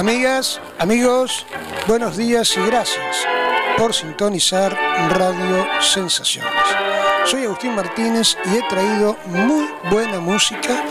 Amigas, 0.00 0.58
amigos, 0.78 1.44
buenos 1.86 2.16
días 2.16 2.56
y 2.56 2.60
gracias 2.64 3.18
por 3.76 3.92
sintonizar 3.92 4.72
Radio 5.10 5.66
Sensaciones. 5.82 6.50
Soy 7.26 7.44
Agustín 7.44 7.74
Martínez 7.74 8.34
y 8.46 8.56
he 8.56 8.62
traído 8.66 9.18
muy 9.26 9.68
buena 9.90 10.18
música 10.18 10.82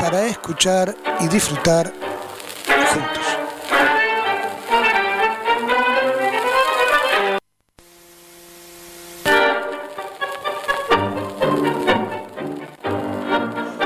para 0.00 0.26
escuchar 0.26 0.92
y 1.20 1.28
disfrutar 1.28 1.92
juntos. 2.92 3.24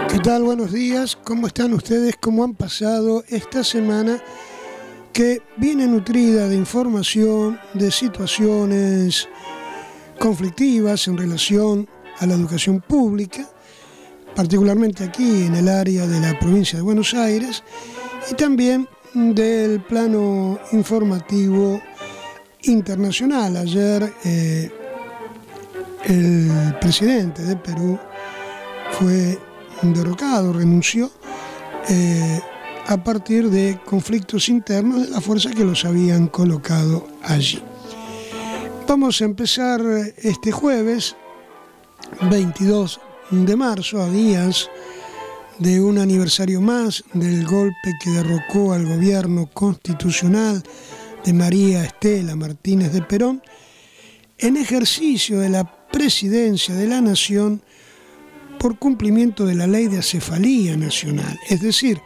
¿Qué 0.08 0.18
tal? 0.20 0.44
Buenos 0.44 0.72
días. 0.72 1.18
¿Cómo 1.22 1.46
están 1.46 1.74
ustedes? 1.74 2.16
¿Cómo 2.18 2.42
han 2.42 2.54
pasado 2.54 3.22
esta 3.28 3.62
semana? 3.62 4.22
Que 5.12 5.42
viene 5.56 5.86
nutrida 5.86 6.48
de 6.48 6.56
información, 6.56 7.58
de 7.74 7.90
situaciones 7.90 9.28
conflictivas 10.18 11.06
en 11.08 11.18
relación 11.18 11.88
a 12.18 12.26
la 12.26 12.34
educación 12.34 12.80
pública, 12.80 13.48
particularmente 14.34 15.04
aquí 15.04 15.44
en 15.44 15.54
el 15.54 15.68
área 15.68 16.06
de 16.06 16.20
la 16.20 16.38
provincia 16.38 16.78
de 16.78 16.82
Buenos 16.82 17.12
Aires, 17.14 17.62
y 18.30 18.34
también 18.34 18.88
del 19.12 19.82
plano 19.82 20.58
informativo 20.72 21.82
internacional. 22.62 23.56
Ayer 23.56 24.14
eh, 24.24 24.70
el 26.04 26.76
presidente 26.80 27.42
de 27.42 27.56
Perú 27.56 27.98
fue 28.92 29.38
derrocado, 29.82 30.52
renunció. 30.52 31.10
Eh, 31.88 32.40
a 32.86 33.02
partir 33.02 33.50
de 33.50 33.78
conflictos 33.84 34.48
internos 34.48 35.02
de 35.02 35.10
la 35.10 35.20
fuerza 35.20 35.50
que 35.50 35.64
los 35.64 35.84
habían 35.84 36.28
colocado 36.28 37.06
allí. 37.22 37.62
Vamos 38.86 39.20
a 39.20 39.24
empezar 39.24 39.80
este 40.16 40.52
jueves 40.52 41.16
22 42.30 43.00
de 43.30 43.56
marzo, 43.56 44.02
a 44.02 44.10
días 44.10 44.68
de 45.58 45.80
un 45.80 45.98
aniversario 45.98 46.60
más 46.60 47.04
del 47.12 47.46
golpe 47.46 47.92
que 48.02 48.10
derrocó 48.10 48.72
al 48.72 48.86
gobierno 48.86 49.48
constitucional 49.52 50.62
de 51.24 51.32
María 51.32 51.84
Estela 51.84 52.34
Martínez 52.34 52.92
de 52.92 53.02
Perón, 53.02 53.42
en 54.38 54.56
ejercicio 54.56 55.38
de 55.38 55.48
la 55.48 55.64
presidencia 55.90 56.74
de 56.74 56.88
la 56.88 57.00
Nación 57.00 57.62
por 58.58 58.78
cumplimiento 58.78 59.46
de 59.46 59.54
la 59.54 59.66
ley 59.66 59.86
de 59.86 59.98
acefalía 59.98 60.76
nacional, 60.76 61.38
es 61.48 61.60
decir, 61.60 62.00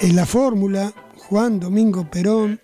en 0.00 0.16
la 0.16 0.26
fórmula, 0.26 0.92
Juan 1.16 1.60
Domingo 1.60 2.08
Perón, 2.10 2.60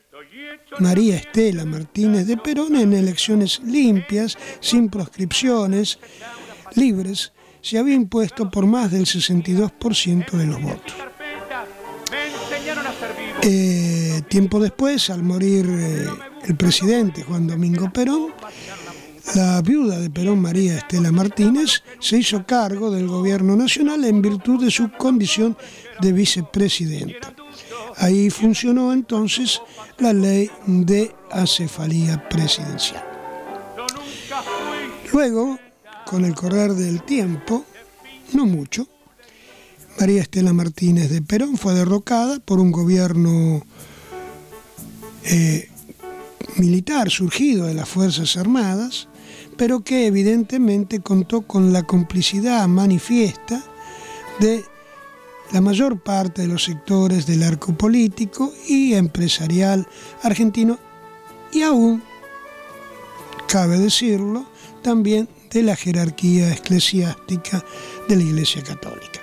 María 0.79 1.17
Estela 1.17 1.65
Martínez 1.65 2.27
de 2.27 2.37
Perón 2.37 2.77
en 2.77 2.93
elecciones 2.93 3.61
limpias, 3.61 4.39
sin 4.61 4.89
proscripciones, 4.89 5.99
libres, 6.75 7.33
se 7.61 7.79
había 7.79 7.95
impuesto 7.95 8.51
por 8.51 8.67
más 8.67 8.91
del 8.91 9.05
62% 9.05 10.31
de 10.31 10.47
los 10.47 10.63
votos. 10.63 10.95
Eh, 13.43 14.23
tiempo 14.29 14.61
después, 14.61 15.11
al 15.11 15.23
morir 15.23 15.67
eh, 15.69 16.07
el 16.45 16.57
presidente 16.57 17.23
Juan 17.23 17.47
Domingo 17.47 17.91
Perón, 17.93 18.33
la 19.35 19.63
viuda 19.63 19.99
de 19.99 20.11
Perón, 20.11 20.41
María 20.41 20.79
Estela 20.79 21.13
Martínez, 21.13 21.83
se 22.01 22.19
hizo 22.19 22.45
cargo 22.47 22.91
del 22.91 23.07
gobierno 23.07 23.57
nacional 23.57 24.05
en 24.05 24.23
virtud 24.23 24.65
de 24.65 24.71
su 24.71 24.91
condición 24.93 25.57
de 26.01 26.13
vicepresidenta. 26.13 27.33
Ahí 27.97 28.31
funcionó 28.31 28.93
entonces 28.93 29.61
la 29.99 30.13
ley 30.13 30.51
de 30.67 31.15
acefalía 31.31 32.29
presidencial. 32.29 33.05
Luego, 35.13 35.59
con 36.07 36.25
el 36.25 36.35
correr 36.35 36.73
del 36.73 37.03
tiempo, 37.03 37.65
no 38.33 38.47
mucho, 38.47 38.89
María 39.99 40.23
Estela 40.23 40.53
Martínez 40.53 41.11
de 41.11 41.21
Perón 41.21 41.57
fue 41.57 41.75
derrocada 41.75 42.41
por 42.41 42.59
un 42.59 42.73
gobierno 42.73 43.63
eh, 45.25 45.69
militar 46.57 47.11
surgido 47.11 47.67
de 47.67 47.75
las 47.75 47.89
Fuerzas 47.89 48.37
Armadas, 48.37 49.10
pero 49.61 49.85
que 49.85 50.07
evidentemente 50.07 51.01
contó 51.01 51.43
con 51.43 51.71
la 51.71 51.83
complicidad 51.83 52.67
manifiesta 52.67 53.63
de 54.39 54.65
la 55.53 55.61
mayor 55.61 56.01
parte 56.01 56.41
de 56.41 56.49
los 56.49 56.65
sectores 56.65 57.27
del 57.27 57.43
arco 57.43 57.75
político 57.75 58.55
y 58.67 58.95
empresarial 58.95 59.87
argentino 60.23 60.79
y 61.53 61.61
aún, 61.61 62.03
cabe 63.49 63.79
decirlo, 63.79 64.47
también 64.81 65.29
de 65.51 65.63
la 65.63 65.77
jerarquía 65.77 66.55
eclesiástica 66.55 67.63
de 68.09 68.17
la 68.17 68.23
Iglesia 68.23 68.63
Católica. 68.63 69.21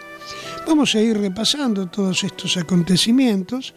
Vamos 0.68 0.94
a 0.94 1.02
ir 1.02 1.18
repasando 1.18 1.88
todos 1.88 2.24
estos 2.24 2.58
acontecimientos 2.58 3.74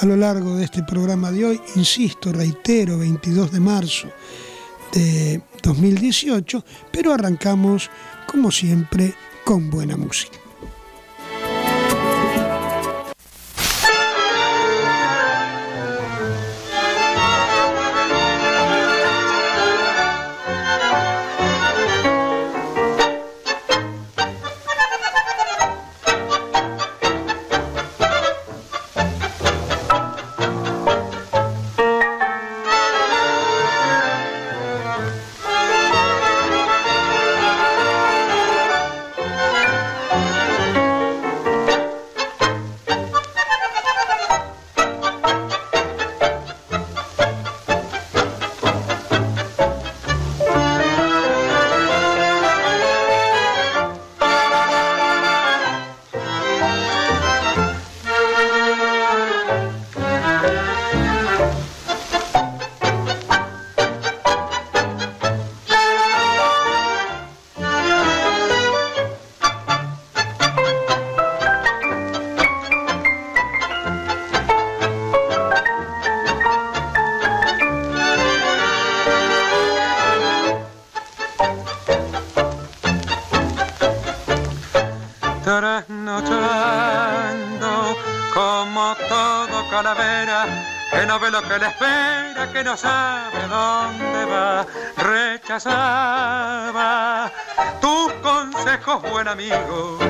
a 0.00 0.06
lo 0.06 0.16
largo 0.16 0.56
de 0.56 0.64
este 0.64 0.82
programa 0.82 1.30
de 1.30 1.44
hoy, 1.44 1.60
insisto, 1.76 2.32
reitero, 2.32 2.98
22 2.98 3.52
de 3.52 3.60
marzo 3.60 4.08
de 4.92 5.40
2018, 5.64 6.64
pero 6.92 7.12
arrancamos 7.12 7.90
como 8.26 8.50
siempre 8.50 9.14
con 9.44 9.70
buena 9.70 9.96
música. 9.96 10.43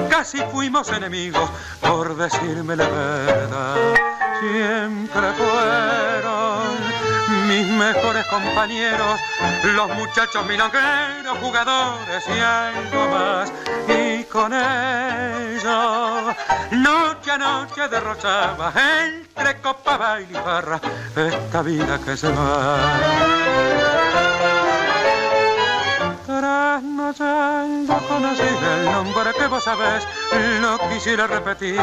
Casi 0.09 0.39
fuimos 0.53 0.89
enemigos 0.91 1.51
por 1.81 2.17
decirme 2.17 2.77
la 2.77 2.89
verdad. 2.89 3.77
Siempre 4.41 5.33
fueron 5.33 6.95
mis 7.49 7.67
mejores 7.69 8.25
compañeros, 8.27 9.21
los 9.65 9.89
muchachos 9.95 10.47
milongueros, 10.47 11.39
jugadores 11.39 12.25
y 12.29 12.41
algo 12.41 13.09
más. 13.09 13.53
Y 13.89 14.25
con 14.25 14.53
ellos, 14.53 16.37
noche 16.71 17.31
a 17.31 17.39
noche 17.39 17.89
derrochaba 17.89 18.73
entre 19.05 19.61
copa, 19.61 19.97
baile 19.97 20.29
y 20.31 20.43
barra 20.43 20.81
esta 21.17 21.63
vida 21.63 21.99
que 22.05 22.17
se 22.17 22.29
va. 22.29 22.79
Conociendo, 27.05 27.95
conocí 28.09 28.43
el 28.43 28.85
nombre 28.87 29.33
que 29.39 29.47
vos 29.47 29.63
sabés, 29.63 30.07
no 30.61 30.79
quisiera 30.89 31.27
repetir 31.27 31.81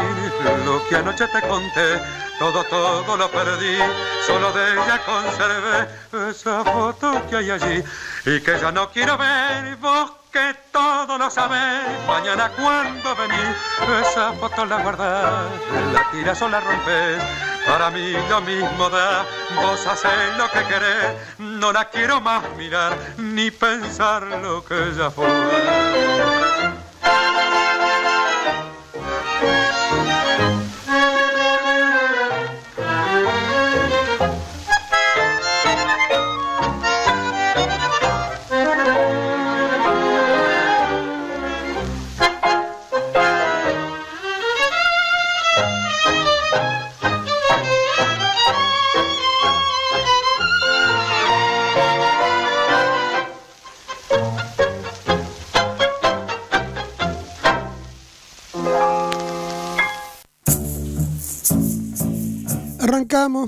lo 0.64 0.86
que 0.88 0.96
anoche 0.96 1.26
te 1.28 1.40
conté. 1.42 2.00
Todo, 2.38 2.64
todo 2.64 3.16
lo 3.16 3.30
perdí, 3.30 3.78
solo 4.26 4.52
de 4.52 4.72
ella 4.72 5.00
conservé 5.04 6.30
esa 6.30 6.64
foto 6.64 7.22
que 7.30 7.36
hay 7.36 7.50
allí 7.50 7.84
y 8.26 8.40
que 8.40 8.58
ya 8.58 8.72
no 8.72 8.90
quiero 8.90 9.16
ver. 9.16 9.76
Vos 9.76 10.10
que 10.32 10.56
todo 10.72 11.18
lo 11.18 11.30
sabés, 11.30 11.82
mañana 12.06 12.50
cuando 12.56 13.14
venís, 13.14 13.56
esa 14.00 14.32
foto 14.32 14.64
la 14.64 14.82
guardás, 14.82 15.50
la 15.92 16.10
tiras 16.10 16.40
o 16.40 16.48
la 16.48 16.58
rompes. 16.60 17.22
Para 17.66 17.90
mí 17.90 18.14
lo 18.30 18.40
mismo 18.40 18.88
da, 18.88 19.24
vos 19.54 19.86
haces 19.86 20.36
lo 20.38 20.50
que 20.50 20.64
querés, 20.64 21.38
no 21.38 21.70
la 21.70 21.84
quiero 21.90 22.20
más 22.20 22.42
mirar 22.56 22.96
ni 23.18 23.50
pensar 23.50 24.22
lo 24.22 24.64
que 24.64 24.94
ya 24.96 25.10
fue. 25.10 25.26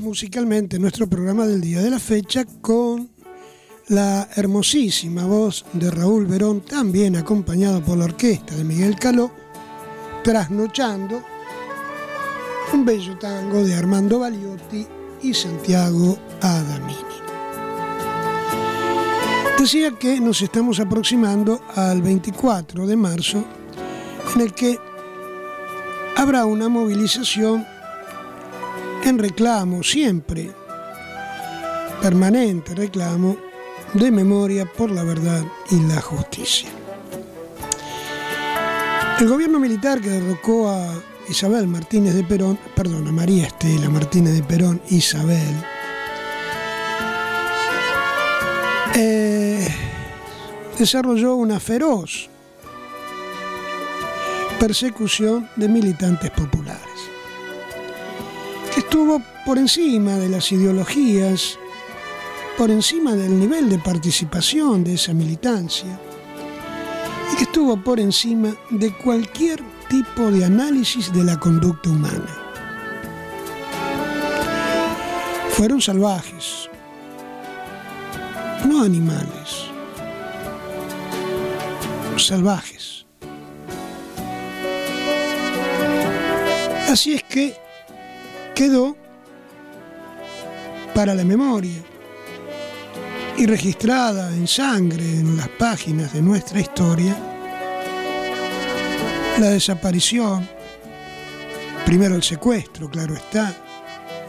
Musicalmente 0.02 0.78
nuestro 0.78 1.08
programa 1.08 1.46
del 1.46 1.60
día 1.60 1.80
de 1.80 1.90
la 1.90 1.98
fecha 1.98 2.44
con 2.60 3.10
la 3.88 4.28
hermosísima 4.36 5.26
voz 5.26 5.64
de 5.72 5.90
Raúl 5.90 6.26
Verón, 6.26 6.62
también 6.62 7.16
acompañado 7.16 7.82
por 7.82 7.98
la 7.98 8.06
orquesta 8.06 8.54
de 8.54 8.64
Miguel 8.64 8.96
Caló, 8.96 9.30
trasnochando 10.22 11.22
un 12.72 12.84
bello 12.84 13.18
tango 13.18 13.62
de 13.62 13.74
Armando 13.74 14.18
Baliotti 14.20 14.86
y 15.22 15.34
Santiago 15.34 16.18
Adamini. 16.40 16.98
Decía 19.58 19.92
que 19.98 20.20
nos 20.20 20.42
estamos 20.42 20.80
aproximando 20.80 21.60
al 21.74 22.02
24 22.02 22.86
de 22.86 22.96
marzo, 22.96 23.44
en 24.34 24.40
el 24.40 24.52
que 24.52 24.78
habrá 26.16 26.46
una 26.46 26.68
movilización 26.68 27.66
en 29.04 29.18
reclamo 29.18 29.82
siempre, 29.82 30.50
permanente 32.00 32.74
reclamo 32.74 33.36
de 33.92 34.10
memoria 34.10 34.64
por 34.64 34.90
la 34.90 35.04
verdad 35.04 35.44
y 35.70 35.80
la 35.80 36.00
justicia. 36.00 36.70
El 39.20 39.28
gobierno 39.28 39.60
militar 39.60 40.00
que 40.00 40.08
derrocó 40.08 40.68
a 40.70 40.92
Isabel 41.28 41.66
Martínez 41.66 42.14
de 42.14 42.24
Perón, 42.24 42.58
perdón, 42.74 43.06
a 43.06 43.12
María 43.12 43.46
Estela 43.46 43.88
Martínez 43.90 44.34
de 44.34 44.42
Perón, 44.42 44.80
Isabel, 44.88 45.54
eh, 48.96 49.68
desarrolló 50.78 51.34
una 51.36 51.60
feroz 51.60 52.28
persecución 54.58 55.48
de 55.56 55.68
militantes 55.68 56.30
populares 56.30 56.93
estuvo 58.84 59.20
por 59.44 59.58
encima 59.58 60.12
de 60.12 60.28
las 60.28 60.52
ideologías, 60.52 61.58
por 62.56 62.70
encima 62.70 63.12
del 63.12 63.38
nivel 63.38 63.68
de 63.68 63.78
participación 63.78 64.84
de 64.84 64.94
esa 64.94 65.12
militancia 65.12 65.98
y 67.32 67.36
que 67.36 67.44
estuvo 67.44 67.76
por 67.82 67.98
encima 67.98 68.54
de 68.70 68.94
cualquier 68.98 69.60
tipo 69.88 70.30
de 70.30 70.44
análisis 70.44 71.12
de 71.12 71.24
la 71.24 71.38
conducta 71.40 71.90
humana. 71.90 72.38
Fueron 75.50 75.80
salvajes, 75.80 76.68
no 78.66 78.82
animales, 78.82 79.66
salvajes. 82.16 83.06
Así 86.88 87.14
es 87.14 87.22
que 87.24 87.63
quedó 88.54 88.96
para 90.94 91.14
la 91.14 91.24
memoria 91.24 91.82
y 93.36 93.46
registrada 93.46 94.30
en 94.34 94.46
sangre 94.46 95.04
en 95.04 95.36
las 95.36 95.48
páginas 95.48 96.12
de 96.12 96.22
nuestra 96.22 96.60
historia 96.60 97.16
la 99.38 99.50
desaparición, 99.50 100.48
primero 101.84 102.14
el 102.14 102.22
secuestro, 102.22 102.88
claro 102.88 103.14
está, 103.14 103.52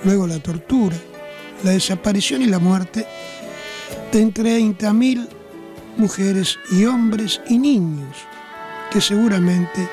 luego 0.04 0.26
la 0.26 0.40
tortura, 0.40 0.98
la 1.64 1.72
desaparición 1.72 2.42
y 2.42 2.48
la 2.48 2.58
muerte 2.58 3.06
de 4.12 4.22
entre 4.22 4.60
30.000 4.60 5.28
mujeres 5.98 6.58
y 6.72 6.86
hombres 6.86 7.40
y 7.48 7.60
niños 7.60 8.18
que 8.92 9.00
seguramente 9.00 9.88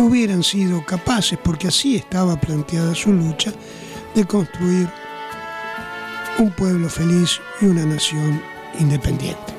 hubieran 0.00 0.42
sido 0.42 0.84
capaces, 0.84 1.38
porque 1.42 1.68
así 1.68 1.96
estaba 1.96 2.40
planteada 2.40 2.94
su 2.94 3.12
lucha, 3.12 3.52
de 4.14 4.24
construir 4.24 4.88
un 6.38 6.50
pueblo 6.52 6.88
feliz 6.88 7.40
y 7.60 7.66
una 7.66 7.84
nación 7.84 8.42
independiente. 8.78 9.54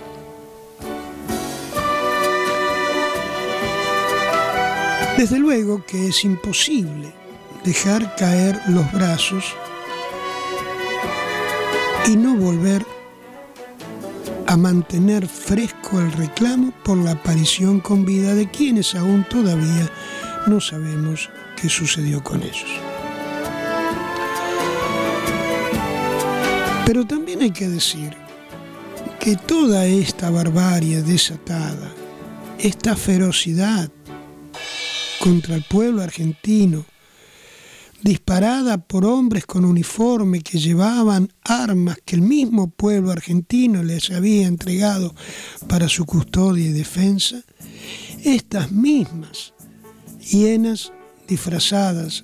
Desde 5.17 5.38
luego 5.38 5.85
que 5.85 6.07
es 6.07 6.23
imposible 6.23 7.13
dejar 7.63 8.15
caer 8.15 8.59
los 8.69 8.91
brazos 8.91 9.44
y 12.07 12.15
no 12.15 12.35
volver 12.35 12.83
a 14.47 14.57
mantener 14.57 15.27
fresco 15.27 15.99
el 15.99 16.11
reclamo 16.13 16.73
por 16.83 16.97
la 16.97 17.11
aparición 17.11 17.79
con 17.79 18.03
vida 18.05 18.33
de 18.33 18.49
quienes 18.49 18.95
aún 18.95 19.23
todavía 19.29 19.89
no 20.47 20.59
sabemos 20.59 21.29
qué 21.59 21.69
sucedió 21.69 22.23
con 22.23 22.42
ellos. 22.42 22.80
Pero 26.85 27.06
también 27.06 27.42
hay 27.42 27.51
que 27.51 27.69
decir 27.69 28.16
que 29.19 29.35
toda 29.35 29.85
esta 29.85 30.30
barbarie 30.30 31.04
desatada, 31.04 31.92
esta 32.57 32.95
ferocidad 32.95 33.92
contra 35.19 35.56
el 35.56 35.63
pueblo 35.63 36.01
argentino, 36.01 36.85
disparada 38.01 38.80
por 38.80 39.06
hombres 39.06 39.45
con 39.45 39.63
uniforme 39.63 40.42
que 40.42 40.57
llevaban 40.57 41.31
armas 41.44 41.99
que 42.04 42.16
el 42.16 42.23
mismo 42.23 42.71
pueblo 42.71 43.11
argentino 43.11 43.83
les 43.83 44.09
había 44.09 44.47
entregado 44.47 45.13
para 45.68 45.87
su 45.87 46.06
custodia 46.06 46.66
y 46.66 46.71
defensa, 46.71 47.44
estas 48.23 48.71
mismas 48.71 49.54
hienas 50.21 50.94
disfrazadas 51.28 52.23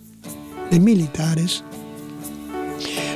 de 0.72 0.80
militares, 0.80 1.64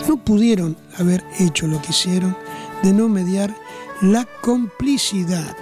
no 0.08 0.18
pudieron 0.18 0.76
haber 0.98 1.24
hecho 1.40 1.68
lo 1.68 1.82
que 1.82 1.92
hicieron 1.92 2.36
de 2.84 2.94
no 2.94 3.08
mediar 3.08 3.56
la 4.02 4.28
complicidad 4.42 5.56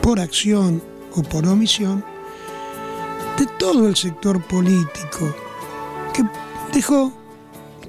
por 0.00 0.20
acción 0.20 0.82
o 1.14 1.22
por 1.22 1.46
omisión 1.46 2.04
de 3.38 3.46
todo 3.58 3.88
el 3.88 3.96
sector 3.96 4.42
político 4.46 5.34
que 6.14 6.24
dejó 6.72 7.12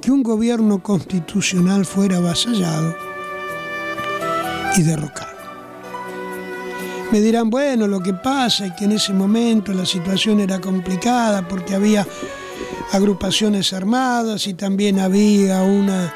que 0.02 0.12
un 0.12 0.24
gobierno 0.24 0.82
constitucional 0.82 1.86
fuera 1.86 2.18
avasallado 2.18 2.96
y 4.76 4.82
derrocado. 4.82 5.33
Me 7.14 7.22
dirán, 7.22 7.52
bueno, 7.52 7.86
lo 7.86 8.02
que 8.02 8.12
pasa 8.12 8.66
es 8.66 8.74
que 8.74 8.86
en 8.86 8.94
ese 8.94 9.14
momento 9.14 9.72
la 9.72 9.86
situación 9.86 10.40
era 10.40 10.60
complicada 10.60 11.48
porque 11.48 11.76
había 11.76 12.08
agrupaciones 12.92 13.72
armadas 13.72 14.48
y 14.48 14.56
también 14.56 15.00
había 15.00 15.62
una, 15.62 16.12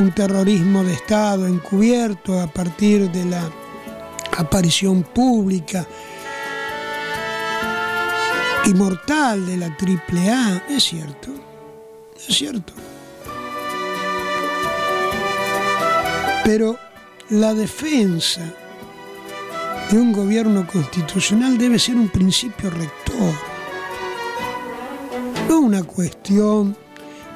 un 0.00 0.12
terrorismo 0.12 0.84
de 0.84 0.92
Estado 0.92 1.46
encubierto 1.46 2.38
a 2.38 2.46
partir 2.46 3.10
de 3.10 3.24
la 3.24 3.50
aparición 4.36 5.02
pública 5.02 5.86
y 8.66 8.74
mortal 8.74 9.46
de 9.46 9.56
la 9.56 9.68
AAA. 9.68 10.64
Es 10.68 10.84
cierto, 10.84 11.30
es 12.28 12.36
cierto. 12.36 12.74
Pero 16.44 16.78
la 17.30 17.54
defensa 17.54 18.42
de 19.90 19.98
un 19.98 20.12
gobierno 20.12 20.66
constitucional 20.66 21.58
debe 21.58 21.78
ser 21.78 21.96
un 21.96 22.08
principio 22.08 22.70
rector, 22.70 23.34
no 25.48 25.60
una 25.60 25.82
cuestión 25.82 26.76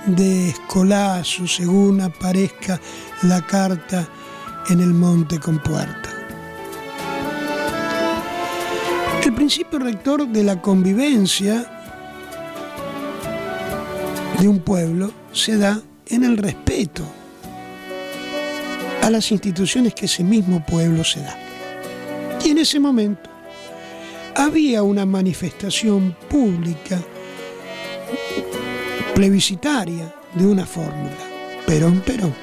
de 0.06 0.50
escolazo 0.50 1.46
según 1.46 2.00
aparezca 2.00 2.80
la 3.22 3.42
carta 3.42 4.08
en 4.70 4.80
el 4.80 4.94
monte 4.94 5.38
con 5.38 5.58
puerta. 5.58 6.10
El 9.24 9.34
principio 9.34 9.78
rector 9.78 10.26
de 10.26 10.42
la 10.42 10.60
convivencia 10.60 11.66
de 14.38 14.48
un 14.48 14.60
pueblo 14.60 15.12
se 15.32 15.58
da 15.58 15.80
en 16.06 16.24
el 16.24 16.36
respeto 16.38 17.02
a 19.02 19.10
las 19.10 19.30
instituciones 19.32 19.94
que 19.94 20.06
ese 20.06 20.24
mismo 20.24 20.64
pueblo 20.64 21.04
se 21.04 21.20
da. 21.20 21.47
Y 22.44 22.50
en 22.50 22.58
ese 22.58 22.80
momento 22.80 23.28
había 24.34 24.82
una 24.82 25.04
manifestación 25.04 26.16
pública 26.28 27.02
plebiscitaria 29.14 30.14
de 30.34 30.46
una 30.46 30.64
fórmula, 30.64 31.16
Perón, 31.66 32.00
Perón. 32.00 32.34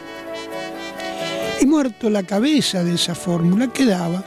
Y 1.62 1.66
muerto 1.66 2.10
la 2.10 2.24
cabeza 2.24 2.84
de 2.84 2.96
esa 2.96 3.16
fórmula 3.16 3.72
quedaba 3.72 4.24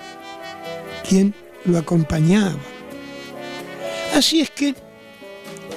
quien 1.06 1.34
lo 1.66 1.78
acompañaba. 1.78 2.56
Así 4.14 4.40
es 4.40 4.50
que 4.50 4.74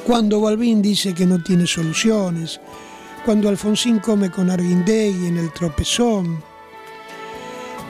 cuando 0.05 0.41
Balbín 0.41 0.81
dice 0.81 1.13
que 1.13 1.25
no 1.25 1.43
tiene 1.43 1.67
soluciones, 1.67 2.59
cuando 3.25 3.49
Alfonsín 3.49 3.99
come 3.99 4.31
con 4.31 4.49
Arguindegui 4.49 5.27
en 5.27 5.37
el 5.37 5.51
tropezón, 5.51 6.41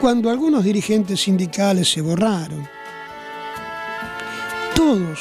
cuando 0.02 0.30
algunos 0.30 0.64
dirigentes 0.64 1.20
sindicales 1.20 1.88
se 1.88 2.00
borraron, 2.00 2.68
todos, 4.74 5.20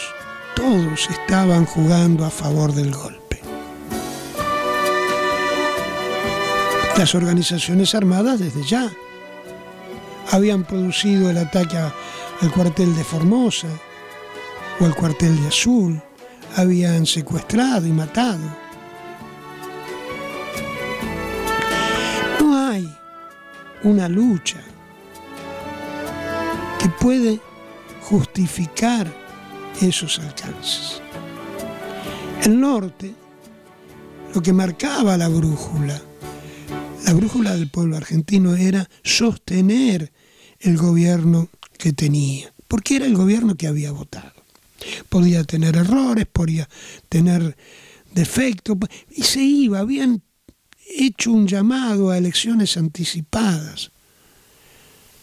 todos 0.56 1.08
estaban 1.08 1.68
jugando 1.68 2.26
a 2.26 2.32
favor 2.32 2.74
del 2.74 2.92
golpe. 2.92 3.40
Las 6.98 7.14
organizaciones 7.14 7.94
armadas 7.94 8.40
desde 8.40 8.64
ya 8.64 8.92
habían 10.32 10.64
producido 10.64 11.30
el 11.30 11.38
ataque 11.38 11.78
al 11.78 12.52
cuartel 12.52 12.96
de 12.96 13.04
Formosa 13.04 13.68
o 14.80 14.86
al 14.86 14.96
cuartel 14.96 15.40
de 15.44 15.48
Azul, 15.48 16.02
habían 16.56 17.06
secuestrado 17.06 17.86
y 17.86 17.92
matado. 17.92 18.58
No 22.40 22.68
hay 22.68 22.92
una 23.84 24.10
lucha 24.10 24.58
que 26.82 26.90
puede 26.90 27.40
justificar 28.02 29.14
esos 29.82 30.18
alcances. 30.18 31.02
El 32.44 32.60
norte, 32.60 33.14
lo 34.34 34.42
que 34.42 34.52
marcaba 34.52 35.16
la 35.16 35.28
brújula, 35.28 36.02
la 37.06 37.14
brújula 37.14 37.56
del 37.56 37.70
pueblo 37.70 37.98
argentino 37.98 38.56
era 38.56 38.90
sostener 39.04 40.12
el 40.60 40.78
gobierno 40.78 41.50
que 41.78 41.94
tenía, 41.94 42.52
porque 42.68 42.96
era 42.96 43.06
el 43.06 43.16
gobierno 43.16 43.56
que 43.56 43.68
había 43.68 43.92
votado. 43.92 44.34
Podía 45.10 45.44
tener 45.44 45.76
errores, 45.76 46.26
podía 46.26 46.68
tener 47.10 47.56
defectos, 48.14 48.78
y 49.10 49.22
se 49.22 49.44
iba, 49.44 49.80
habían 49.80 50.24
hecho 50.98 51.32
un 51.32 51.48
llamado 51.48 52.10
a 52.10 52.18
elecciones 52.18 52.76
anticipadas. 52.76 53.92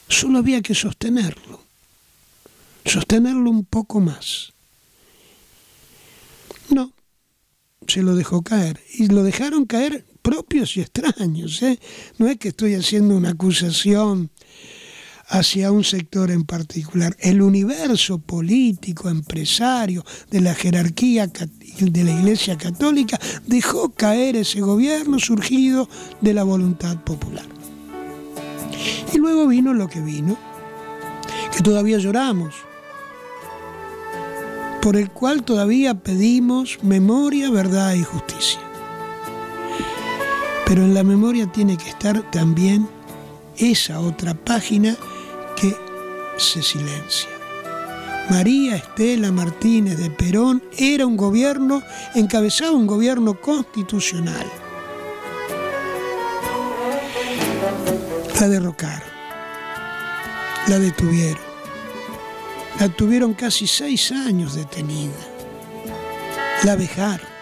Solo 0.09 0.38
había 0.38 0.62
que 0.62 0.75
sostenerlo, 0.75 1.62
sostenerlo 2.85 3.50
un 3.50 3.65
poco 3.65 4.00
más. 4.00 4.53
No, 6.71 6.93
se 7.87 8.03
lo 8.03 8.17
dejó 8.17 8.43
caer, 8.43 8.81
y 8.95 9.09
lo 9.09 9.23
dejaron 9.23 9.67
caer 9.67 10.05
propios 10.23 10.77
y 10.77 10.81
extraños. 10.81 11.62
¿eh? 11.62 11.79
No 12.19 12.29
es 12.29 12.38
que 12.38 12.49
estoy 12.49 12.75
haciendo 12.75 13.17
una 13.17 13.31
acusación 13.31 14.31
hacia 15.29 15.73
un 15.73 15.85
sector 15.85 16.31
en 16.31 16.45
particular. 16.45 17.17
El 17.21 17.43
universo 17.43 18.19
político, 18.19 19.09
empresario, 19.09 20.05
de 20.31 20.41
la 20.41 20.55
jerarquía 20.55 21.27
de 21.27 22.05
la 22.05 22.12
Iglesia 22.12 22.57
Católica 22.57 23.19
dejó 23.47 23.91
caer 23.91 24.37
ese 24.37 24.61
gobierno 24.61 25.19
surgido 25.19 25.88
de 26.21 26.35
la 26.35 26.45
voluntad 26.45 27.03
popular. 27.05 27.58
Y 29.13 29.19
luego 29.19 29.47
vino 29.47 29.75
lo 29.75 29.89
que 29.89 30.01
vino, 30.01 30.37
que 31.55 31.63
todavía 31.63 31.99
lloramos, 31.99 32.55
por 34.81 34.97
el 34.97 35.11
cual 35.11 35.43
todavía 35.43 35.95
pedimos 35.95 36.79
memoria, 36.83 37.51
verdad 37.51 37.95
y 37.95 38.05
justicia. 38.05 38.61
Pero 40.67 40.83
en 40.83 40.95
la 40.95 41.03
memoria 41.03 41.51
tiene 41.51 41.77
que 41.77 41.89
estar 41.89 42.31
también 42.31 42.89
esa 43.57 44.01
otra 44.01 44.35
página 44.35 44.97
que 45.57 45.75
se 46.37 46.63
silencia. 46.63 47.29
María 48.31 48.77
Estela 48.77 49.33
Martínez 49.33 49.97
de 49.97 50.11
Perón 50.11 50.63
era 50.77 51.07
un 51.07 51.17
gobierno, 51.17 51.83
encabezaba 52.15 52.73
un 52.73 52.87
gobierno 52.87 53.41
constitucional. 53.41 54.47
La 58.40 58.49
derrocaron, 58.49 59.09
la 60.68 60.78
detuvieron, 60.78 61.42
la 62.78 62.88
tuvieron 62.88 63.35
casi 63.35 63.66
seis 63.66 64.12
años 64.12 64.54
detenida, 64.54 65.12
la 66.62 66.76
vejaron 66.76 67.38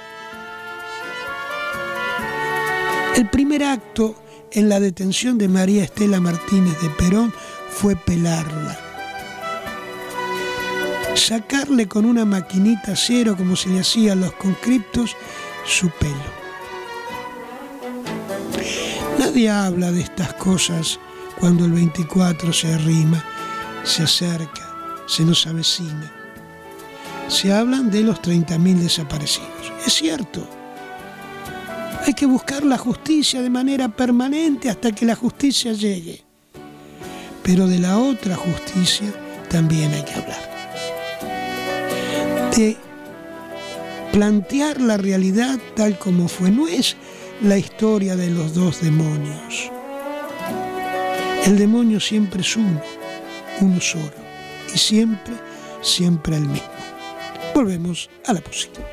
El 3.17 3.31
primer 3.31 3.65
acto 3.65 4.15
en 4.51 4.69
la 4.69 4.79
detención 4.79 5.39
de 5.39 5.49
María 5.49 5.85
Estela 5.85 6.21
Martínez 6.21 6.79
de 6.83 6.91
Perón 6.91 7.33
fue 7.71 7.97
pelarla. 7.97 8.79
Sacarle 11.15 11.89
con 11.89 12.05
una 12.05 12.27
maquinita 12.27 12.95
cero, 12.95 13.35
como 13.35 13.57
se 13.57 13.71
le 13.71 13.81
hacía 13.81 14.13
a 14.13 14.17
los 14.17 14.35
conscriptos, 14.35 15.17
su 15.65 15.89
pelo. 15.89 16.47
Nadie 19.19 19.51
habla 19.51 19.93
de 19.93 20.03
estas 20.03 20.35
cosas 20.35 20.99
cuando 21.39 21.65
el 21.65 21.73
24 21.73 22.53
se 22.53 22.73
arrima, 22.73 23.23
se 23.85 24.03
acerca, 24.03 24.75
se 25.07 25.25
nos 25.25 25.47
avecina. 25.47 26.13
Se 27.29 27.53
hablan 27.53 27.91
de 27.91 28.03
los 28.03 28.21
30.000 28.21 28.77
desaparecidos. 28.77 29.73
Es 29.85 29.95
cierto, 29.95 30.47
hay 32.07 32.15
que 32.15 32.27
buscar 32.27 32.65
la 32.65 32.79
justicia 32.79 33.43
de 33.43 33.51
manera 33.51 33.89
permanente 33.89 34.71
hasta 34.71 34.93
que 34.93 35.07
la 35.07 35.17
justicia 35.17 35.73
llegue. 35.73 36.23
Pero 37.43 37.67
de 37.67 37.79
la 37.79 37.99
otra 37.99 38.37
justicia 38.37 39.13
también 39.49 39.93
hay 39.93 40.03
que 40.03 40.15
hablar. 40.15 40.57
De 42.57 42.77
plantear 44.13 44.81
la 44.81 44.97
realidad 44.97 45.59
tal 45.75 45.99
como 45.99 46.29
fue. 46.29 46.51
No 46.51 46.69
es 46.69 46.97
la 47.43 47.59
historia 47.59 48.17
de 48.17 48.31
los 48.31 48.55
dos 48.55 48.81
demonios. 48.81 49.71
El 51.45 51.59
demonio 51.59 52.01
siempre 52.01 52.41
es 52.41 52.57
uno, 52.57 52.81
uno 53.61 53.81
solo. 53.81 54.11
Y 54.75 54.79
siempre, 54.79 55.35
siempre 55.83 56.37
el 56.37 56.47
mismo. 56.47 56.69
Volvemos 57.55 58.11
a 58.27 58.33
la 58.33 58.41
posición. 58.41 58.85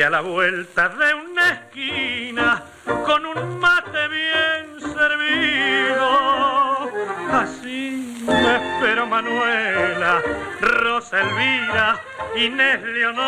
Y 0.00 0.02
a 0.02 0.08
la 0.08 0.22
vuelta 0.22 0.88
de 0.88 1.12
una 1.12 1.50
esquina, 1.50 2.62
con 3.04 3.26
un 3.26 3.60
mate 3.60 4.08
bien 4.08 4.80
servido, 4.80 6.08
así 7.30 8.24
me 8.26 8.56
espero 8.56 9.06
Manuela, 9.06 10.22
Rosa 10.62 11.20
Elvira, 11.20 12.00
Inés 12.34 12.82
Leonor, 12.82 13.18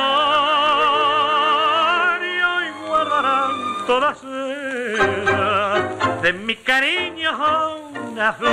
y 2.25 2.41
hoy 2.41 2.71
guardarán 2.87 3.51
todas 3.87 4.25
ellas 4.25 6.23
de 6.23 6.33
mi 6.33 6.57
cariño 6.57 7.33
una 8.13 8.33
flor, 8.33 8.53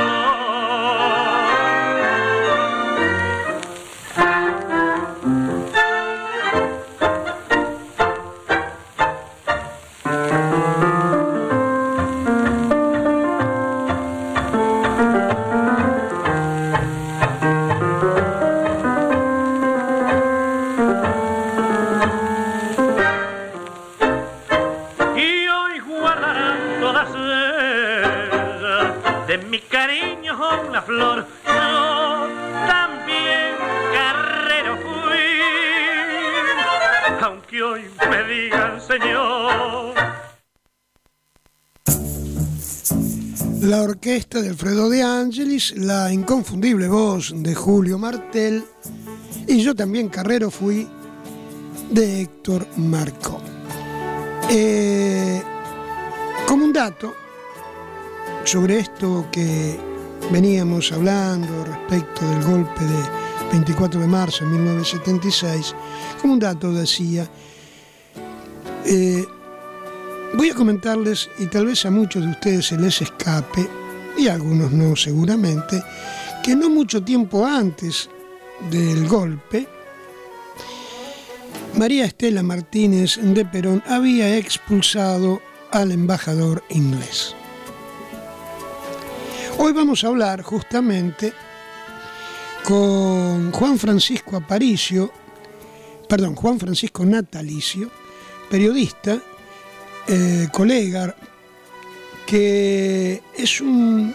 La 43.69 43.83
orquesta 43.83 44.41
de 44.41 44.49
Alfredo 44.49 44.89
de 44.89 45.03
Angelis, 45.03 45.75
la 45.77 46.11
inconfundible 46.11 46.87
voz 46.87 47.31
de 47.35 47.53
Julio 47.53 47.99
Martel 47.99 48.65
y 49.45 49.61
yo 49.61 49.75
también 49.75 50.09
carrero 50.09 50.49
fui 50.49 50.87
de 51.91 52.21
Héctor 52.21 52.65
Marco. 52.77 53.39
Eh, 54.49 55.39
como 56.47 56.65
un 56.65 56.73
dato 56.73 57.13
sobre 58.43 58.79
esto 58.79 59.27
que 59.31 59.79
veníamos 60.31 60.91
hablando 60.91 61.63
respecto 61.63 62.27
del 62.27 62.43
golpe 62.43 62.83
de 62.83 63.03
24 63.51 64.01
de 64.01 64.07
marzo 64.07 64.45
de 64.45 64.49
1976, 64.49 65.75
como 66.19 66.33
un 66.33 66.39
dato 66.39 66.73
decía, 66.73 67.29
eh, 68.83 69.27
voy 70.33 70.49
a 70.49 70.55
comentarles, 70.55 71.29
y 71.39 71.45
tal 71.47 71.67
vez 71.67 71.85
a 71.85 71.91
muchos 71.91 72.23
de 72.23 72.31
ustedes 72.31 72.67
se 72.67 72.77
les 72.77 73.01
escape, 73.01 73.67
y 74.17 74.27
a 74.27 74.33
algunos 74.33 74.71
no 74.71 74.95
seguramente, 74.95 75.81
que 76.43 76.55
no 76.55 76.69
mucho 76.69 77.03
tiempo 77.03 77.45
antes 77.45 78.09
del 78.69 79.07
golpe, 79.07 79.67
María 81.75 82.05
Estela 82.05 82.43
Martínez 82.43 83.17
de 83.21 83.45
Perón 83.45 83.83
había 83.87 84.37
expulsado 84.37 85.41
al 85.71 85.91
embajador 85.91 86.63
inglés. 86.69 87.35
Hoy 89.57 89.71
vamos 89.73 90.03
a 90.03 90.07
hablar 90.07 90.41
justamente 90.41 91.33
con 92.63 93.51
Juan 93.51 93.77
Francisco 93.77 94.37
Aparicio, 94.37 95.11
perdón, 96.07 96.35
Juan 96.35 96.59
Francisco 96.59 97.05
Natalicio, 97.05 97.89
periodista, 98.49 99.21
eh, 100.11 100.47
colega, 100.51 101.15
que 102.25 103.21
es 103.37 103.61
un 103.61 104.11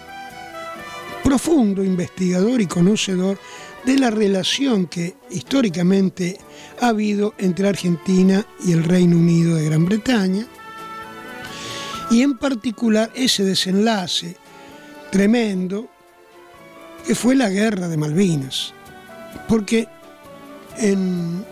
profundo 1.23 1.85
investigador 1.85 2.61
y 2.61 2.67
conocedor 2.67 3.39
de 3.85 3.97
la 3.99 4.11
relación 4.11 4.87
que 4.87 5.15
históricamente 5.31 6.37
ha 6.81 6.89
habido 6.89 7.35
entre 7.39 7.69
Argentina 7.69 8.45
y 8.67 8.73
el 8.73 8.83
Reino 8.83 9.17
Unido 9.17 9.55
de 9.55 9.67
Gran 9.67 9.85
Bretaña, 9.85 10.49
y 12.11 12.23
en 12.23 12.39
particular 12.39 13.13
ese 13.15 13.45
desenlace 13.45 14.37
tremendo 15.13 15.89
que 17.07 17.15
fue 17.15 17.37
la 17.37 17.51
guerra 17.51 17.87
de 17.87 17.97
Malvinas, 17.97 18.75
porque 19.47 19.87
en 20.77 21.45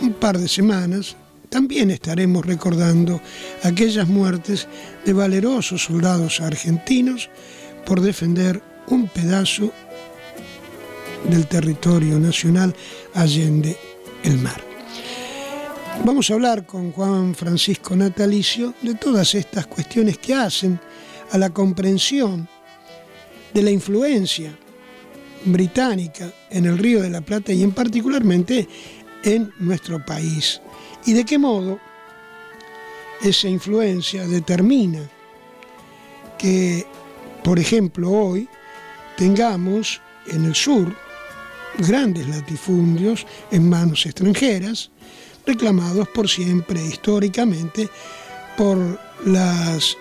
un 0.00 0.12
par 0.18 0.38
de 0.38 0.48
semanas 0.48 1.16
también 1.50 1.90
estaremos 1.90 2.46
recordando 2.46 3.20
aquellas 3.62 4.08
muertes 4.08 4.68
de 5.04 5.12
valerosos 5.12 5.84
soldados 5.84 6.40
argentinos 6.40 7.28
por 7.84 8.00
defender 8.00 8.62
un 8.86 9.08
pedazo 9.08 9.72
del 11.28 11.46
territorio 11.46 12.18
nacional 12.18 12.74
allende 13.14 13.76
el 14.22 14.38
mar. 14.38 14.62
Vamos 16.04 16.30
a 16.30 16.34
hablar 16.34 16.64
con 16.64 16.92
Juan 16.92 17.34
Francisco 17.34 17.94
Natalicio 17.94 18.72
de 18.80 18.94
todas 18.94 19.34
estas 19.34 19.66
cuestiones 19.66 20.16
que 20.18 20.34
hacen 20.34 20.80
a 21.32 21.36
la 21.36 21.50
comprensión 21.50 22.48
de 23.52 23.62
la 23.62 23.70
influencia 23.70 24.56
británica 25.44 26.32
en 26.48 26.66
el 26.66 26.78
Río 26.78 27.02
de 27.02 27.10
la 27.10 27.20
Plata 27.20 27.52
y 27.52 27.62
en 27.62 27.72
particularmente 27.72 28.68
en 29.22 29.52
nuestro 29.58 30.04
país. 30.04 30.60
Y 31.06 31.12
de 31.12 31.24
qué 31.24 31.38
modo 31.38 31.78
esa 33.22 33.48
influencia 33.48 34.26
determina 34.26 35.00
que, 36.38 36.86
por 37.44 37.58
ejemplo, 37.58 38.10
hoy 38.10 38.48
tengamos 39.16 40.00
en 40.26 40.44
el 40.44 40.54
sur 40.54 40.94
grandes 41.78 42.28
latifundios 42.28 43.26
en 43.50 43.68
manos 43.68 44.06
extranjeras, 44.06 44.90
reclamados 45.46 46.08
por 46.08 46.28
siempre 46.28 46.84
históricamente 46.84 47.88
por 48.56 48.98
las 49.24 49.96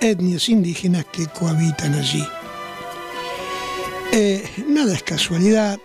etnias 0.00 0.48
indígenas 0.48 1.04
que 1.06 1.26
cohabitan 1.26 1.94
allí. 1.94 2.24
Eh, 4.12 4.48
nada 4.68 4.94
es 4.94 5.02
casualidad, 5.02 5.78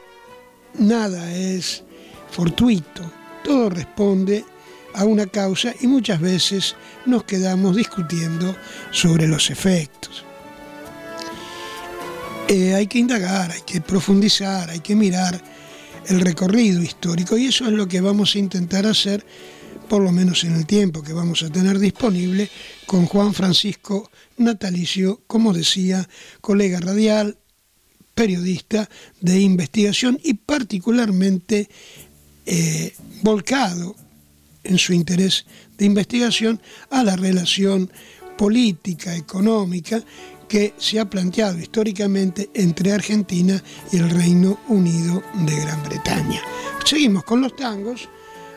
nada 0.78 1.34
es 1.34 1.84
fortuito, 2.32 3.02
todo 3.44 3.70
responde 3.70 4.46
a 4.94 5.06
una 5.06 5.28
causa 5.28 5.74
y 5.82 5.88
muchas 5.88 6.20
veces 6.20 6.76
nos 7.06 7.24
quedamos 7.24 7.76
discutiendo 7.76 8.56
sobre 8.92 9.28
los 9.28 9.50
efectos. 9.50 10.26
Eh, 12.48 12.74
hay 12.74 12.88
que 12.88 13.00
indagar, 13.00 13.52
hay 13.52 13.62
que 13.62 13.80
profundizar, 13.80 14.70
hay 14.70 14.80
que 14.80 14.96
mirar 14.96 15.40
el 16.08 16.22
recorrido 16.22 16.82
histórico 16.82 17.38
y 17.38 17.46
eso 17.46 17.66
es 17.66 17.74
lo 17.74 17.88
que 17.88 18.02
vamos 18.02 18.36
a 18.36 18.40
intentar 18.40 18.88
hacer, 18.88 19.24
por 19.88 20.02
lo 20.02 20.12
menos 20.12 20.44
en 20.44 20.56
el 20.56 20.66
tiempo 20.66 21.04
que 21.04 21.14
vamos 21.14 21.44
a 21.44 21.50
tener 21.50 21.78
disponible, 21.78 22.50
con 22.88 23.06
Juan 23.06 23.34
Francisco 23.34 24.10
Natalicio, 24.38 25.22
como 25.28 25.54
decía, 25.54 26.10
colega 26.42 26.80
radial, 26.80 27.38
periodista 28.16 28.90
de 29.22 29.40
investigación 29.40 30.20
y 30.24 30.34
particularmente 30.34 31.70
eh, 32.46 32.94
volcado 33.22 33.96
en 34.70 34.78
su 34.78 34.94
interés 34.94 35.46
de 35.78 35.86
investigación 35.86 36.62
a 36.92 37.04
la 37.04 37.16
relación 37.16 37.92
política, 38.38 39.16
económica 39.16 40.02
que 40.48 40.74
se 40.78 41.00
ha 41.00 41.10
planteado 41.10 41.60
históricamente 41.60 42.50
entre 42.54 42.94
Argentina 42.94 43.62
y 43.92 43.98
el 43.98 44.10
Reino 44.10 44.60
Unido 44.68 45.22
de 45.46 45.56
Gran 45.60 45.84
Bretaña. 45.84 46.42
Seguimos 46.86 47.24
con 47.24 47.42
los 47.42 47.56
tangos. 47.56 48.08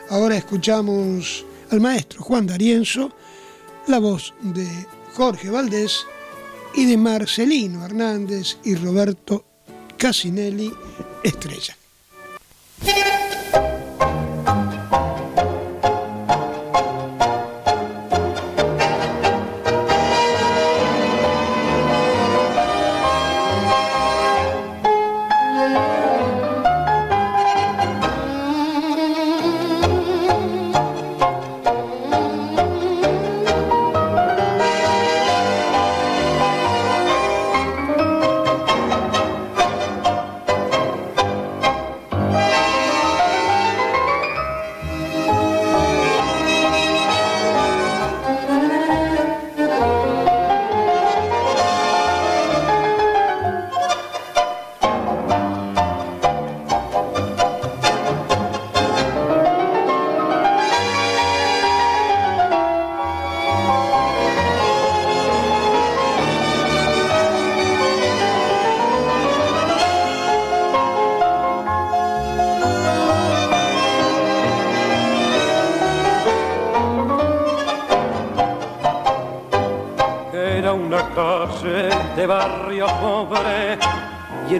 Ahora 0.09 0.37
escuchamos 0.37 1.45
al 1.71 1.81
maestro 1.81 2.21
Juan 2.21 2.47
D'Arienzo, 2.47 3.11
la 3.87 3.99
voz 3.99 4.33
de 4.41 4.67
Jorge 5.15 5.49
Valdés 5.49 6.05
y 6.75 6.85
de 6.85 6.97
Marcelino 6.97 7.85
Hernández 7.85 8.57
y 8.63 8.75
Roberto 8.75 9.45
Casinelli 9.97 10.71
Estrella. 11.23 11.75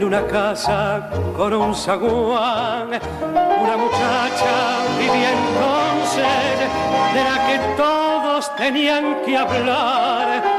Una 0.03 0.25
casa 0.27 1.09
con 1.35 1.53
un 1.53 1.75
zaguán. 1.75 2.89
Una 2.89 3.77
muchacha 3.77 4.53
vivía 4.99 5.31
entonces 5.31 6.59
de 7.13 7.23
la 7.23 7.47
que 7.47 7.59
todos 7.77 8.55
tenían 8.55 9.21
que 9.25 9.37
hablar. 9.37 10.52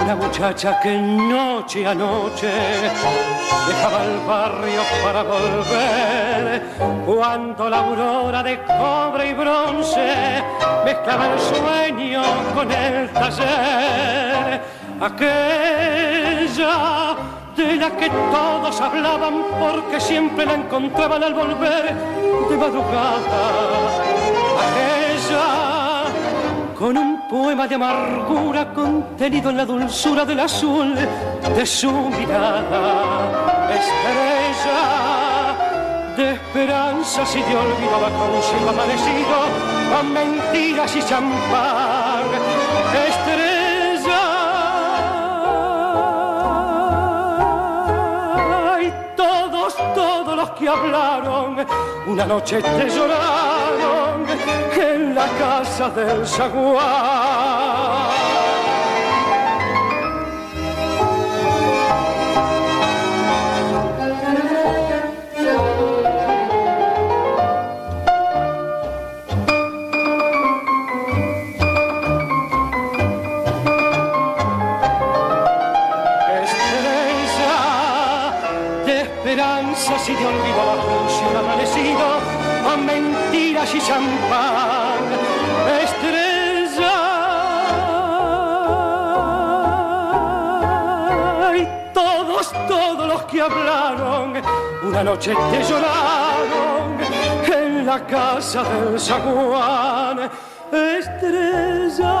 Una 0.00 0.14
muchacha 0.16 0.80
que 0.80 0.96
noche 0.96 1.86
a 1.86 1.94
noche 1.94 2.50
dejaba 3.68 4.04
el 4.04 4.18
barrio 4.26 4.82
para 5.02 5.22
volver. 5.22 6.62
Cuando 7.04 7.68
la 7.68 7.78
aurora 7.78 8.42
de 8.42 8.58
cobre 8.64 9.30
y 9.30 9.34
bronce 9.34 10.42
mezclaba 10.84 11.26
el 11.32 11.40
sueño 11.40 12.22
con 12.54 12.72
el 12.72 13.10
taller. 13.10 14.60
Aquella 15.00 16.38
de 17.56 17.76
la 17.76 17.90
que 17.90 18.08
todos 18.08 18.80
hablaban 18.80 19.44
porque 19.60 20.00
siempre 20.00 20.46
la 20.46 20.54
encontraban 20.54 21.22
al 21.22 21.34
volver 21.34 21.94
de 22.48 22.56
madrugada. 22.56 23.42
Aquella 24.64 26.04
con 26.78 26.96
un 26.96 27.17
poema 27.28 27.68
de 27.68 27.74
amargura 27.74 28.72
contenido 28.72 29.50
en 29.50 29.56
la 29.58 29.66
dulzura 29.66 30.24
del 30.24 30.40
azul 30.40 30.94
de 30.94 31.66
su 31.66 31.90
mirada. 31.90 33.68
Estrella 33.80 34.80
de 36.16 36.32
esperanzas 36.32 37.36
y 37.36 37.42
de 37.42 37.56
olvido 37.56 38.00
bajo 38.00 38.24
un 38.34 38.42
cielo 38.42 38.70
amanecido 38.70 39.36
con 39.94 40.12
mentiras 40.12 40.96
y 40.96 41.02
champán. 41.02 42.24
Estrella 43.08 43.48
que 50.58 50.68
hablaron, 50.68 51.56
una 52.06 52.26
noche 52.26 52.60
te 52.60 52.88
lloraron 52.88 53.37
en 54.78 55.14
la 55.14 55.26
casa 55.38 55.90
del 55.90 56.26
saguán. 56.26 57.98
y 80.08 80.12
de 80.12 80.26
olvido 80.26 81.18
un 81.28 81.36
amanecido 81.36 82.20
con 82.64 82.86
mentiras 82.86 83.74
y 83.74 83.80
champán. 83.80 84.67
Que 93.30 93.40
hablaron, 93.40 94.34
una 94.82 95.04
noche 95.04 95.34
te 95.50 95.62
lloraron 95.62 96.98
en 97.44 97.86
la 97.86 98.06
casa 98.06 98.62
del 98.62 98.98
zaguán. 98.98 100.30
Estrella 100.72 102.16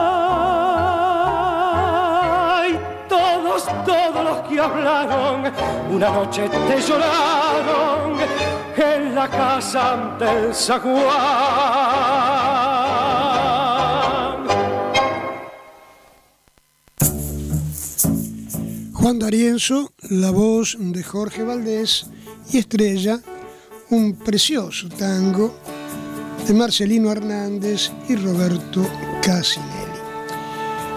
todos 3.84 4.24
los 4.24 4.38
que 4.48 4.60
hablaron, 4.60 5.52
una 5.90 6.10
noche 6.10 6.48
te 6.48 6.80
lloraron 6.80 8.18
en 8.76 9.14
la 9.14 9.28
casa 9.28 9.96
del 10.18 10.54
zaguán. 10.54 11.08
Juan 11.08 12.67
D'Arienzo, 19.00 19.94
la 20.10 20.30
voz 20.30 20.76
de 20.78 21.02
Jorge 21.02 21.42
Valdés 21.42 22.04
y 22.52 22.58
Estrella, 22.58 23.18
un 23.88 24.12
precioso 24.16 24.88
tango 24.90 25.54
de 26.46 26.52
Marcelino 26.52 27.10
Hernández 27.10 27.90
y 28.06 28.16
Roberto 28.16 28.86
Casinelli. 29.22 29.98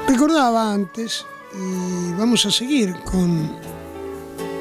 Recordaba 0.10 0.74
antes 0.74 1.26
y 1.54 2.12
vamos 2.20 2.46
a 2.46 2.52
seguir 2.52 2.94
con 3.06 3.50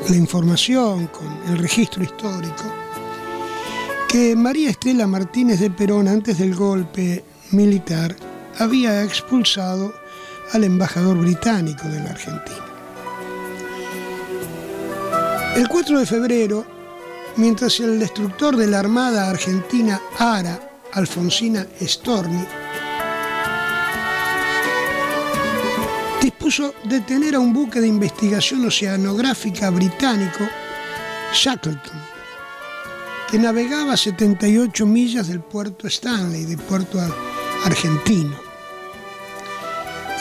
la 0.08 0.16
información, 0.16 1.08
con 1.08 1.26
el 1.48 1.58
registro 1.58 2.04
histórico, 2.04 2.64
que 4.08 4.36
María 4.36 4.70
Estela 4.70 5.08
Martínez 5.08 5.58
de 5.58 5.70
Perón 5.70 6.06
antes 6.06 6.38
del 6.38 6.54
golpe 6.54 7.24
militar 7.50 8.14
había 8.58 9.02
expulsado 9.02 9.92
al 10.52 10.62
embajador 10.62 11.18
británico 11.18 11.88
de 11.88 11.98
la 11.98 12.10
Argentina. 12.10 12.69
El 15.56 15.68
4 15.68 15.98
de 15.98 16.06
febrero, 16.06 16.64
mientras 17.36 17.80
el 17.80 17.98
destructor 17.98 18.56
de 18.56 18.68
la 18.68 18.78
Armada 18.78 19.28
Argentina 19.28 20.00
Ara, 20.16 20.78
Alfonsina 20.92 21.66
Storni, 21.80 22.44
dispuso 26.22 26.74
detener 26.84 27.34
a 27.34 27.40
un 27.40 27.52
buque 27.52 27.80
de 27.80 27.88
investigación 27.88 28.64
oceanográfica 28.64 29.70
británico, 29.70 30.44
Shackleton, 31.34 32.00
que 33.28 33.38
navegaba 33.38 33.94
a 33.94 33.96
78 33.96 34.86
millas 34.86 35.26
del 35.26 35.40
puerto 35.40 35.88
Stanley, 35.88 36.44
de 36.44 36.56
puerto 36.58 37.00
argentino. 37.64 38.36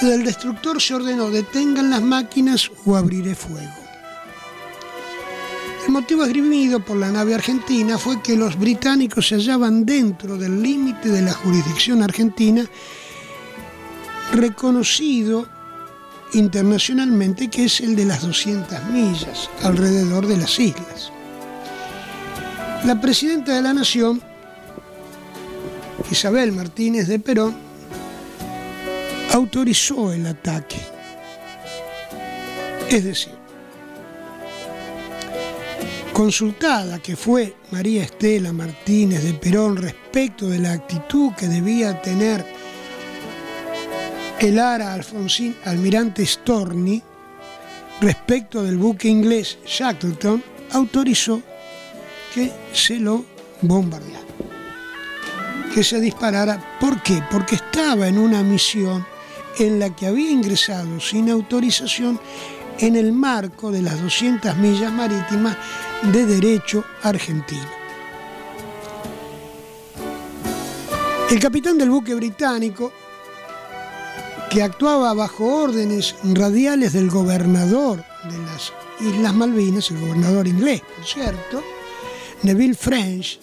El 0.01 0.23
destructor 0.23 0.81
se 0.81 0.95
ordenó 0.95 1.29
detengan 1.29 1.91
las 1.91 2.01
máquinas 2.01 2.71
o 2.85 2.95
abriré 2.95 3.35
fuego. 3.35 3.78
El 5.89 5.93
motivo 5.93 6.23
esgrimido 6.23 6.79
por 6.85 6.97
la 6.97 7.11
nave 7.11 7.33
argentina 7.33 7.97
fue 7.97 8.21
que 8.21 8.35
los 8.35 8.59
británicos 8.59 9.27
se 9.27 9.37
hallaban 9.37 9.87
dentro 9.87 10.37
del 10.37 10.61
límite 10.61 11.09
de 11.09 11.23
la 11.23 11.33
jurisdicción 11.33 12.03
argentina 12.03 12.63
reconocido 14.31 15.47
internacionalmente, 16.33 17.49
que 17.49 17.65
es 17.65 17.81
el 17.81 17.95
de 17.95 18.05
las 18.05 18.21
200 18.21 18.83
millas 18.91 19.49
alrededor 19.63 20.27
de 20.27 20.37
las 20.37 20.59
islas. 20.59 21.11
La 22.85 23.01
presidenta 23.01 23.55
de 23.55 23.63
la 23.63 23.73
Nación, 23.73 24.21
Isabel 26.11 26.51
Martínez 26.51 27.07
de 27.07 27.17
Perón, 27.17 27.55
autorizó 29.33 30.13
el 30.13 30.27
ataque. 30.27 30.77
Es 32.91 33.03
decir, 33.03 33.38
consultada 36.19 36.99
que 36.99 37.15
fue 37.15 37.55
María 37.71 38.03
Estela 38.03 38.51
Martínez 38.51 39.23
de 39.23 39.35
Perón 39.35 39.77
respecto 39.77 40.49
de 40.49 40.59
la 40.59 40.73
actitud 40.73 41.31
que 41.31 41.47
debía 41.47 42.01
tener 42.01 42.45
el 44.37 44.59
ara 44.59 44.93
Alfonsín 44.93 45.55
Almirante 45.63 46.25
Storni 46.25 47.01
respecto 48.01 48.61
del 48.61 48.77
buque 48.77 49.07
inglés 49.07 49.59
Shackleton, 49.65 50.43
autorizó 50.73 51.41
que 52.35 52.51
se 52.73 52.99
lo 52.99 53.23
bombardeara, 53.61 54.19
que 55.73 55.85
se 55.85 56.01
disparara. 56.01 56.79
¿Por 56.81 57.01
qué? 57.01 57.23
Porque 57.31 57.55
estaba 57.55 58.09
en 58.09 58.17
una 58.17 58.43
misión 58.43 59.07
en 59.57 59.79
la 59.79 59.95
que 59.95 60.07
había 60.07 60.31
ingresado 60.31 60.99
sin 60.99 61.29
autorización 61.29 62.19
en 62.79 62.95
el 62.95 63.11
marco 63.11 63.71
de 63.71 63.81
las 63.81 64.01
200 64.01 64.55
millas 64.57 64.91
marítimas 64.91 65.57
de 66.11 66.25
derecho 66.25 66.83
argentino. 67.03 67.67
El 71.29 71.39
capitán 71.39 71.77
del 71.77 71.89
buque 71.89 72.15
británico, 72.15 72.91
que 74.49 74.63
actuaba 74.63 75.13
bajo 75.13 75.45
órdenes 75.45 76.15
radiales 76.23 76.93
del 76.93 77.09
gobernador 77.09 78.03
de 78.23 78.37
las 78.39 78.73
Islas 78.99 79.33
Malvinas, 79.35 79.91
el 79.91 79.99
gobernador 79.99 80.47
inglés, 80.47 80.81
por 80.81 81.05
cierto, 81.05 81.63
Neville 82.43 82.73
French, 82.73 83.39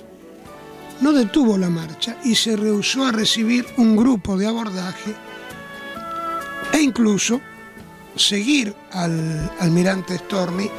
no 1.01 1.13
detuvo 1.13 1.59
la 1.59 1.69
marcha 1.69 2.17
y 2.25 2.35
se 2.35 2.57
rehusó 2.57 3.05
a 3.05 3.13
recibir 3.13 3.67
un 3.77 3.97
grupo 3.97 4.37
de 4.37 4.47
abordaje 4.47 5.15
e 6.73 6.81
incluso 6.81 7.41
seguir 8.17 8.75
al 8.93 9.53
almirante 9.61 10.19
Storni 10.19 10.71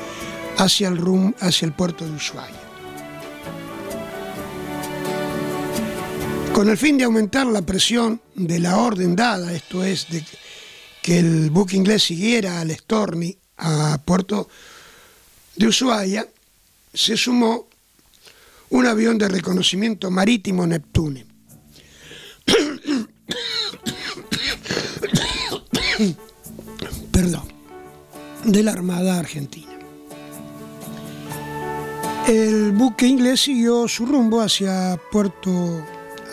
hacia 0.57 0.87
el, 0.87 0.97
rum, 0.97 1.33
hacia 1.39 1.65
el 1.65 1.73
puerto 1.73 2.05
de 2.05 2.11
Ushuaia. 2.11 2.67
Con 6.53 6.69
el 6.69 6.77
fin 6.77 6.97
de 6.97 7.03
aumentar 7.03 7.45
la 7.45 7.61
presión 7.61 8.19
de 8.33 8.59
la 8.59 8.77
orden 8.77 9.15
dada, 9.15 9.53
esto 9.53 9.83
es, 9.83 10.09
de 10.09 10.23
que 11.03 11.19
el 11.19 11.51
buque 11.51 11.77
inglés 11.77 12.03
siguiera 12.03 12.59
al 12.59 12.71
Storni 12.71 13.37
a 13.57 13.99
puerto 14.03 14.49
de 15.55 15.67
Ushuaia, 15.67 16.27
se 16.91 17.15
sumó 17.15 17.67
un 18.69 18.85
avión 18.87 19.19
de 19.19 19.27
reconocimiento 19.27 20.09
marítimo 20.09 20.65
Neptune. 20.65 21.26
Perdón, 27.17 27.47
de 28.43 28.61
la 28.61 28.73
Armada 28.73 29.17
Argentina. 29.17 29.73
El 32.27 32.73
buque 32.73 33.07
inglés 33.07 33.41
siguió 33.41 33.87
su 33.87 34.05
rumbo 34.05 34.39
hacia 34.39 35.01
Puerto 35.11 35.83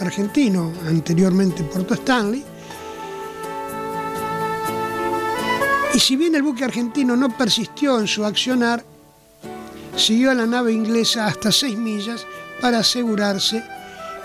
Argentino, 0.00 0.74
anteriormente 0.86 1.62
Puerto 1.62 1.94
Stanley. 1.94 2.44
Y 5.94 5.98
si 5.98 6.16
bien 6.16 6.34
el 6.34 6.42
buque 6.42 6.64
argentino 6.64 7.16
no 7.16 7.34
persistió 7.34 7.98
en 7.98 8.06
su 8.06 8.22
accionar, 8.22 8.84
siguió 9.96 10.32
a 10.32 10.34
la 10.34 10.44
nave 10.44 10.74
inglesa 10.74 11.28
hasta 11.28 11.50
seis 11.50 11.78
millas 11.78 12.26
para 12.60 12.80
asegurarse 12.80 13.64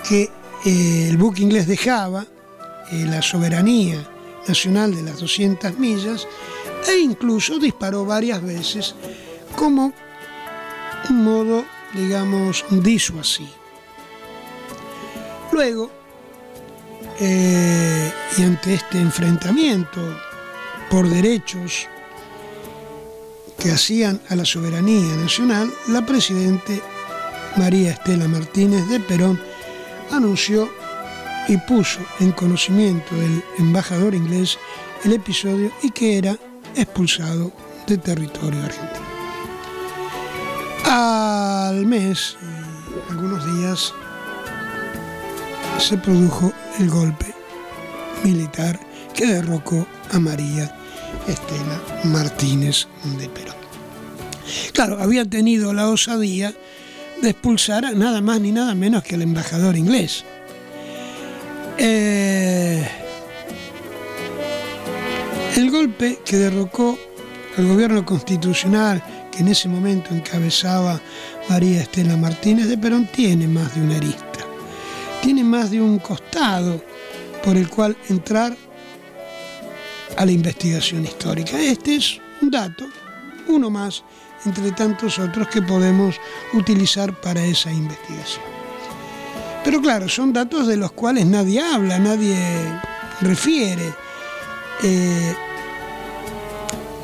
que 0.06 0.30
eh, 0.66 1.08
el 1.08 1.16
buque 1.16 1.42
inglés 1.42 1.68
dejaba 1.68 2.26
eh, 2.92 3.06
la 3.06 3.22
soberanía 3.22 4.06
nacional 4.50 4.96
de 4.96 5.04
las 5.04 5.20
200 5.20 5.78
millas 5.78 6.28
e 6.88 6.98
incluso 6.98 7.60
disparó 7.60 8.04
varias 8.06 8.44
veces 8.44 8.96
como 9.56 9.94
un 11.10 11.24
modo, 11.24 11.66
digamos, 11.94 12.66
disuasivo. 12.70 13.50
Luego, 15.52 15.92
eh, 17.20 18.12
y 18.38 18.44
ante 18.44 18.74
este 18.74 19.00
enfrentamiento 19.00 20.00
por 20.90 21.08
derechos 21.08 21.88
que 23.60 23.72
hacían 23.72 24.22
a 24.30 24.36
la 24.36 24.46
soberanía 24.46 25.16
nacional, 25.16 25.72
la 25.88 26.06
presidente 26.06 26.82
María 27.58 27.92
Estela 27.92 28.28
Martínez 28.28 28.88
de 28.88 29.00
Perón 29.00 29.40
anunció 30.12 30.70
y 31.50 31.58
puso 31.58 32.00
en 32.20 32.32
conocimiento 32.32 33.16
del 33.16 33.44
embajador 33.58 34.14
inglés 34.14 34.58
el 35.04 35.14
episodio 35.14 35.72
y 35.82 35.90
que 35.90 36.18
era 36.18 36.38
expulsado 36.76 37.52
de 37.88 37.98
territorio 37.98 38.64
argentino. 38.64 39.10
Al 40.86 41.86
mes 41.88 42.38
y 43.10 43.12
algunos 43.12 43.58
días 43.58 43.94
se 45.80 45.98
produjo 45.98 46.54
el 46.80 46.90
golpe 46.90 47.34
militar 48.24 48.80
que 49.16 49.26
derrocó 49.26 49.88
a 50.12 50.20
María 50.20 50.76
Estela 51.28 51.82
Martínez 52.04 52.88
de 53.18 53.28
Perón. 53.28 53.56
Claro, 54.74 55.02
había 55.02 55.26
tenido 55.26 55.74
la 55.74 55.90
osadía 55.90 56.54
de 57.22 57.30
expulsar 57.32 57.86
a 57.86 57.92
nada 57.92 58.22
más 58.22 58.40
ni 58.40 58.52
nada 58.52 58.76
menos 58.76 59.04
que 59.04 59.16
al 59.16 59.24
embajador 59.24 59.76
inglés. 59.76 60.26
Eh, 61.82 62.86
el 65.56 65.72
golpe 65.72 66.20
que 66.26 66.36
derrocó 66.36 67.00
al 67.58 67.68
gobierno 67.68 68.06
constitucional 68.06 69.02
que 69.32 69.40
en 69.40 69.48
ese 69.48 69.70
momento 69.70 70.14
encabezaba 70.14 71.00
María 71.48 71.82
Estela 71.84 72.18
Martínez 72.18 72.68
de 72.68 72.78
Perón 72.78 73.08
tiene 73.08 73.48
más 73.48 73.76
de 73.76 73.82
una 73.82 73.96
arista, 73.96 74.42
tiene 75.22 75.42
más 75.46 75.72
de 75.72 75.80
un 75.80 76.00
costado 76.00 76.84
por 77.42 77.56
el 77.56 77.70
cual 77.70 77.96
entrar 78.10 78.58
a 80.18 80.26
la 80.26 80.32
investigación 80.34 81.06
histórica. 81.06 81.58
Este 81.62 81.96
es 81.96 82.20
un 82.42 82.52
dato, 82.52 82.88
uno 83.48 83.70
más 83.70 84.04
entre 84.46 84.72
tantos 84.74 85.18
otros 85.18 85.48
que 85.48 85.62
podemos 85.62 86.18
utilizar 86.52 87.14
para 87.22 87.42
esa 87.42 87.72
investigación. 87.72 88.59
Pero 89.64 89.82
claro, 89.82 90.08
son 90.08 90.34
datos 90.34 90.68
de 90.68 90.78
los 90.78 90.92
cuales 90.94 91.26
nadie 91.26 91.62
habla, 91.62 92.00
nadie 92.00 92.38
refiere. 93.22 93.94
Eh, 94.84 95.36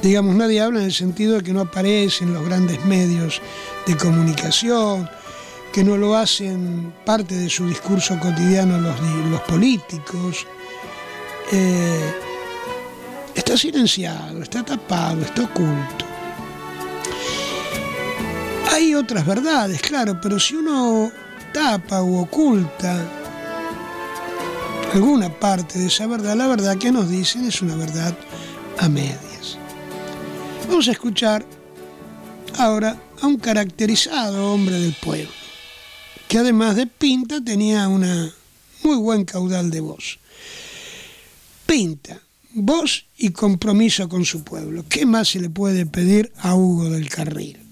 digamos, 0.01 0.35
nadie 0.35 0.61
habla 0.61 0.79
en 0.79 0.85
el 0.85 0.93
sentido 0.93 1.35
de 1.35 1.43
que 1.43 1.51
no 1.51 1.61
aparecen 1.61 2.33
los 2.33 2.45
grandes 2.45 2.83
medios 2.85 3.41
de 3.85 3.97
comunicación, 3.97 5.09
que 5.73 5.83
no 5.83 5.97
lo 5.97 6.15
hacen 6.15 6.93
parte 7.05 7.35
de 7.35 7.49
su 7.49 7.67
discurso 7.67 8.17
cotidiano 8.19 8.79
los, 8.79 9.41
políticos. 9.41 10.47
Eh, 11.51 12.13
está 13.35 13.57
silenciado, 13.57 14.41
está 14.41 14.63
tapado, 14.63 15.21
está 15.21 15.43
oculto. 15.43 16.05
Hay 18.71 18.95
otras 18.95 19.25
verdades, 19.25 19.81
claro, 19.81 20.19
pero 20.21 20.39
si 20.39 20.55
uno 20.55 21.11
tapa 21.55 22.03
u 22.03 22.17
oculta 22.17 23.09
alguna 24.93 25.29
parte 25.29 25.79
de 25.79 25.87
esa 25.87 26.05
verdad, 26.05 26.35
la 26.35 26.47
verdad 26.47 26.77
que 26.77 26.91
nos 26.91 27.09
dicen 27.09 27.45
es 27.45 27.61
una 27.61 27.77
verdad 27.77 28.13
a 28.77 28.89
medias. 28.89 29.57
Vamos 30.67 30.89
a 30.89 30.91
escuchar 30.91 31.45
ahora 32.57 33.01
a 33.21 33.27
un 33.27 33.37
caracterizado 33.37 34.51
hombre 34.51 34.77
del 34.81 34.97
pueblo, 35.01 35.31
que 36.27 36.39
además 36.39 36.75
de 36.75 36.87
pinta 36.87 37.41
tenía 37.41 37.87
una 37.87 38.33
muy 38.83 38.97
buen 38.97 39.23
caudal 39.23 39.71
de 39.71 39.79
voz. 39.79 40.19
Pinta, 41.65 42.19
voz 42.53 43.05
y 43.17 43.29
compromiso 43.29 44.09
con 44.09 44.25
su 44.25 44.43
pueblo. 44.43 44.83
¿Qué 44.89 45.05
más 45.05 45.29
se 45.29 45.39
le 45.39 45.49
puede 45.49 45.85
pedir 45.85 46.33
a 46.37 46.53
Hugo 46.53 46.89
del 46.89 47.07
Carril? 47.07 47.64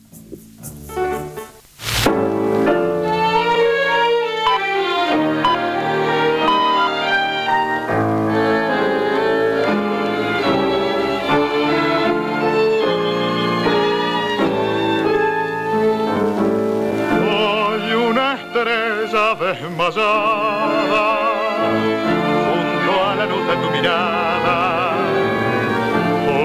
Junto 22.54 22.94
a 23.06 23.16
la 23.16 23.26
luz 23.26 23.48
de 23.48 23.56
tu 23.58 23.70
mirada. 23.72 24.94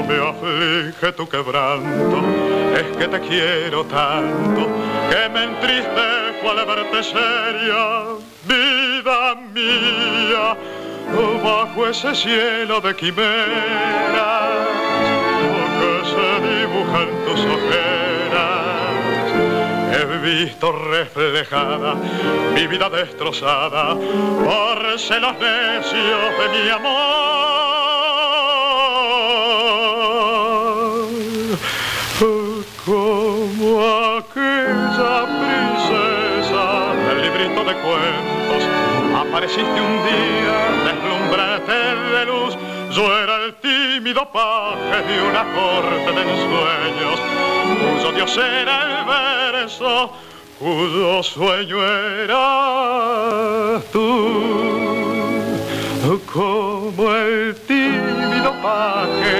me 0.08 0.16
aflige 0.16 1.12
tu 1.12 1.28
quebranto, 1.28 2.18
es 2.74 2.96
que 2.96 3.08
te 3.08 3.20
quiero 3.20 3.84
tanto, 3.84 4.68
que 5.10 5.28
me 5.28 5.44
entristezco 5.44 6.50
al 6.50 6.66
verte 6.66 7.02
seria, 7.02 8.16
vida 8.46 9.34
mía, 9.52 10.56
bajo 11.44 11.86
ese 11.86 12.14
cielo 12.14 12.80
de 12.80 12.96
quimeras 12.96 14.68
que 15.78 15.92
se 16.10 16.28
dibujan 16.48 17.08
tus 17.26 17.40
ojeras. 17.44 18.07
He 19.98 20.04
visto 20.18 20.70
reflejada 20.70 21.96
mi 22.54 22.68
vida 22.68 22.88
destrozada 22.88 23.96
por 23.96 24.96
celos 24.96 25.34
necios 25.40 26.38
de 26.38 26.48
mi 26.54 26.70
amor. 26.70 27.18
Como 32.86 33.84
aquella 34.18 35.26
princesa 35.40 36.64
del 37.08 37.18
librito 37.22 37.60
de 37.64 37.74
cuentos, 37.82 38.62
apareciste 39.18 39.80
un 39.80 39.94
día. 40.04 40.87
Yo 42.98 43.06
era 43.16 43.44
el 43.44 43.54
tímido 43.54 44.28
paje 44.32 45.02
de 45.06 45.22
una 45.22 45.44
corte 45.54 46.10
de 46.10 46.20
ensueños, 46.20 47.20
cuyo 47.94 48.10
dios 48.10 48.36
era 48.36 48.74
el 48.82 49.04
verso, 49.06 50.10
cuyo 50.58 51.22
sueño 51.22 51.78
era 51.86 53.80
tú. 53.92 54.02
Como 56.32 57.14
el 57.14 57.54
tímido 57.68 58.52
paje 58.60 59.36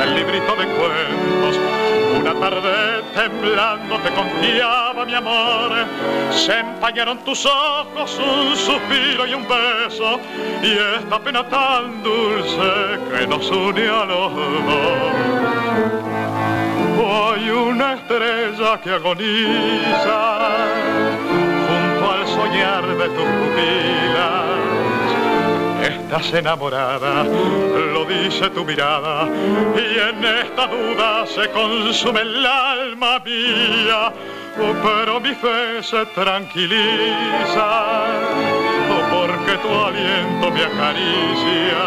del 0.00 0.14
librito 0.14 0.56
de 0.56 0.64
cuentos, 0.64 1.60
una 2.24 2.40
tarde 2.40 3.02
temblando 3.14 3.98
te 3.98 4.10
confiaba 4.14 5.04
mi 5.04 5.14
amor. 5.14 5.72
Se 6.30 6.60
empañaron 6.60 7.18
tus 7.18 7.44
ojos, 7.44 8.18
un 8.18 8.56
suspiro 8.56 9.26
y 9.26 9.34
un 9.34 9.46
beso. 9.46 10.18
Y 10.62 10.72
esta 10.98 11.18
pena 11.18 11.46
tan 11.46 12.02
dulce 12.02 12.98
que 13.10 13.26
nos 13.26 13.50
une 13.50 13.88
a 13.88 14.04
los 14.06 14.34
dos. 14.34 15.14
Hay 17.36 17.50
una 17.50 17.94
estrella 17.94 18.80
que 18.82 18.90
agoniza 18.90 20.48
junto 21.28 22.10
al 22.10 22.26
soñar 22.26 22.86
de 22.86 23.08
tus 23.08 23.24
pupilas 23.24 24.73
Estás 26.14 26.32
enamorada, 26.34 27.24
lo 27.24 28.04
dice 28.04 28.48
tu 28.50 28.64
mirada, 28.64 29.26
y 29.74 29.98
en 29.98 30.24
esta 30.24 30.68
duda 30.68 31.26
se 31.26 31.50
consume 31.50 32.20
el 32.20 32.46
alma 32.46 33.18
mía, 33.18 34.12
oh, 34.60 34.74
pero 34.80 35.18
mi 35.18 35.34
fe 35.34 35.82
se 35.82 36.06
tranquiliza, 36.14 38.04
oh, 38.92 39.02
porque 39.10 39.58
tu 39.58 39.68
aliento 39.68 40.52
me 40.52 40.62
acaricia. 40.62 41.82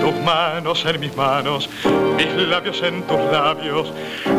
Tus 0.00 0.14
manos 0.24 0.84
en 0.86 1.00
mis 1.00 1.16
manos, 1.16 1.68
mis 2.16 2.32
labios 2.36 2.80
en 2.84 3.02
tus 3.02 3.18
labios, 3.32 3.92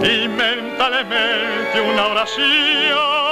y 0.04 0.30
mentalmente 0.30 1.82
una 1.82 2.08
oración 2.08 3.23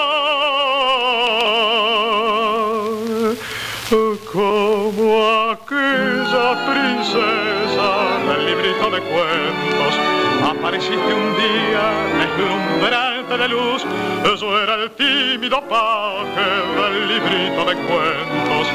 como 3.92 5.52
aquella 5.52 6.48
princesa 6.66 7.90
del 8.26 8.46
librito 8.46 8.90
de 8.90 9.02
cuentos. 9.02 10.00
Apareciste 10.50 11.14
un 11.14 11.36
día 11.36 11.92
deslumbrante 12.20 13.38
de 13.38 13.48
luz, 13.50 13.86
eso 14.34 14.64
era 14.64 14.76
el 14.76 14.92
tímido 14.92 15.62
paje 15.68 16.50
del 16.78 17.08
librito 17.10 17.66
de 17.66 17.76
cuentos, 17.76 18.68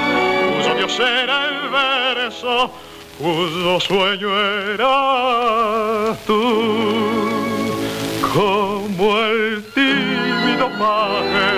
cuyo 0.52 0.74
dios 0.74 1.00
era 1.00 1.48
el 1.48 1.68
verso, 1.70 2.70
cuyo 3.18 3.80
sueño 3.80 4.38
era 4.74 6.14
tú. 6.26 7.30
Como 8.34 9.18
el 9.18 9.64
tímido 9.72 10.68
paje 10.78 11.48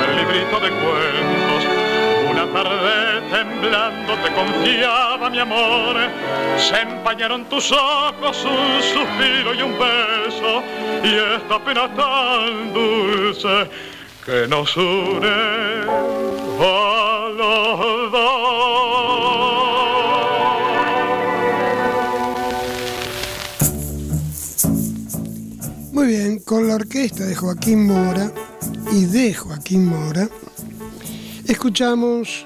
del 0.00 0.16
librito 0.16 0.60
de 0.60 0.70
cuentos, 0.70 1.75
una 2.50 2.62
tarde 2.62 3.20
temblando 3.30 4.14
te 4.14 4.32
confiaba 4.34 5.30
mi 5.30 5.38
amor. 5.38 5.96
Se 6.58 6.80
empañaron 6.80 7.44
tus 7.48 7.72
ojos, 7.72 8.44
un 8.44 8.82
suspiro 8.82 9.54
y 9.54 9.62
un 9.62 9.72
beso, 9.78 10.62
y 11.04 11.14
esta 11.36 11.62
pena 11.64 11.88
tan 11.94 12.72
dulce 12.72 13.68
que 14.24 14.46
nos 14.48 14.76
une 14.76 15.86
a 16.60 17.28
los 17.36 18.12
dos. 18.12 18.36
Muy 25.92 26.06
bien, 26.08 26.40
con 26.40 26.68
la 26.68 26.74
orquesta 26.74 27.24
de 27.24 27.34
Joaquín 27.34 27.86
Mora 27.86 28.30
y 28.92 29.06
de 29.06 29.32
Joaquín 29.32 29.86
Mora, 29.86 30.28
escuchamos 31.48 32.44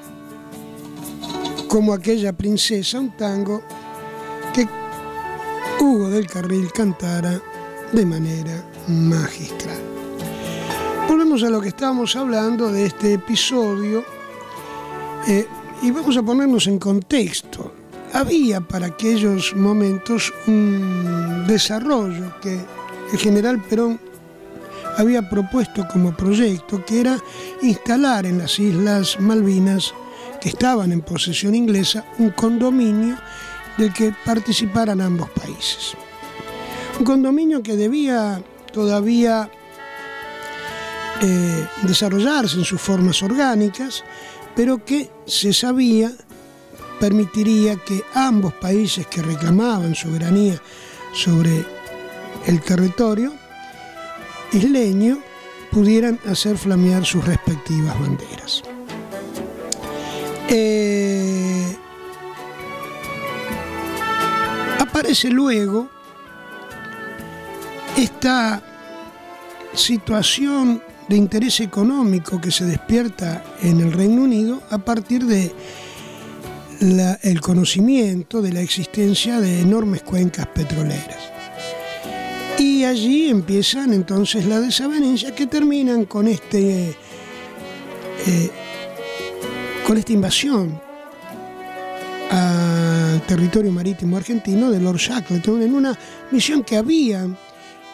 como 1.69 1.93
aquella 1.93 2.33
princesa 2.33 3.01
un 3.01 3.11
tango 3.17 3.63
que 4.53 4.67
Hugo 5.81 6.11
del 6.11 6.27
Carril 6.27 6.71
cantara 6.73 7.41
de 7.93 8.07
manera 8.07 8.65
magistral. 8.89 9.79
Volvemos 11.09 11.43
a 11.43 11.51
lo 11.51 11.61
que 11.61 11.69
estábamos 11.69 12.15
hablando 12.17 12.71
de 12.71 12.87
este 12.87 13.15
episodio 13.15 14.05
eh, 15.27 15.47
y 15.83 15.91
vamos 15.91 16.17
a 16.17 16.23
ponernos 16.23 16.67
en 16.67 16.79
contexto. 16.79 17.73
Había 18.13 18.61
para 18.61 18.87
aquellos 18.87 19.55
momentos 19.55 20.33
un 20.47 21.45
desarrollo 21.47 22.39
que 22.41 22.61
el 23.13 23.19
general 23.19 23.63
Perón 23.63 24.10
había 25.01 25.29
propuesto 25.29 25.87
como 25.89 26.15
proyecto, 26.15 26.85
que 26.85 27.01
era 27.01 27.19
instalar 27.63 28.27
en 28.27 28.39
las 28.39 28.59
Islas 28.59 29.19
Malvinas, 29.19 29.95
que 30.41 30.51
estaban 30.51 30.93
en 30.93 31.01
posesión 31.01 31.55
inglesa, 31.55 32.05
un 32.19 32.31
condominio 32.31 33.17
del 33.79 33.93
que 33.93 34.15
participaran 34.25 35.01
ambos 35.01 35.31
países. 35.31 35.95
Un 36.99 37.05
condominio 37.05 37.63
que 37.63 37.77
debía 37.77 38.43
todavía 38.73 39.51
eh, 41.23 41.67
desarrollarse 41.83 42.59
en 42.59 42.65
sus 42.65 42.81
formas 42.81 43.23
orgánicas, 43.23 44.05
pero 44.55 44.85
que 44.85 45.11
se 45.27 45.53
sabía 45.53 46.13
permitiría 46.99 47.77
que 47.77 48.03
ambos 48.13 48.53
países 48.53 49.07
que 49.07 49.23
reclamaban 49.23 49.95
soberanía 49.95 50.61
sobre 51.15 51.65
el 52.47 52.61
territorio 52.61 53.40
isleño 54.53 55.19
pudieran 55.71 56.19
hacer 56.27 56.59
flamear 56.59 57.05
sus 57.05 57.25
respectivas 57.25 57.99
banderas. 57.99 58.63
Eh, 60.49 61.77
aparece 64.79 65.31
luego 65.31 65.89
esta 67.97 68.63
situación 69.75 70.83
de 71.09 71.17
interés 71.17 71.61
económico 71.61 72.41
que 72.41 72.51
se 72.51 72.65
despierta 72.65 73.45
en 73.63 73.81
el 73.81 73.93
Reino 73.93 74.23
Unido 74.23 74.63
a 74.71 74.79
partir 74.79 75.25
de 75.25 75.53
el 77.23 77.41
conocimiento 77.41 78.41
de 78.41 78.53
la 78.53 78.61
existencia 78.61 79.39
de 79.39 79.61
enormes 79.61 80.03
cuencas 80.03 80.47
petroleras. 80.47 81.40
Y 82.61 82.85
allí 82.85 83.31
empiezan 83.31 83.95
entonces 83.95 84.45
las 84.45 84.61
desavenencias 84.61 85.33
que 85.33 85.47
terminan 85.47 86.05
con 86.05 86.29
este 86.29 86.91
eh, 86.91 88.51
con 89.87 89.97
esta 89.97 90.13
invasión 90.13 90.79
al 92.31 93.23
territorio 93.27 93.73
marítimo 93.73 94.19
argentino 94.19 94.71
de 94.71 94.79
Lord 94.79 94.99
Shackleton 94.99 95.63
en 95.63 95.75
una 95.75 95.99
misión 96.31 96.63
que 96.63 96.77
había 96.77 97.27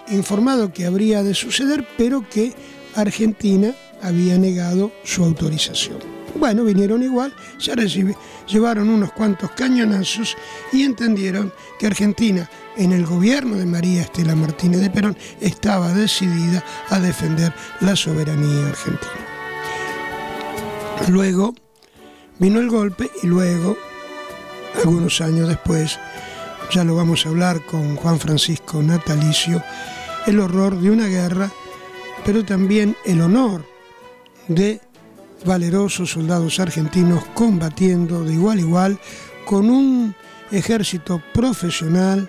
informado 0.09 0.73
que 0.73 0.85
habría 0.85 1.23
de 1.23 1.35
suceder, 1.35 1.87
pero 1.97 2.29
que 2.29 2.53
Argentina 2.97 3.73
había 4.03 4.37
negado 4.37 4.91
su 5.05 5.23
autorización. 5.23 6.16
Bueno, 6.39 6.65
vinieron 6.65 7.03
igual, 7.03 7.35
se 7.59 7.75
llevaron 8.47 8.91
unos 8.91 9.13
cuantos 9.13 9.51
cañonazos 9.53 10.37
y 10.73 10.83
entendieron 10.83 11.53
que 11.79 11.87
Argentina, 11.87 12.49
en 12.77 12.93
el 12.93 13.07
gobierno 13.07 13.57
de 13.57 13.67
María 13.67 14.03
Estela 14.03 14.35
Martínez 14.35 14.81
de 14.81 14.91
Perón, 14.91 15.17
estaba 15.41 15.93
decidida 15.93 16.63
a 16.91 17.01
defender 17.01 17.53
la 17.81 17.97
soberanía 17.97 18.69
argentina. 18.69 19.13
Luego 21.09 21.55
vino 22.39 22.61
el 22.61 22.69
golpe 22.69 23.11
y 23.23 23.27
luego, 23.27 23.77
algunos 24.85 25.21
años 25.21 25.49
después, 25.49 25.99
ya 26.71 26.85
lo 26.85 26.97
vamos 26.97 27.25
a 27.25 27.31
hablar 27.31 27.65
con 27.65 27.97
Juan 27.97 28.21
Francisco 28.21 28.83
Natalicio, 28.83 29.63
el 30.27 30.41
horror 30.41 30.79
de 30.79 30.91
una 30.91 31.07
guerra, 31.07 31.51
pero 32.25 32.45
también 32.45 32.97
el 33.05 33.23
honor 33.23 33.65
de 34.49 34.81
valerosos 35.45 36.11
soldados 36.11 36.59
argentinos 36.61 37.25
combatiendo 37.35 38.25
de 38.25 38.35
igual 38.35 38.59
a 38.59 38.61
igual 38.61 39.01
con 39.45 39.71
un 39.71 40.15
ejército 40.51 41.23
profesional 41.33 42.29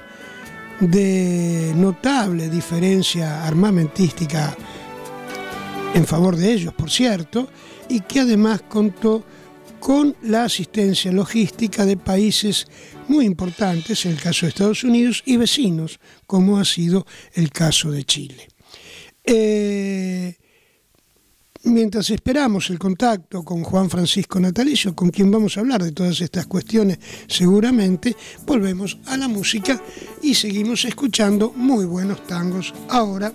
de 0.80 1.74
notable 1.76 2.50
diferencia 2.50 3.46
armamentística 3.46 4.56
en 5.94 6.06
favor 6.06 6.36
de 6.36 6.54
ellos, 6.54 6.74
por 6.74 6.92
cierto, 6.92 7.50
y 7.90 8.02
que 8.02 8.20
además 8.20 8.62
contó 8.68 9.26
con 9.80 10.16
la 10.22 10.44
asistencia 10.44 11.12
logística 11.12 11.86
de 11.86 11.98
países 11.98 12.68
muy 13.08 13.26
importantes, 13.26 14.06
el 14.06 14.20
caso 14.20 14.46
de 14.46 14.50
Estados 14.50 14.84
Unidos, 14.84 15.24
y 15.26 15.38
vecinos, 15.38 16.00
como 16.26 16.60
ha 16.60 16.66
sido 16.66 17.06
el 17.34 17.52
caso 17.52 17.90
de 17.92 18.04
Chile. 18.04 18.48
Eh, 19.24 20.36
mientras 21.68 22.10
esperamos 22.10 22.70
el 22.70 22.80
contacto 22.80 23.44
con 23.44 23.64
Juan 23.64 23.90
Francisco 23.90 24.40
Natalicio, 24.40 24.96
con 24.96 25.10
quien 25.10 25.30
vamos 25.32 25.58
a 25.58 25.62
hablar 25.62 25.84
de 25.84 25.92
todas 25.92 26.22
estas 26.22 26.48
cuestiones 26.48 27.00
seguramente, 27.28 28.16
volvemos 28.46 28.98
a 29.06 29.18
la 29.18 29.28
música 29.28 29.82
y 30.22 30.34
seguimos 30.34 30.86
escuchando 30.86 31.52
muy 31.56 31.86
buenos 31.86 32.26
tangos 32.26 32.74
ahora 32.90 33.32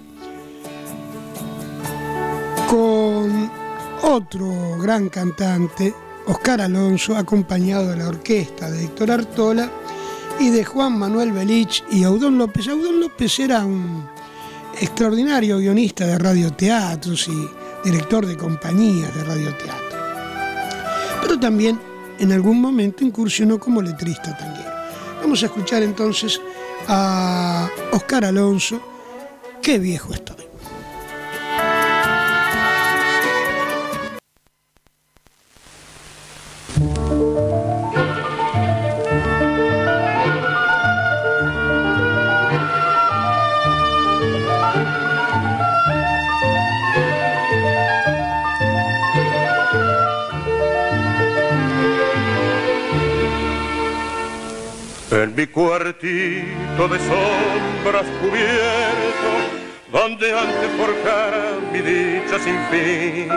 con 2.68 3.50
otro 4.02 4.78
gran 4.78 5.08
cantante, 5.08 5.94
Oscar 6.26 6.62
Alonso, 6.62 7.16
acompañado 7.16 7.90
de 7.90 7.96
la 7.96 8.08
orquesta 8.08 8.70
de 8.70 8.84
Héctor 8.84 9.10
Artola 9.10 9.70
y 10.40 10.48
de 10.48 10.64
Juan 10.64 10.98
Manuel 10.98 11.32
Belich 11.32 11.84
y 11.90 12.04
Audón 12.04 12.38
López. 12.38 12.68
Audón 12.68 13.00
López 13.00 13.38
era 13.38 13.64
un 13.64 14.06
extraordinario 14.80 15.58
guionista 15.58 16.06
de 16.06 16.18
radioteatros 16.18 17.28
y 17.28 17.61
director 17.84 18.26
de 18.26 18.36
compañías 18.36 19.14
de 19.14 19.24
radioteatro. 19.24 19.98
Pero 21.22 21.38
también 21.38 21.80
en 22.18 22.32
algún 22.32 22.60
momento 22.60 23.04
incursionó 23.04 23.58
como 23.58 23.82
letrista 23.82 24.36
también. 24.36 24.66
Vamos 25.20 25.42
a 25.42 25.46
escuchar 25.46 25.82
entonces 25.82 26.40
a 26.88 27.68
Oscar 27.92 28.24
Alonso, 28.24 28.80
qué 29.62 29.78
viejo 29.78 30.12
estoy. 30.12 30.51
En 55.22 55.36
mi 55.36 55.46
cuartito 55.46 56.88
de 56.88 56.98
sombras 56.98 58.06
cubierto, 58.20 59.30
donde 59.92 60.36
antes 60.36 60.70
forjara 60.76 61.60
mi 61.72 61.78
dicha 61.78 62.40
sin 62.40 62.58
fin, 62.72 63.30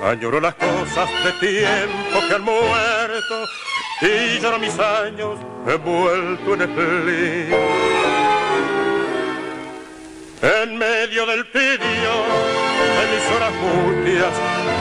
añoro 0.00 0.38
las 0.38 0.54
cosas 0.54 1.10
de 1.24 1.32
tiempo 1.40 2.28
que 2.28 2.34
han 2.36 2.42
muerto 2.42 3.48
y 4.00 4.38
lloro 4.38 4.60
mis 4.60 4.78
años 4.78 5.40
envuelto 5.66 6.54
en 6.54 6.62
espleen. 6.62 7.52
En 10.42 10.78
medio 10.78 11.26
del 11.26 11.44
pidio 11.48 12.14
de 12.96 13.04
mis 13.12 13.24
horas 13.34 13.52
mustias, 13.60 14.34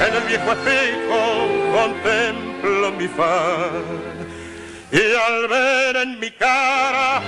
en 0.07 0.15
el 0.17 0.23
viejo 0.27 0.51
espejo 0.51 1.19
contemplo 1.73 2.91
mi 2.91 3.07
faz 3.07 4.21
y 4.91 4.97
al 4.97 5.47
ver 5.47 5.95
en 5.95 6.19
mi 6.19 6.29
cara 6.31 7.21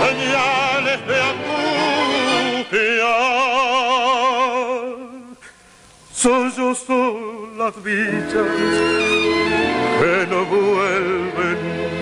señales 0.00 1.06
de 1.06 1.16
angustia, 1.32 2.70
son 6.12 7.58
las 7.58 7.74
dichas 7.84 8.46
que 10.00 10.26
no 10.28 10.44
vuelven 10.46 11.58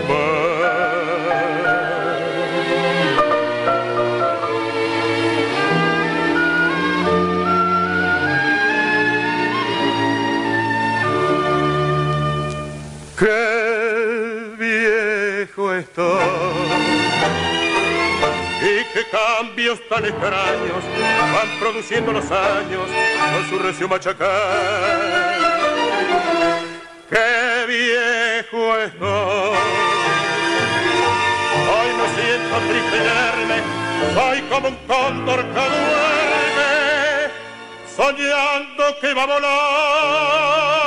más. 0.08 0.48
Y 18.60 18.84
qué 18.94 19.04
cambios 19.10 19.80
tan 19.88 20.04
extraños 20.04 20.84
van 21.34 21.58
produciendo 21.58 22.12
los 22.12 22.30
años 22.30 22.84
con 23.32 23.50
su 23.50 23.58
recio 23.58 23.88
machacar. 23.88 24.28
Qué 27.10 27.66
viejo 27.66 28.76
estoy. 28.76 29.58
Hoy 31.74 31.90
me 31.98 32.06
siento 32.14 32.56
triste 32.68 32.98
soy 34.14 34.42
como 34.42 34.68
un 34.68 34.76
cóndor 34.86 35.40
que 35.42 35.60
duerme, 35.74 36.70
soñando 37.96 38.84
que 39.00 39.12
va 39.12 39.22
a 39.22 39.26
volar. 39.26 40.77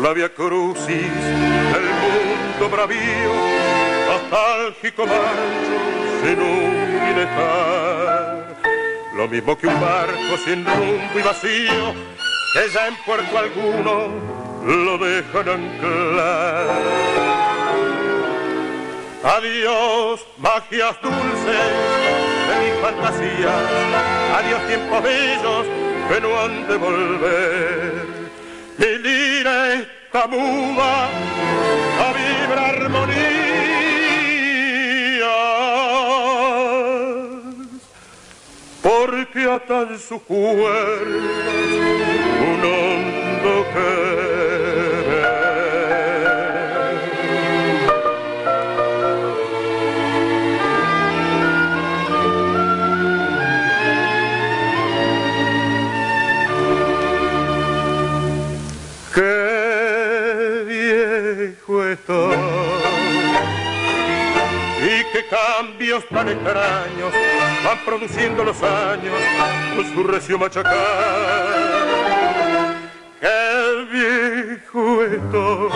La 0.00 0.12
via 0.12 0.28
crucis 0.28 1.12
del 1.72 1.86
mundo 2.02 2.68
bravío, 2.70 3.32
nostálgico 4.06 5.06
marcho 5.06 5.76
sin 6.22 6.40
un 6.40 7.16
dejar. 7.16 8.56
Lo 9.16 9.26
mismo 9.26 9.58
que 9.58 9.66
un 9.66 9.80
barco 9.80 10.36
sin 10.44 10.64
rumbo 10.64 11.18
y 11.18 11.22
vacío, 11.22 11.94
que 12.54 12.70
ya 12.72 12.86
en 12.86 12.96
puerto 13.04 13.38
alguno 13.38 14.08
lo 14.64 14.98
dejan 14.98 15.48
anclar. 15.48 16.66
Adiós, 19.24 20.24
magias 20.38 20.96
dulces 21.02 21.68
de 22.48 22.54
mi 22.62 22.70
fantasía, 22.80 23.52
adiós 24.36 24.66
tiempos 24.68 25.02
bellos 25.02 25.66
que 26.08 26.20
no 26.20 26.40
han 26.40 26.68
de 26.68 26.76
volver 26.76 27.87
mi 28.78 28.98
lira 28.98 29.74
esta 29.74 30.26
muda 30.28 31.08
a 32.04 32.12
vibra 32.16 32.62
armonía 32.68 33.18
porque 38.82 39.50
ata 39.50 39.80
en 39.82 39.98
su 39.98 40.18
cuerpo 40.22 40.62
un 42.50 42.60
hondo 42.64 43.54
querer 43.74 44.67
cambios 65.88 66.04
tan 66.10 66.26
van 67.64 67.78
produciendo 67.84 68.44
los 68.44 68.62
años 68.62 69.14
con 69.74 69.94
su 69.94 70.02
recio 70.04 70.38
machacar. 70.38 70.74
Qué 73.20 73.86
viejo 73.90 75.02
estoy. 75.04 75.70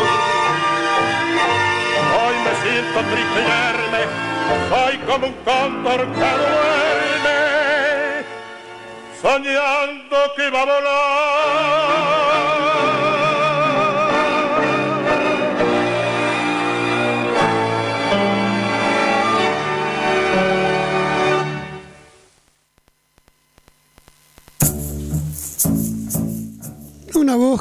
Hoy 2.15 2.37
me 2.45 2.53
siento 2.63 3.01
triste 3.11 3.41
y 3.41 3.45
soy 4.69 4.95
como 5.07 5.27
un 5.29 5.35
cóndor 5.45 6.01
que 6.13 6.29
duerme, 6.43 7.41
soñando 9.21 10.17
que 10.37 10.51
va 10.51 10.61
a 10.61 10.65
volar. 10.65 12.52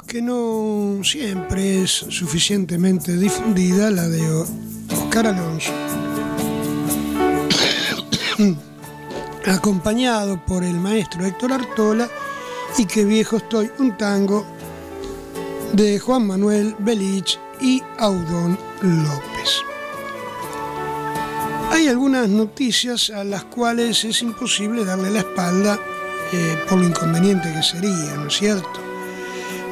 Que 0.08 0.24
no 0.24 1.04
siempre 1.04 1.84
es 1.84 1.92
suficientemente 1.92 3.16
difundida, 3.16 3.92
la 3.92 4.08
de 4.08 4.28
Oscar 4.90 5.28
Alonso, 5.28 5.72
acompañado 9.46 10.44
por 10.46 10.64
el 10.64 10.74
maestro 10.74 11.26
Héctor 11.26 11.54
Artola 11.54 12.10
y 12.78 12.86
Que 12.86 13.06
viejo 13.06 13.38
estoy, 13.38 13.70
un 13.78 13.96
tango 13.98 14.46
de 15.74 16.00
Juan 16.00 16.26
Manuel 16.26 16.76
Belich 16.80 17.40
y 17.62 17.84
Audón 18.00 18.58
López. 18.82 19.62
Hay 21.70 21.88
algunas 21.88 22.28
noticias 22.28 23.12
a 23.12 23.24
las 23.24 23.44
cuales 23.44 24.04
es 24.06 24.24
imposible 24.24 24.84
darle 24.84 25.12
la 25.12 25.20
espalda 25.20 25.80
eh, 26.34 26.58
por 26.68 26.80
lo 26.80 26.88
inconveniente 26.88 27.54
que 27.54 27.62
sería, 27.62 28.16
¿no 28.16 28.28
es 28.28 28.38
cierto? 28.38 28.81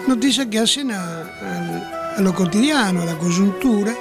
Noticias 0.10 0.48
que 0.48 0.58
hacen 0.58 0.90
a, 0.92 2.18
lo 2.18 2.34
cotidiano, 2.34 3.04
a 3.04 3.06
la 3.06 3.16
coyuntura, 3.16 3.94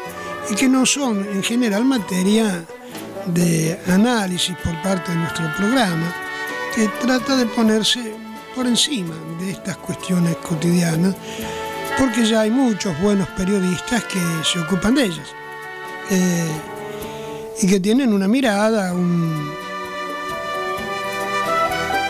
y 0.50 0.54
que 0.54 0.66
no 0.66 0.86
son 0.86 1.18
en 1.18 1.42
general 1.42 1.84
materia 1.84 2.64
de 3.26 3.78
análisis 3.88 4.56
por 4.64 4.80
parte 4.80 5.12
de 5.12 5.18
nuestro 5.18 5.54
programa, 5.54 6.10
que 6.74 6.88
trata 6.98 7.36
de 7.36 7.44
ponerse 7.44 8.14
por 8.56 8.66
encima 8.66 9.14
de 9.38 9.50
estas 9.50 9.76
cuestiones 9.76 10.34
cotidianas, 10.36 11.14
porque 11.98 12.24
ya 12.24 12.40
hay 12.40 12.50
muchos 12.50 12.98
buenos 13.02 13.28
periodistas 13.36 14.02
que 14.04 14.20
se 14.50 14.60
ocupan 14.60 14.94
de 14.94 15.04
ellas. 15.04 15.28
Eh, 16.10 16.60
y 17.60 17.66
que 17.66 17.80
tienen 17.80 18.14
una 18.14 18.28
mirada, 18.28 18.94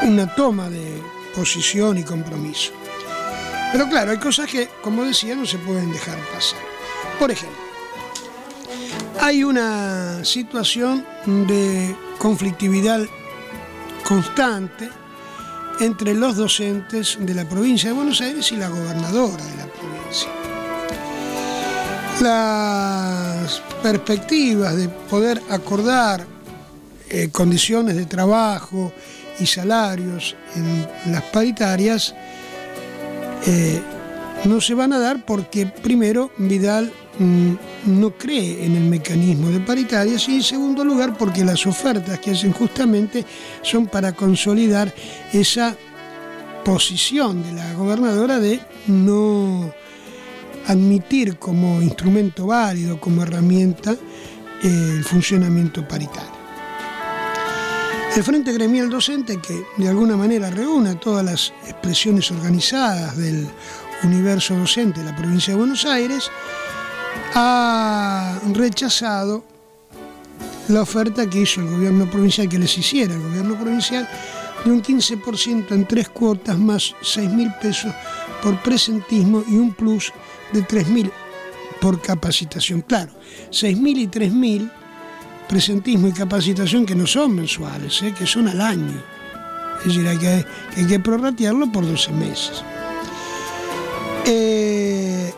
una 0.05 0.32
toma 0.36 0.70
de 0.70 1.03
posición 1.34 1.99
y 1.99 2.05
compromiso. 2.05 2.77
Pero 3.72 3.88
claro, 3.88 4.10
hay 4.10 4.18
cosas 4.18 4.46
que, 4.48 4.68
como 4.82 5.04
decía, 5.04 5.34
no 5.34 5.46
se 5.46 5.58
pueden 5.58 5.92
dejar 5.92 6.18
pasar. 6.32 6.60
Por 7.18 7.30
ejemplo, 7.30 7.58
hay 9.20 9.44
una 9.44 10.24
situación 10.24 11.04
de 11.26 11.94
conflictividad 12.18 13.00
constante 14.06 14.88
entre 15.80 16.14
los 16.14 16.36
docentes 16.36 17.18
de 17.20 17.34
la 17.34 17.48
provincia 17.48 17.90
de 17.90 17.94
Buenos 17.94 18.20
Aires 18.20 18.50
y 18.52 18.56
la 18.56 18.68
gobernadora 18.68 19.44
de 19.44 19.56
la 19.56 19.66
provincia 19.66 20.28
las 22.20 23.62
perspectivas 23.82 24.76
de 24.76 24.88
poder 24.88 25.40
acordar 25.50 26.26
eh, 27.08 27.28
condiciones 27.30 27.96
de 27.96 28.06
trabajo 28.06 28.92
y 29.38 29.46
salarios 29.46 30.34
en 30.56 31.12
las 31.12 31.22
paritarias 31.24 32.14
eh, 33.47 33.80
no 34.45 34.61
se 34.61 34.74
van 34.74 34.93
a 34.93 34.99
dar 34.99 35.24
porque 35.24 35.66
primero 35.66 36.30
Vidal 36.39 36.93
mm, 37.18 37.53
no 37.86 38.11
cree 38.11 38.64
en 38.64 38.76
el 38.76 38.84
mecanismo 38.84 39.51
de 39.51 39.61
paritarias 39.61 40.28
y 40.28 40.36
en 40.36 40.43
segundo 40.43 40.84
lugar 40.84 41.16
porque 41.16 41.45
las 41.45 41.66
ofertas 41.66 42.18
que 42.20 42.32
hacen 42.32 42.53
justamente 42.53 43.24
son 43.62 43.86
para 43.86 44.12
consolidar 44.12 44.93
esa 45.32 45.76
posición 46.64 47.43
de 47.43 47.53
la 47.53 47.72
gobernadora 47.74 48.39
de 48.39 48.61
no 48.86 49.72
admitir 50.66 51.39
como 51.39 51.80
instrumento 51.82 52.47
válido, 52.47 53.01
como 53.01 53.22
herramienta, 53.22 53.97
el 54.62 55.03
funcionamiento 55.03 55.86
paritario. 55.86 56.38
El 58.18 58.24
Frente 58.24 58.52
Gremial 58.52 58.90
Docente, 58.90 59.40
que 59.40 59.64
de 59.76 59.88
alguna 59.88 60.16
manera 60.16 60.50
reúne 60.50 60.96
todas 60.96 61.24
las 61.24 61.52
expresiones 61.68 62.28
organizadas 62.32 63.16
del 63.16 63.46
universo 64.02 64.56
docente 64.56 64.98
de 64.98 65.06
la 65.06 65.14
provincia 65.14 65.52
de 65.52 65.58
Buenos 65.60 65.84
Aires, 65.84 66.28
ha 67.36 68.40
rechazado 68.54 69.44
la 70.66 70.82
oferta 70.82 71.30
que 71.30 71.42
hizo 71.42 71.60
el 71.60 71.68
gobierno 71.68 72.10
provincial, 72.10 72.48
que 72.48 72.58
les 72.58 72.76
hiciera 72.76 73.14
el 73.14 73.22
gobierno 73.22 73.56
provincial, 73.56 74.08
de 74.64 74.72
un 74.72 74.82
15% 74.82 75.70
en 75.70 75.86
tres 75.86 76.08
cuotas 76.08 76.58
más 76.58 76.96
6 77.00 77.30
mil 77.30 77.52
pesos 77.62 77.94
por 78.42 78.60
presentismo 78.64 79.44
y 79.46 79.54
un 79.54 79.72
plus 79.72 80.12
de 80.52 80.66
3.000 80.66 81.12
por 81.80 82.02
capacitación. 82.02 82.80
Claro, 82.80 83.12
6.000 83.52 83.96
y 83.96 84.08
3.000 84.08 84.72
presentismo 85.49 86.09
y 86.09 86.12
capacitación 86.12 86.84
que 86.84 86.94
no 86.94 87.07
son 87.07 87.34
mensuales, 87.34 88.03
¿eh? 88.03 88.14
que 88.16 88.26
son 88.26 88.49
al 88.49 88.61
año. 88.61 89.03
Es 89.80 89.86
decir, 89.86 90.07
hay 90.07 90.18
que, 90.18 90.44
hay 90.76 90.86
que 90.86 91.01
prorratearlo 91.01 91.72
por 91.72 91.86
12 91.86 92.12
meses. 92.12 92.62
Eh, 94.26 95.32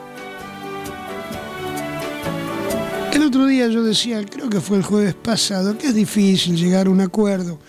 el 3.12 3.22
otro 3.22 3.46
día 3.46 3.68
yo 3.68 3.82
decía, 3.82 4.24
creo 4.24 4.50
que 4.50 4.60
fue 4.60 4.78
el 4.78 4.82
jueves 4.82 5.14
pasado, 5.14 5.78
que 5.78 5.88
es 5.88 5.94
difícil 5.94 6.56
llegar 6.56 6.86
a 6.86 6.90
un 6.90 7.00
acuerdo 7.00 7.60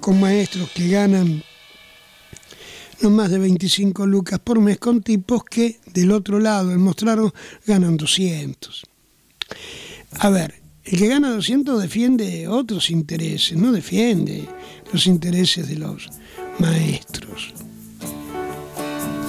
con 0.00 0.18
maestros 0.20 0.70
que 0.70 0.88
ganan 0.88 1.42
no 3.00 3.10
más 3.10 3.30
de 3.30 3.38
25 3.38 4.06
lucas 4.06 4.38
por 4.38 4.60
mes 4.60 4.78
con 4.78 5.02
tipos 5.02 5.44
que 5.44 5.78
del 5.92 6.10
otro 6.10 6.40
lado 6.40 6.70
del 6.70 6.78
mostraron 6.78 7.32
ganan 7.66 7.96
200. 7.96 8.84
A 10.20 10.30
ver, 10.30 10.63
el 10.84 10.98
que 10.98 11.08
gana 11.08 11.30
200 11.30 11.80
defiende 11.80 12.46
otros 12.46 12.90
intereses, 12.90 13.56
no 13.56 13.72
defiende 13.72 14.46
los 14.92 15.06
intereses 15.06 15.68
de 15.68 15.76
los 15.76 16.10
maestros. 16.58 17.54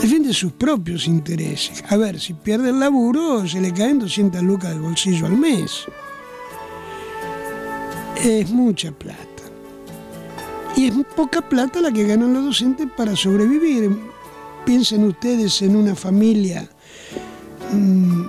Defiende 0.01 0.33
sus 0.33 0.51
propios 0.51 1.07
intereses. 1.07 1.83
A 1.89 1.95
ver, 1.95 2.19
si 2.19 2.33
pierde 2.33 2.69
el 2.69 2.79
laburo, 2.79 3.47
se 3.47 3.61
le 3.61 3.73
caen 3.73 3.99
200 3.99 4.43
lucas 4.43 4.71
del 4.71 4.81
bolsillo 4.81 5.25
al 5.25 5.37
mes. 5.37 5.85
Es 8.21 8.49
mucha 8.49 8.91
plata. 8.91 9.23
Y 10.75 10.87
es 10.87 10.93
poca 11.15 11.41
plata 11.47 11.79
la 11.79 11.91
que 11.91 12.03
ganan 12.03 12.33
los 12.33 12.45
docentes 12.45 12.87
para 12.97 13.15
sobrevivir. 13.15 13.97
Piensen 14.65 15.05
ustedes 15.05 15.61
en 15.61 15.75
una 15.75 15.95
familia 15.95 16.69
mm, 17.71 18.25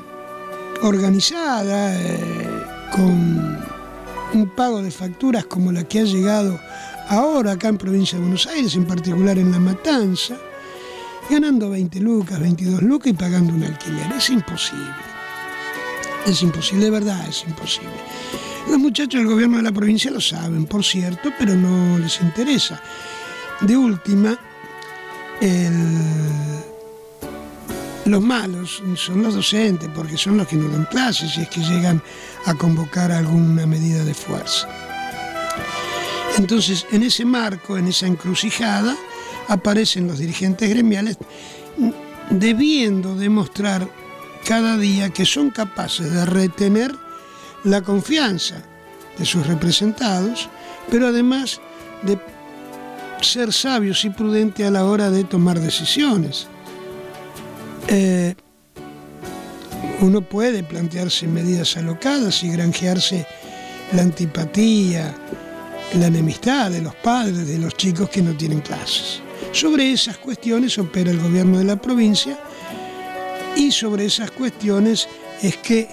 organizada, 0.82 2.00
eh, 2.00 2.55
con 2.96 3.58
un 4.32 4.48
pago 4.56 4.82
de 4.82 4.90
facturas 4.90 5.44
como 5.44 5.70
la 5.70 5.84
que 5.84 6.00
ha 6.00 6.04
llegado 6.04 6.58
ahora 7.08 7.52
acá 7.52 7.68
en 7.68 7.76
provincia 7.76 8.16
de 8.16 8.22
Buenos 8.22 8.46
Aires, 8.46 8.74
en 8.74 8.86
particular 8.86 9.38
en 9.38 9.52
La 9.52 9.58
Matanza, 9.58 10.36
ganando 11.30 11.68
20 11.70 12.00
lucas, 12.00 12.40
22 12.40 12.82
lucas 12.82 13.08
y 13.08 13.12
pagando 13.12 13.52
un 13.52 13.62
alquiler. 13.64 14.10
Es 14.16 14.30
imposible. 14.30 14.94
Es 16.24 16.42
imposible, 16.42 16.86
de 16.86 16.90
verdad 16.90 17.28
es 17.28 17.44
imposible. 17.46 17.90
Los 18.68 18.78
muchachos 18.78 19.20
del 19.20 19.28
gobierno 19.28 19.58
de 19.58 19.62
la 19.62 19.72
provincia 19.72 20.10
lo 20.10 20.20
saben, 20.20 20.64
por 20.64 20.82
cierto, 20.82 21.30
pero 21.38 21.54
no 21.54 21.98
les 21.98 22.20
interesa. 22.20 22.80
De 23.60 23.76
última, 23.76 24.38
los 28.06 28.22
malos 28.22 28.82
son 28.94 29.22
los 29.22 29.34
docentes, 29.34 29.88
porque 29.94 30.16
son 30.16 30.36
los 30.36 30.46
que 30.46 30.56
no 30.56 30.68
dan 30.68 30.86
clases 30.86 31.36
y 31.36 31.42
es 31.42 31.48
que 31.48 31.60
llegan 31.60 32.02
a 32.44 32.54
convocar 32.54 33.10
alguna 33.10 33.66
medida 33.66 34.04
de 34.04 34.14
fuerza. 34.14 34.68
Entonces, 36.38 36.86
en 36.92 37.02
ese 37.02 37.24
marco, 37.24 37.76
en 37.76 37.88
esa 37.88 38.06
encrucijada, 38.06 38.96
aparecen 39.48 40.06
los 40.06 40.18
dirigentes 40.18 40.68
gremiales 40.68 41.18
debiendo 42.30 43.14
demostrar 43.14 43.88
cada 44.46 44.76
día 44.76 45.10
que 45.10 45.24
son 45.24 45.50
capaces 45.50 46.12
de 46.12 46.24
retener 46.24 46.94
la 47.64 47.82
confianza 47.82 48.62
de 49.18 49.24
sus 49.24 49.46
representados, 49.46 50.48
pero 50.90 51.08
además 51.08 51.60
de 52.02 52.18
ser 53.20 53.52
sabios 53.52 54.04
y 54.04 54.10
prudentes 54.10 54.66
a 54.66 54.70
la 54.70 54.84
hora 54.84 55.10
de 55.10 55.24
tomar 55.24 55.58
decisiones. 55.58 56.48
Eh, 57.88 58.34
uno 60.00 60.20
puede 60.20 60.62
plantearse 60.62 61.26
medidas 61.26 61.76
alocadas 61.76 62.42
y 62.42 62.50
granjearse 62.50 63.26
la 63.92 64.02
antipatía, 64.02 65.14
la 65.94 66.06
enemistad 66.06 66.70
de 66.70 66.82
los 66.82 66.94
padres, 66.96 67.46
de 67.46 67.58
los 67.58 67.74
chicos 67.74 68.10
que 68.10 68.22
no 68.22 68.36
tienen 68.36 68.60
clases. 68.60 69.20
Sobre 69.52 69.92
esas 69.92 70.18
cuestiones 70.18 70.78
opera 70.78 71.10
el 71.10 71.20
gobierno 71.20 71.58
de 71.58 71.64
la 71.64 71.76
provincia 71.76 72.38
y 73.54 73.70
sobre 73.70 74.06
esas 74.06 74.30
cuestiones 74.32 75.08
es 75.42 75.56
que 75.58 75.88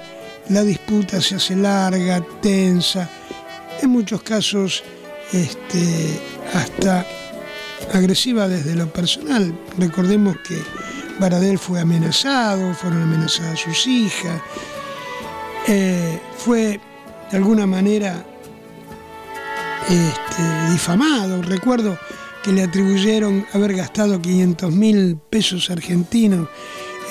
la 0.50 0.64
disputa 0.64 1.22
se 1.22 1.36
hace 1.36 1.56
larga, 1.56 2.26
tensa, 2.42 3.10
en 3.82 3.90
muchos 3.90 4.22
casos 4.24 4.84
este, 5.32 6.20
hasta 6.54 7.06
agresiva 7.94 8.48
desde 8.48 8.76
lo 8.76 8.92
personal. 8.92 9.54
Recordemos 9.78 10.36
que 10.48 10.58
Baradel 11.20 11.60
fue 11.60 11.80
amenazado, 11.80 12.74
fueron 12.74 13.04
amenazadas 13.04 13.60
sus 13.60 13.88
hijas, 13.88 14.42
eh, 15.68 16.20
fue 16.38 16.80
de 17.32 17.38
alguna 17.38 17.66
manera 17.66 18.26
este, 19.90 20.72
difamado. 20.72 21.42
Recuerdo 21.42 21.98
que 22.44 22.52
le 22.52 22.64
atribuyeron 22.64 23.46
haber 23.54 23.74
gastado 23.76 24.22
500 24.22 24.72
mil 24.72 25.18
pesos 25.30 25.70
argentinos 25.70 26.50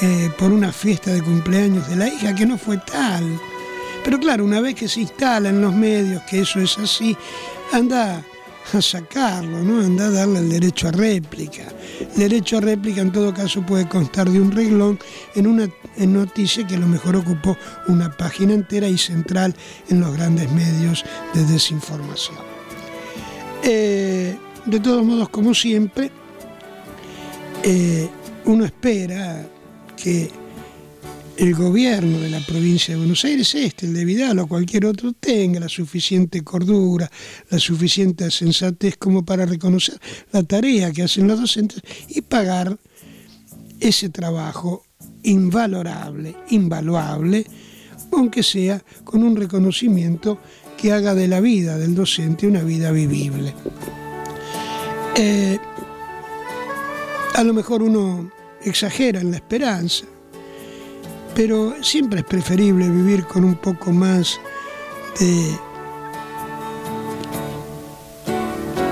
eh, 0.03 0.31
por 0.39 0.53
una 0.53 0.73
fiesta 0.73 1.13
de 1.13 1.23
cumpleaños 1.23 1.89
de 1.89 1.97
la 1.97 2.09
hija 2.09 2.35
que 2.35 2.47
no 2.47 2.59
fue 2.59 2.79
tal. 2.79 3.41
Pero 4.05 4.19
claro, 4.19 4.45
una 4.45 4.61
vez 4.61 4.75
que 4.75 4.89
se 4.89 5.01
instala 5.01 5.49
en 5.49 5.61
los 5.61 5.75
medios 5.75 6.23
que 6.25 6.41
eso 6.41 6.61
es 6.61 6.77
así, 6.79 7.17
anda 7.73 8.23
a 8.73 8.81
sacarlo, 8.81 9.63
¿no? 9.63 9.81
Anda 9.85 10.07
a 10.07 10.11
darle 10.11 10.39
el 10.41 10.51
derecho 10.51 10.89
a 10.89 10.93
réplica. 10.93 11.69
El 12.01 12.17
derecho 12.17 12.59
a 12.59 12.61
réplica 12.61 13.01
en 13.01 13.13
todo 13.13 13.35
caso 13.35 13.63
puede 13.63 13.89
constar 13.89 14.31
de 14.31 14.41
un 14.41 14.53
reglón 14.53 14.99
en 15.35 15.47
una 15.47 15.69
noticia 15.99 16.67
que 16.67 16.77
a 16.77 16.79
lo 16.79 16.87
mejor 16.87 17.17
ocupó 17.17 17.57
una 17.89 18.11
página 18.17 18.55
entera 18.55 18.89
y 18.89 18.99
central 18.99 19.55
en 19.89 20.01
los 20.01 20.15
grandes 20.15 20.51
medios 20.53 21.05
de 21.35 21.45
desinformación. 21.45 22.37
Eh, 23.63 24.37
de 24.67 24.81
todos 24.81 25.05
modos, 25.05 25.29
como 25.29 25.55
siempre, 25.55 26.11
eh, 27.63 28.09
uno 28.45 28.65
espera 28.65 29.47
que 29.97 30.31
el 31.37 31.55
gobierno 31.55 32.19
de 32.21 32.29
la 32.29 32.41
provincia 32.41 32.95
de 32.95 32.99
Buenos 32.99 33.25
Aires, 33.25 33.55
este, 33.55 33.87
el 33.87 33.95
de 33.95 34.05
Vidal 34.05 34.39
o 34.39 34.47
cualquier 34.47 34.87
otro, 34.87 35.13
tenga 35.13 35.61
la 35.61 35.69
suficiente 35.69 36.43
cordura, 36.43 37.11
la 37.51 37.59
suficiente 37.59 38.31
sensatez 38.31 38.97
como 38.97 39.25
para 39.25 39.47
reconocer 39.47 39.99
la 40.33 40.43
tarea 40.43 40.93
que 40.93 41.03
hacen 41.03 41.27
los 41.27 41.41
docentes 41.41 41.83
y 42.09 42.21
pagar 42.21 42.79
ese 43.81 44.11
trabajo 44.11 44.85
invalorable, 45.23 46.37
invaluable, 46.51 47.47
aunque 48.13 48.43
sea 48.43 48.83
con 49.05 49.23
un 49.23 49.37
reconocimiento 49.37 50.39
que 50.77 50.93
haga 50.93 51.15
de 51.15 51.29
la 51.29 51.41
vida 51.41 51.79
del 51.79 51.95
docente 51.95 52.47
una 52.47 52.63
vida 52.63 52.93
vivible. 52.93 53.55
Eh, 55.17 55.59
a 57.35 57.43
lo 57.43 57.55
mejor 57.55 57.83
uno 57.83 58.31
exagera 58.65 59.21
en 59.21 59.31
la 59.31 59.39
esperanza, 59.39 60.05
pero 61.35 61.75
siempre 61.83 62.21
es 62.21 62.27
preferible 62.27 62.89
vivir 62.89 63.25
con 63.25 63.45
un 63.45 63.57
poco 63.57 63.93
más 63.93 64.41
de 65.19 65.59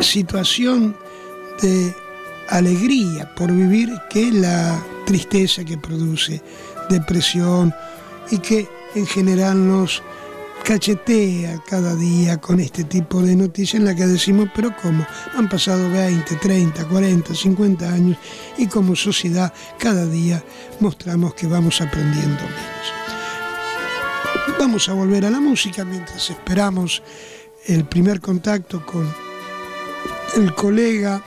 situación 0.00 0.96
de 1.60 1.94
alegría 2.48 3.32
por 3.34 3.52
vivir 3.52 3.90
que 4.08 4.32
la 4.32 4.82
tristeza 5.06 5.64
que 5.64 5.78
produce 5.78 6.42
depresión 6.88 7.74
y 8.30 8.38
que 8.38 8.68
en 8.94 9.06
general 9.06 9.66
nos 9.68 10.02
cachetea 10.64 11.62
cada 11.68 11.94
día 11.94 12.40
con 12.40 12.60
este 12.60 12.84
tipo 12.84 13.22
de 13.22 13.34
noticias 13.36 13.80
en 13.80 13.84
la 13.84 13.94
que 13.94 14.06
decimos, 14.06 14.48
pero 14.54 14.74
¿cómo? 14.80 15.06
Han 15.34 15.48
pasado 15.48 15.90
20, 15.90 16.36
30, 16.36 16.86
40, 16.86 17.34
50 17.34 17.92
años 17.92 18.18
y 18.56 18.66
como 18.66 18.94
sociedad 18.94 19.52
cada 19.78 20.06
día 20.06 20.42
mostramos 20.80 21.34
que 21.34 21.46
vamos 21.46 21.80
aprendiendo 21.80 22.42
menos. 22.42 23.00
Vamos 24.58 24.88
a 24.88 24.94
volver 24.94 25.24
a 25.24 25.30
la 25.30 25.40
música 25.40 25.84
mientras 25.84 26.30
esperamos 26.30 27.02
el 27.66 27.84
primer 27.84 28.20
contacto 28.20 28.84
con 28.84 29.12
el 30.36 30.54
colega 30.54 31.22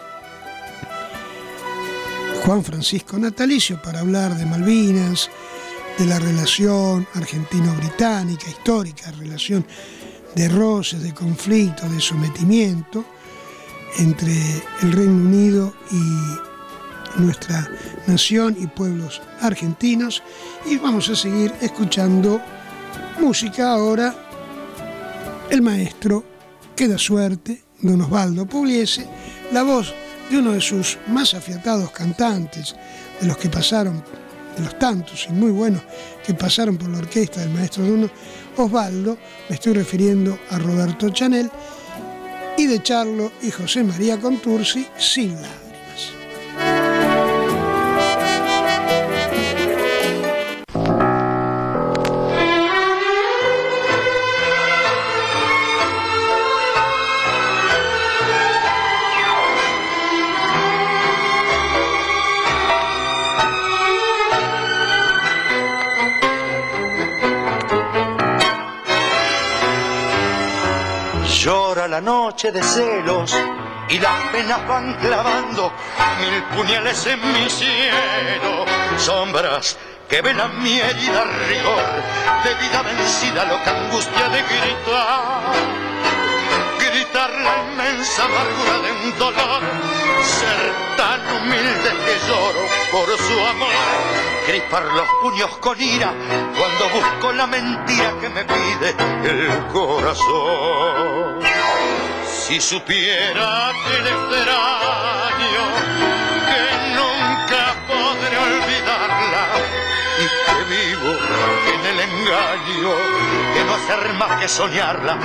Juan 2.45 2.63
Francisco 2.63 3.17
Natalicio 3.17 3.81
para 3.81 4.01
hablar 4.01 4.35
de 4.35 4.45
Malvinas, 4.45 5.29
de 5.97 6.05
la 6.05 6.19
relación 6.19 7.07
argentino-británica, 7.13 8.47
histórica, 8.47 9.11
relación 9.11 9.65
de 10.35 10.49
roces, 10.49 11.03
de 11.03 11.13
conflicto, 11.13 11.87
de 11.87 12.01
sometimiento 12.01 13.05
entre 13.99 14.33
el 14.81 14.91
Reino 14.91 15.13
Unido 15.13 15.73
y 15.91 17.21
nuestra 17.21 17.69
nación 18.07 18.55
y 18.59 18.67
pueblos 18.67 19.21
argentinos. 19.41 20.23
Y 20.65 20.77
vamos 20.77 21.09
a 21.09 21.15
seguir 21.15 21.53
escuchando 21.61 22.41
música 23.19 23.71
ahora. 23.71 24.15
El 25.49 25.61
maestro, 25.61 26.23
que 26.75 26.87
da 26.87 26.97
suerte, 26.97 27.63
don 27.81 28.01
Osvaldo 28.01 28.47
Pugliese, 28.47 29.07
la 29.51 29.61
voz 29.61 29.93
de 30.31 30.37
uno 30.39 30.53
de 30.53 30.61
sus 30.61 30.97
más 31.07 31.35
afiatados 31.35 31.91
cantantes, 31.91 32.75
de 33.21 33.27
los 33.27 33.37
que 33.37 33.49
pasaron 33.49 34.03
de 34.55 34.63
los 34.63 34.77
tantos 34.77 35.27
y 35.29 35.33
muy 35.33 35.51
buenos 35.51 35.81
que 36.25 36.33
pasaron 36.33 36.77
por 36.77 36.89
la 36.89 36.99
orquesta 36.99 37.41
del 37.41 37.49
maestro 37.49 37.85
Duno 37.85 38.09
Osvaldo, 38.57 39.17
me 39.49 39.55
estoy 39.55 39.73
refiriendo 39.73 40.37
a 40.49 40.59
Roberto 40.59 41.09
Chanel, 41.09 41.49
y 42.57 42.67
de 42.67 42.83
Charlo 42.83 43.31
y 43.41 43.49
José 43.49 43.83
María 43.83 44.19
Contursi, 44.19 44.85
sin 44.97 45.35
la 71.93 72.01
noche 72.01 72.51
de 72.51 72.63
celos 72.63 73.37
y 73.87 73.99
las 73.99 74.19
penas 74.31 74.67
van 74.67 74.95
clavando 74.95 75.71
mil 76.19 76.43
puñales 76.55 77.05
en 77.05 77.19
mi 77.33 77.47
cielo, 77.47 78.65
sombras 78.97 79.77
que 80.09 80.19
velan 80.23 80.59
mi 80.63 80.79
herida 80.79 81.23
rigor, 81.49 81.85
de 82.45 82.53
vida 82.55 82.81
vencida, 82.81 83.45
loca 83.45 83.77
angustia 83.77 84.27
de 84.29 84.41
gritar, 84.41 85.53
gritar 86.79 87.29
la 87.29 87.55
inmensa 87.61 88.25
amargura 88.25 88.75
de 88.85 89.11
dolor, 89.19 89.61
ser 90.23 90.97
tan 90.97 91.21
humilde 91.37 91.89
que 92.05 92.15
lloro 92.27 92.63
por 92.91 93.07
su 93.19 93.39
amor, 93.39 93.69
crispar 94.47 94.83
los 94.83 95.07
puños 95.21 95.57
con 95.59 95.79
ira 95.79 96.11
cuando 96.57 96.89
busco 96.89 97.33
la 97.33 97.45
mentira 97.45 98.15
que 98.19 98.29
me 98.29 98.43
pide 98.45 98.95
el 99.29 99.67
corazón. 99.67 101.22
Si 102.53 102.61
supiera 102.61 103.71
que 103.83 103.99
le 104.03 104.09
extraño, 104.11 105.65
que 106.49 106.63
nunca 106.93 107.63
podré 107.87 108.37
olvidarla 108.37 109.43
y 110.19 110.25
que 110.45 110.59
vivo 110.69 111.11
en 111.73 111.81
el 111.87 111.99
engaño 111.99 112.93
de 113.55 113.63
no 113.65 113.73
hacer 113.73 114.13
más 114.19 114.39
que 114.39 114.47
soñarla 114.47 115.17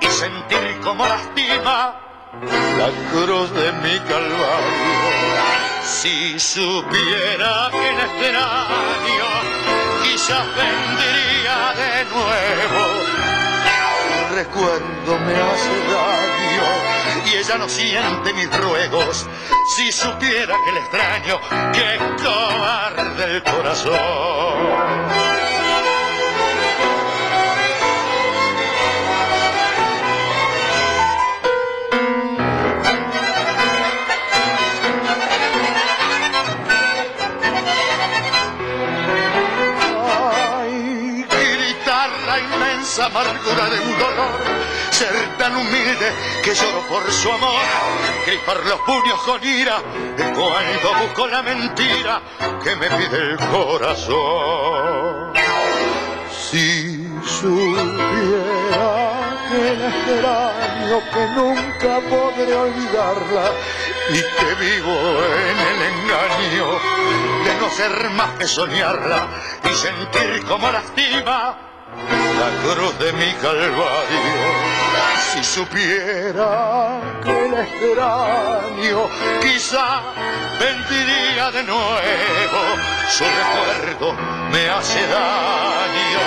y 0.00 0.06
sentir 0.06 0.80
como 0.82 1.06
lastima 1.06 1.94
la 2.42 2.90
cruz 3.12 3.52
de 3.52 3.72
mi 3.74 4.00
calvario. 4.00 5.02
Si 5.84 6.40
supiera 6.40 7.70
que 7.70 7.92
le 7.92 8.02
extraño, 8.10 9.28
quizás 10.02 10.46
vendría 10.56 11.74
de 11.76 12.04
nuevo 12.06 13.11
recuerdo 14.44 15.18
me 15.20 15.34
hace 15.34 15.74
daño 15.92 16.66
y 17.26 17.28
ella 17.36 17.58
no 17.58 17.68
siente 17.68 18.32
mis 18.34 18.50
ruegos. 18.58 19.28
Si 19.76 19.92
supiera 19.92 20.56
que 20.64 20.72
le 20.72 20.80
extraño, 20.80 21.38
que 21.72 21.98
cobarde 22.22 23.36
el 23.36 23.42
corazón. 23.44 25.51
Amargura 43.06 43.68
de 43.70 43.80
un 43.80 43.98
dolor, 43.98 44.30
ser 44.90 45.36
tan 45.38 45.56
humilde 45.56 46.12
que 46.42 46.54
lloro 46.54 46.80
por 46.88 47.10
su 47.10 47.30
amor, 47.30 47.60
gripar 48.26 48.58
los 48.66 48.80
puños 48.80 49.20
con 49.24 49.42
ira, 49.44 49.78
cuando 50.16 50.94
busco 51.02 51.26
la 51.26 51.42
mentira 51.42 52.22
que 52.62 52.76
me 52.76 52.88
pide 52.90 53.32
el 53.32 53.36
corazón. 53.50 55.32
Si 56.30 57.08
supiera 57.26 58.92
que 59.50 59.76
la 59.76 59.88
extraño, 59.88 61.00
que 61.12 61.26
nunca 61.34 62.00
podré 62.08 62.54
olvidarla 62.54 63.52
y 64.10 64.18
que 64.18 64.54
vivo 64.60 64.94
en 64.94 65.58
el 65.70 65.78
engaño 65.92 66.66
de 67.44 67.52
no 67.60 67.68
ser 67.70 68.10
más 68.10 68.30
que 68.38 68.46
soñarla 68.46 69.26
y 69.64 69.74
sentir 69.74 70.44
como 70.46 70.70
lastima 70.70 71.71
la 72.42 72.50
cruz 72.62 72.98
de 72.98 73.12
mi 73.12 73.32
calvario. 73.40 74.72
Si 75.32 75.44
supiera 75.44 77.00
que 77.22 77.46
el 77.46 77.54
extraño, 77.54 79.08
quizá 79.40 80.02
vendría 80.60 81.50
de 81.50 81.62
nuevo, 81.62 82.60
su 83.08 83.24
recuerdo 83.24 84.12
me 84.52 84.68
hace 84.68 85.00
daño 85.06 86.24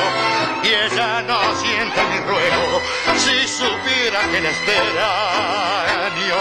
y 0.64 0.68
ella 0.68 1.22
no 1.22 1.40
siente 1.56 2.02
mi 2.12 2.20
ruego 2.20 2.82
si 3.18 3.48
supiera 3.48 4.22
que 4.32 4.42
le 4.42 4.50
extraño, 4.50 6.38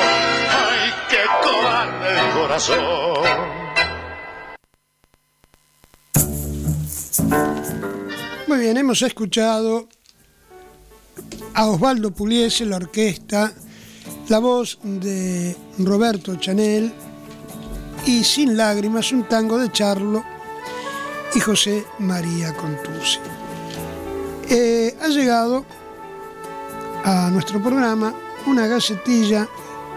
ay, 0.51 0.95
qué 1.11 1.25
cobarde 1.43 2.20
el 2.20 2.31
corazón. 2.31 3.64
Muy 8.47 8.59
bien, 8.59 8.76
hemos 8.76 9.01
escuchado 9.01 9.88
a 11.55 11.66
Osvaldo 11.66 12.11
Puliese, 12.11 12.66
la 12.66 12.76
orquesta, 12.76 13.51
la 14.28 14.38
voz 14.38 14.78
de 14.82 15.57
Roberto 15.78 16.36
Chanel 16.36 16.92
y 18.05 18.22
Sin 18.22 18.55
Lágrimas, 18.55 19.12
un 19.12 19.24
tango 19.24 19.57
de 19.57 19.72
Charlo 19.72 20.22
y 21.34 21.40
José 21.40 21.86
María 22.01 22.55
Contusi. 22.55 23.18
Eh, 24.51 24.95
ha 25.01 25.09
llegado 25.09 25.64
a 27.03 27.30
nuestro 27.30 27.62
programa 27.62 28.14
una 28.47 28.66
gacetilla 28.66 29.49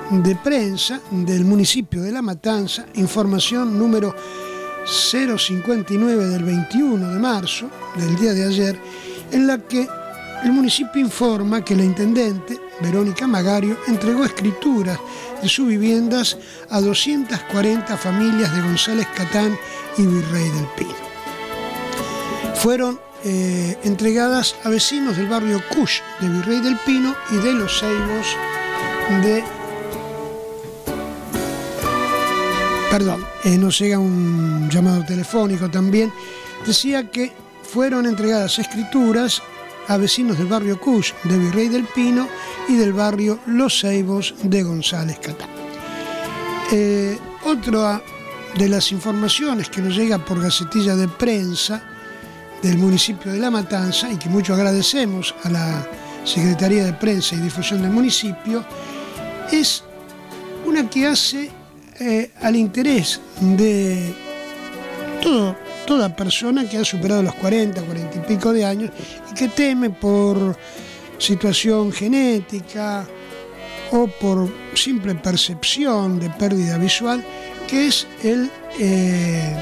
de 0.09 0.35
prensa 0.37 1.01
del 1.11 1.43
municipio 1.43 2.01
de 2.01 2.13
La 2.13 2.21
Matanza, 2.21 2.85
información 2.93 3.77
número 3.77 4.15
059 4.87 6.27
del 6.27 6.43
21 6.43 7.13
de 7.13 7.19
marzo, 7.19 7.69
del 7.95 8.15
día 8.15 8.33
de 8.33 8.45
ayer, 8.45 8.79
en 9.31 9.47
la 9.47 9.57
que 9.57 9.87
el 10.43 10.51
municipio 10.51 11.01
informa 11.01 11.63
que 11.63 11.75
la 11.75 11.83
intendente, 11.83 12.59
Verónica 12.79 13.27
Magario, 13.27 13.77
entregó 13.87 14.23
escrituras 14.23 14.99
de 15.41 15.49
sus 15.49 15.67
viviendas 15.67 16.37
a 16.69 16.79
240 16.79 17.97
familias 17.97 18.55
de 18.55 18.61
González 18.61 19.07
Catán 19.15 19.57
y 19.97 20.03
Virrey 20.05 20.49
del 20.49 20.67
Pino. 20.77 20.95
Fueron 22.55 22.99
eh, 23.23 23.77
entregadas 23.83 24.55
a 24.63 24.69
vecinos 24.69 25.17
del 25.17 25.27
barrio 25.27 25.61
Cush 25.73 25.99
de 26.21 26.29
Virrey 26.29 26.61
del 26.61 26.77
Pino 26.85 27.15
y 27.31 27.35
de 27.37 27.53
Los 27.53 27.79
Ceibos 27.79 28.27
de 29.23 29.43
perdón, 32.89 33.25
eh, 33.43 33.57
nos 33.57 33.79
llega 33.79 33.99
un 33.99 34.69
llamado 34.69 35.03
telefónico 35.05 35.69
también, 35.69 36.11
decía 36.65 37.09
que 37.09 37.31
fueron 37.63 38.05
entregadas 38.05 38.59
escrituras 38.59 39.41
a 39.87 39.97
vecinos 39.97 40.37
del 40.37 40.47
barrio 40.47 40.79
Cush 40.79 41.13
de 41.23 41.37
Virrey 41.37 41.69
del 41.69 41.85
Pino 41.85 42.27
y 42.67 42.75
del 42.75 42.93
barrio 42.93 43.39
Los 43.45 43.81
Ceibos 43.81 44.35
de 44.43 44.63
González 44.63 45.19
Catán. 45.19 45.49
Eh, 46.71 47.17
otra 47.45 48.01
de 48.57 48.69
las 48.69 48.91
informaciones 48.91 49.69
que 49.69 49.81
nos 49.81 49.95
llega 49.95 50.23
por 50.23 50.41
gacetilla 50.41 50.95
de 50.95 51.07
prensa 51.07 51.81
del 52.61 52.77
municipio 52.77 53.31
de 53.31 53.39
La 53.39 53.51
Matanza 53.51 54.11
y 54.11 54.17
que 54.17 54.29
mucho 54.29 54.53
agradecemos 54.53 55.35
a 55.43 55.49
la 55.49 55.87
Secretaría 56.23 56.83
de 56.83 56.93
Prensa 56.93 57.35
y 57.35 57.39
Difusión 57.39 57.81
del 57.81 57.91
municipio 57.91 58.65
es 59.51 59.83
una 60.65 60.89
que 60.89 61.07
hace 61.07 61.51
eh, 61.99 62.29
al 62.41 62.55
interés 62.55 63.19
de 63.39 64.13
toda 65.87 66.15
persona 66.15 66.69
que 66.69 66.77
ha 66.77 66.85
superado 66.85 67.23
los 67.23 67.33
40, 67.35 67.81
40 67.81 68.17
y 68.17 68.35
pico 68.35 68.53
de 68.53 68.65
años 68.65 68.91
y 69.31 69.33
que 69.33 69.47
teme 69.47 69.89
por 69.89 70.55
situación 71.17 71.91
genética 71.91 73.07
o 73.91 74.07
por 74.07 74.47
simple 74.75 75.15
percepción 75.15 76.19
de 76.19 76.29
pérdida 76.29 76.77
visual, 76.77 77.23
que 77.67 77.87
es 77.87 78.05
eh, 78.23 79.55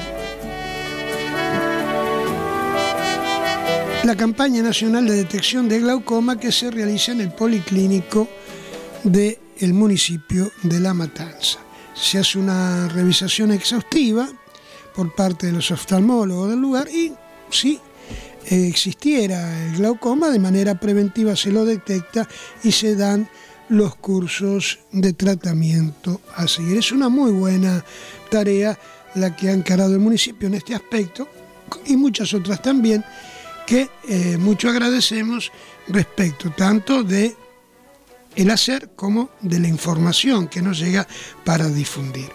la 4.04 4.14
campaña 4.14 4.62
nacional 4.62 5.06
de 5.06 5.14
detección 5.14 5.68
de 5.68 5.80
glaucoma 5.80 6.38
que 6.38 6.52
se 6.52 6.70
realiza 6.70 7.12
en 7.12 7.22
el 7.22 7.30
policlínico 7.30 8.28
del 9.04 9.72
municipio 9.72 10.50
de 10.62 10.80
La 10.80 10.92
Matanza 10.92 11.65
se 11.96 12.18
hace 12.18 12.38
una 12.38 12.88
revisación 12.88 13.50
exhaustiva 13.52 14.28
por 14.94 15.14
parte 15.14 15.46
de 15.46 15.52
los 15.52 15.70
oftalmólogos 15.70 16.50
del 16.50 16.60
lugar 16.60 16.88
y 16.88 17.12
si 17.50 17.80
existiera 18.44 19.66
el 19.66 19.76
glaucoma, 19.76 20.30
de 20.30 20.38
manera 20.38 20.78
preventiva 20.78 21.34
se 21.34 21.50
lo 21.50 21.64
detecta 21.64 22.28
y 22.62 22.72
se 22.72 22.94
dan 22.94 23.28
los 23.68 23.96
cursos 23.96 24.78
de 24.92 25.12
tratamiento 25.12 26.20
a 26.36 26.46
seguir. 26.46 26.78
Es 26.78 26.92
una 26.92 27.08
muy 27.08 27.32
buena 27.32 27.84
tarea 28.30 28.78
la 29.14 29.34
que 29.34 29.48
ha 29.48 29.52
encarado 29.52 29.94
el 29.94 30.00
municipio 30.00 30.46
en 30.46 30.54
este 30.54 30.74
aspecto 30.74 31.28
y 31.86 31.96
muchas 31.96 32.32
otras 32.34 32.62
también 32.62 33.04
que 33.66 33.90
eh, 34.08 34.36
mucho 34.38 34.68
agradecemos 34.68 35.50
respecto 35.88 36.50
tanto 36.50 37.02
de 37.02 37.34
el 38.36 38.50
hacer 38.50 38.90
como 38.94 39.30
de 39.40 39.58
la 39.58 39.68
información 39.68 40.48
que 40.48 40.62
nos 40.62 40.78
llega 40.78 41.08
para 41.44 41.68
difundir. 41.68 42.30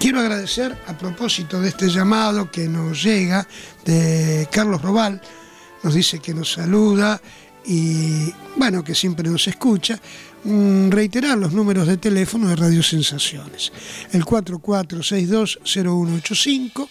Quiero 0.00 0.20
agradecer 0.20 0.76
a 0.86 0.96
propósito 0.96 1.60
de 1.60 1.68
este 1.68 1.88
llamado 1.88 2.50
que 2.50 2.68
nos 2.68 3.02
llega 3.02 3.46
de 3.84 4.48
Carlos 4.50 4.80
Robal, 4.82 5.20
nos 5.82 5.94
dice 5.94 6.18
que 6.18 6.34
nos 6.34 6.52
saluda 6.52 7.20
y 7.64 8.32
bueno, 8.56 8.84
que 8.84 8.94
siempre 8.94 9.28
nos 9.28 9.48
escucha, 9.48 10.00
mm, 10.44 10.90
reiterar 10.90 11.38
los 11.38 11.52
números 11.52 11.86
de 11.86 11.96
teléfono 11.96 12.48
de 12.48 12.56
Radio 12.56 12.82
Sensaciones. 12.82 13.72
El 14.12 14.24
44620185, 14.24 16.88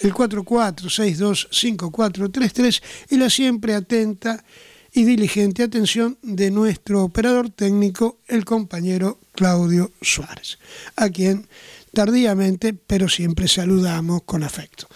el 0.00 0.12
44625433 0.14 2.82
y 3.10 3.16
la 3.16 3.30
siempre 3.30 3.74
atenta 3.74 4.44
y 4.92 5.04
diligente 5.04 5.62
atención 5.62 6.18
de 6.22 6.50
nuestro 6.50 7.02
operador 7.02 7.50
técnico, 7.50 8.18
el 8.28 8.44
compañero 8.44 9.18
Claudio 9.32 9.90
Suárez, 10.02 10.58
a 10.96 11.08
quien 11.08 11.46
tardíamente, 11.92 12.74
pero 12.74 13.08
siempre 13.08 13.48
saludamos 13.48 14.22
con 14.24 14.42
afecto. 14.42 14.86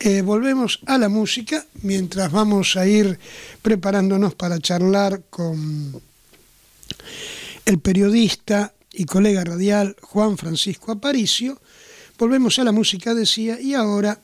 Eh, 0.00 0.22
volvemos 0.22 0.80
a 0.86 0.98
la 0.98 1.08
música 1.08 1.64
mientras 1.82 2.30
vamos 2.30 2.76
a 2.76 2.86
ir 2.86 3.18
preparándonos 3.62 4.34
para 4.34 4.58
charlar 4.60 5.22
con 5.28 6.00
el 7.64 7.78
periodista 7.80 8.72
y 8.92 9.04
colega 9.06 9.44
radial 9.44 9.96
Juan 10.00 10.36
Francisco 10.36 10.92
Aparicio. 10.92 11.60
Volvemos 12.18 12.58
a 12.58 12.64
la 12.64 12.72
música, 12.72 13.14
decía, 13.14 13.60
y 13.60 13.74
ahora 13.74 14.20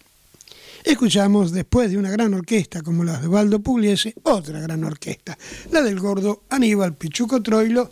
Escuchamos, 0.84 1.50
después 1.50 1.90
de 1.90 1.96
una 1.96 2.10
gran 2.10 2.34
orquesta 2.34 2.82
como 2.82 3.04
la 3.04 3.18
de 3.18 3.26
Baldo 3.26 3.58
Pugliese, 3.60 4.14
otra 4.22 4.60
gran 4.60 4.84
orquesta, 4.84 5.36
la 5.70 5.80
del 5.80 5.98
gordo 5.98 6.42
Aníbal 6.50 6.94
Pichuco 6.94 7.42
Troilo 7.42 7.88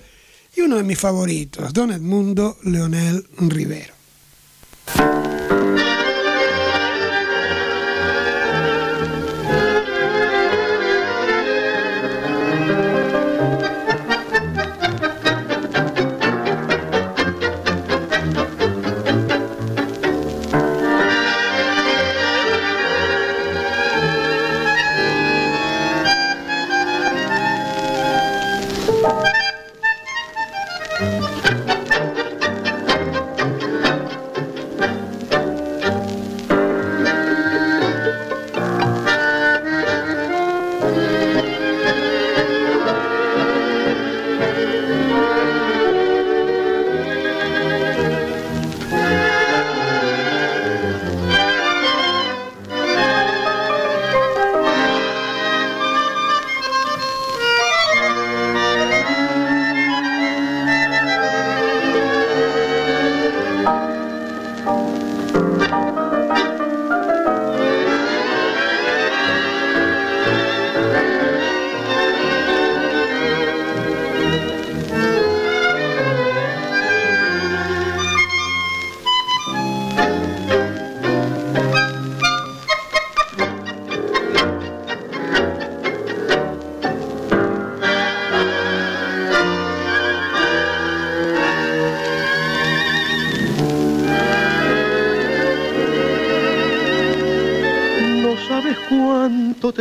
y 0.55 0.61
uno 0.61 0.77
de 0.77 0.83
mis 0.83 0.99
favoritos, 0.99 1.73
Don 1.73 1.91
Edmundo 1.91 2.59
Leonel 2.65 3.27
Rivero. 3.39 3.95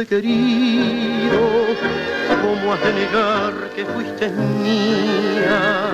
Querido, 0.05 1.67
¿cómo 2.41 2.73
has 2.73 2.83
de 2.83 2.93
negar 2.93 3.53
que 3.75 3.85
fuiste 3.85 4.29
mía? 4.29 5.91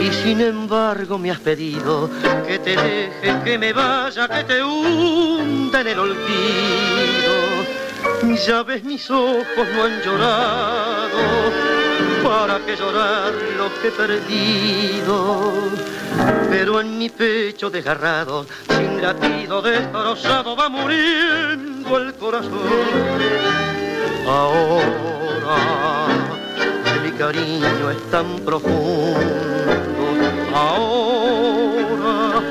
Y 0.00 0.12
sin 0.12 0.40
embargo 0.40 1.18
me 1.18 1.30
has 1.30 1.40
pedido 1.40 2.10
que 2.46 2.58
te 2.58 2.76
deje, 2.76 3.42
que 3.44 3.58
me 3.58 3.72
vaya, 3.72 4.28
que 4.28 4.44
te 4.44 4.62
hunda 4.62 5.80
en 5.80 5.86
el 5.88 5.98
olvido. 5.98 6.26
Ya 8.46 8.62
ves 8.62 8.84
mis 8.84 9.10
ojos 9.10 9.66
no 9.74 9.84
han 9.84 10.00
llorado, 10.02 11.18
para 12.22 12.58
que 12.60 12.76
llorar 12.76 13.32
lo 13.56 13.72
que 13.80 13.88
he 13.88 13.90
perdido. 13.90 15.52
Pero 16.50 16.80
en 16.80 16.98
mi 16.98 17.08
pecho 17.08 17.70
desgarrado, 17.70 18.46
sin 18.68 19.02
latido 19.02 19.60
destrozado, 19.62 20.56
va 20.56 20.68
muriendo 21.86 22.02
el 22.02 22.14
corazón. 22.14 22.52
Ahora 24.26 24.86
que 26.84 27.00
mi 27.00 27.12
cariño 27.16 27.90
es 27.90 28.10
tan 28.10 28.26
profundo, 28.40 29.20
ahora 30.54 32.42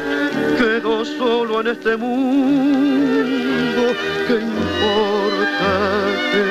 quedo 0.58 1.04
solo 1.06 1.62
en 1.62 1.68
este 1.68 1.98
mundo, 1.98 3.82
¿qué 4.28 4.34
importa 4.36 5.72
que 6.32 6.42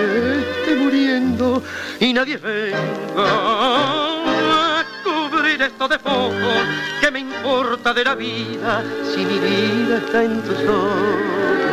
esté 0.41 0.76
muriendo 0.76 1.62
y 2.01 2.12
nadie 2.12 2.37
venga 2.37 2.78
a 3.16 4.85
cubrir 5.03 5.62
esto 5.62 5.89
de 5.89 5.99
focos? 5.99 6.35
¿Qué 7.01 7.11
me 7.11 7.20
importa 7.20 7.95
de 7.95 8.05
la 8.05 8.14
vida 8.14 8.82
si 9.14 9.24
mi 9.24 9.39
vida 9.39 9.97
está 9.99 10.22
en 10.22 10.43
tus 10.43 10.59
ojos? 10.68 11.64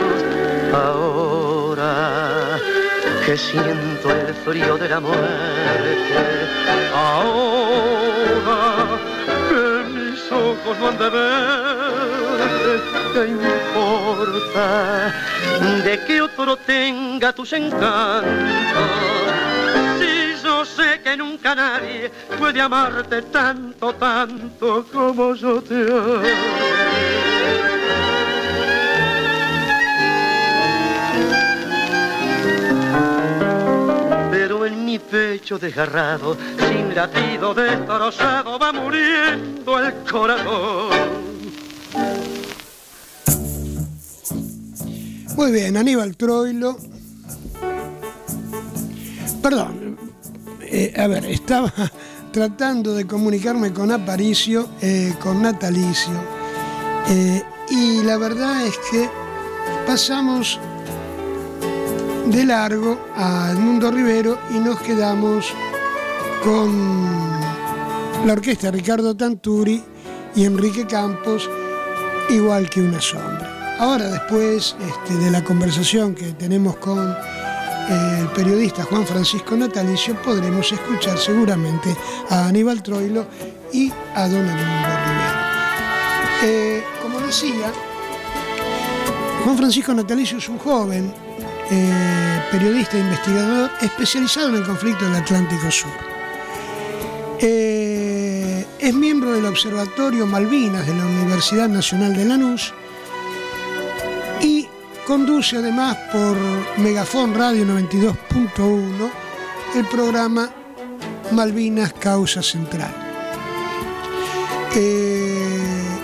Ahora 0.73 2.57
que 3.25 3.37
siento 3.37 4.09
el 4.09 4.33
frío 4.33 4.77
de 4.77 4.87
la 4.87 4.99
muerte, 4.99 6.47
ahora 6.95 7.37
que 9.49 9.83
mis 9.89 10.31
ojos 10.31 10.79
no 10.79 10.87
han 10.87 10.97
de 10.97 11.09
ver, 11.09 12.81
¿qué 13.13 13.27
importa 13.27 14.65
de 15.83 15.99
que 16.05 16.21
otro 16.21 16.55
tenga 16.55 17.33
tus 17.33 17.51
encantos? 17.53 18.31
Si 19.99 20.41
yo 20.41 20.63
sé 20.63 21.01
que 21.03 21.17
nunca 21.17 21.53
nadie 21.53 22.09
puede 22.39 22.61
amarte 22.61 23.21
tanto, 23.23 23.93
tanto 23.95 24.85
como 24.91 25.35
yo 25.35 25.61
te 25.61 25.75
amo. 25.75 26.60
Pecho 35.11 35.59
desgarrado, 35.59 36.37
sin 36.69 36.95
latido 36.95 37.53
destrozado, 37.53 38.57
va 38.57 38.71
muriendo 38.71 39.77
el 39.77 39.93
corazón. 40.09 40.89
Muy 45.35 45.51
bien, 45.51 45.75
Aníbal 45.75 46.15
Troilo. 46.15 46.77
Perdón, 49.43 49.97
eh, 50.61 50.93
a 50.95 51.07
ver, 51.07 51.25
estaba 51.25 51.73
tratando 52.31 52.95
de 52.95 53.05
comunicarme 53.05 53.73
con 53.73 53.91
Aparicio, 53.91 54.69
eh, 54.81 55.13
con 55.19 55.41
Natalicio, 55.41 56.13
eh, 57.09 57.43
y 57.69 58.03
la 58.03 58.17
verdad 58.17 58.65
es 58.65 58.77
que 58.89 59.09
pasamos 59.85 60.59
de 62.31 62.45
largo 62.45 62.97
a 63.15 63.51
Edmundo 63.51 63.91
Rivero 63.91 64.37
y 64.51 64.59
nos 64.59 64.79
quedamos 64.79 65.53
con 66.41 66.71
la 68.25 68.33
orquesta 68.33 68.71
Ricardo 68.71 69.15
Tanturi 69.15 69.83
y 70.35 70.45
Enrique 70.45 70.87
Campos, 70.87 71.49
igual 72.29 72.69
que 72.69 72.81
una 72.81 73.01
sombra. 73.01 73.75
Ahora, 73.79 74.05
después 74.05 74.77
este, 74.79 75.15
de 75.15 75.29
la 75.29 75.43
conversación 75.43 76.15
que 76.15 76.31
tenemos 76.33 76.77
con 76.77 77.11
eh, 77.11 78.19
el 78.21 78.27
periodista 78.29 78.83
Juan 78.83 79.05
Francisco 79.05 79.57
Natalicio, 79.57 80.15
podremos 80.21 80.71
escuchar 80.71 81.17
seguramente 81.17 81.93
a 82.29 82.47
Aníbal 82.47 82.81
Troilo 82.81 83.25
y 83.73 83.91
a 84.15 84.27
Don 84.29 84.45
Edmundo 84.47 84.89
Rivero. 85.05 85.41
Eh, 86.43 86.83
como 87.01 87.19
decía, 87.19 87.73
Juan 89.43 89.57
Francisco 89.57 89.93
Natalicio 89.93 90.37
es 90.37 90.47
un 90.47 90.59
joven 90.59 91.30
eh, 91.73 92.43
periodista 92.51 92.97
e 92.97 92.99
investigador 92.99 93.71
especializado 93.79 94.49
en 94.49 94.55
el 94.55 94.63
conflicto 94.63 95.05
del 95.05 95.15
Atlántico 95.15 95.71
Sur. 95.71 95.91
Eh, 97.39 98.67
es 98.77 98.93
miembro 98.93 99.31
del 99.31 99.45
Observatorio 99.45 100.27
Malvinas 100.27 100.85
de 100.85 100.93
la 100.93 101.05
Universidad 101.05 101.69
Nacional 101.69 102.13
de 102.13 102.25
Lanús 102.25 102.73
y 104.41 104.67
conduce 105.07 105.57
además 105.57 105.97
por 106.11 106.37
Megafon 106.77 107.33
Radio 107.33 107.65
92.1 107.65 109.09
el 109.75 109.85
programa 109.85 110.49
Malvinas 111.31 111.93
Causa 111.93 112.43
Central. 112.43 112.93
Eh, 114.75 115.97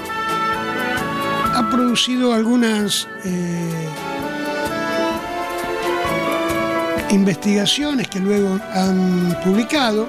ha 1.53 1.70
producido 1.70 2.34
algunas 2.34 3.05
investigaciones 7.11 8.07
que 8.07 8.19
luego 8.19 8.59
han 8.73 9.37
publicado, 9.43 10.07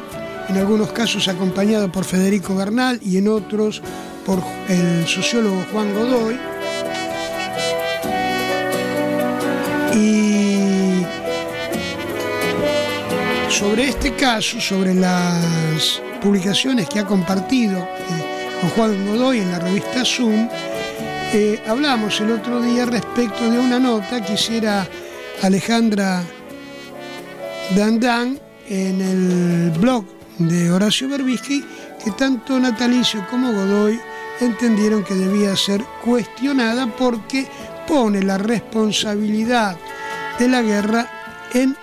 en 0.49 0.57
algunos 0.57 0.93
casos 0.93 1.29
acompañado 1.29 1.93
por 1.93 2.05
Federico 2.05 2.55
Bernal 2.55 2.99
y 3.05 3.19
en 3.19 3.29
otros 3.29 3.83
por 4.25 4.43
el 4.69 5.07
sociólogo 5.07 5.65
Juan 5.73 5.95
Godoy. 5.95 6.39
Y 9.95 11.03
sobre 13.51 13.89
este 13.89 14.15
caso, 14.15 14.61
sobre 14.61 14.95
las 14.95 16.01
publicaciones 16.21 16.89
que 16.89 16.99
ha 16.99 17.05
compartido 17.05 17.79
eh, 17.79 18.61
con 18.61 18.71
Juan 18.71 19.07
Godoy 19.07 19.41
en 19.41 19.51
la 19.51 19.59
revista 19.59 20.05
Zoom, 20.05 20.49
eh, 21.33 21.61
hablamos 21.67 22.21
el 22.21 22.33
otro 22.33 22.61
día 22.63 22.87
respecto 22.87 23.51
de 23.51 23.59
una 23.59 23.79
nota 23.79 24.25
que 24.25 24.35
hiciera 24.35 24.89
Alejandra 25.43 26.25
Dan 27.75 28.01
Dan 28.01 28.41
en 28.69 29.01
el 29.01 29.79
blog 29.79 30.05
de 30.39 30.71
Horacio 30.71 31.09
Berbisky 31.09 31.63
que 32.03 32.11
tanto 32.13 32.59
Natalicio 32.59 33.27
como 33.31 33.53
Godoy 33.53 34.01
entendieron 34.41 35.05
que 35.05 35.15
debía 35.15 35.55
ser 35.55 35.85
cuestionada 36.03 36.87
porque 36.87 37.47
pone 37.87 38.23
la 38.23 38.39
responsabilidad 38.39 39.77
de 40.39 40.49
la 40.49 40.63
guerra 40.63 41.11
en 41.53 41.77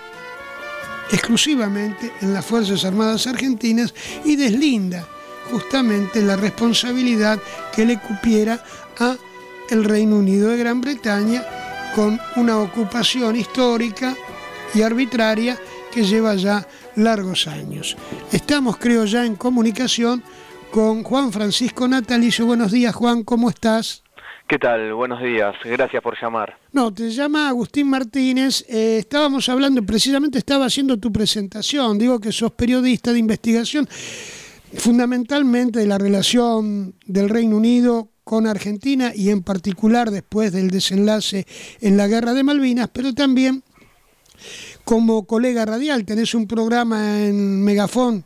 exclusivamente 1.11 2.11
en 2.21 2.33
las 2.33 2.45
Fuerzas 2.45 2.83
Armadas 2.83 3.27
Argentinas 3.27 3.93
y 4.23 4.35
deslinda 4.35 5.07
justamente 5.51 6.21
la 6.21 6.35
responsabilidad 6.35 7.39
que 7.75 7.85
le 7.85 7.99
cupiera 7.99 8.63
a 8.99 9.15
el 9.69 9.83
Reino 9.83 10.15
Unido 10.15 10.49
de 10.49 10.57
Gran 10.57 10.81
Bretaña 10.81 11.43
con 11.93 12.19
una 12.37 12.57
ocupación 12.57 13.35
histórica 13.35 14.15
y 14.73 14.81
arbitraria 14.81 15.59
que 15.95 16.03
lleva 16.03 16.35
ya 16.35 16.67
largos 16.97 17.47
años. 17.47 17.95
Estamos, 18.29 18.75
creo, 18.75 19.05
ya 19.05 19.25
en 19.25 19.35
comunicación 19.35 20.21
con 20.69 21.03
Juan 21.03 21.31
Francisco 21.31 21.87
Natalicio. 21.87 22.45
Buenos 22.45 22.73
días, 22.73 22.93
Juan, 22.93 23.23
¿cómo 23.23 23.49
estás? 23.49 24.03
¿Qué 24.45 24.59
tal? 24.59 24.93
Buenos 24.93 25.21
días, 25.23 25.55
gracias 25.63 26.03
por 26.03 26.21
llamar. 26.21 26.57
No, 26.73 26.93
te 26.93 27.09
llama 27.11 27.47
Agustín 27.47 27.89
Martínez. 27.89 28.65
Eh, 28.67 28.97
estábamos 28.99 29.47
hablando, 29.47 29.81
precisamente 29.83 30.37
estaba 30.37 30.65
haciendo 30.65 30.97
tu 30.97 31.13
presentación. 31.13 31.97
Digo 31.97 32.19
que 32.19 32.33
sos 32.33 32.51
periodista 32.51 33.13
de 33.13 33.19
investigación, 33.19 33.87
fundamentalmente 34.73 35.79
de 35.79 35.87
la 35.87 35.97
relación 35.97 36.93
del 37.05 37.29
Reino 37.29 37.55
Unido 37.55 38.09
con 38.25 38.47
Argentina 38.47 39.13
y 39.15 39.29
en 39.29 39.43
particular 39.43 40.11
después 40.11 40.51
del 40.51 40.71
desenlace 40.71 41.47
en 41.79 41.95
la 41.95 42.07
Guerra 42.07 42.33
de 42.33 42.43
Malvinas, 42.43 42.89
pero 42.91 43.13
también 43.13 43.63
como 44.85 45.25
colega 45.27 45.65
radial. 45.65 46.05
Tenés 46.05 46.33
un 46.33 46.47
programa 46.47 47.19
en 47.21 47.63
Megafón. 47.63 48.23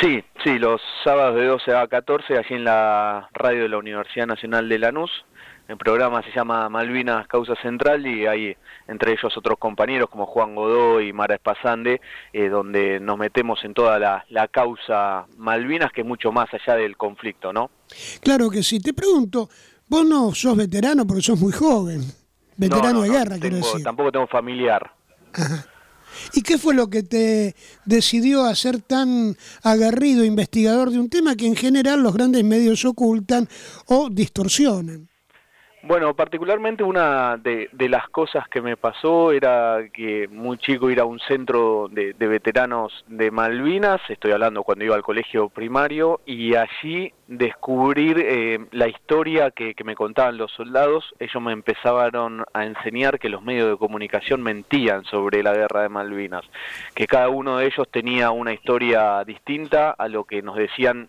Sí, 0.00 0.22
sí, 0.42 0.58
los 0.58 0.80
sábados 1.04 1.36
de 1.36 1.46
12 1.46 1.74
a 1.74 1.86
14, 1.86 2.38
allí 2.38 2.54
en 2.54 2.64
la 2.64 3.28
radio 3.32 3.62
de 3.62 3.68
la 3.68 3.78
Universidad 3.78 4.26
Nacional 4.26 4.68
de 4.68 4.78
Lanús. 4.78 5.10
El 5.68 5.76
programa 5.78 6.22
se 6.22 6.32
llama 6.34 6.68
Malvinas 6.68 7.26
Causa 7.28 7.54
Central 7.62 8.06
y 8.06 8.26
hay 8.26 8.56
entre 8.88 9.12
ellos 9.12 9.34
otros 9.36 9.58
compañeros 9.58 10.08
como 10.10 10.26
Juan 10.26 10.54
Godoy 10.54 11.08
y 11.08 11.12
Mara 11.12 11.36
Espasande, 11.36 12.00
eh, 12.32 12.48
donde 12.48 12.98
nos 13.00 13.16
metemos 13.16 13.62
en 13.64 13.72
toda 13.72 13.98
la, 13.98 14.24
la 14.28 14.48
causa 14.48 15.26
Malvinas, 15.38 15.92
que 15.92 16.00
es 16.00 16.06
mucho 16.06 16.32
más 16.32 16.48
allá 16.52 16.74
del 16.76 16.96
conflicto, 16.96 17.52
¿no? 17.52 17.70
Claro 18.22 18.50
que 18.50 18.62
sí. 18.62 18.80
Te 18.80 18.92
pregunto, 18.92 19.48
vos 19.88 20.04
no 20.04 20.32
sos 20.34 20.56
veterano 20.56 21.06
porque 21.06 21.22
sos 21.22 21.38
muy 21.40 21.52
joven. 21.52 22.00
veterano 22.56 22.88
No, 22.88 22.94
no, 22.94 23.02
de 23.02 23.08
no, 23.08 23.14
guerra, 23.14 23.38
quiero 23.38 23.56
tengo- 23.56 23.66
decir. 23.68 23.84
Tampoco 23.84 24.12
tengo 24.12 24.26
familiar. 24.26 24.90
Ajá. 25.32 25.66
¿Y 26.34 26.42
qué 26.42 26.58
fue 26.58 26.74
lo 26.74 26.88
que 26.90 27.02
te 27.02 27.54
decidió 27.84 28.44
a 28.44 28.54
ser 28.54 28.80
tan 28.80 29.36
agarrido 29.62 30.24
investigador 30.24 30.90
de 30.90 30.98
un 30.98 31.08
tema 31.08 31.36
que 31.36 31.46
en 31.46 31.56
general 31.56 32.02
los 32.02 32.14
grandes 32.14 32.44
medios 32.44 32.84
ocultan 32.84 33.48
o 33.86 34.08
distorsionan? 34.10 35.11
Bueno, 35.84 36.14
particularmente 36.14 36.84
una 36.84 37.36
de, 37.36 37.68
las 37.88 38.08
cosas 38.08 38.46
que 38.48 38.60
me 38.60 38.76
pasó 38.76 39.32
era 39.32 39.80
que 39.92 40.28
muy 40.28 40.56
chico 40.56 40.90
ir 40.90 41.00
a 41.00 41.04
un 41.04 41.18
centro 41.18 41.88
de, 41.90 42.12
de 42.12 42.28
veteranos 42.28 43.04
de 43.08 43.32
Malvinas, 43.32 44.00
estoy 44.08 44.30
hablando 44.30 44.62
cuando 44.62 44.84
iba 44.84 44.94
al 44.94 45.02
colegio 45.02 45.48
primario, 45.48 46.20
y 46.24 46.54
allí 46.54 47.12
descubrir 47.26 48.18
eh, 48.18 48.60
la 48.70 48.86
historia 48.86 49.50
que, 49.50 49.74
que 49.74 49.82
me 49.82 49.96
contaban 49.96 50.36
los 50.36 50.52
soldados. 50.52 51.04
Ellos 51.18 51.42
me 51.42 51.52
empezaron 51.52 52.44
a 52.52 52.64
enseñar 52.64 53.18
que 53.18 53.28
los 53.28 53.42
medios 53.42 53.70
de 53.70 53.76
comunicación 53.76 54.40
mentían 54.40 55.04
sobre 55.04 55.42
la 55.42 55.52
guerra 55.52 55.82
de 55.82 55.88
Malvinas, 55.88 56.44
que 56.94 57.06
cada 57.08 57.28
uno 57.28 57.56
de 57.56 57.66
ellos 57.66 57.88
tenía 57.90 58.30
una 58.30 58.52
historia 58.52 59.24
distinta 59.24 59.90
a 59.90 60.06
lo 60.06 60.24
que 60.24 60.42
nos 60.42 60.56
decían 60.56 61.08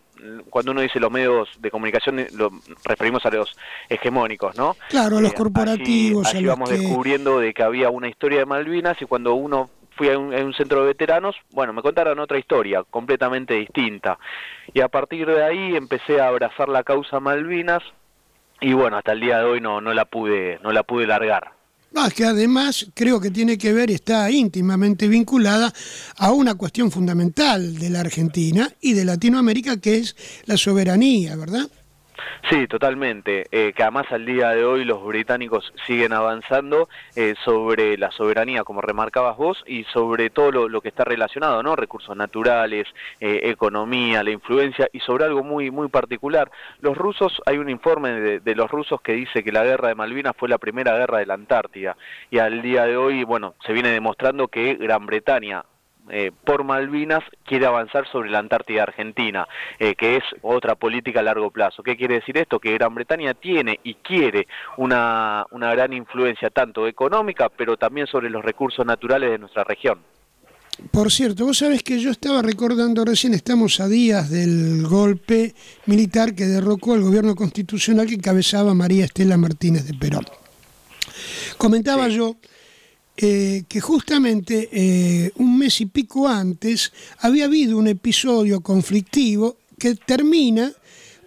cuando 0.50 0.72
uno 0.72 0.82
dice 0.82 1.00
los 1.00 1.12
medios 1.12 1.50
de 1.60 1.72
comunicación, 1.72 2.20
eh, 2.20 2.28
lo 2.36 2.52
referimos 2.86 3.26
a 3.26 3.30
los 3.30 3.56
hegemónicos, 3.90 4.56
¿no? 4.58 4.76
Claro, 4.90 5.18
a 5.18 5.22
los 5.22 5.32
Eh, 5.32 5.36
corporativos, 5.36 6.28
allí, 6.28 6.38
allí 6.38 6.46
vamos 6.48 6.70
que... 6.70 6.78
descubriendo 6.78 7.40
de 7.40 7.54
que 7.54 7.64
había 7.64 7.90
una 7.90 8.08
historia 8.08 8.40
de 8.40 8.46
Malvinas 8.46 9.02
y 9.02 9.06
cuando 9.06 9.34
uno 9.34 9.70
fui 9.96 10.10
a 10.10 10.18
un, 10.18 10.34
a 10.34 10.38
un 10.44 10.54
centro 10.54 10.82
de 10.82 10.88
veteranos, 10.88 11.36
bueno, 11.52 11.74
me 11.74 11.82
contaron 11.82 12.18
otra 12.20 12.40
historia 12.40 12.84
completamente 12.90 13.54
distinta. 13.54 14.18
Y 14.74 14.82
a 14.82 14.88
partir 14.88 15.28
de 15.28 15.44
ahí 15.44 15.76
empecé 15.76 16.20
a 16.20 16.28
abrazar 16.28 16.70
la 16.70 16.84
causa 16.84 17.20
Malvinas 17.20 17.84
y 18.62 18.74
bueno, 18.74 18.98
hasta 18.98 19.12
el 19.12 19.20
día 19.20 19.40
de 19.40 19.46
hoy 19.46 19.62
no, 19.62 19.82
no 19.82 19.94
la 19.94 20.06
pude 20.06 20.60
no 20.64 20.72
la 20.72 20.84
pude 20.84 21.06
largar. 21.06 21.52
Es 22.08 22.14
que 22.14 22.26
además 22.26 22.88
creo 22.94 23.22
que 23.22 23.32
tiene 23.32 23.58
que 23.58 23.72
ver 23.72 23.90
y 23.90 23.94
está 23.94 24.30
íntimamente 24.30 25.08
vinculada 25.08 25.74
a 26.18 26.32
una 26.32 26.56
cuestión 26.56 26.92
fundamental 26.92 27.78
de 27.78 27.90
la 27.90 28.02
Argentina 28.02 28.70
y 28.82 28.94
de 28.94 29.06
Latinoamérica, 29.06 29.78
que 29.78 30.00
es 30.00 30.16
la 30.46 30.58
soberanía, 30.58 31.36
¿verdad? 31.36 31.70
Sí, 32.50 32.68
totalmente. 32.68 33.46
Eh, 33.52 33.74
que 33.74 33.84
además 33.84 34.06
al 34.12 34.26
día 34.26 34.50
de 34.50 34.66
hoy 34.66 34.86
los 34.86 35.04
británicos 35.06 35.74
siguen 35.86 36.14
avanzando 36.14 36.90
eh, 37.16 37.36
sobre 37.44 37.98
la 37.98 38.12
soberanía, 38.12 38.64
como 38.64 38.82
remarcabas 38.82 39.38
vos, 39.38 39.64
y 39.66 39.84
sobre 39.86 40.30
todo 40.30 40.52
lo, 40.52 40.70
lo 40.70 40.82
que 40.82 40.90
está 40.90 41.04
relacionado, 41.04 41.64
¿no? 41.64 41.76
Recursos 41.76 42.16
naturales, 42.16 42.88
eh, 43.20 43.42
economía, 43.44 44.24
la 44.24 44.32
influencia, 44.32 44.88
y 44.92 45.00
sobre 45.00 45.26
algo 45.26 45.44
muy 45.44 45.72
muy 45.72 45.88
particular. 45.88 46.52
Los 46.82 46.98
rusos, 46.98 47.42
hay 47.46 47.58
un 47.58 47.70
informe 47.70 48.12
de, 48.12 48.40
de 48.40 48.56
los 48.56 48.70
rusos 48.70 49.02
que 49.02 49.14
dice 49.14 49.44
que 49.44 49.52
la 49.52 49.64
guerra 49.64 49.88
de 49.88 49.96
Malvinas 49.96 50.34
fue 50.38 50.50
la 50.50 50.58
primera 50.58 50.98
guerra 50.98 51.20
de 51.20 51.26
la 51.26 51.34
Antártida, 51.34 51.96
y 52.30 52.40
al 52.40 52.62
día 52.62 52.86
de 52.86 52.98
hoy, 52.98 53.24
bueno, 53.24 53.56
se 53.66 53.74
viene 53.74 53.90
demostrando 53.90 54.48
que 54.48 54.76
Gran 54.76 55.06
Bretaña 55.06 55.64
eh, 56.10 56.32
por 56.44 56.64
Malvinas 56.64 57.24
quiere 57.46 57.66
avanzar 57.66 58.08
sobre 58.12 58.30
la 58.30 58.40
Antártida 58.40 58.84
Argentina, 58.84 59.48
eh, 59.80 59.96
que 59.96 60.18
es 60.18 60.24
otra 60.42 60.76
política 60.76 61.22
a 61.22 61.24
largo 61.24 61.52
plazo. 61.52 61.84
¿Qué 61.84 61.96
quiere 61.96 62.16
decir 62.16 62.38
esto? 62.38 62.60
Que 62.60 62.74
Gran 62.74 62.94
Bretaña 62.94 63.34
tiene 63.34 63.80
y 63.84 63.96
quiere 63.96 64.48
una, 64.78 65.46
una 65.52 65.72
gran 65.74 65.94
influencia 65.94 66.50
tanto 66.50 66.88
económica, 66.88 67.50
pero 67.50 67.78
también 67.78 68.08
sobre 68.08 68.30
los 68.30 68.44
recursos 68.44 68.86
naturales 68.86 69.32
de 69.32 69.38
nuestra 69.38 69.64
región. 69.64 70.00
Por 70.92 71.12
cierto, 71.12 71.46
vos 71.46 71.60
sabés 71.60 71.84
que 71.84 72.00
yo 72.00 72.10
estaba 72.10 72.42
recordando 72.42 73.06
recién, 73.06 73.34
estamos 73.34 73.80
a 73.80 73.88
días 73.88 74.30
del 74.30 74.86
golpe 74.88 75.54
militar 75.86 76.34
que 76.34 76.46
derrocó 76.46 76.96
el 76.96 77.02
gobierno 77.02 77.36
constitucional 77.36 78.08
que 78.08 78.16
encabezaba 78.16 78.74
María 78.74 79.06
Estela 79.06 79.38
Martínez 79.38 79.86
de 79.86 79.94
Perón. 79.94 80.26
Comentaba 81.58 82.08
yo 82.08 82.38
eh, 83.18 83.64
que 83.70 83.80
justamente 83.80 84.70
eh, 84.72 85.32
un 85.36 85.58
mes 85.60 85.82
y 85.82 85.86
pico 85.86 86.28
antes 86.28 86.92
había 87.20 87.46
habido 87.46 87.78
un 87.78 87.88
episodio 87.88 88.62
conflictivo 88.62 89.58
que 89.78 89.96
termina 89.96 90.72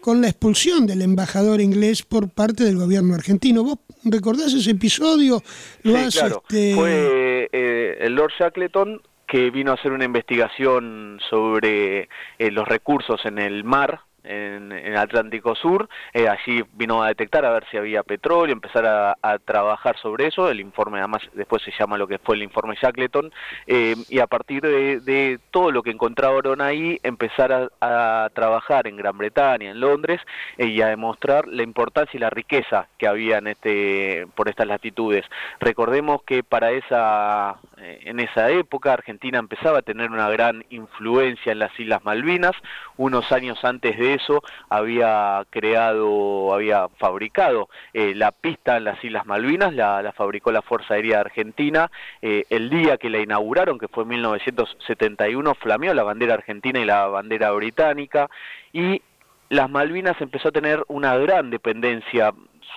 con 0.01 0.20
la 0.20 0.28
expulsión 0.28 0.87
del 0.87 1.03
embajador 1.03 1.61
inglés 1.61 2.03
por 2.03 2.28
parte 2.28 2.64
del 2.64 2.76
gobierno 2.76 3.14
argentino. 3.14 3.64
¿Vos 3.64 3.78
recordás 4.05 4.53
ese 4.55 4.70
episodio? 4.70 5.43
Lo 5.82 5.93
Sí, 5.93 5.99
has, 5.99 6.14
claro. 6.14 6.43
este, 6.49 6.74
Fue 6.74 7.49
eh, 7.53 7.99
el 8.01 8.14
Lord 8.14 8.32
Shackleton 8.39 9.03
que 9.26 9.51
vino 9.51 9.72
a 9.72 9.74
hacer 9.74 9.91
una 9.93 10.05
investigación 10.05 11.18
sobre 11.28 12.09
eh, 12.39 12.51
los 12.53 12.66
recursos 12.68 13.20
en 13.24 13.39
el 13.39 13.64
mar 13.64 14.01
en, 14.27 14.97
Atlántico 14.97 15.55
Sur, 15.55 15.89
eh, 16.12 16.29
allí 16.29 16.62
vino 16.72 17.03
a 17.03 17.09
detectar 17.09 17.45
a 17.45 17.51
ver 17.51 17.64
si 17.70 17.77
había 17.77 18.03
petróleo, 18.03 18.53
empezar 18.53 18.87
a, 18.87 19.16
a 19.22 19.39
trabajar 19.39 19.97
sobre 19.99 20.27
eso, 20.27 20.51
el 20.51 20.61
informe 20.61 20.99
además 20.99 21.22
después 21.35 21.62
se 21.62 21.72
llama 21.79 21.99
lo 21.99 22.07
que 22.07 22.18
fue 22.18 22.37
el 22.37 22.43
informe 22.43 22.77
Shackleton, 22.81 23.33
eh, 23.66 23.95
y 24.09 24.18
a 24.18 24.27
partir 24.27 24.62
de, 24.62 25.39
todo 25.51 25.70
lo 25.70 25.83
que 25.83 25.91
encontraron 25.91 26.61
ahí, 26.61 26.99
empezar 27.03 27.70
a, 27.81 28.29
trabajar 28.35 28.87
en 28.87 28.97
Gran 28.97 29.16
Bretaña, 29.16 29.70
en 29.70 29.81
Londres, 29.81 30.20
eh, 30.59 30.66
y 30.66 30.81
a 30.83 30.89
demostrar 30.89 31.47
la 31.47 31.62
importancia 31.62 32.16
y 32.16 32.20
la 32.20 32.31
riqueza 32.31 32.89
que 32.99 33.07
había 33.07 33.39
en 33.39 33.49
este, 33.49 34.27
por 34.35 34.49
estas 34.49 34.66
latitudes. 34.66 35.24
Recordemos 35.61 36.22
que 36.24 36.43
para 36.43 36.72
esa, 36.72 37.57
en 37.79 38.20
esa 38.20 38.51
época 38.51 38.93
Argentina 38.93 39.39
empezaba 39.39 39.79
a 39.79 39.83
tener 39.83 40.11
una 40.11 40.29
gran 40.31 40.64
influencia 40.70 41.53
en 41.53 41.59
las 41.59 41.79
Islas 41.79 42.05
Malvinas, 42.05 42.53
unos 42.97 43.31
años 43.33 43.62
antes 43.64 43.99
de 43.99 44.14
eso 44.14 44.43
había 44.68 45.45
creado, 45.51 46.55
había 46.55 46.89
fabricado 46.99 47.68
eh, 47.93 48.14
la 48.14 48.33
pista 48.33 48.77
en 48.77 48.85
las 48.85 49.03
Islas 49.05 49.27
Malvinas, 49.27 49.74
la, 49.74 50.03
la 50.03 50.12
fabricó 50.12 50.53
la 50.53 50.62
Fuerza 50.62 50.95
Aérea 50.95 51.20
Argentina, 51.20 51.91
eh, 52.22 52.45
el 52.51 52.70
día 52.70 52.97
que 52.97 53.11
la 53.11 53.18
inauguraron, 53.18 53.79
que 53.79 53.89
fue 53.89 54.05
en 54.05 54.11
1971, 54.11 55.55
flameó 55.55 55.93
la 55.95 56.03
bandera 56.03 56.35
argentina 56.35 56.81
y 56.81 56.85
la 56.85 57.07
bandera 57.07 57.51
británica, 57.51 58.29
y 58.72 59.03
las 59.49 59.70
Malvinas 59.70 60.20
empezó 60.20 60.49
a 60.49 60.53
tener 60.53 60.83
una 60.89 61.16
gran 61.16 61.51
dependencia 61.51 62.33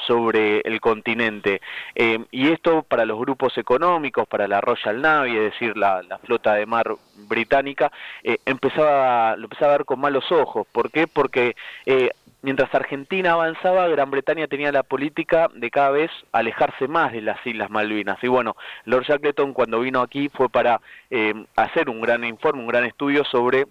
sobre 0.05 0.61
el 0.61 0.79
continente. 0.81 1.61
Eh, 1.95 2.19
y 2.31 2.49
esto 2.49 2.83
para 2.83 3.05
los 3.05 3.19
grupos 3.19 3.57
económicos, 3.57 4.27
para 4.27 4.47
la 4.47 4.61
Royal 4.61 5.01
Navy, 5.01 5.37
es 5.37 5.51
decir, 5.51 5.77
la, 5.77 6.03
flota 6.23 6.55
de 6.55 6.65
mar 6.65 6.87
británica, 7.27 7.91
eh, 8.23 8.37
empezaba, 8.45 9.35
lo 9.35 9.45
empezaba 9.45 9.73
a 9.73 9.77
ver 9.77 9.85
con 9.85 9.99
malos 9.99 10.31
ojos. 10.31 10.67
¿Por 10.71 10.91
qué? 10.91 11.07
Porque 11.07 11.55
eh, 11.85 12.09
mientras 12.41 12.73
Argentina 12.73 13.33
avanzaba, 13.33 13.87
Gran 13.87 14.11
Bretaña 14.11 14.47
tenía 14.47 14.71
la 14.71 14.83
política 14.83 15.49
de 15.53 15.69
cada 15.69 15.91
vez 15.91 16.11
alejarse 16.31 16.87
más 16.87 17.11
de 17.11 17.21
las 17.21 17.45
Islas 17.45 17.69
Malvinas. 17.69 18.17
Y 18.23 18.27
bueno, 18.27 18.55
Lord 18.85 19.05
Shackleton 19.05 19.53
cuando 19.53 19.79
vino 19.79 20.01
aquí 20.01 20.29
fue 20.29 20.49
para 20.49 20.79
eh, 21.09 21.33
hacer 21.55 21.89
un 21.89 22.01
gran 22.01 22.23
informe, 22.23 22.61
un 22.61 22.67
gran 22.67 22.85
estudio 22.85 23.23
sobre 23.25 23.65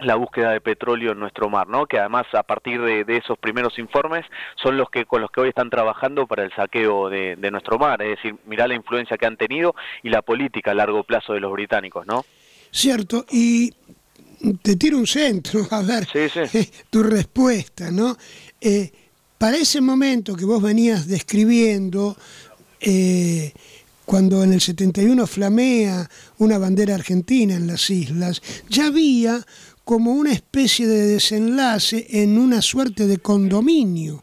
la 0.00 0.14
búsqueda 0.14 0.52
de 0.52 0.60
petróleo 0.60 1.12
en 1.12 1.20
nuestro 1.20 1.48
mar, 1.48 1.68
¿no? 1.68 1.86
Que 1.86 1.98
además 1.98 2.26
a 2.32 2.42
partir 2.42 2.80
de, 2.80 3.04
de, 3.04 3.16
esos 3.16 3.38
primeros 3.38 3.78
informes 3.78 4.24
son 4.62 4.76
los 4.76 4.90
que 4.90 5.06
con 5.06 5.20
los 5.20 5.30
que 5.30 5.40
hoy 5.40 5.48
están 5.48 5.70
trabajando 5.70 6.26
para 6.26 6.44
el 6.44 6.52
saqueo 6.54 7.08
de, 7.08 7.36
de, 7.36 7.50
nuestro 7.50 7.78
mar, 7.78 8.00
es 8.02 8.16
decir, 8.16 8.36
mirá 8.46 8.68
la 8.68 8.74
influencia 8.74 9.16
que 9.16 9.26
han 9.26 9.36
tenido 9.36 9.74
y 10.02 10.10
la 10.10 10.22
política 10.22 10.70
a 10.70 10.74
largo 10.74 11.02
plazo 11.04 11.32
de 11.32 11.40
los 11.40 11.52
británicos, 11.52 12.06
¿no? 12.06 12.24
Cierto, 12.70 13.24
y 13.30 13.72
te 14.62 14.76
tiro 14.76 14.98
un 14.98 15.06
centro, 15.06 15.66
a 15.70 15.82
ver 15.82 16.06
sí, 16.06 16.28
sí. 16.46 16.70
tu 16.90 17.02
respuesta, 17.02 17.90
¿no? 17.90 18.16
Eh, 18.60 18.90
para 19.36 19.56
ese 19.56 19.80
momento 19.80 20.36
que 20.36 20.44
vos 20.44 20.62
venías 20.62 21.06
describiendo, 21.06 22.16
eh, 22.80 23.52
cuando 24.04 24.42
en 24.42 24.52
el 24.52 24.60
71 24.60 25.26
flamea 25.26 26.08
una 26.38 26.58
bandera 26.58 26.94
argentina 26.94 27.54
en 27.54 27.66
las 27.66 27.90
islas, 27.90 28.42
ya 28.68 28.86
había 28.86 29.44
como 29.88 30.12
una 30.12 30.32
especie 30.32 30.86
de 30.86 31.06
desenlace 31.06 32.04
en 32.10 32.36
una 32.36 32.60
suerte 32.60 33.06
de 33.06 33.16
condominio. 33.20 34.22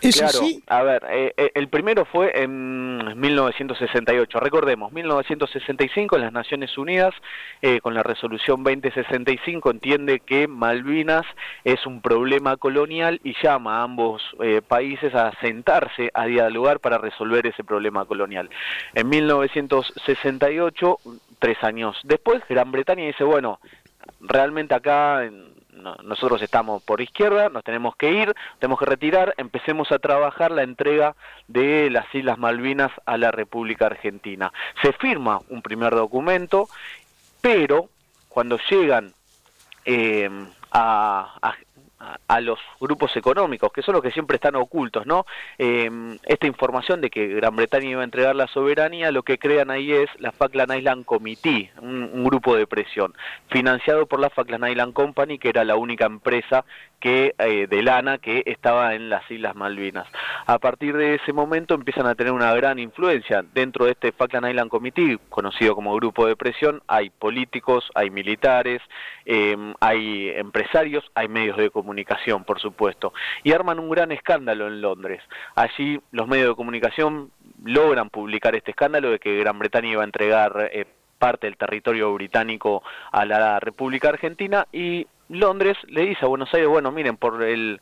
¿Es 0.00 0.18
claro, 0.18 0.38
así? 0.38 0.62
a 0.68 0.82
ver, 0.84 1.02
eh, 1.10 1.50
el 1.54 1.66
primero 1.66 2.04
fue 2.04 2.30
en 2.40 3.18
1968. 3.18 4.38
Recordemos, 4.38 4.92
1965 4.92 6.16
las 6.18 6.32
Naciones 6.32 6.78
Unidas, 6.78 7.12
eh, 7.60 7.80
con 7.80 7.92
la 7.94 8.04
resolución 8.04 8.62
2065, 8.62 9.72
entiende 9.72 10.20
que 10.20 10.46
Malvinas 10.46 11.26
es 11.64 11.84
un 11.84 12.00
problema 12.00 12.56
colonial 12.56 13.20
y 13.24 13.34
llama 13.42 13.80
a 13.80 13.82
ambos 13.82 14.22
eh, 14.40 14.62
países 14.62 15.12
a 15.12 15.32
sentarse 15.40 16.12
a 16.14 16.26
dialogar 16.26 16.78
para 16.78 16.98
resolver 16.98 17.48
ese 17.48 17.64
problema 17.64 18.04
colonial. 18.04 18.48
En 18.94 19.08
1968, 19.08 20.98
tres 21.40 21.58
años 21.64 21.96
después, 22.04 22.42
Gran 22.48 22.70
Bretaña 22.70 23.06
dice, 23.06 23.24
bueno, 23.24 23.58
realmente 24.20 24.74
acá 24.74 25.22
no, 25.72 25.96
nosotros 26.02 26.40
estamos 26.42 26.82
por 26.82 27.00
izquierda, 27.00 27.48
nos 27.48 27.64
tenemos 27.64 27.96
que 27.96 28.10
ir, 28.10 28.34
tenemos 28.58 28.78
que 28.78 28.86
retirar, 28.86 29.34
empecemos 29.36 29.90
a 29.92 29.98
trabajar 29.98 30.50
la 30.50 30.62
entrega 30.62 31.16
de 31.48 31.90
las 31.90 32.12
Islas 32.14 32.38
Malvinas 32.38 32.92
a 33.06 33.18
la 33.18 33.30
República 33.30 33.86
Argentina. 33.86 34.52
Se 34.82 34.92
firma 34.92 35.40
un 35.48 35.62
primer 35.62 35.94
documento, 35.94 36.68
pero 37.40 37.88
cuando 38.28 38.58
llegan 38.70 39.12
eh, 39.84 40.30
a, 40.72 41.54
a 42.26 42.40
los 42.40 42.58
grupos 42.80 43.16
económicos, 43.16 43.72
que 43.72 43.82
son 43.82 43.94
los 43.94 44.02
que 44.02 44.10
siempre 44.10 44.36
están 44.36 44.56
ocultos, 44.56 45.06
¿no? 45.06 45.26
Eh, 45.58 45.90
esta 46.24 46.46
información 46.46 47.00
de 47.00 47.10
que 47.10 47.28
Gran 47.28 47.56
Bretaña 47.56 47.88
iba 47.88 48.00
a 48.00 48.04
entregar 48.04 48.36
la 48.36 48.46
soberanía, 48.48 49.10
lo 49.10 49.22
que 49.22 49.38
crean 49.38 49.70
ahí 49.70 49.92
es 49.92 50.08
la 50.18 50.32
Falkland 50.32 50.74
Island 50.74 51.04
Committee, 51.04 51.70
un, 51.80 52.24
grupo 52.24 52.56
de 52.56 52.66
presión, 52.66 53.14
financiado 53.48 54.06
por 54.06 54.18
la 54.18 54.30
Falkland 54.30 54.68
Island 54.68 54.92
Company, 54.94 55.38
que 55.38 55.50
era 55.50 55.64
la 55.64 55.76
única 55.76 56.06
empresa 56.06 56.64
que 57.00 57.34
eh, 57.38 57.66
de 57.68 57.82
lana 57.82 58.18
que 58.18 58.42
estaba 58.46 58.94
en 58.94 59.10
las 59.10 59.30
Islas 59.30 59.54
Malvinas. 59.54 60.06
A 60.46 60.58
partir 60.58 60.96
de 60.96 61.16
ese 61.16 61.32
momento 61.32 61.74
empiezan 61.74 62.06
a 62.06 62.14
tener 62.14 62.32
una 62.32 62.54
gran 62.54 62.78
influencia. 62.78 63.44
Dentro 63.52 63.84
de 63.84 63.92
este 63.92 64.12
Falkland 64.12 64.48
Island 64.48 64.70
Committee, 64.70 65.18
conocido 65.28 65.74
como 65.74 65.94
grupo 65.94 66.26
de 66.26 66.36
presión, 66.36 66.82
hay 66.86 67.10
políticos, 67.10 67.90
hay 67.94 68.10
militares, 68.10 68.80
em, 69.24 69.74
hay 69.80 70.30
empresarios, 70.30 71.04
hay 71.14 71.28
medios 71.28 71.56
de 71.56 71.70
comunicación, 71.70 72.44
por 72.44 72.60
supuesto. 72.60 73.12
Y 73.42 73.52
arman 73.52 73.78
un 73.78 73.90
gran 73.90 74.12
escándalo 74.12 74.66
en 74.66 74.80
Londres. 74.80 75.22
Allí 75.54 76.00
los 76.10 76.26
medios 76.26 76.48
de 76.48 76.54
comunicación 76.54 77.30
logran 77.64 78.10
publicar 78.10 78.54
este 78.54 78.70
escándalo 78.70 79.10
de 79.10 79.18
que 79.18 79.38
Gran 79.38 79.58
Bretaña 79.58 79.90
iba 79.90 80.02
a 80.02 80.06
entregar... 80.06 80.70
Eh, 80.72 80.86
parte 81.24 81.46
del 81.46 81.56
territorio 81.56 82.12
británico 82.12 82.82
a 83.10 83.24
la 83.24 83.58
República 83.58 84.10
Argentina 84.10 84.66
y 84.72 85.06
Londres 85.28 85.76
le 85.88 86.06
dice 86.06 86.24
a 86.24 86.28
Buenos 86.28 86.52
Aires, 86.54 86.68
bueno, 86.68 86.92
miren, 86.92 87.16
por 87.16 87.42
el, 87.42 87.80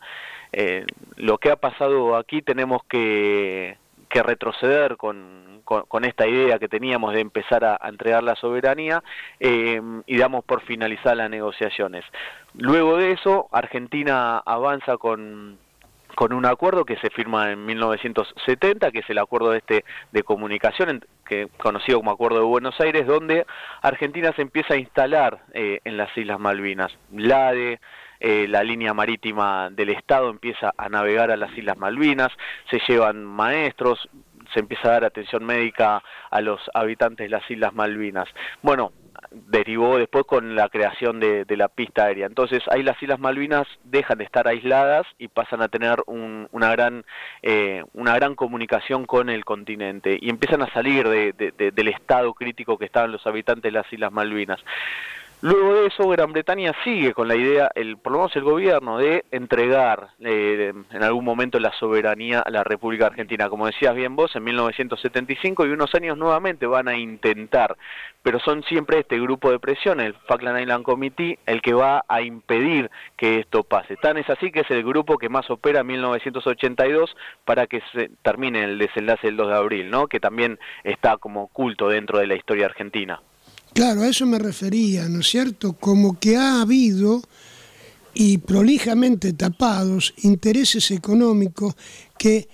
eh, 0.51 0.85
lo 1.15 1.37
que 1.37 1.51
ha 1.51 1.55
pasado 1.55 2.15
aquí 2.15 2.41
tenemos 2.41 2.83
que, 2.85 3.77
retroceder 4.09 4.95
con, 4.95 5.63
con, 5.63 6.05
esta 6.05 6.27
idea 6.27 6.59
que 6.59 6.67
teníamos 6.67 7.15
de 7.15 7.21
empezar 7.21 7.65
a, 7.65 7.79
entregar 7.89 8.21
la 8.21 8.35
soberanía 8.35 9.03
eh, 9.39 9.81
y 10.05 10.17
damos 10.17 10.45
por 10.45 10.61
finalizar 10.61 11.17
las 11.17 11.31
negociaciones. 11.31 12.05
Luego 12.53 12.97
de 12.97 13.13
eso, 13.13 13.49
Argentina 13.51 14.37
avanza 14.37 14.97
con 14.97 15.57
con 16.15 16.33
un 16.33 16.45
acuerdo 16.45 16.85
que 16.85 16.97
se 16.97 17.09
firma 17.09 17.51
en 17.51 17.65
1970, 17.65 18.91
que 18.91 18.99
es 18.99 19.09
el 19.09 19.17
acuerdo 19.17 19.53
este 19.53 19.83
de 20.11 20.23
comunicación, 20.23 21.05
que 21.25 21.47
conocido 21.57 21.99
como 21.99 22.11
Acuerdo 22.11 22.37
de 22.39 22.45
Buenos 22.45 22.79
Aires, 22.79 23.07
donde 23.07 23.45
Argentina 23.81 24.31
se 24.35 24.41
empieza 24.41 24.75
a 24.75 24.77
instalar 24.77 25.39
eh, 25.53 25.79
en 25.83 25.97
las 25.97 26.15
Islas 26.17 26.39
Malvinas. 26.39 26.91
La 27.11 27.51
de 27.51 27.79
eh, 28.19 28.47
la 28.47 28.63
línea 28.63 28.93
marítima 28.93 29.69
del 29.69 29.89
Estado 29.89 30.29
empieza 30.29 30.73
a 30.77 30.89
navegar 30.89 31.31
a 31.31 31.37
las 31.37 31.57
Islas 31.57 31.77
Malvinas, 31.77 32.29
se 32.69 32.79
llevan 32.87 33.23
maestros, 33.25 34.09
se 34.53 34.59
empieza 34.59 34.87
a 34.87 34.91
dar 34.91 35.05
atención 35.05 35.43
médica 35.43 36.01
a 36.29 36.41
los 36.41 36.61
habitantes 36.73 37.25
de 37.25 37.29
las 37.29 37.49
Islas 37.49 37.73
Malvinas. 37.73 38.29
Bueno, 38.61 38.93
derivó 39.33 39.97
después 39.97 40.25
con 40.25 40.55
la 40.55 40.69
creación 40.69 41.19
de, 41.19 41.45
la 41.49 41.67
pista 41.67 42.05
aérea. 42.05 42.25
Entonces 42.25 42.63
ahí 42.71 42.83
las 42.83 43.01
Islas 43.01 43.19
Malvinas 43.19 43.67
dejan 43.83 44.17
de 44.17 44.23
estar 44.23 44.47
aisladas 44.47 45.05
y 45.17 45.27
pasan 45.27 45.61
a 45.61 45.67
tener 45.67 46.03
una, 46.07 46.71
gran, 46.71 47.05
eh, 47.41 47.83
una 47.93 48.15
gran 48.15 48.35
comunicación 48.35 49.05
con 49.05 49.29
el 49.29 49.45
continente 49.45 50.17
y 50.19 50.29
empiezan 50.29 50.61
a 50.61 50.73
salir 50.73 51.07
del 51.07 51.87
estado 51.87 52.33
crítico 52.33 52.77
que 52.77 52.85
estaban 52.85 53.11
los 53.11 53.25
habitantes 53.27 53.63
de 53.63 53.71
las 53.71 53.91
Islas 53.91 54.11
Malvinas. 54.11 54.59
Luego 55.43 55.73
de 55.73 55.87
eso, 55.87 56.07
Gran 56.07 56.31
Bretaña 56.31 56.71
sigue 56.85 57.13
con 57.13 57.27
la 57.27 57.35
idea, 57.35 57.69
el, 57.75 57.97
por 57.97 58.13
lo 58.13 58.19
menos 58.19 58.35
el 58.37 58.43
gobierno, 58.43 58.97
de 58.97 59.25
entregar 59.29 60.11
eh, 60.21 60.71
en 60.89 61.03
algún 61.03 61.25
momento 61.25 61.59
la 61.59 61.73
soberanía 61.73 62.39
a 62.39 62.49
la 62.49 62.63
República 62.63 63.07
Argentina. 63.07 63.49
Como 63.49 63.65
decías 63.65 63.93
bien 63.93 64.15
vos, 64.15 64.33
en 64.37 64.45
1975 64.45 65.65
y 65.65 65.71
unos 65.71 65.93
años 65.95 66.17
nuevamente 66.17 66.65
van 66.65 66.87
a 66.87 66.97
intentar, 66.97 67.75
pero 68.21 68.39
son 68.39 68.63
siempre 68.63 68.99
este 68.99 69.19
grupo 69.19 69.51
de 69.51 69.59
presión, 69.59 69.99
el 69.99 70.13
Falkland 70.13 70.61
Island 70.61 70.85
Committee, 70.85 71.37
el 71.45 71.61
que 71.61 71.73
va 71.73 72.05
a 72.07 72.21
impedir 72.21 72.89
que 73.17 73.39
esto 73.39 73.65
pase. 73.65 73.97
Tan 73.97 74.17
es 74.17 74.29
así 74.29 74.49
que 74.49 74.61
es 74.61 74.71
el 74.71 74.85
grupo 74.85 75.17
que 75.17 75.27
más 75.27 75.49
opera 75.49 75.81
en 75.81 75.87
1982 75.87 77.17
para 77.43 77.67
que 77.67 77.81
se 77.91 78.11
termine 78.21 78.63
el 78.63 78.79
desenlace 78.79 79.27
del 79.27 79.35
2 79.35 79.49
de 79.49 79.55
abril, 79.55 79.89
¿no? 79.89 80.07
que 80.07 80.21
también 80.21 80.57
está 80.85 81.17
como 81.17 81.43
oculto 81.43 81.89
dentro 81.89 82.19
de 82.19 82.27
la 82.27 82.35
historia 82.35 82.67
argentina. 82.67 83.19
Claro, 83.73 84.03
a 84.03 84.07
eso 84.07 84.25
me 84.25 84.37
refería, 84.37 85.09
¿no 85.09 85.21
es 85.21 85.27
cierto? 85.27 85.73
Como 85.73 86.19
que 86.19 86.37
ha 86.37 86.61
habido 86.61 87.21
y 88.13 88.37
prolijamente 88.37 89.33
tapados 89.33 90.13
intereses 90.21 90.91
económicos 90.91 91.75
que 92.17 92.47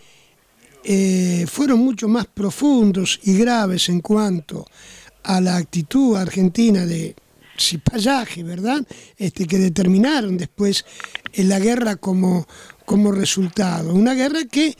eh, 0.83 1.45
fueron 1.47 1.79
mucho 1.79 2.07
más 2.07 2.25
profundos 2.27 3.19
y 3.23 3.37
graves 3.37 3.89
en 3.89 3.99
cuanto 3.99 4.65
a 5.23 5.41
la 5.41 5.57
actitud 5.57 6.15
argentina 6.15 6.85
de 6.85 7.15
cipallaje, 7.57 8.43
¿verdad? 8.43 8.87
Este, 9.17 9.45
que 9.45 9.57
determinaron 9.57 10.37
después 10.37 10.85
en 11.33 11.49
la 11.49 11.59
guerra 11.59 11.97
como, 11.97 12.47
como 12.85 13.11
resultado. 13.11 13.93
Una 13.93 14.13
guerra 14.13 14.45
que 14.49 14.75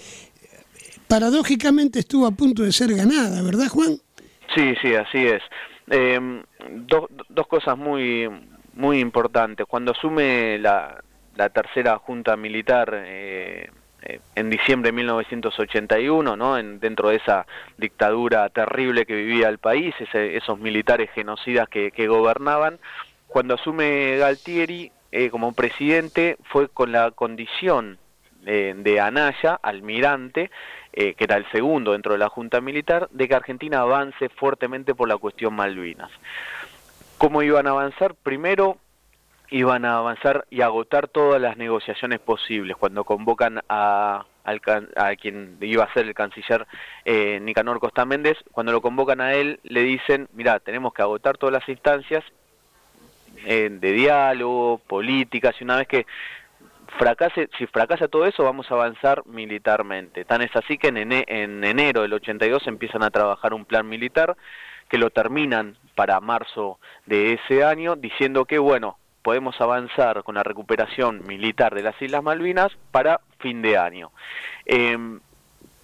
paradójicamente 1.10 2.00
estuvo 2.00 2.26
a 2.26 2.32
punto 2.32 2.64
de 2.64 2.72
ser 2.72 2.96
ganada, 2.96 3.42
¿verdad, 3.42 3.68
Juan? 3.68 4.00
Sí, 4.56 4.74
sí, 4.82 4.96
así 4.96 5.18
es. 5.18 5.42
Eh, 5.90 6.44
dos 6.80 7.48
cosas 7.48 7.78
muy, 7.78 8.30
muy 8.74 9.00
importantes. 9.00 9.66
Cuando 9.68 9.92
asume 9.92 10.58
la, 10.60 11.02
la 11.40 11.50
tercera 11.50 11.98
junta 11.98 12.36
militar 12.36 12.94
eh, 12.94 13.70
eh, 14.02 14.20
en 14.36 14.50
diciembre 14.50 14.90
de 14.90 14.98
1981, 14.98 16.36
¿no? 16.36 16.58
En, 16.58 16.82
dentro 16.82 17.10
de 17.10 17.16
esa 17.16 17.46
dictadura 17.78 18.50
terrible 18.50 19.06
que 19.06 19.16
vivía 19.16 19.48
el 19.48 19.58
país, 19.58 19.96
esos 20.14 20.60
militares 20.60 21.10
genocidas 21.16 21.70
que, 21.70 21.92
que, 21.92 22.08
gobernaban, 22.08 22.78
cuando 23.28 23.54
asume 23.56 24.18
Galtieri 24.18 24.92
eh, 25.14 25.30
como 25.30 25.54
presidente 25.54 26.38
fue 26.44 26.68
con 26.68 26.92
la 26.92 27.12
condición 27.12 27.98
de 28.42 29.00
Anaya, 29.02 29.60
almirante, 29.62 30.50
eh, 30.94 31.14
que 31.14 31.24
era 31.24 31.38
el 31.38 31.50
segundo 31.52 31.92
dentro 31.92 32.14
de 32.14 32.20
la 32.20 32.30
Junta 32.30 32.62
Militar, 32.62 33.08
de 33.12 33.28
que 33.28 33.36
Argentina 33.36 33.82
avance 33.82 34.30
fuertemente 34.30 34.96
por 34.96 35.08
la 35.08 35.18
cuestión 35.18 35.54
Malvinas. 35.56 36.12
¿Cómo 37.18 37.42
iban 37.42 37.68
a 37.68 37.72
avanzar? 37.72 38.16
Primero, 38.16 38.78
iban 39.50 39.86
a 39.86 39.98
avanzar 39.98 40.46
y 40.50 40.62
agotar 40.62 41.08
todas 41.08 41.42
las 41.42 41.58
negociaciones 41.58 42.20
posibles. 42.20 42.78
Cuando 42.78 43.04
convocan 43.04 43.62
a, 43.68 44.26
a 44.46 45.16
quien 45.16 45.58
iba 45.62 45.84
a 45.84 45.94
ser 45.94 46.08
el 46.08 46.14
canciller 46.14 46.66
eh, 47.06 47.40
Nicanor 47.42 47.80
Costa 47.80 48.06
Méndez, 48.06 48.38
cuando 48.52 48.72
lo 48.72 48.82
convocan 48.82 49.22
a 49.22 49.34
él, 49.34 49.60
le 49.64 49.84
dicen, 49.84 50.28
mira, 50.34 50.60
tenemos 50.60 50.94
que 50.94 51.02
agotar 51.02 51.38
todas 51.38 51.54
las 51.54 51.68
instancias 51.68 52.24
eh, 53.46 53.70
de 53.72 53.92
diálogo, 53.92 54.80
políticas, 54.88 55.56
y 55.60 55.64
una 55.64 55.78
vez 55.78 55.88
que 55.88 56.06
fracase, 56.98 57.50
si 57.58 57.66
fracasa 57.68 58.08
todo 58.08 58.26
eso, 58.26 58.44
vamos 58.44 58.70
a 58.72 58.76
avanzar 58.76 59.26
militarmente. 59.26 60.26
Tan 60.26 60.42
es 60.42 60.56
así 60.56 60.78
que 60.78 60.90
en, 60.90 61.12
en 61.12 61.64
enero 61.64 62.02
del 62.02 62.14
82 62.14 62.68
empiezan 62.68 63.04
a 63.04 63.10
trabajar 63.10 63.54
un 63.54 63.66
plan 63.66 63.88
militar 63.88 64.36
que 64.90 64.98
lo 64.98 65.10
terminan 65.10 65.78
para 65.96 66.20
marzo 66.20 66.80
de 67.06 67.34
ese 67.34 67.64
año, 67.64 67.96
diciendo 67.96 68.46
que, 68.46 68.60
bueno, 68.60 68.98
podemos 69.22 69.60
avanzar 69.62 70.24
con 70.24 70.36
la 70.36 70.44
recuperación 70.44 71.24
militar 71.28 71.76
de 71.76 71.84
las 71.84 72.02
Islas 72.02 72.24
Malvinas 72.24 72.72
para 72.92 73.22
fin 73.40 73.62
de 73.62 73.78
año. 73.78 74.12
Em, 74.66 75.20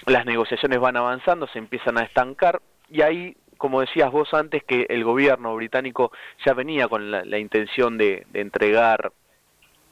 las 0.05 0.25
negociaciones 0.25 0.79
van 0.79 0.97
avanzando, 0.97 1.47
se 1.47 1.59
empiezan 1.59 1.97
a 1.97 2.03
estancar 2.03 2.61
y 2.89 3.01
ahí 3.01 3.35
como 3.57 3.81
decías 3.81 4.11
vos 4.11 4.33
antes, 4.33 4.63
que 4.63 4.85
el 4.89 5.03
gobierno 5.03 5.55
británico 5.55 6.11
ya 6.45 6.53
venía 6.53 6.87
con 6.87 7.09
la, 7.09 7.37
intención 7.39 7.97
de 7.97 8.27
entregar 8.33 9.11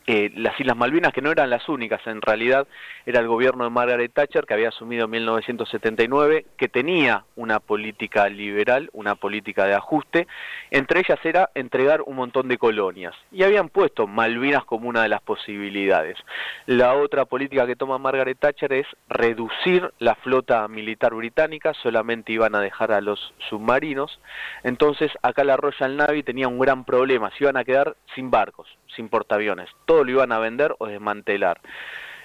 eh, 0.06 0.32
las 0.36 0.60
Islas 0.60 0.76
Malvinas, 0.76 1.14
que 1.14 1.22
no 1.22 1.32
eran 1.32 1.50
las 1.50 1.70
únicas, 1.70 2.06
en 2.08 2.22
realidad 2.22 2.68
era 3.06 3.22
el 3.22 3.28
gobierno 3.28 3.64
de 3.64 3.70
Margaret 3.70 4.12
Thatcher, 4.14 4.46
que 4.46 4.54
había 4.54 4.70
asumido 4.70 5.06
en 5.06 5.12
1979, 5.12 6.46
que 6.58 6.68
tenía 6.68 7.24
una 7.36 7.60
política 7.60 8.28
liberal, 8.28 8.90
una 8.94 9.16
política 9.16 9.66
de 9.66 9.76
ajuste, 9.76 10.28
entre 10.72 11.00
ellas 11.00 11.20
era 11.24 11.50
entregar 11.56 12.02
un 12.02 12.18
montón 12.18 12.48
de 12.48 12.58
colonias, 12.58 13.16
y 13.32 13.44
habían 13.44 13.70
puesto 13.70 14.08
Malvinas 14.08 14.66
como 14.66 14.90
una 14.90 15.04
de 15.04 15.10
las 15.10 15.22
posibilidades. 15.22 16.18
La 16.66 16.96
otra 16.96 17.26
política 17.26 17.66
que 17.66 17.76
toma 17.76 17.98
Margaret 17.98 18.38
Thatcher 18.38 18.74
es 18.74 18.88
reducir 19.08 19.94
la 20.00 20.16
flota 20.16 20.68
militar 20.68 21.14
británica, 21.14 21.74
solamente 21.82 22.34
iban 22.34 22.56
a 22.56 22.62
dejar 22.62 22.92
a 22.92 23.02
los 23.02 23.34
submarinos, 23.50 24.20
entonces 24.64 25.12
acá 25.22 25.44
la 25.44 25.58
Royal 25.58 25.96
Navy 25.96 26.24
tenía 26.24 26.48
un 26.48 26.60
gran 26.60 26.84
problema, 26.84 27.32
se 27.32 27.46
iban 27.46 27.58
a 27.58 27.64
quedar 27.64 27.96
sin 28.16 28.30
barcos, 28.32 28.68
sin 28.96 29.10
portaaviones, 29.10 29.70
todo 29.86 30.04
lo 30.04 30.12
iban 30.12 30.32
a 30.32 30.40
vender 30.40 30.76
o 30.80 30.88
desmantelar. 30.88 31.60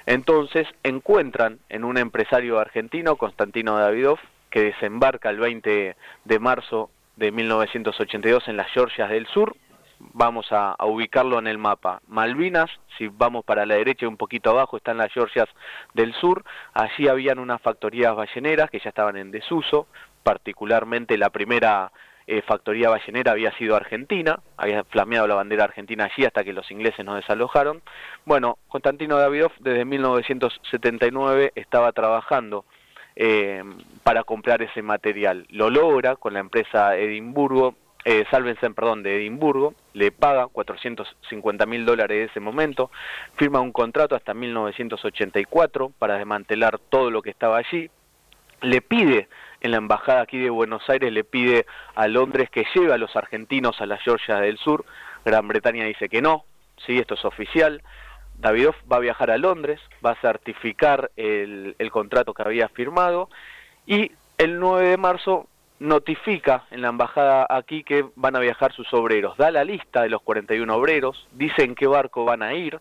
Entonces 0.06 0.66
encuentran 0.84 1.58
en 1.68 1.84
un 1.84 1.98
empresario 1.98 2.58
argentino, 2.58 3.16
Constantino 3.16 3.76
Davidov, 3.76 4.18
que 4.50 4.62
desembarca 4.62 5.30
el 5.30 5.38
20 5.38 5.96
de 6.24 6.38
marzo 6.38 6.90
de 7.16 7.32
1982 7.32 8.48
en 8.48 8.56
las 8.56 8.70
Georgias 8.72 9.10
del 9.10 9.26
Sur. 9.26 9.54
Vamos 9.98 10.46
a, 10.50 10.76
ubicarlo 10.84 11.38
en 11.38 11.48
el 11.48 11.58
mapa. 11.58 12.00
Malvinas, 12.06 12.70
si 12.96 13.08
vamos 13.08 13.44
para 13.44 13.66
la 13.66 13.74
derecha 13.74 14.08
un 14.08 14.16
poquito 14.16 14.50
abajo, 14.50 14.76
están 14.76 14.96
las 14.96 15.12
Georgias 15.12 15.48
del 15.92 16.14
Sur. 16.14 16.44
Allí 16.72 17.08
habían 17.08 17.38
unas 17.38 17.60
factorías 17.60 18.14
balleneras 18.14 18.70
que 18.70 18.78
ya 18.78 18.90
estaban 18.90 19.16
en 19.16 19.30
desuso, 19.30 19.88
particularmente 20.22 21.18
la 21.18 21.30
primera 21.30 21.92
eh, 22.30 22.42
factoría 22.42 22.90
ballenera 22.90 23.32
había 23.32 23.56
sido 23.56 23.74
Argentina, 23.74 24.38
había 24.58 24.84
flameado 24.84 25.26
la 25.26 25.34
bandera 25.34 25.64
argentina 25.64 26.04
allí 26.04 26.26
hasta 26.26 26.44
que 26.44 26.52
los 26.52 26.70
ingleses 26.70 27.02
nos 27.02 27.16
desalojaron. 27.16 27.80
Bueno, 28.26 28.58
Constantino 28.68 29.16
Davidov 29.16 29.52
desde 29.60 29.86
1979 29.86 31.52
estaba 31.54 31.90
trabajando 31.92 32.66
eh, 33.16 33.64
para 34.02 34.24
comprar 34.24 34.60
ese 34.60 34.82
material. 34.82 35.46
Lo 35.48 35.70
logra 35.70 36.16
con 36.16 36.34
la 36.34 36.40
empresa 36.40 36.98
Edimburgo, 36.98 37.76
eh, 38.04 38.26
perdón, 38.76 39.02
de 39.02 39.16
Edimburgo, 39.16 39.72
le 39.94 40.12
paga 40.12 40.48
450 40.48 41.64
mil 41.64 41.86
dólares 41.86 42.18
en 42.18 42.28
ese 42.28 42.40
momento, 42.40 42.90
firma 43.36 43.60
un 43.60 43.72
contrato 43.72 44.14
hasta 44.14 44.34
1984 44.34 45.92
para 45.98 46.18
desmantelar 46.18 46.78
todo 46.78 47.10
lo 47.10 47.22
que 47.22 47.30
estaba 47.30 47.56
allí, 47.56 47.88
le 48.60 48.82
pide 48.82 49.28
en 49.60 49.70
la 49.70 49.78
embajada 49.78 50.22
aquí 50.22 50.38
de 50.38 50.50
Buenos 50.50 50.88
Aires, 50.88 51.12
le 51.12 51.24
pide 51.24 51.66
a 51.94 52.08
Londres 52.08 52.50
que 52.50 52.66
lleve 52.74 52.92
a 52.92 52.98
los 52.98 53.14
argentinos 53.16 53.80
a 53.80 53.86
la 53.86 53.98
Georgia 53.98 54.36
del 54.36 54.58
Sur, 54.58 54.84
Gran 55.24 55.48
Bretaña 55.48 55.84
dice 55.84 56.08
que 56.08 56.22
no, 56.22 56.44
sí, 56.86 56.98
esto 56.98 57.14
es 57.14 57.24
oficial, 57.24 57.82
Davidov 58.38 58.76
va 58.90 58.96
a 58.96 59.00
viajar 59.00 59.30
a 59.30 59.38
Londres, 59.38 59.80
va 60.04 60.12
a 60.12 60.20
certificar 60.20 61.10
el, 61.16 61.74
el 61.78 61.90
contrato 61.90 62.34
que 62.34 62.42
había 62.42 62.68
firmado 62.68 63.28
y 63.86 64.12
el 64.38 64.60
9 64.60 64.88
de 64.90 64.96
marzo 64.96 65.48
notifica 65.80 66.64
en 66.70 66.82
la 66.82 66.88
embajada 66.88 67.46
aquí 67.48 67.84
que 67.84 68.06
van 68.16 68.36
a 68.36 68.40
viajar 68.40 68.72
sus 68.72 68.92
obreros, 68.92 69.36
da 69.36 69.50
la 69.50 69.64
lista 69.64 70.02
de 70.02 70.08
los 70.08 70.22
41 70.22 70.72
obreros, 70.74 71.28
dicen 71.32 71.74
qué 71.74 71.86
barco 71.86 72.24
van 72.24 72.42
a 72.42 72.54
ir, 72.54 72.80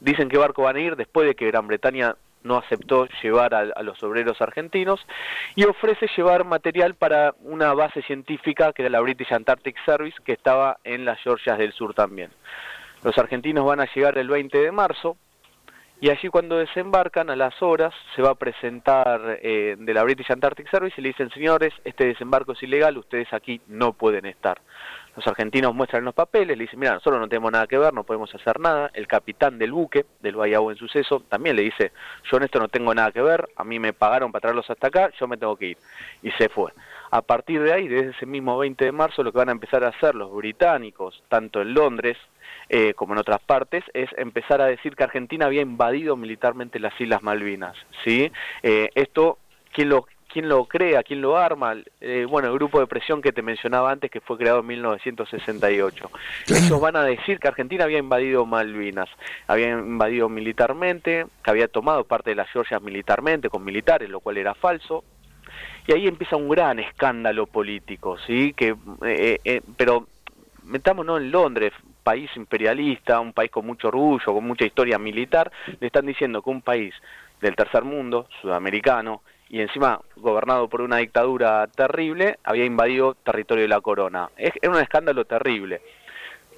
dicen 0.00 0.28
qué 0.28 0.38
barco 0.38 0.62
van 0.62 0.76
a 0.76 0.80
ir 0.80 0.96
después 0.96 1.26
de 1.26 1.34
que 1.34 1.46
Gran 1.46 1.66
Bretaña 1.66 2.16
no 2.42 2.56
aceptó 2.56 3.06
llevar 3.22 3.54
a, 3.54 3.82
los 3.82 4.02
obreros 4.02 4.40
argentinos 4.40 5.00
y 5.54 5.64
ofrece 5.64 6.06
llevar 6.16 6.44
material 6.44 6.94
para 6.94 7.34
una 7.40 7.74
base 7.74 8.02
científica 8.02 8.72
que 8.72 8.82
era 8.82 8.90
la 8.90 9.00
British 9.00 9.32
Antarctic 9.32 9.76
Service 9.84 10.16
que 10.24 10.32
estaba 10.32 10.78
en 10.84 11.04
las 11.04 11.20
Georgias 11.20 11.58
del 11.58 11.72
Sur 11.72 11.94
también. 11.94 12.30
Los 13.02 13.16
argentinos 13.18 13.64
van 13.64 13.80
a 13.80 13.88
llegar 13.94 14.18
el 14.18 14.28
20 14.28 14.58
de 14.58 14.72
marzo, 14.72 15.16
y 16.00 16.10
allí 16.10 16.28
cuando 16.28 16.58
desembarcan 16.58 17.28
a 17.28 17.36
las 17.36 17.60
horas 17.60 17.92
se 18.14 18.22
va 18.22 18.30
a 18.30 18.34
presentar 18.36 19.40
eh, 19.42 19.76
de 19.78 19.94
la 19.94 20.04
British 20.04 20.30
Antarctic 20.30 20.70
Service 20.70 20.94
y 20.96 21.02
le 21.02 21.08
dicen 21.08 21.30
señores 21.30 21.72
este 21.84 22.06
desembarco 22.06 22.52
es 22.52 22.62
ilegal 22.62 22.98
ustedes 22.98 23.32
aquí 23.32 23.60
no 23.66 23.92
pueden 23.94 24.26
estar 24.26 24.60
los 25.18 25.26
argentinos 25.26 25.74
muestran 25.74 26.04
los 26.04 26.14
papeles 26.14 26.56
le 26.56 26.64
dicen 26.64 26.78
mira 26.78 26.94
nosotros 26.94 27.20
no 27.20 27.28
tenemos 27.28 27.50
nada 27.50 27.66
que 27.66 27.76
ver 27.76 27.92
no 27.92 28.04
podemos 28.04 28.32
hacer 28.34 28.60
nada 28.60 28.90
el 28.94 29.06
capitán 29.08 29.58
del 29.58 29.72
buque 29.72 30.06
del 30.20 30.36
Bayao 30.36 30.70
en 30.70 30.76
suceso 30.76 31.20
también 31.28 31.56
le 31.56 31.62
dice 31.62 31.92
yo 32.30 32.36
en 32.36 32.44
esto 32.44 32.60
no 32.60 32.68
tengo 32.68 32.94
nada 32.94 33.10
que 33.10 33.20
ver 33.20 33.48
a 33.56 33.64
mí 33.64 33.78
me 33.78 33.92
pagaron 33.92 34.30
para 34.30 34.42
traerlos 34.42 34.70
hasta 34.70 34.86
acá 34.86 35.10
yo 35.18 35.26
me 35.26 35.36
tengo 35.36 35.56
que 35.56 35.66
ir 35.66 35.78
y 36.22 36.30
se 36.32 36.48
fue 36.48 36.72
a 37.10 37.20
partir 37.20 37.62
de 37.62 37.72
ahí 37.72 37.88
desde 37.88 38.10
ese 38.10 38.26
mismo 38.26 38.56
20 38.58 38.84
de 38.84 38.92
marzo 38.92 39.22
lo 39.22 39.32
que 39.32 39.38
van 39.38 39.48
a 39.48 39.52
empezar 39.52 39.82
a 39.82 39.88
hacer 39.88 40.14
los 40.14 40.32
británicos 40.32 41.22
tanto 41.28 41.60
en 41.60 41.74
Londres 41.74 42.16
eh, 42.70 42.92
como 42.94 43.14
en 43.14 43.18
otras 43.18 43.40
partes, 43.40 43.82
es 43.94 44.10
empezar 44.18 44.60
a 44.60 44.66
decir 44.66 44.94
que 44.94 45.02
Argentina 45.02 45.46
había 45.46 45.62
invadido 45.62 46.16
militarmente 46.16 46.78
las 46.78 46.98
Islas 47.00 47.22
Malvinas. 47.22 47.74
¿sí? 48.04 48.30
Eh, 48.62 48.90
esto, 48.94 49.38
¿quién 49.72 49.88
lo, 49.88 50.06
quién 50.28 50.48
lo 50.48 50.66
crea? 50.66 51.02
¿Quién 51.02 51.20
lo 51.20 51.36
arma? 51.36 51.74
Eh, 52.00 52.26
bueno, 52.28 52.48
el 52.48 52.54
grupo 52.54 52.80
de 52.80 52.86
presión 52.86 53.20
que 53.22 53.32
te 53.32 53.42
mencionaba 53.42 53.90
antes, 53.90 54.10
que 54.10 54.20
fue 54.20 54.38
creado 54.38 54.60
en 54.60 54.66
1968. 54.66 56.10
Ellos 56.48 56.80
van 56.80 56.96
a 56.96 57.02
decir 57.02 57.38
que 57.38 57.48
Argentina 57.48 57.84
había 57.84 57.98
invadido 57.98 58.46
Malvinas, 58.46 59.08
había 59.46 59.70
invadido 59.70 60.28
militarmente, 60.28 61.26
que 61.42 61.50
había 61.50 61.68
tomado 61.68 62.04
parte 62.04 62.30
de 62.30 62.36
las 62.36 62.50
Georgias 62.50 62.82
militarmente, 62.82 63.48
con 63.48 63.64
militares, 63.64 64.08
lo 64.08 64.20
cual 64.20 64.36
era 64.36 64.54
falso, 64.54 65.04
y 65.86 65.92
ahí 65.92 66.06
empieza 66.06 66.36
un 66.36 66.48
gran 66.48 66.78
escándalo 66.78 67.46
político, 67.46 68.18
¿sí? 68.26 68.52
Que, 68.52 68.76
eh, 69.06 69.38
eh, 69.42 69.62
pero 69.76 70.06
metámonos 70.64 71.20
en 71.20 71.30
Londres, 71.30 71.72
país 72.02 72.30
imperialista, 72.36 73.20
un 73.20 73.32
país 73.32 73.50
con 73.50 73.66
mucho 73.66 73.88
orgullo, 73.88 74.34
con 74.34 74.44
mucha 74.44 74.66
historia 74.66 74.98
militar, 74.98 75.50
le 75.80 75.86
están 75.86 76.06
diciendo 76.06 76.42
que 76.42 76.50
un 76.50 76.60
país 76.60 76.94
del 77.40 77.56
tercer 77.56 77.84
mundo, 77.84 78.28
sudamericano, 78.42 79.22
y 79.48 79.60
encima 79.60 80.00
gobernado 80.16 80.68
por 80.68 80.80
una 80.82 80.98
dictadura 80.98 81.66
terrible, 81.68 82.38
había 82.44 82.64
invadido 82.64 83.14
territorio 83.14 83.62
de 83.62 83.68
la 83.68 83.80
corona. 83.80 84.30
Es, 84.36 84.52
es 84.60 84.68
un 84.68 84.78
escándalo 84.78 85.24
terrible. 85.24 85.80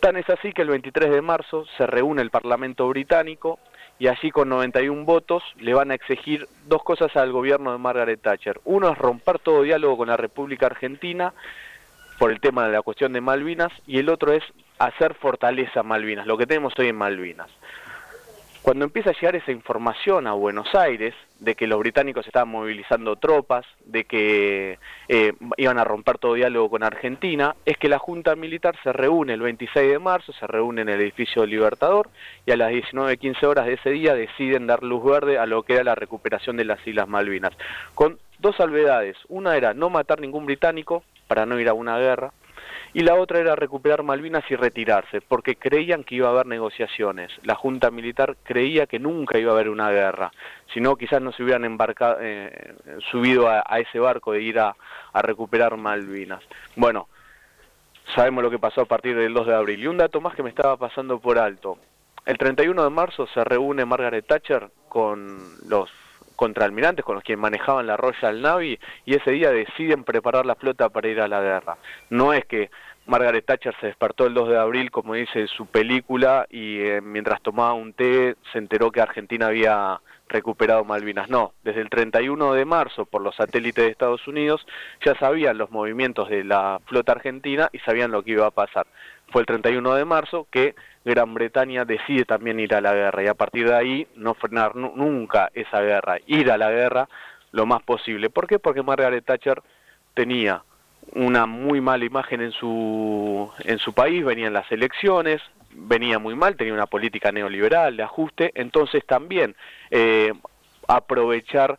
Tan 0.00 0.16
es 0.16 0.28
así 0.30 0.52
que 0.52 0.62
el 0.62 0.68
23 0.68 1.10
de 1.10 1.20
marzo 1.20 1.66
se 1.76 1.86
reúne 1.86 2.22
el 2.22 2.30
Parlamento 2.30 2.88
británico 2.88 3.58
y 3.98 4.08
allí 4.08 4.30
con 4.30 4.48
91 4.48 5.04
votos 5.04 5.42
le 5.58 5.74
van 5.74 5.90
a 5.90 5.94
exigir 5.94 6.48
dos 6.66 6.82
cosas 6.82 7.14
al 7.16 7.32
gobierno 7.32 7.72
de 7.72 7.78
Margaret 7.78 8.20
Thatcher. 8.20 8.60
Uno 8.64 8.90
es 8.90 8.98
romper 8.98 9.38
todo 9.38 9.62
diálogo 9.62 9.98
con 9.98 10.08
la 10.08 10.16
República 10.16 10.66
Argentina 10.66 11.34
por 12.18 12.30
el 12.30 12.40
tema 12.40 12.66
de 12.66 12.72
la 12.72 12.82
cuestión 12.82 13.12
de 13.12 13.20
Malvinas 13.20 13.72
y 13.86 13.98
el 13.98 14.08
otro 14.08 14.32
es 14.32 14.42
hacer 14.78 15.14
fortaleza 15.14 15.82
Malvinas, 15.82 16.26
lo 16.26 16.38
que 16.38 16.46
tenemos 16.46 16.72
hoy 16.78 16.88
en 16.88 16.96
Malvinas. 16.96 17.50
Cuando 18.62 18.84
empieza 18.84 19.10
a 19.10 19.14
llegar 19.14 19.36
esa 19.36 19.52
información 19.52 20.26
a 20.26 20.32
Buenos 20.32 20.74
Aires 20.74 21.14
de 21.38 21.54
que 21.54 21.66
los 21.66 21.78
británicos 21.78 22.26
estaban 22.26 22.50
movilizando 22.50 23.16
tropas, 23.16 23.64
de 23.86 24.04
que 24.04 24.78
eh, 25.08 25.32
iban 25.56 25.78
a 25.78 25.84
romper 25.84 26.18
todo 26.18 26.34
diálogo 26.34 26.68
con 26.68 26.82
Argentina, 26.82 27.56
es 27.64 27.78
que 27.78 27.88
la 27.88 27.98
Junta 27.98 28.36
Militar 28.36 28.76
se 28.82 28.92
reúne 28.92 29.32
el 29.32 29.40
26 29.40 29.90
de 29.90 29.98
marzo, 29.98 30.34
se 30.34 30.46
reúne 30.46 30.82
en 30.82 30.90
el 30.90 31.00
edificio 31.00 31.46
Libertador 31.46 32.10
y 32.44 32.50
a 32.50 32.56
las 32.58 32.70
19.15 32.70 33.44
horas 33.44 33.64
de 33.64 33.74
ese 33.74 33.90
día 33.90 34.14
deciden 34.14 34.66
dar 34.66 34.82
luz 34.82 35.02
verde 35.04 35.38
a 35.38 35.46
lo 35.46 35.62
que 35.62 35.74
era 35.74 35.84
la 35.84 35.94
recuperación 35.94 36.58
de 36.58 36.66
las 36.66 36.86
Islas 36.86 37.08
Malvinas, 37.08 37.56
con 37.94 38.18
dos 38.40 38.56
salvedades. 38.56 39.16
Una 39.28 39.56
era 39.56 39.72
no 39.72 39.88
matar 39.88 40.20
ningún 40.20 40.44
británico 40.44 41.02
para 41.28 41.46
no 41.46 41.58
ir 41.58 41.68
a 41.68 41.74
una 41.74 41.98
guerra, 41.98 42.32
y 42.92 43.00
la 43.00 43.14
otra 43.14 43.38
era 43.38 43.56
recuperar 43.56 44.02
Malvinas 44.02 44.44
y 44.50 44.56
retirarse, 44.56 45.20
porque 45.20 45.56
creían 45.56 46.04
que 46.04 46.16
iba 46.16 46.28
a 46.28 46.32
haber 46.32 46.46
negociaciones. 46.46 47.30
La 47.42 47.54
Junta 47.54 47.90
Militar 47.90 48.36
creía 48.42 48.86
que 48.86 48.98
nunca 48.98 49.38
iba 49.38 49.52
a 49.52 49.54
haber 49.54 49.68
una 49.68 49.90
guerra, 49.90 50.32
sino 50.72 50.96
quizás 50.96 51.22
no 51.22 51.32
se 51.32 51.42
hubieran 51.42 51.64
embarcado, 51.64 52.18
eh, 52.20 52.74
subido 53.10 53.48
a, 53.48 53.62
a, 53.66 53.80
ese 53.80 53.98
barco 53.98 54.32
de 54.32 54.42
ir 54.42 54.58
a, 54.58 54.74
a 55.12 55.22
recuperar 55.22 55.76
Malvinas. 55.76 56.42
Bueno, 56.76 57.08
sabemos 58.14 58.42
lo 58.42 58.50
que 58.50 58.58
pasó 58.58 58.82
a 58.82 58.86
partir 58.86 59.16
del 59.16 59.34
2 59.34 59.46
de 59.46 59.54
abril. 59.54 59.80
Y 59.80 59.86
un 59.86 59.98
dato 59.98 60.20
más 60.20 60.34
que 60.34 60.42
me 60.42 60.50
estaba 60.50 60.76
pasando 60.76 61.18
por 61.18 61.38
alto. 61.38 61.78
El 62.26 62.38
31 62.38 62.84
de 62.84 62.90
marzo 62.90 63.26
se 63.28 63.42
reúne 63.44 63.84
Margaret 63.84 64.26
Thatcher 64.26 64.70
con 64.88 65.38
los 65.68 65.90
contraalmirantes 66.40 67.04
con 67.04 67.16
los 67.16 67.22
que 67.22 67.36
manejaban 67.36 67.86
la 67.86 67.98
Royal 67.98 68.40
Navy 68.40 68.78
y 69.04 69.14
ese 69.14 69.30
día 69.30 69.50
deciden 69.50 70.04
preparar 70.04 70.46
la 70.46 70.54
flota 70.54 70.88
para 70.88 71.06
ir 71.06 71.20
a 71.20 71.28
la 71.28 71.42
guerra. 71.42 71.76
No 72.08 72.32
es 72.32 72.46
que 72.46 72.70
Margaret 73.04 73.44
Thatcher 73.44 73.74
se 73.78 73.88
despertó 73.88 74.26
el 74.26 74.32
2 74.32 74.48
de 74.48 74.56
abril, 74.56 74.90
como 74.90 75.12
dice 75.12 75.46
su 75.48 75.66
película, 75.66 76.46
y 76.48 76.78
eh, 76.78 77.02
mientras 77.02 77.42
tomaba 77.42 77.74
un 77.74 77.92
té 77.92 78.36
se 78.52 78.58
enteró 78.58 78.90
que 78.90 79.02
Argentina 79.02 79.48
había 79.48 80.00
recuperado 80.30 80.82
Malvinas. 80.82 81.28
No, 81.28 81.52
desde 81.62 81.82
el 81.82 81.90
31 81.90 82.54
de 82.54 82.64
marzo, 82.64 83.04
por 83.04 83.20
los 83.20 83.36
satélites 83.36 83.84
de 83.84 83.90
Estados 83.90 84.26
Unidos, 84.26 84.66
ya 85.04 85.14
sabían 85.16 85.58
los 85.58 85.70
movimientos 85.70 86.30
de 86.30 86.42
la 86.42 86.80
flota 86.86 87.12
argentina 87.12 87.68
y 87.70 87.80
sabían 87.80 88.12
lo 88.12 88.22
que 88.22 88.30
iba 88.30 88.46
a 88.46 88.50
pasar. 88.50 88.86
Fue 89.30 89.42
el 89.42 89.46
31 89.46 89.94
de 89.94 90.04
marzo 90.06 90.46
que 90.50 90.74
Gran 91.04 91.32
Bretaña 91.32 91.84
decide 91.84 92.24
también 92.24 92.60
ir 92.60 92.74
a 92.74 92.80
la 92.80 92.94
guerra 92.94 93.22
y 93.22 93.26
a 93.26 93.34
partir 93.34 93.68
de 93.68 93.74
ahí 93.74 94.06
no 94.16 94.34
frenar 94.34 94.76
nunca 94.76 95.50
esa 95.54 95.80
guerra, 95.80 96.18
ir 96.26 96.50
a 96.50 96.58
la 96.58 96.70
guerra 96.70 97.08
lo 97.52 97.66
más 97.66 97.82
posible. 97.82 98.30
¿Por 98.30 98.46
qué? 98.46 98.58
Porque 98.58 98.82
Margaret 98.82 99.24
Thatcher 99.24 99.62
tenía 100.14 100.62
una 101.14 101.46
muy 101.46 101.80
mala 101.80 102.04
imagen 102.04 102.42
en 102.42 102.52
su, 102.52 103.50
en 103.64 103.78
su 103.78 103.92
país, 103.92 104.24
venían 104.24 104.52
las 104.52 104.70
elecciones, 104.70 105.40
venía 105.72 106.18
muy 106.18 106.34
mal, 106.34 106.56
tenía 106.56 106.74
una 106.74 106.86
política 106.86 107.32
neoliberal 107.32 107.96
de 107.96 108.02
ajuste, 108.02 108.52
entonces 108.54 109.04
también 109.06 109.56
eh, 109.90 110.32
aprovechar 110.86 111.78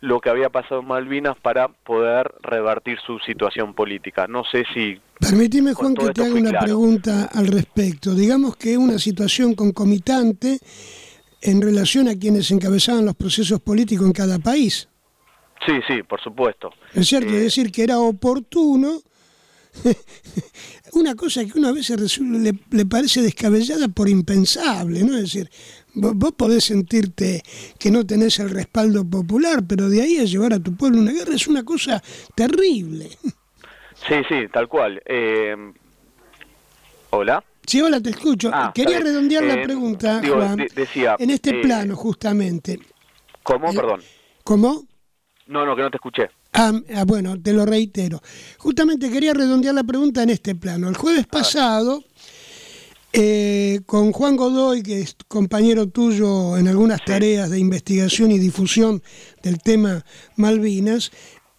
lo 0.00 0.20
que 0.20 0.30
había 0.30 0.48
pasado 0.48 0.80
en 0.80 0.88
Malvinas 0.88 1.36
para 1.40 1.68
poder 1.68 2.32
revertir 2.42 2.98
su 3.06 3.18
situación 3.20 3.74
política. 3.74 4.26
No 4.26 4.44
sé 4.44 4.64
si... 4.72 5.00
Permíteme, 5.18 5.74
Juan, 5.74 5.94
que 5.94 6.08
te 6.08 6.22
haga 6.22 6.34
una 6.34 6.50
claro. 6.50 6.64
pregunta 6.64 7.28
al 7.32 7.46
respecto. 7.46 8.14
Digamos 8.14 8.56
que 8.56 8.78
una 8.78 8.98
situación 8.98 9.54
concomitante 9.54 10.58
en 11.42 11.60
relación 11.60 12.08
a 12.08 12.14
quienes 12.14 12.50
encabezaban 12.50 13.04
los 13.04 13.14
procesos 13.14 13.60
políticos 13.60 14.06
en 14.06 14.12
cada 14.12 14.38
país. 14.38 14.88
Sí, 15.66 15.74
sí, 15.86 16.02
por 16.02 16.20
supuesto. 16.22 16.70
Es 16.94 17.06
cierto, 17.06 17.30
eh... 17.30 17.36
es 17.36 17.42
decir, 17.44 17.70
que 17.70 17.82
era 17.82 17.98
oportuno 17.98 19.02
una 20.94 21.14
cosa 21.14 21.44
que 21.44 21.58
uno 21.58 21.68
a 21.68 21.72
veces 21.72 22.18
le, 22.20 22.54
le, 22.70 22.86
parece 22.86 23.22
descabellada 23.22 23.88
por 23.88 24.08
impensable, 24.08 25.04
¿no? 25.04 25.14
Es 25.16 25.22
decir, 25.22 25.50
vos, 25.94 26.14
vos, 26.14 26.32
podés 26.32 26.64
sentirte 26.64 27.42
que 27.78 27.90
no 27.90 28.06
tenés 28.06 28.38
el 28.38 28.50
respaldo 28.50 29.08
popular, 29.08 29.62
pero 29.66 29.88
de 29.88 30.02
ahí 30.02 30.18
a 30.18 30.24
llevar 30.24 30.54
a 30.54 30.60
tu 30.60 30.74
pueblo 30.76 31.00
una 31.00 31.12
guerra 31.12 31.34
es 31.34 31.46
una 31.46 31.64
cosa 31.64 32.02
terrible. 32.34 33.08
Sí, 34.08 34.14
sí, 34.28 34.48
tal 34.52 34.68
cual. 34.68 35.00
Eh... 35.06 35.54
Hola. 37.10 37.42
Sí, 37.66 37.80
hola, 37.80 38.00
te 38.00 38.10
escucho. 38.10 38.50
Ah, 38.52 38.72
Quería 38.74 39.00
redondear 39.00 39.44
eh, 39.44 39.56
la 39.56 39.62
pregunta, 39.62 40.20
digo, 40.20 40.36
Juan, 40.36 40.56
de, 40.56 40.68
decía, 40.74 41.16
en 41.18 41.30
este 41.30 41.50
eh, 41.50 41.62
plano 41.62 41.94
justamente. 41.94 42.80
¿Cómo? 43.42 43.72
Perdón. 43.72 44.02
¿Cómo? 44.44 44.84
No, 45.46 45.66
no, 45.66 45.76
que 45.76 45.82
no 45.82 45.90
te 45.90 45.96
escuché. 45.96 46.30
Ah, 46.52 46.72
ah, 46.96 47.04
bueno, 47.04 47.40
te 47.40 47.52
lo 47.52 47.64
reitero. 47.64 48.20
Justamente 48.58 49.10
quería 49.10 49.34
redondear 49.34 49.74
la 49.74 49.84
pregunta 49.84 50.22
en 50.22 50.30
este 50.30 50.54
plano. 50.54 50.88
El 50.88 50.96
jueves 50.96 51.26
pasado, 51.26 52.02
eh, 53.12 53.80
con 53.86 54.12
Juan 54.12 54.36
Godoy, 54.36 54.82
que 54.82 55.00
es 55.00 55.16
compañero 55.26 55.88
tuyo 55.88 56.56
en 56.56 56.68
algunas 56.68 57.04
tareas 57.04 57.50
de 57.50 57.58
investigación 57.58 58.30
y 58.30 58.38
difusión 58.38 59.02
del 59.42 59.58
tema 59.58 60.04
Malvinas, 60.36 61.10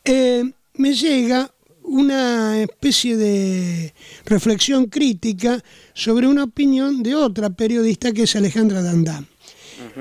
eh, 0.06 0.44
me 0.76 0.94
llega 0.94 1.52
una 1.84 2.62
especie 2.62 3.18
de 3.18 3.94
reflexión 4.26 4.86
crítica 4.86 5.62
sobre 5.94 6.28
una 6.28 6.46
opinión 6.46 7.04
de 7.04 7.16
otra 7.16 7.50
periodista 7.50 8.14
que 8.14 8.24
es 8.24 8.36
Alejandra 8.36 8.82
Dandán. 8.82 9.28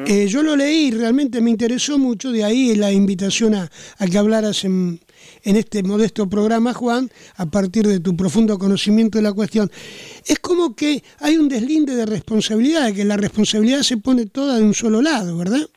Eh, 0.07 0.29
yo 0.29 0.43
lo 0.43 0.57
leí, 0.57 0.91
realmente 0.91 1.41
me 1.41 1.51
interesó 1.51 1.99
mucho, 1.99 2.31
de 2.31 2.45
ahí 2.45 2.77
la 2.77 2.93
invitación 2.93 3.55
a, 3.55 3.71
que 4.11 4.19
hablaras 4.19 4.65
en, 4.65 5.01
en, 5.45 5.57
este 5.57 5.83
modesto 5.83 6.29
programa, 6.29 6.75
Juan, 6.75 7.11
a 7.37 7.47
partir 7.47 7.87
de 7.87 8.01
tu 8.01 8.17
profundo 8.17 8.59
conocimiento 8.59 9.19
de 9.19 9.23
la 9.23 9.33
cuestión. 9.33 9.71
Es 10.27 10.39
como 10.39 10.75
que 10.75 11.03
hay 11.21 11.37
un 11.37 11.49
deslinde 11.49 11.95
de 11.95 12.07
responsabilidad, 12.07 12.93
que 12.95 13.05
la 13.05 13.17
responsabilidad 13.17 13.81
se 13.81 13.97
pone 13.97 14.27
toda 14.27 14.57
de 14.57 14.65
un 14.65 14.75
solo 14.75 15.03
lado, 15.03 15.37
¿verdad? 15.37 15.69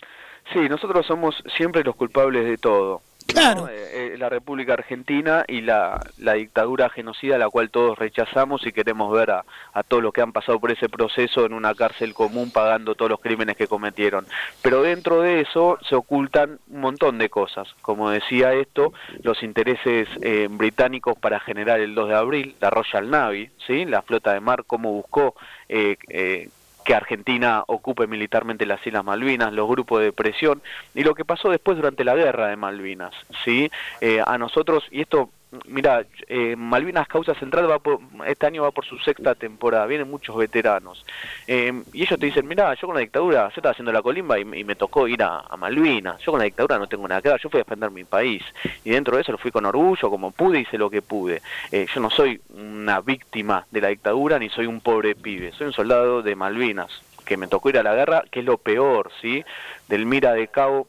Sí, 0.51 0.59
nosotros 0.69 1.05
somos 1.05 1.35
siempre 1.57 1.83
los 1.83 1.95
culpables 1.95 2.45
de 2.45 2.57
todo. 2.57 3.01
Eh, 3.29 4.13
eh, 4.13 4.15
la 4.17 4.29
República 4.29 4.73
Argentina 4.73 5.43
y 5.47 5.61
la, 5.61 5.99
la, 6.17 6.33
dictadura 6.33 6.89
genocida, 6.89 7.37
la 7.37 7.49
cual 7.49 7.69
todos 7.69 7.97
rechazamos 7.97 8.65
y 8.65 8.71
queremos 8.71 9.11
ver 9.11 9.31
a, 9.31 9.45
a 9.73 9.83
todos 9.83 10.03
los 10.03 10.13
que 10.13 10.21
han 10.21 10.31
pasado 10.31 10.59
por 10.59 10.71
ese 10.71 10.87
proceso 10.89 11.45
en 11.45 11.53
una 11.53 11.73
cárcel 11.73 12.13
común 12.13 12.51
pagando 12.51 12.95
todos 12.95 13.09
los 13.09 13.19
crímenes 13.19 13.57
que 13.57 13.67
cometieron. 13.67 14.25
Pero 14.61 14.81
dentro 14.81 15.21
de 15.21 15.41
eso 15.41 15.77
se 15.87 15.95
ocultan 15.95 16.59
un 16.69 16.81
montón 16.81 17.17
de 17.17 17.29
cosas. 17.29 17.67
Como 17.81 18.09
decía 18.09 18.53
esto, 18.53 18.93
los 19.23 19.41
intereses 19.43 20.07
eh, 20.21 20.47
británicos 20.49 21.17
para 21.17 21.39
generar 21.39 21.79
el 21.79 21.95
2 21.95 22.09
de 22.09 22.15
abril, 22.15 22.55
la 22.59 22.69
Royal 22.69 23.09
Navy, 23.09 23.49
¿sí? 23.65 23.85
la 23.85 24.01
flota 24.01 24.33
de 24.33 24.39
mar, 24.39 24.63
cómo 24.65 24.91
buscó 24.91 25.35
eh, 25.69 25.97
eh, 26.09 26.49
que 26.83 26.95
Argentina 26.95 27.63
ocupe 27.67 28.07
militarmente 28.07 28.65
las 28.65 28.85
Islas 28.85 29.03
Malvinas, 29.03 29.53
los 29.53 29.67
grupos 29.67 30.01
de 30.01 30.11
presión 30.11 30.61
y 30.93 31.03
lo 31.03 31.15
que 31.15 31.25
pasó 31.25 31.49
después 31.49 31.77
durante 31.77 32.03
la 32.03 32.15
guerra 32.15 32.47
de 32.47 32.55
Malvinas, 32.55 33.13
¿sí? 33.43 33.69
Eh, 34.01 34.21
a 34.25 34.37
nosotros, 34.37 34.83
y 34.91 35.01
esto 35.01 35.29
mira, 35.67 36.05
eh, 36.27 36.55
Malvinas 36.55 37.07
Causa 37.07 37.33
Central 37.35 37.69
va 37.69 37.79
por, 37.79 37.99
este 38.27 38.45
año 38.45 38.63
va 38.63 38.71
por 38.71 38.85
su 38.85 38.97
sexta 38.99 39.35
temporada, 39.35 39.85
vienen 39.85 40.09
muchos 40.09 40.35
veteranos. 40.35 41.05
Eh, 41.47 41.83
y 41.93 42.03
ellos 42.03 42.19
te 42.19 42.25
dicen, 42.25 42.47
mira, 42.47 42.73
yo 42.75 42.87
con 42.87 42.95
la 42.95 43.01
dictadura, 43.01 43.49
yo 43.49 43.55
estaba 43.55 43.71
haciendo 43.71 43.91
la 43.91 44.01
colimba 44.01 44.39
y, 44.39 44.45
me 44.45 44.75
tocó 44.75 45.07
ir 45.07 45.21
a, 45.23 45.43
Malvinas. 45.57 46.21
Yo 46.21 46.31
con 46.31 46.39
la 46.39 46.45
dictadura 46.45 46.77
no 46.77 46.87
tengo 46.87 47.07
nada 47.07 47.21
que 47.21 47.29
ver, 47.29 47.39
yo 47.39 47.49
fui 47.49 47.59
a 47.59 47.63
defender 47.63 47.91
mi 47.91 48.03
país. 48.03 48.43
Y 48.83 48.91
dentro 48.91 49.15
de 49.15 49.21
eso 49.21 49.31
lo 49.31 49.37
fui 49.37 49.51
con 49.51 49.65
orgullo, 49.65 50.09
como 50.09 50.31
pude, 50.31 50.59
hice 50.59 50.77
lo 50.77 50.89
que 50.89 51.01
pude. 51.01 51.41
Eh, 51.71 51.85
yo 51.93 52.01
no 52.01 52.09
soy 52.09 52.41
una 52.49 53.01
víctima 53.01 53.65
de 53.71 53.81
la 53.81 53.89
dictadura 53.89 54.39
ni 54.39 54.49
soy 54.49 54.65
un 54.65 54.81
pobre 54.81 55.15
pibe, 55.15 55.51
soy 55.51 55.67
un 55.67 55.73
soldado 55.73 56.21
de 56.21 56.35
Malvinas 56.35 56.91
que 57.23 57.37
me 57.37 57.47
tocó 57.47 57.69
ir 57.69 57.77
a 57.77 57.83
la 57.83 57.95
guerra, 57.95 58.25
que 58.29 58.41
es 58.41 58.45
lo 58.45 58.57
peor, 58.57 59.11
¿sí? 59.21 59.45
Del 59.87 60.05
Mira 60.05 60.33
de 60.33 60.47
Cabo 60.49 60.87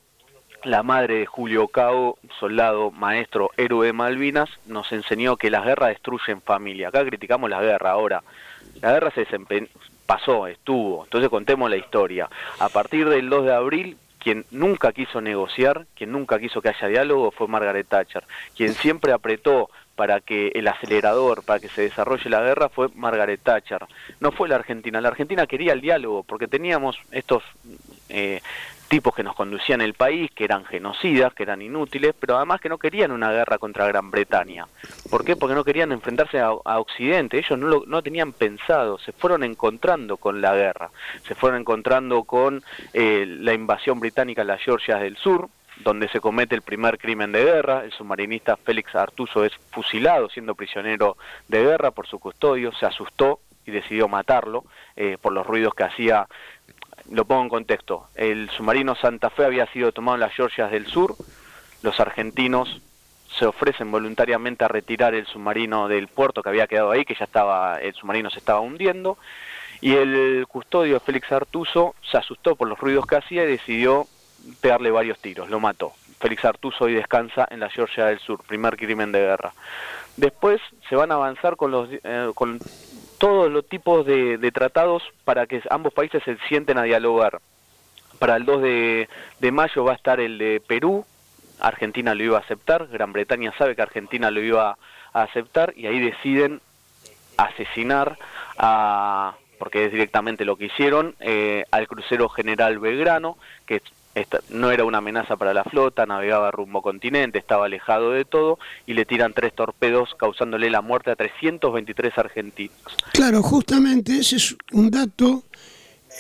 la 0.65 0.82
madre 0.82 1.19
de 1.19 1.27
Julio 1.27 1.69
Cao, 1.69 2.19
soldado, 2.41 2.91
maestro, 2.91 3.51
héroe 3.57 3.86
de 3.86 3.93
Malvinas, 3.93 4.49
nos 4.66 4.91
enseñó 4.93 5.36
que 5.36 5.51
las 5.51 5.65
guerras 5.65 5.91
destruyen 5.91 6.41
familia. 6.41 6.89
Acá 6.89 7.05
criticamos 7.05 7.51
la 7.51 7.61
guerra, 7.61 7.91
ahora 7.91 8.23
la 8.81 8.93
guerra 8.93 9.11
se 9.12 9.27
pasó, 10.07 10.47
estuvo, 10.47 11.05
entonces 11.05 11.31
contemos 11.31 11.70
la 11.70 11.77
historia. 11.77 12.28
A 12.59 12.69
partir 12.69 13.09
del 13.09 13.28
2 13.28 13.45
de 13.45 13.55
abril, 13.55 13.97
quien 14.19 14.45
nunca 14.51 14.93
quiso 14.93 15.20
negociar, 15.20 15.86
quien 15.95 16.12
nunca 16.12 16.39
quiso 16.39 16.62
que 16.62 16.70
haya 16.70 16.89
diálogo 16.89 17.31
fue 17.31 17.47
Margaret 17.47 17.86
Thatcher, 17.86 18.24
quien 18.57 18.73
siempre 18.74 19.12
apretó 19.12 19.70
para 19.97 20.20
que 20.20 20.49
el 20.55 20.66
acelerador, 20.66 21.45
para 21.45 21.61
que 21.61 21.69
se 21.69 21.82
desarrolle 21.82 22.28
la 22.28 22.41
guerra, 22.41 22.69
fue 22.69 22.89
Margaret 22.95 23.41
Thatcher. 23.41 23.86
No 24.20 24.32
fue 24.32 24.49
la 24.49 24.57
Argentina. 24.57 25.01
La 25.01 25.09
Argentina 25.09 25.47
quería 25.47 25.73
el 25.73 25.81
diálogo 25.81 26.24
porque 26.24 26.49
teníamos 26.49 26.99
estos 27.12 27.45
eh, 28.09 28.41
tipos 28.89 29.15
que 29.15 29.23
nos 29.23 29.35
conducían 29.35 29.81
el 29.81 29.94
país, 29.94 30.31
que 30.32 30.44
eran 30.44 30.65
genocidas, 30.65 31.35
que 31.35 31.43
eran 31.43 31.62
inútiles, 31.62 32.15
pero 32.19 32.36
además 32.36 32.61
que 32.61 32.69
no 32.69 32.78
querían 32.78 33.12
una 33.12 33.32
guerra 33.32 33.59
contra 33.59 33.86
Gran 33.86 34.11
Bretaña. 34.11 34.66
¿Por 35.11 35.24
qué? 35.24 35.36
Porque 35.36 35.55
no 35.55 35.65
querían 35.65 35.93
enfrentarse 35.93 36.40
a, 36.40 36.52
Occidente, 36.52 37.39
ellos 37.39 37.59
no 37.59 37.66
lo 37.69 37.85
no 37.86 38.02
tenían 38.02 38.32
pensado, 38.32 38.98
se 38.98 39.12
fueron 39.12 39.43
encontrando 39.43 40.16
con 40.16 40.40
la 40.40 40.55
guerra, 40.55 40.90
se 41.27 41.35
fueron 41.35 41.61
encontrando 41.61 42.24
con 42.24 42.62
eh, 42.93 43.24
la 43.27 43.55
invasión 43.55 44.01
británica 44.01 44.43
en 44.43 44.48
las 44.48 44.61
Georgias 44.61 45.01
del 45.01 45.16
Sur, 45.16 45.48
donde 45.82 46.09
se 46.09 46.20
comete 46.20 46.55
el 46.55 46.62
primer 46.62 46.98
crimen 46.98 47.32
de 47.32 47.44
guerra, 47.44 47.85
el 47.85 47.93
submarinista 47.93 48.56
Félix 48.56 48.94
Artuso 48.94 49.44
es 49.44 49.52
fusilado 49.70 50.28
siendo 50.28 50.55
prisionero 50.55 51.16
de 51.48 51.62
guerra 51.62 51.90
por 51.90 52.06
su 52.06 52.19
custodio, 52.19 52.73
se 52.73 52.86
asustó 52.86 53.40
y 53.66 53.70
decidió 53.70 54.09
matarlo 54.09 54.65
eh, 54.97 55.16
por 55.20 55.32
los 55.32 55.47
ruidos 55.47 55.74
que 55.74 55.85
hacía 55.85 56.27
lo 57.10 57.24
pongo 57.24 57.43
en 57.43 57.48
contexto, 57.48 58.09
el 58.14 58.51
submarino 58.51 58.94
Santa 58.94 59.31
Fe 59.31 59.44
había 59.44 59.66
sido 59.66 59.93
tomado 59.93 60.16
en 60.16 60.20
las 60.20 60.35
Georgias 60.35 60.70
del 60.70 60.86
Sur, 60.86 61.16
los 61.82 62.01
argentinos 62.01 62.81
se 63.39 63.47
ofrecen 63.47 63.90
voluntariamente 63.90 64.64
a 64.64 64.68
retirar 64.68 65.14
el 65.14 65.26
submarino 65.26 65.89
del 65.89 66.09
puerto 66.09 66.43
que 66.43 66.48
había 66.48 66.66
quedado 66.66 66.90
ahí, 66.90 67.05
que 67.05 67.14
ya 67.14 67.24
estaba, 67.24 67.78
el 67.81 67.94
submarino 67.94 68.31
se 68.31 68.39
estaba 68.39 68.60
hundiendo, 68.60 69.18
y 69.81 69.93
el 69.93 70.47
custodio 70.48 71.01
Félix 71.01 71.31
Artuso 71.32 71.94
se 72.10 72.16
asustó 72.16 72.56
por 72.56 72.68
los 72.68 72.78
ruidos 72.78 73.06
que 73.06 73.16
hacía 73.16 73.44
y 73.44 73.48
decidió 73.48 74.06
pegarle 74.60 74.90
varios 74.90 75.18
tiros, 75.18 75.51
lo 75.51 75.60
mató. 75.60 75.93
Félix 76.20 76.44
Artuso 76.44 76.85
hoy 76.85 76.94
descansa 76.94 77.47
en 77.51 77.60
la 77.60 77.68
Georgia 77.68 78.06
del 78.06 78.18
Sur, 78.18 78.43
primer 78.44 78.76
crimen 78.76 79.12
de 79.12 79.20
guerra. 79.20 79.52
Después 80.16 80.60
se 80.89 80.97
van 80.97 81.10
a 81.10 81.16
avanzar 81.16 81.56
con, 81.56 81.70
los, 81.70 81.89
eh, 81.93 82.31
todos 83.19 83.51
los 83.51 83.66
tipos 83.69 84.07
de, 84.07 84.51
tratados 84.53 85.03
para 85.24 85.47
que 85.47 85.62
ambos 85.70 85.93
países 85.93 86.23
se 86.24 86.36
sienten 86.49 86.78
a 86.78 86.82
dialogar. 86.82 87.41
Para 88.19 88.36
el 88.36 88.45
2 88.45 88.62
de, 88.62 89.09
mayo 89.53 89.85
va 89.85 89.93
a 89.93 89.97
estar 89.97 90.20
el 90.20 90.39
de 90.39 90.62
Perú, 90.66 91.05
Argentina 91.61 92.15
lo 92.15 92.24
iba 92.24 92.39
a 92.39 92.41
aceptar, 92.41 92.89
Gran 92.89 93.12
Bretaña 93.12 93.53
sabe 93.57 93.77
que 93.77 93.82
Argentina 93.82 94.31
lo 94.31 94.41
iba 94.41 94.77
a 95.12 95.23
aceptar 95.23 95.73
y 95.77 95.86
ahí 95.86 96.01
deciden 96.01 96.61
asesinar 97.36 98.19
a 98.59 99.35
porque 99.59 99.86
es 99.86 99.93
directamente 99.93 100.45
lo 100.45 100.57
que 100.57 100.66
hicieron, 100.66 101.15
eh, 101.20 101.65
al 101.70 101.86
crucero 101.86 102.28
General 102.28 102.78
Belgrano, 102.78 103.39
que 103.66 103.81
no 104.51 104.70
era 104.70 104.85
una 104.85 104.99
amenaza 104.99 105.36
para 105.36 105.53
la 105.53 105.65
flota, 105.65 106.07
navegaba 106.07 106.51
rumbo 106.51 106.82
continente, 106.82 107.39
estaba 107.39 107.66
alejado 107.66 108.12
de 108.12 108.24
todo 108.24 108.59
y 108.86 108.95
le 108.95 109.05
tiran 109.05 109.32
tres 109.32 109.55
torpedos 109.55 110.15
causándole 110.19 110.70
la 110.70 110.82
muerte 110.82 111.11
a 111.11 111.16
323 111.16 112.16
argentinos. 112.19 112.77
Claro, 113.12 113.43
justamente 113.43 114.19
ese 114.19 114.36
es 114.36 114.57
un 114.73 114.91
dato 114.91 115.45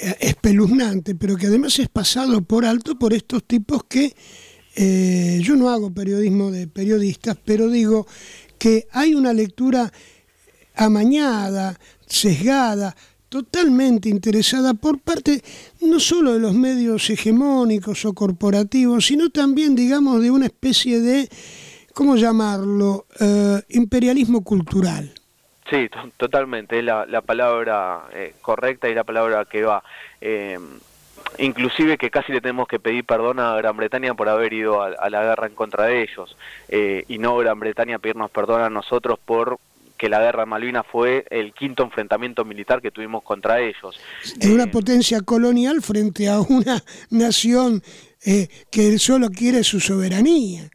eh, 0.00 0.16
espeluznante, 0.20 1.14
pero 1.14 1.36
que 1.36 1.46
además 1.46 1.78
es 1.78 1.88
pasado 1.88 2.42
por 2.42 2.64
alto 2.64 2.98
por 2.98 3.12
estos 3.12 3.44
tipos 3.44 3.84
que 3.84 4.14
eh, 4.76 5.38
yo 5.40 5.54
no 5.54 5.70
hago 5.70 5.92
periodismo 5.92 6.50
de 6.50 6.66
periodistas, 6.66 7.36
pero 7.44 7.68
digo 7.68 8.06
que 8.58 8.86
hay 8.90 9.14
una 9.14 9.32
lectura 9.32 9.92
amañada, 10.74 11.78
sesgada, 12.06 12.96
totalmente 13.34 14.08
interesada 14.08 14.74
por 14.74 15.00
parte 15.00 15.42
no 15.80 15.98
solo 15.98 16.34
de 16.34 16.38
los 16.38 16.54
medios 16.54 17.10
hegemónicos 17.10 18.04
o 18.04 18.12
corporativos, 18.12 19.06
sino 19.06 19.28
también, 19.30 19.74
digamos, 19.74 20.22
de 20.22 20.30
una 20.30 20.46
especie 20.46 21.00
de, 21.00 21.28
¿cómo 21.94 22.14
llamarlo?, 22.14 23.06
eh, 23.18 23.60
imperialismo 23.70 24.44
cultural. 24.44 25.12
Sí, 25.68 25.90
totalmente, 26.16 26.78
es 26.78 26.84
la, 26.84 27.22
palabra 27.22 28.04
eh, 28.12 28.34
correcta 28.40 28.88
y 28.88 28.94
la 28.94 29.02
palabra 29.02 29.44
que 29.46 29.64
va. 29.64 29.82
Eh, 30.20 30.56
inclusive 31.38 31.98
que 31.98 32.12
casi 32.12 32.30
le 32.30 32.40
tenemos 32.40 32.68
que 32.68 32.78
pedir 32.78 33.04
perdón 33.04 33.40
a 33.40 33.56
Gran 33.56 33.76
Bretaña 33.76 34.14
por 34.14 34.28
haber 34.28 34.52
ido 34.52 34.80
a, 34.80 34.90
a 34.90 35.10
la 35.10 35.24
guerra 35.24 35.48
en 35.48 35.56
contra 35.56 35.86
de 35.86 36.02
ellos, 36.02 36.36
y 37.08 37.18
no 37.18 37.36
Gran 37.38 37.58
Bretaña 37.58 37.98
pedirnos 37.98 38.30
perdón 38.30 38.62
a 38.62 38.70
nosotros 38.70 39.18
por 39.18 39.58
que 39.96 40.08
la 40.08 40.20
guerra 40.20 40.40
de 40.40 40.46
Malvinas 40.46 40.84
fue 40.90 41.24
el 41.30 41.52
quinto 41.52 41.82
enfrentamiento 41.82 42.44
militar 42.44 42.82
que 42.82 42.90
tuvimos 42.90 43.22
contra 43.22 43.60
ellos. 43.60 43.98
Es 44.40 44.48
una 44.48 44.64
eh, 44.64 44.68
potencia 44.68 45.20
colonial 45.20 45.82
frente 45.82 46.28
a 46.28 46.40
una 46.40 46.82
nación 47.10 47.82
eh, 48.24 48.48
que 48.70 48.98
solo 48.98 49.28
quiere 49.30 49.64
su 49.64 49.80
soberanía. 49.80 50.70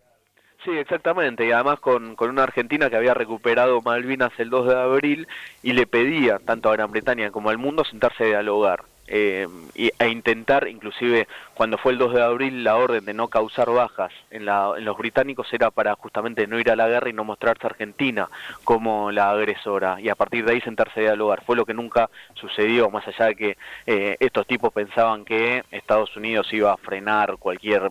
Sí, 0.64 0.72
exactamente, 0.72 1.48
y 1.48 1.52
además 1.52 1.80
con, 1.80 2.16
con 2.16 2.30
una 2.30 2.44
Argentina 2.44 2.90
que 2.90 2.98
había 2.98 3.14
recuperado 3.14 3.82
Malvinas 3.82 4.32
el 4.38 4.50
2 4.50 4.68
de 4.68 4.76
abril 4.76 5.28
y 5.64 5.72
le 5.72 5.88
pedía 5.88 6.38
tanto 6.40 6.70
a 6.70 6.74
Gran 6.74 6.92
Bretaña 6.92 7.32
como 7.32 7.50
al 7.50 7.58
mundo 7.58 7.86
sentarse 7.86 8.26
a 8.26 8.28
dialogar 8.28 8.84
eh, 9.12 9.48
e 9.76 10.08
intentar, 10.08 10.68
inclusive 10.68 11.28
cuando 11.56 11.78
fue 11.78 11.94
el 11.94 11.98
2 11.98 12.14
de 12.14 12.22
abril, 12.22 12.64
la 12.64 12.76
orden 12.76 13.04
de 13.06 13.14
no 13.14 13.28
causar 13.28 13.70
bajas 13.70 14.12
en, 14.30 14.46
los 14.46 14.98
británicos 14.98 15.52
era 15.52 15.72
para 15.72 15.96
justamente 15.96 16.46
no 16.48 16.60
ir 16.60 16.70
a 16.70 16.76
la 16.76 16.88
guerra 16.88 17.10
y 17.10 17.14
no 17.14 17.24
mostrarse 17.24 17.66
a 17.66 17.72
Argentina 17.72 18.30
como 18.64 19.12
la 19.12 19.32
agresora 19.32 20.00
y 20.00 20.10
a 20.10 20.16
partir 20.16 20.46
de 20.46 20.54
ahí 20.54 20.62
sentarse 20.62 21.00
a 21.00 21.04
dialogar. 21.04 21.44
Fue 21.44 21.56
lo 21.56 21.66
que 21.66 21.74
nunca 21.74 22.10
sucedió, 22.36 22.90
más 22.90 23.08
allá 23.08 23.26
de 23.26 23.36
que 23.36 23.58
eh, 23.88 24.16
estos 24.20 24.46
tipos 24.46 24.72
pensaban 24.72 25.26
que 25.26 25.64
Estados 25.72 26.16
Unidos 26.16 26.48
iba 26.54 26.72
a 26.72 26.78
frenar 26.78 27.38
cualquier 27.38 27.90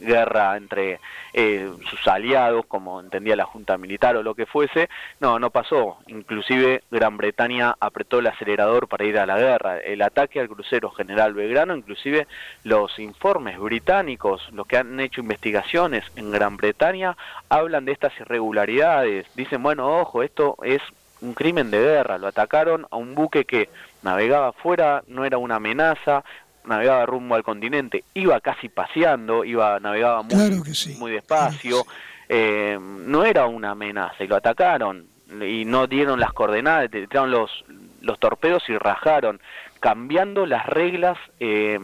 guerra 0.00 0.56
entre 0.56 1.00
eh, 1.32 1.70
sus 1.88 2.06
aliados, 2.08 2.66
como 2.66 3.00
entendía 3.00 3.36
la 3.36 3.44
Junta 3.44 3.78
Militar 3.78 4.16
o 4.16 4.22
lo 4.22 4.34
que 4.34 4.46
fuese. 4.46 4.88
No, 5.20 5.38
no 5.38 5.50
pasó. 5.50 5.98
Inclusive 6.06 6.82
Gran 6.90 7.16
Bretaña 7.16 7.74
apretó 7.78 8.18
el 8.18 8.26
acelerador 8.26 8.88
para 8.88 9.04
ir 9.04 9.18
a 9.18 9.26
la 9.26 9.38
guerra. 9.38 9.78
El 9.78 10.02
ataque 10.02 10.40
al 10.40 10.48
crucero 10.48 10.90
General 10.90 11.34
Belgrano, 11.34 11.76
inclusive 11.76 12.26
los 12.64 12.98
informes 12.98 13.58
británicos, 13.58 14.48
los 14.52 14.66
que 14.66 14.76
han 14.76 14.98
hecho 15.00 15.20
investigaciones 15.20 16.04
en 16.16 16.30
Gran 16.30 16.56
Bretaña, 16.56 17.16
hablan 17.48 17.84
de 17.84 17.92
estas 17.92 18.18
irregularidades. 18.20 19.26
Dicen, 19.34 19.62
bueno, 19.62 20.00
ojo, 20.00 20.22
esto 20.22 20.56
es 20.62 20.82
un 21.20 21.34
crimen 21.34 21.70
de 21.70 21.80
guerra. 21.80 22.18
Lo 22.18 22.26
atacaron 22.26 22.86
a 22.90 22.96
un 22.96 23.14
buque 23.14 23.44
que 23.44 23.68
navegaba 24.02 24.48
afuera, 24.48 25.02
no 25.08 25.24
era 25.24 25.38
una 25.38 25.56
amenaza, 25.56 26.24
navegaba 26.66 27.06
rumbo 27.06 27.34
al 27.34 27.42
continente, 27.42 28.04
iba 28.14 28.40
casi 28.40 28.68
paseando, 28.68 29.44
iba 29.44 29.78
navegaba 29.80 30.22
muy, 30.22 30.62
muy 30.98 31.12
despacio, 31.12 31.86
eh, 32.28 32.78
no 32.80 33.24
era 33.24 33.46
una 33.46 33.70
amenaza 33.70 34.24
y 34.24 34.26
lo 34.26 34.36
atacaron 34.36 35.06
y 35.40 35.64
no 35.64 35.86
dieron 35.86 36.20
las 36.20 36.32
coordenadas, 36.32 36.90
tiraron 36.90 37.30
los, 37.30 37.64
los 38.00 38.18
torpedos 38.18 38.68
y 38.68 38.76
rajaron, 38.78 39.40
cambiando 39.80 40.46
las 40.46 40.66
reglas 40.66 41.18
eh, 41.40 41.78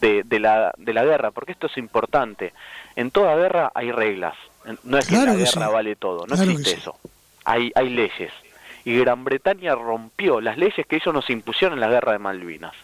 de, 0.00 0.22
de, 0.24 0.40
la, 0.40 0.72
de 0.76 0.92
la 0.92 1.04
guerra, 1.04 1.30
porque 1.30 1.52
esto 1.52 1.66
es 1.66 1.76
importante. 1.76 2.52
En 2.96 3.10
toda 3.10 3.36
guerra 3.36 3.70
hay 3.74 3.92
reglas, 3.92 4.34
no 4.84 4.98
es 4.98 5.06
que 5.06 5.16
la 5.16 5.34
guerra 5.34 5.68
vale 5.68 5.96
todo, 5.96 6.26
no 6.26 6.34
existe 6.34 6.72
eso. 6.72 6.96
Hay, 7.44 7.72
hay 7.74 7.88
leyes. 7.90 8.32
Y 8.84 8.98
Gran 8.98 9.24
Bretaña 9.24 9.74
rompió 9.74 10.40
las 10.40 10.56
leyes 10.56 10.86
que 10.86 10.96
ellos 10.96 11.12
nos 11.14 11.28
impusieron 11.30 11.76
en 11.76 11.80
la 11.80 11.88
guerra 11.88 12.12
de 12.12 12.18
Malvinas. 12.18 12.74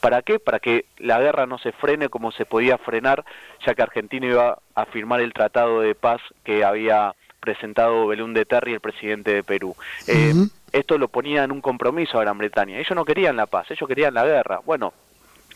¿Para 0.00 0.22
qué? 0.22 0.38
Para 0.38 0.60
que 0.60 0.84
la 0.98 1.18
guerra 1.20 1.46
no 1.46 1.58
se 1.58 1.72
frene 1.72 2.08
como 2.08 2.32
se 2.32 2.44
podía 2.44 2.78
frenar, 2.78 3.24
ya 3.66 3.74
que 3.74 3.82
Argentina 3.82 4.26
iba 4.26 4.58
a 4.74 4.86
firmar 4.86 5.20
el 5.20 5.32
tratado 5.32 5.80
de 5.80 5.94
paz 5.94 6.20
que 6.44 6.64
había 6.64 7.14
presentado 7.40 8.06
Belún 8.06 8.34
de 8.34 8.44
Terry, 8.44 8.74
el 8.74 8.80
presidente 8.80 9.32
de 9.32 9.42
Perú. 9.42 9.74
Eh, 10.08 10.34
esto 10.72 10.98
lo 10.98 11.08
ponía 11.08 11.44
en 11.44 11.52
un 11.52 11.60
compromiso 11.60 12.18
a 12.18 12.22
Gran 12.22 12.38
Bretaña. 12.38 12.78
Ellos 12.78 12.94
no 12.94 13.04
querían 13.04 13.36
la 13.36 13.46
paz, 13.46 13.70
ellos 13.70 13.88
querían 13.88 14.14
la 14.14 14.24
guerra. 14.24 14.60
Bueno, 14.64 14.92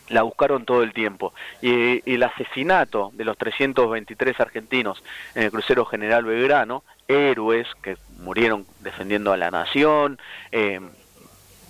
la 0.09 0.23
buscaron 0.23 0.65
todo 0.65 0.83
el 0.83 0.93
tiempo. 0.93 1.33
Y, 1.61 2.01
el 2.11 2.23
asesinato 2.23 3.11
de 3.13 3.25
los 3.25 3.37
323 3.37 4.39
argentinos 4.39 5.03
en 5.35 5.43
el 5.43 5.51
crucero 5.51 5.85
General 5.85 6.23
Belgrano, 6.23 6.83
héroes 7.07 7.67
que 7.81 7.97
murieron 8.19 8.65
defendiendo 8.79 9.33
a 9.33 9.37
la 9.37 9.51
nación, 9.51 10.19
eh, 10.51 10.79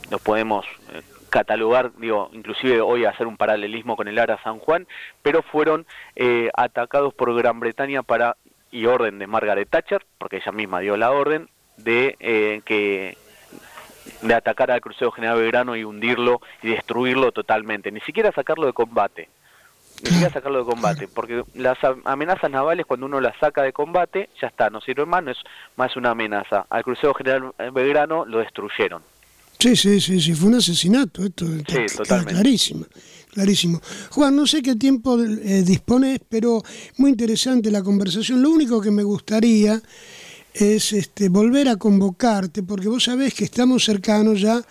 los 0.09 0.21
podemos 0.21 0.65
eh, 0.93 1.01
catalogar, 1.31 1.91
digo, 1.97 2.29
inclusive 2.33 2.81
hoy 2.81 3.05
hacer 3.05 3.25
un 3.25 3.37
paralelismo 3.37 3.95
con 3.95 4.07
el 4.07 4.19
Ara 4.19 4.39
San 4.43 4.59
Juan, 4.59 4.85
pero 5.23 5.41
fueron 5.41 5.87
eh, 6.15 6.51
atacados 6.53 7.15
por 7.15 7.35
Gran 7.35 7.59
Bretaña 7.59 8.03
para 8.03 8.37
y 8.69 8.85
orden 8.85 9.17
de 9.17 9.27
Margaret 9.27 9.69
Thatcher, 9.69 10.05
porque 10.17 10.37
ella 10.37 10.51
misma 10.51 10.79
dio 10.79 10.95
la 10.97 11.11
orden 11.11 11.49
de 11.77 12.15
eh, 12.19 12.61
que 12.63 13.17
de 14.21 14.33
atacar 14.33 14.71
al 14.71 14.81
crucero 14.81 15.11
General 15.11 15.39
Belgrano 15.39 15.75
y 15.75 15.83
hundirlo 15.83 16.41
y 16.61 16.69
destruirlo 16.69 17.31
totalmente, 17.31 17.91
ni 17.91 18.01
siquiera 18.01 18.31
sacarlo 18.31 18.65
de 18.65 18.73
combate, 18.73 19.29
ni 20.03 20.09
siquiera 20.09 20.29
sacarlo 20.33 20.59
de 20.59 20.65
combate, 20.65 21.07
porque 21.07 21.43
las 21.55 21.77
amenazas 22.05 22.51
navales 22.51 22.85
cuando 22.85 23.05
uno 23.05 23.19
las 23.19 23.37
saca 23.37 23.63
de 23.63 23.73
combate 23.73 24.29
ya 24.39 24.47
está, 24.47 24.69
no 24.69 24.81
sirve 24.81 25.05
más, 25.05 25.23
no 25.23 25.31
es 25.31 25.37
más 25.75 25.95
una 25.95 26.11
amenaza. 26.11 26.65
Al 26.69 26.83
crucero 26.83 27.13
General 27.13 27.53
Belgrano 27.71 28.25
lo 28.25 28.39
destruyeron. 28.39 29.03
Sí, 29.61 29.75
sí, 29.75 30.01
sí, 30.01 30.19
sí, 30.19 30.33
fue 30.33 30.49
un 30.49 30.55
asesinato, 30.55 31.23
esto 31.23 31.45
está 31.53 32.25
clarísimo, 32.25 32.87
clarísimo. 33.31 33.79
Juan, 34.09 34.35
no 34.35 34.47
sé 34.47 34.63
qué 34.63 34.75
tiempo 34.75 35.21
eh, 35.21 35.61
dispones, 35.61 36.19
pero 36.27 36.63
muy 36.97 37.11
interesante 37.11 37.69
la 37.69 37.83
conversación. 37.83 38.41
Lo 38.41 38.49
único 38.49 38.81
que 38.81 38.89
me 38.89 39.03
gustaría 39.03 39.79
es 40.51 40.93
este, 40.93 41.29
volver 41.29 41.69
a 41.69 41.75
convocarte, 41.75 42.63
porque 42.63 42.87
vos 42.87 43.03
sabés 43.03 43.35
que 43.35 43.43
estamos 43.43 43.85
cercanos 43.85 44.41
ya 44.41 44.65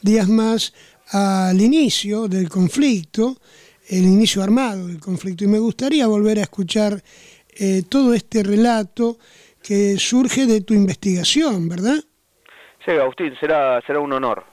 días 0.00 0.28
más 0.28 0.72
al 1.10 1.60
inicio 1.60 2.26
del 2.26 2.48
conflicto, 2.48 3.38
el 3.90 4.02
inicio 4.02 4.42
armado 4.42 4.88
del 4.88 4.98
conflicto, 4.98 5.44
y 5.44 5.46
me 5.46 5.60
gustaría 5.60 6.08
volver 6.08 6.40
a 6.40 6.42
escuchar 6.42 7.00
eh, 7.54 7.84
todo 7.88 8.12
este 8.12 8.42
relato 8.42 9.20
que 9.62 9.96
surge 10.00 10.46
de 10.46 10.62
tu 10.62 10.74
investigación, 10.74 11.68
¿verdad? 11.68 12.02
Sí, 12.84 12.92
Agustín, 12.92 13.34
será, 13.40 13.80
será 13.86 14.00
un 14.00 14.12
honor. 14.12 14.44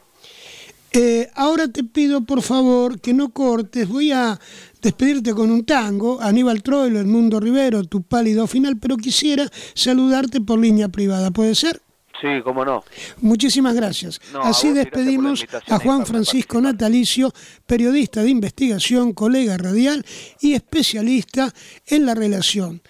Eh, 0.92 1.30
ahora 1.36 1.68
te 1.68 1.84
pido 1.84 2.22
por 2.22 2.42
favor 2.42 3.00
que 3.00 3.14
no 3.14 3.30
cortes, 3.30 3.88
voy 3.88 4.12
a 4.12 4.40
despedirte 4.82 5.36
con 5.36 5.52
un 5.52 5.64
tango, 5.64 6.20
Aníbal 6.20 6.64
Troilo, 6.64 7.00
El 7.00 7.06
Mundo 7.06 7.40
Rivero, 7.40 7.84
tu 7.84 8.02
pálido 8.02 8.48
final, 8.48 8.78
pero 8.82 8.98
quisiera 8.98 9.46
saludarte 9.76 10.42
por 10.42 10.58
línea 10.58 10.90
privada, 10.90 11.30
¿puede 11.30 11.54
ser? 11.54 11.80
Sí, 12.20 12.28
cómo 12.44 12.66
no. 12.66 12.84
Muchísimas 13.22 13.76
gracias. 13.76 14.20
Así 14.44 14.74
despedimos 14.74 15.46
a 15.68 15.80
Juan 15.80 16.06
Francisco 16.06 16.60
Natalicio, 16.60 17.32
periodista 17.66 18.22
de 18.22 18.30
investigación, 18.30 19.14
colega 19.14 19.58
radial 19.58 20.04
y 20.42 20.54
especialista 20.54 21.54
en 21.86 22.06
la 22.06 22.16
relación 22.16 22.82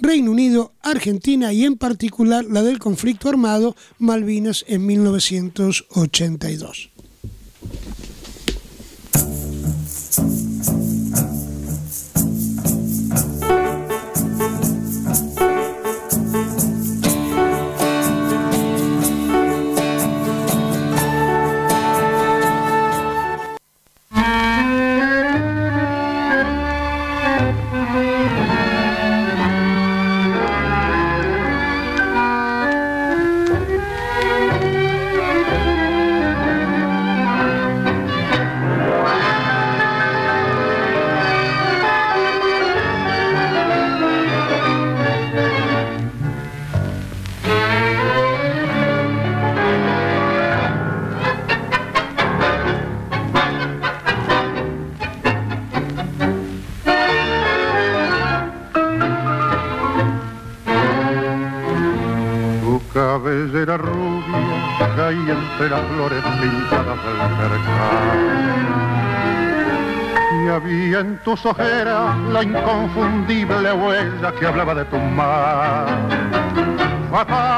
Reino 0.00 0.30
Unido, 0.30 0.72
Argentina 0.82 1.52
y 1.52 1.64
en 1.64 1.76
particular 1.76 2.44
la 2.44 2.62
del 2.62 2.78
conflicto 2.78 3.28
armado 3.28 3.74
Malvinas 3.98 4.64
en 4.68 4.86
1982. 4.86 6.90
Entre 65.64 65.70
las 65.70 65.86
flores 65.88 66.22
pintadas 66.40 66.98
del 67.04 67.16
mercado. 67.38 68.14
Y 70.42 70.48
había 70.48 71.00
en 71.00 71.18
tus 71.18 71.46
ojeras 71.46 72.18
la 72.32 72.42
inconfundible 72.42 73.72
huella 73.72 74.32
que 74.38 74.46
hablaba 74.46 74.74
de 74.74 74.84
tu 74.86 74.98
mar. 74.98 75.86
Fatal, 77.10 77.56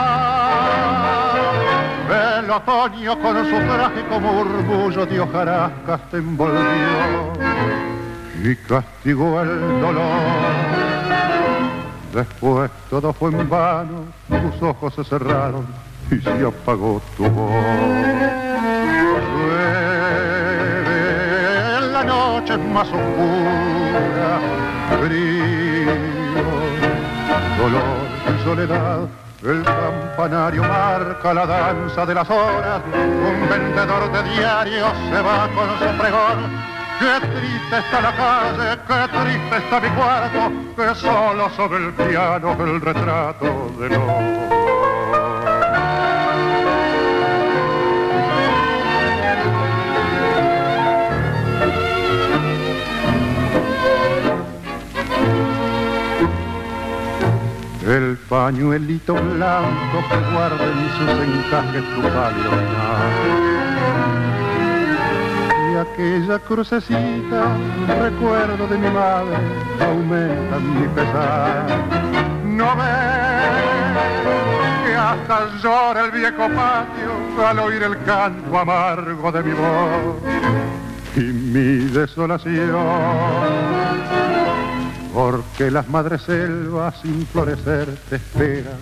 el 2.39 2.51
otoño 2.51 3.19
con 3.19 3.45
su 3.45 3.57
trágico 3.57 4.21
murmullo 4.21 5.07
de 5.07 5.21
hojarascas 5.21 6.01
te 6.11 6.19
envolvió 6.19 7.33
y 8.45 8.55
castigó 8.69 9.41
el 9.41 9.81
dolor. 9.81 10.21
Después 12.15 12.71
todo 12.89 13.13
fue 13.13 13.31
en 13.31 13.49
vano, 13.49 14.05
tus 14.29 14.63
ojos 14.63 14.95
se 14.95 15.03
cerraron 15.05 15.67
y 16.11 16.21
se 16.21 16.47
apagó 16.47 17.03
tu 17.17 17.25
voz. 17.29 17.53
en 21.79 21.93
la 21.93 22.05
noche 22.05 22.57
más 22.59 22.87
oscura, 22.89 24.41
frío, 25.01 25.95
dolor 27.59 27.83
y 28.29 28.45
soledad. 28.45 29.09
El 29.43 29.63
campanario 29.63 30.63
marca 30.63 31.35
la 31.35 31.47
danza 31.47 32.07
de 32.07 32.15
las 32.15 32.29
horas, 32.31 32.81
un 32.95 33.49
vendedor 33.49 34.11
de 34.11 34.23
diarios 34.35 34.93
se 35.11 35.21
va 35.21 35.49
con 35.55 35.69
su 35.79 35.99
pregón. 35.99 36.67
Qué 36.99 37.27
triste 37.27 37.79
está 37.79 38.01
la 38.01 38.17
calle, 38.17 38.79
qué 38.89 39.19
triste 39.19 39.57
está 39.59 39.81
mi 39.81 39.89
cuarto, 39.91 40.53
que 40.75 40.95
solo 40.95 41.51
sobre 41.51 41.85
el 41.85 41.93
piano 41.93 42.57
el 42.59 42.81
retrato 42.81 43.71
de 43.79 43.89
los 43.91 44.56
pañuelito 58.29 59.15
blanco 59.15 59.99
que 60.09 60.17
guarda 60.33 60.65
en 60.65 60.89
sus 60.99 61.11
encajes 61.23 61.85
tu 61.95 62.03
pálido 62.03 62.51
Y 65.71 65.77
aquella 65.77 66.39
crucecita, 66.41 67.57
recuerdo 68.01 68.67
de 68.67 68.79
mi 68.79 68.91
madre, 68.91 69.37
aumenta 69.81 70.59
mi 70.59 70.89
pesar. 70.89 71.67
No 72.45 72.75
ves 72.75 73.67
que 74.85 74.97
hasta 74.97 75.57
llora 75.63 76.07
el 76.07 76.11
viejo 76.11 76.49
patio 76.49 77.47
al 77.47 77.59
oír 77.61 77.83
el 77.85 78.03
canto 78.03 78.59
amargo 78.59 79.31
de 79.31 79.43
mi 79.45 79.53
voz 79.53 80.17
y 81.15 81.21
mi 81.21 81.89
desolación 81.93 82.75
porque 85.17 85.71
las 85.71 85.89
madres 85.89 86.21
selvas 86.21 86.95
sin 87.01 87.27
florecer 87.29 87.89
te 88.11 88.17
esperan 88.17 88.77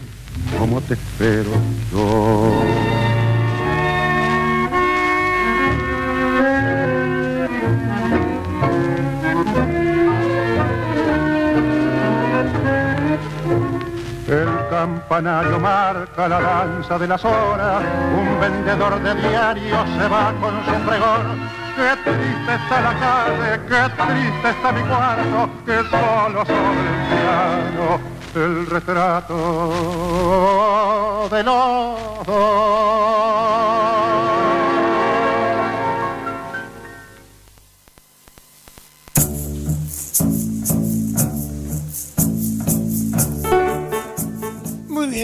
como 0.59 0.81
te 0.81 0.95
espero 0.95 1.51
yo. 1.93 2.61
El 14.27 14.49
campanario 14.71 15.61
marca 15.61 16.27
la 16.27 16.41
danza 16.41 16.99
de 16.99 17.07
las 17.07 17.25
horas, 17.25 17.81
un 18.19 18.41
vendedor 18.41 19.01
de 19.01 19.29
diarios 19.29 19.89
se 19.97 20.09
va 20.09 20.35
con 20.41 20.65
su 20.65 20.85
pregón 20.85 21.64
Qué 21.77 21.91
triste 22.05 22.55
está 22.55 22.81
la 22.81 22.95
calle, 23.01 23.61
qué 23.69 23.83
triste 24.01 24.49
está 24.51 24.73
mi 24.73 24.83
cuarto, 24.83 25.51
que 25.67 25.77
solo 25.91 26.47
sobre 26.47 26.89
el 26.89 26.99
piano 27.11 28.15
el 28.35 28.67
retrato 28.67 29.35
de 31.31 31.43
los 31.43 32.27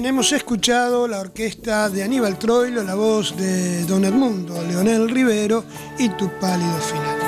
hemos 0.07 0.33
escuchado 0.33 1.07
la 1.07 1.21
orquesta 1.21 1.89
de 1.91 2.03
Aníbal 2.03 2.39
Troilo, 2.39 2.83
la 2.83 2.95
voz 2.95 3.37
de 3.37 3.85
Don 3.85 4.05
Edmundo, 4.05 4.63
Leonel 4.63 5.11
Rivero 5.11 5.65
y 5.99 6.09
Tu 6.11 6.31
pálido 6.41 6.79
final. 6.79 7.19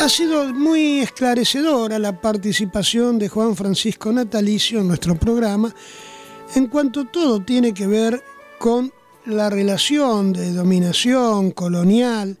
Ha 0.00 0.08
sido 0.08 0.52
muy 0.54 1.00
esclarecedora 1.00 1.98
la 1.98 2.20
participación 2.20 3.18
de 3.18 3.28
Juan 3.28 3.54
Francisco 3.54 4.12
Natalicio 4.12 4.80
en 4.80 4.88
nuestro 4.88 5.14
programa 5.16 5.74
en 6.54 6.66
cuanto 6.66 7.06
todo 7.06 7.40
tiene 7.40 7.74
que 7.74 7.86
ver 7.86 8.22
con 8.58 8.92
la 9.26 9.50
relación 9.50 10.32
de 10.32 10.52
dominación 10.52 11.50
colonial 11.50 12.38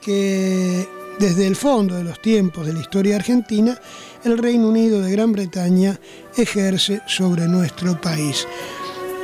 que 0.00 0.88
desde 1.18 1.46
el 1.46 1.56
fondo 1.56 1.94
de 1.94 2.04
los 2.04 2.20
tiempos 2.20 2.66
de 2.66 2.72
la 2.72 2.80
historia 2.80 3.16
argentina 3.16 3.80
el 4.24 4.38
Reino 4.38 4.68
Unido 4.68 5.00
de 5.00 5.12
Gran 5.12 5.32
Bretaña 5.32 5.98
ejerce 6.36 7.02
sobre 7.06 7.46
nuestro 7.46 8.00
país. 8.00 8.46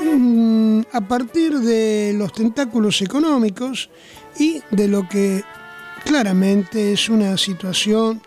Mm, 0.03 0.81
a 0.93 1.01
partir 1.03 1.59
de 1.59 2.15
los 2.17 2.33
tentáculos 2.33 3.03
económicos 3.03 3.91
y 4.39 4.63
de 4.71 4.89
lo 4.89 5.09
que 5.09 5.43
claramente 6.05 6.93
es 6.93 7.09
una 7.09 7.37
situación 7.37 8.23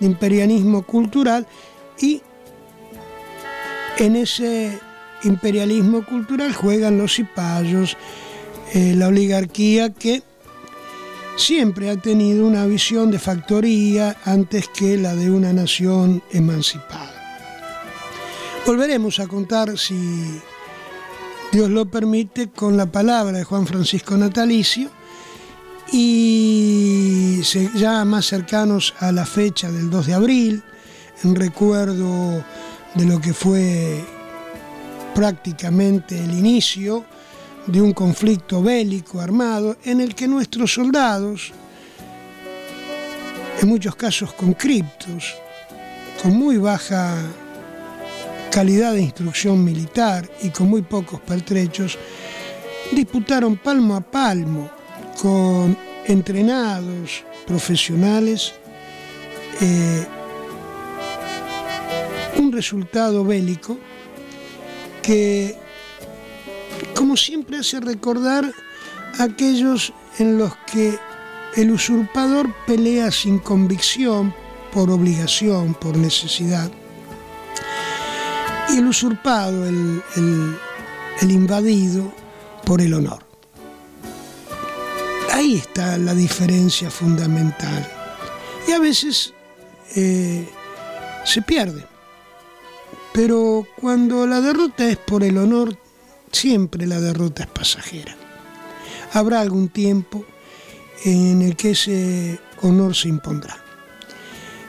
de 0.00 0.06
imperialismo 0.06 0.82
cultural 0.82 1.46
y 2.00 2.22
en 3.98 4.16
ese 4.16 4.78
imperialismo 5.24 6.04
cultural 6.04 6.52
juegan 6.54 6.98
los 6.98 7.14
cipayos, 7.14 7.96
eh, 8.74 8.94
la 8.96 9.08
oligarquía 9.08 9.90
que 9.92 10.22
siempre 11.36 11.90
ha 11.90 11.96
tenido 11.96 12.46
una 12.46 12.66
visión 12.66 13.10
de 13.10 13.18
factoría 13.18 14.16
antes 14.24 14.68
que 14.68 14.96
la 14.96 15.14
de 15.14 15.30
una 15.30 15.52
nación 15.52 16.22
emancipada. 16.32 17.17
Volveremos 18.66 19.18
a 19.18 19.26
contar, 19.26 19.78
si 19.78 20.40
Dios 21.52 21.70
lo 21.70 21.86
permite, 21.86 22.50
con 22.50 22.76
la 22.76 22.90
palabra 22.90 23.38
de 23.38 23.44
Juan 23.44 23.66
Francisco 23.66 24.16
Natalicio 24.16 24.90
y 25.92 27.40
ya 27.74 28.04
más 28.04 28.26
cercanos 28.26 28.94
a 29.00 29.10
la 29.10 29.24
fecha 29.24 29.70
del 29.70 29.88
2 29.88 30.06
de 30.06 30.14
abril, 30.14 30.62
en 31.24 31.34
recuerdo 31.34 32.44
de 32.94 33.04
lo 33.06 33.20
que 33.20 33.32
fue 33.32 34.04
prácticamente 35.14 36.22
el 36.22 36.32
inicio 36.32 37.04
de 37.66 37.80
un 37.82 37.92
conflicto 37.92 38.62
bélico 38.62 39.20
armado 39.20 39.76
en 39.84 40.00
el 40.00 40.14
que 40.14 40.28
nuestros 40.28 40.74
soldados, 40.74 41.52
en 43.60 43.68
muchos 43.68 43.96
casos 43.96 44.32
con 44.34 44.52
criptos, 44.52 45.34
con 46.22 46.36
muy 46.36 46.56
baja 46.58 47.16
calidad 48.50 48.92
de 48.94 49.02
instrucción 49.02 49.64
militar 49.64 50.28
y 50.42 50.50
con 50.50 50.68
muy 50.68 50.82
pocos 50.82 51.20
pertrechos, 51.20 51.98
disputaron 52.92 53.56
palmo 53.56 53.94
a 53.94 54.00
palmo 54.00 54.70
con 55.20 55.76
entrenados 56.06 57.24
profesionales 57.46 58.54
eh, 59.60 60.06
un 62.38 62.52
resultado 62.52 63.24
bélico 63.24 63.78
que 65.02 65.56
como 66.94 67.16
siempre 67.16 67.58
hace 67.58 67.80
recordar 67.80 68.52
aquellos 69.18 69.92
en 70.18 70.38
los 70.38 70.54
que 70.70 70.98
el 71.56 71.70
usurpador 71.70 72.54
pelea 72.66 73.10
sin 73.10 73.38
convicción, 73.38 74.34
por 74.72 74.90
obligación, 74.90 75.74
por 75.74 75.96
necesidad. 75.96 76.70
Y 78.70 78.78
el 78.78 78.86
usurpado, 78.86 79.66
el, 79.66 80.02
invadido, 81.22 82.12
por 82.64 82.80
el 82.80 82.94
honor. 82.94 83.24
Ahí 85.32 85.56
está 85.56 85.96
la 85.96 86.14
diferencia 86.14 86.90
fundamental. 86.90 87.90
Y 88.66 88.72
a 88.72 88.78
veces 88.78 89.32
eh, 89.96 90.48
se 91.24 91.42
pierde. 91.42 91.86
Pero 93.12 93.66
cuando 93.80 94.26
la 94.26 94.40
derrota 94.40 94.88
es 94.88 94.96
por 94.98 95.24
el 95.24 95.38
honor, 95.38 95.76
siempre 96.30 96.86
la 96.86 97.00
derrota 97.00 97.44
es 97.44 97.48
pasajera. 97.48 98.16
Habrá 99.12 99.40
algún 99.40 99.68
tiempo 99.68 100.24
en 101.04 101.42
el 101.42 101.56
que 101.56 101.70
ese 101.70 102.38
honor 102.62 102.94
se 102.94 103.08
impondrá. 103.08 103.56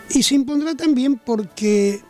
Y 0.09 0.23
se 0.23 0.35
impondrá 0.35 0.76
también 0.76 1.17
porque 1.17 2.01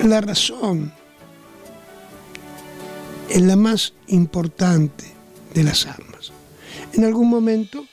la 0.00 0.20
razón 0.20 0.92
es 3.28 3.40
la 3.40 3.56
más 3.56 3.94
importante 4.08 5.04
de 5.54 5.64
las 5.64 5.86
armas. 5.86 6.32
En 6.92 7.04
algún 7.04 7.28
momento, 7.28 7.86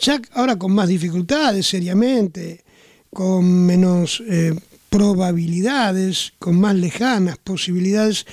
ya 0.00 0.20
ahora 0.32 0.56
con 0.56 0.72
más 0.72 0.88
dificultades, 0.88 1.66
seriamente, 1.66 2.64
con 3.12 3.44
menos 3.66 4.22
eh, 4.28 4.54
probabilidades, 4.90 6.32
con 6.38 6.58
más 6.58 6.74
lejanas 6.74 7.38
posibilidades, 7.38 8.26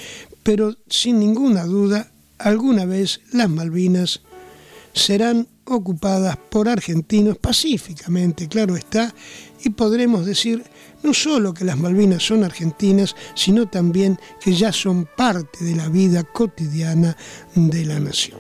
pero 0.44 0.76
sin 0.90 1.20
ninguna 1.20 1.66
duda, 1.66 2.12
alguna 2.38 2.86
vez 2.86 3.22
las 3.32 3.50
Malvinas 3.50 4.22
serán 4.94 5.48
ocupadas 5.66 6.38
por 6.50 6.68
argentinos 6.68 7.38
pacíficamente, 7.38 8.48
claro 8.48 8.76
está, 8.76 9.14
y 9.64 9.70
podremos 9.70 10.26
decir 10.26 10.64
no 11.04 11.14
solo 11.14 11.54
que 11.54 11.66
las 11.66 11.78
Malvinas 11.78 12.24
son 12.24 12.44
argentinas, 12.44 13.16
sino 13.36 13.68
también 13.68 14.20
que 14.40 14.54
ya 14.54 14.72
son 14.72 15.06
parte 15.06 15.64
de 15.64 15.76
la 15.76 15.88
vida 15.90 16.24
cotidiana 16.24 17.16
de 17.56 17.86
la 17.86 18.00
nación. 18.00 18.40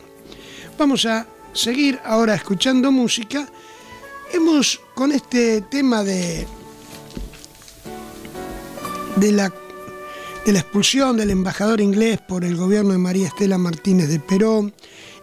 Vamos 0.78 1.06
a 1.06 1.28
seguir 1.54 2.00
ahora 2.04 2.36
escuchando 2.36 2.92
música. 2.92 3.48
Hemos 4.34 4.80
con 4.94 5.12
este 5.12 5.62
tema 5.62 6.04
de 6.04 6.48
de 9.20 9.32
la, 9.34 9.54
de 10.46 10.54
la 10.54 10.60
expulsión 10.60 11.18
del 11.18 11.32
embajador 11.32 11.82
inglés 11.82 12.20
por 12.26 12.46
el 12.46 12.56
gobierno 12.56 12.92
de 12.94 12.98
María 12.98 13.28
Estela 13.28 13.58
Martínez 13.58 14.08
de 14.08 14.20
Perón 14.20 14.74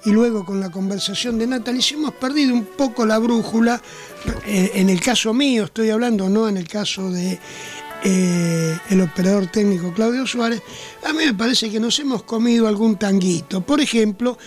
y 0.06 0.12
luego 0.12 0.44
con 0.44 0.60
la 0.60 0.70
conversación 0.70 1.36
de 1.36 1.48
Natalicio 1.48 1.98
hemos 1.98 2.14
perdido 2.14 2.54
un 2.54 2.64
poco 2.64 3.04
la 3.04 3.18
brújula. 3.18 3.82
Eh, 4.46 4.70
en 4.74 4.88
el 4.88 5.00
caso 5.00 5.34
mío 5.34 5.64
estoy 5.64 5.90
hablando, 5.90 6.28
no 6.28 6.48
en 6.48 6.56
el 6.56 6.68
caso 6.68 7.10
de 7.10 7.38
eh, 8.04 8.78
el 8.88 9.00
operador 9.00 9.48
técnico 9.48 9.92
Claudio 9.92 10.24
Suárez, 10.24 10.62
a 11.04 11.12
mí 11.12 11.24
me 11.26 11.34
parece 11.34 11.70
que 11.70 11.80
nos 11.80 11.98
hemos 11.98 12.22
comido 12.22 12.68
algún 12.68 12.96
tanguito. 12.96 13.62
Por 13.62 13.80
ejemplo, 13.80 14.38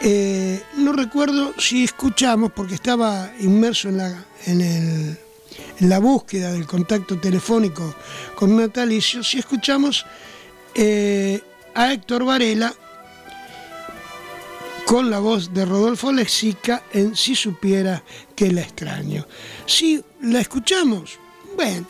eh, 0.00 0.62
no 0.76 0.92
recuerdo 0.92 1.54
si 1.58 1.82
escuchamos, 1.82 2.52
porque 2.52 2.76
estaba 2.76 3.32
inmerso 3.40 3.88
en, 3.88 3.96
la, 3.98 4.24
en 4.46 4.60
el 4.60 5.18
la 5.80 5.98
búsqueda 5.98 6.52
del 6.52 6.66
contacto 6.66 7.18
telefónico 7.18 7.94
con 8.36 8.56
Natalicio 8.56 9.24
si 9.24 9.40
escuchamos 9.40 10.06
a 11.74 11.92
Héctor 11.92 12.24
Varela 12.24 12.72
con 14.86 15.10
la 15.10 15.18
voz 15.18 15.52
de 15.52 15.64
Rodolfo 15.64 16.12
Lexica 16.12 16.82
en 16.92 17.16
Si 17.16 17.34
supiera 17.34 18.02
que 18.34 18.50
la 18.50 18.62
extraño. 18.62 19.26
Si 19.66 20.02
la 20.22 20.40
escuchamos, 20.40 21.18
bueno, 21.56 21.86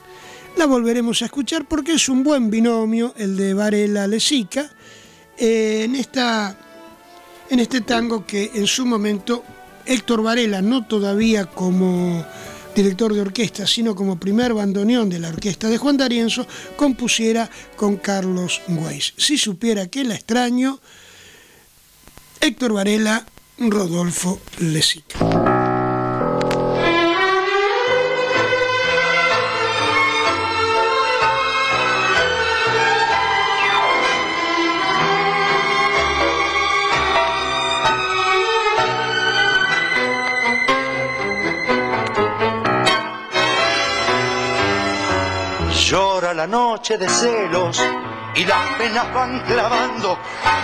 la 0.57 0.67
volveremos 0.67 1.23
a 1.23 1.27
escuchar 1.27 1.67
porque 1.67 1.95
es 1.95 2.09
un 2.09 2.23
buen 2.23 2.51
binomio 2.51 3.15
el 3.17 3.37
de 3.37 3.55
Varela 3.55 4.07
Lexica 4.07 4.71
eh, 5.37 5.83
en, 5.85 5.97
esta, 5.97 6.57
en 7.49 7.61
este 7.61 7.81
tango 7.81 8.27
que 8.27 8.51
en 8.55 8.67
su 8.67 8.85
momento 8.87 9.43
Héctor 9.87 10.23
Varela, 10.23 10.63
no 10.63 10.87
todavía 10.87 11.47
como 11.47 12.25
director 12.75 13.13
de 13.13 13.21
orquesta, 13.21 13.67
sino 13.67 13.95
como 13.95 14.19
primer 14.19 14.55
bandoneón 14.55 15.11
de 15.11 15.19
la 15.19 15.29
orquesta 15.29 15.69
de 15.69 15.79
Juan 15.79 15.97
D'Arienzo, 15.97 16.47
compusiera 16.77 17.51
con 17.77 17.97
Carlos 17.97 18.61
Weiss. 18.69 19.15
Si 19.17 19.37
supiera 19.37 19.89
que 19.89 20.05
la 20.05 20.15
extraño, 20.15 20.81
Héctor 22.43 22.73
Varela, 22.73 23.25
Rodolfo 23.57 24.41
Lesica. 24.59 25.17
la 46.35 46.47
noche 46.47 46.97
de 46.97 47.09
celos 47.09 47.79
y 48.35 48.45
las 48.45 48.67
penas 48.79 49.13
van 49.13 49.41
clavando 49.41 50.17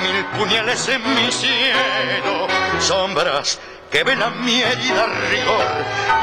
mil 0.02 0.24
puñales 0.38 0.88
en 0.88 1.02
mi 1.14 1.30
cielo, 1.30 2.46
sombras 2.80 3.60
que 3.90 4.02
ven 4.04 4.22
a 4.22 4.30
mi 4.30 4.60
herida 4.60 5.06
rigor, 5.30 5.64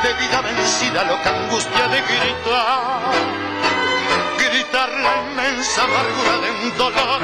de 0.03 0.13
vida 0.13 0.41
vencida, 0.41 1.03
loca 1.03 1.35
angustia 1.35 1.87
de 1.87 2.01
gritar, 2.01 3.11
gritar 4.37 4.89
la 4.89 5.23
inmensa 5.29 5.83
amargura 5.83 6.37
de 6.41 6.51
un 6.51 6.77
dolor, 6.77 7.21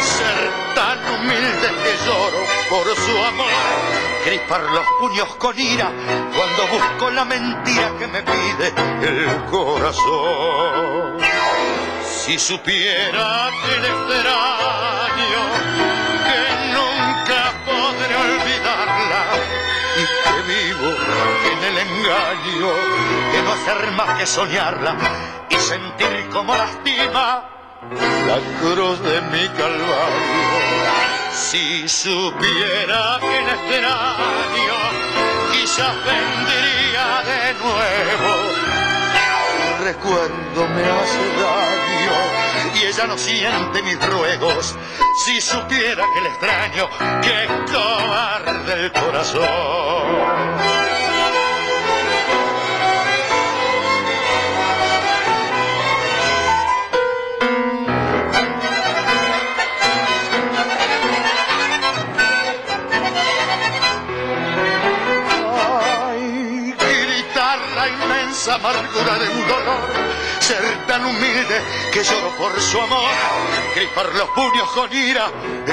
ser 0.00 0.50
tan 0.74 0.98
humilde 1.14 1.68
que 1.82 1.96
lloro 2.06 2.42
por 2.70 2.86
su 2.96 3.24
amor, 3.24 3.52
crispar 4.24 4.62
los 4.62 4.86
puños 5.00 5.34
con 5.36 5.58
ira 5.58 5.90
cuando 6.34 6.66
busco 6.66 7.10
la 7.10 7.24
mentira 7.24 7.92
que 7.98 8.06
me 8.06 8.22
pide 8.22 8.72
el 9.02 9.44
corazón. 9.50 11.53
Si 12.24 12.38
supiera 12.38 13.50
que 13.62 13.80
le 13.80 13.88
extraño, 13.88 15.42
que 16.26 16.40
nunca 16.72 17.52
podré 17.66 18.16
olvidarla 18.16 19.22
y 20.00 20.04
que 20.24 20.36
vivo 20.48 20.90
en 21.52 21.64
el 21.64 21.76
engaño 21.86 22.72
de 23.30 23.42
no 23.42 23.52
hacer 23.52 23.90
más 23.92 24.18
que 24.18 24.26
soñarla 24.26 24.96
y 25.50 25.54
sentir 25.56 26.30
como 26.32 26.56
lastima 26.56 27.44
la 28.26 28.38
cruz 28.58 29.02
de 29.02 29.20
mi 29.20 29.46
calvario. 29.48 30.64
Si 31.30 31.86
supiera 31.86 33.18
que 33.20 33.42
le 33.42 33.52
extraño, 33.52 34.78
quizás 35.52 35.94
vendría 36.06 37.22
de 37.26 37.52
nuevo 37.52 38.53
recuerdo 39.84 40.66
me 40.74 40.82
hace 40.82 41.18
daño 41.42 42.74
y 42.74 42.86
ella 42.86 43.06
no 43.06 43.18
siente 43.18 43.82
mis 43.82 44.00
ruegos. 44.08 44.74
Si 45.26 45.40
supiera 45.42 46.06
que 46.14 46.20
le 46.22 46.28
extraño, 46.30 46.88
que 47.20 47.46
cobarde 47.70 48.84
el 48.86 48.92
corazón. 48.92 49.44
Amargura 68.54 69.18
de 69.18 69.28
un 69.28 69.48
dolor, 69.48 69.80
ser 70.38 70.86
tan 70.86 71.04
humilde 71.04 71.60
que 71.92 72.02
lloro 72.04 72.30
por 72.38 72.60
su 72.60 72.80
amor, 72.80 73.10
gripar 73.74 74.06
los 74.14 74.28
puños 74.30 74.68
con 74.74 74.92
ira 74.92 75.30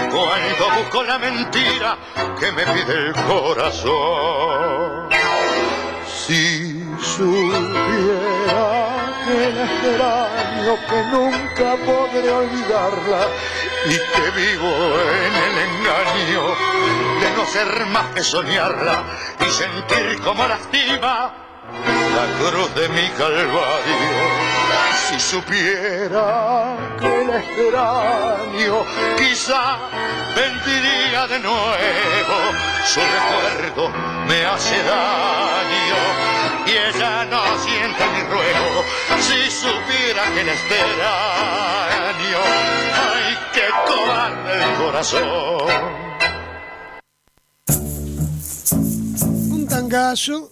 cuando 0.09 0.69
busco 0.77 1.03
la 1.03 1.17
mentira 1.19 1.97
que 2.39 2.51
me 2.51 2.63
pide 2.65 3.07
el 3.07 3.13
corazón. 3.13 5.09
Si 6.07 6.83
supiera 6.99 8.61
que 9.25 9.47
el 9.47 9.57
extraño 9.59 10.75
que 10.89 11.03
nunca 11.11 11.75
podré 11.85 12.31
olvidarla 12.31 13.27
y 13.85 13.95
que 13.95 14.31
vivo 14.35 14.69
en 14.69 15.33
el 15.47 15.55
engaño 15.69 16.43
de 17.19 17.31
no 17.35 17.45
ser 17.45 17.85
más 17.87 18.07
que 18.13 18.23
soñarla 18.23 19.03
y 19.39 19.51
sentir 19.51 20.19
como 20.21 20.47
lastima 20.47 21.40
la 22.15 22.25
cruz 22.39 22.73
de 22.75 22.89
mi 22.89 23.07
calvario. 23.17 24.51
Si 25.07 25.19
supiera 25.19 26.77
que 26.99 27.21
el 27.21 27.29
extraño 27.29 28.85
quizá 29.17 29.77
vendría 30.35 31.27
de 31.27 31.39
nuevo, 31.39 32.37
su 32.85 32.99
recuerdo 32.99 33.89
me 34.27 34.45
hace 34.45 34.77
daño 34.83 35.99
y 36.65 36.71
ella 36.71 37.25
no 37.25 37.41
siente 37.59 38.03
mi 38.13 38.21
ruego. 38.23 38.85
Si 39.19 39.51
supiera 39.51 40.23
que 40.33 40.41
el 40.41 40.49
extraño, 40.49 42.39
ay, 42.93 43.37
que 43.53 43.67
cobarde 43.87 44.63
el 44.63 44.73
corazón. 44.75 46.11
Un 49.51 49.67
tangazo 49.67 50.51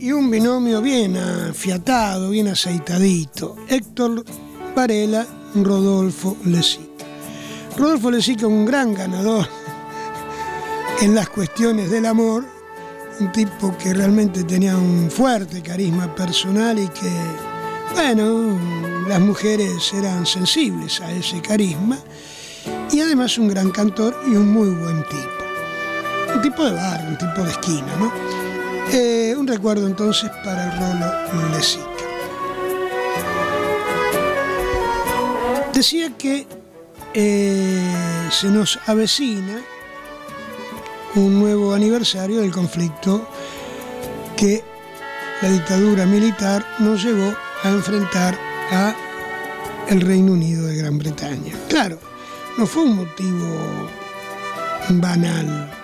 y 0.00 0.12
un 0.12 0.30
binomio 0.30 0.80
bien 0.80 1.16
afiatado, 1.16 2.30
bien 2.30 2.48
aceitadito. 2.48 3.56
Héctor 3.68 4.24
Varela, 4.74 5.26
Rodolfo 5.54 6.38
Lesica. 6.46 7.04
Rodolfo 7.76 8.10
Lesica, 8.10 8.46
un 8.46 8.64
gran 8.64 8.94
ganador 8.94 9.46
en 11.02 11.14
las 11.14 11.28
cuestiones 11.28 11.90
del 11.90 12.06
amor, 12.06 12.46
un 13.20 13.30
tipo 13.30 13.76
que 13.76 13.92
realmente 13.92 14.42
tenía 14.44 14.74
un 14.74 15.10
fuerte 15.10 15.60
carisma 15.60 16.14
personal 16.14 16.78
y 16.78 16.88
que, 16.88 17.12
bueno, 17.92 18.58
las 19.06 19.20
mujeres 19.20 19.92
eran 19.92 20.24
sensibles 20.24 21.02
a 21.02 21.12
ese 21.12 21.42
carisma 21.42 21.98
y 22.90 23.00
además 23.00 23.36
un 23.36 23.48
gran 23.48 23.70
cantor 23.70 24.16
y 24.26 24.30
un 24.30 24.50
muy 24.50 24.70
buen 24.70 25.04
tipo. 25.08 26.34
Un 26.34 26.40
tipo 26.40 26.64
de 26.64 26.72
bar, 26.72 27.04
un 27.06 27.18
tipo 27.18 27.42
de 27.42 27.50
esquina, 27.50 27.96
¿no? 27.98 28.39
Eh, 28.92 29.36
un 29.38 29.46
recuerdo 29.46 29.86
entonces 29.86 30.28
para 30.42 30.64
el 30.64 31.32
Rolo 31.32 31.48
Lesica. 31.50 31.84
Decía 35.72 36.16
que 36.18 36.44
eh, 37.14 38.28
se 38.30 38.48
nos 38.48 38.80
avecina 38.86 39.60
un 41.14 41.38
nuevo 41.38 41.72
aniversario 41.72 42.40
del 42.40 42.50
conflicto 42.50 43.28
que 44.36 44.64
la 45.40 45.50
dictadura 45.50 46.04
militar 46.04 46.66
nos 46.80 47.04
llevó 47.04 47.32
a 47.62 47.68
enfrentar 47.68 48.36
a 48.72 48.94
el 49.88 50.00
Reino 50.00 50.32
Unido 50.32 50.66
de 50.66 50.76
Gran 50.76 50.98
Bretaña. 50.98 51.54
Claro, 51.68 51.98
no 52.58 52.66
fue 52.66 52.82
un 52.82 52.96
motivo 52.96 53.88
banal 54.88 55.79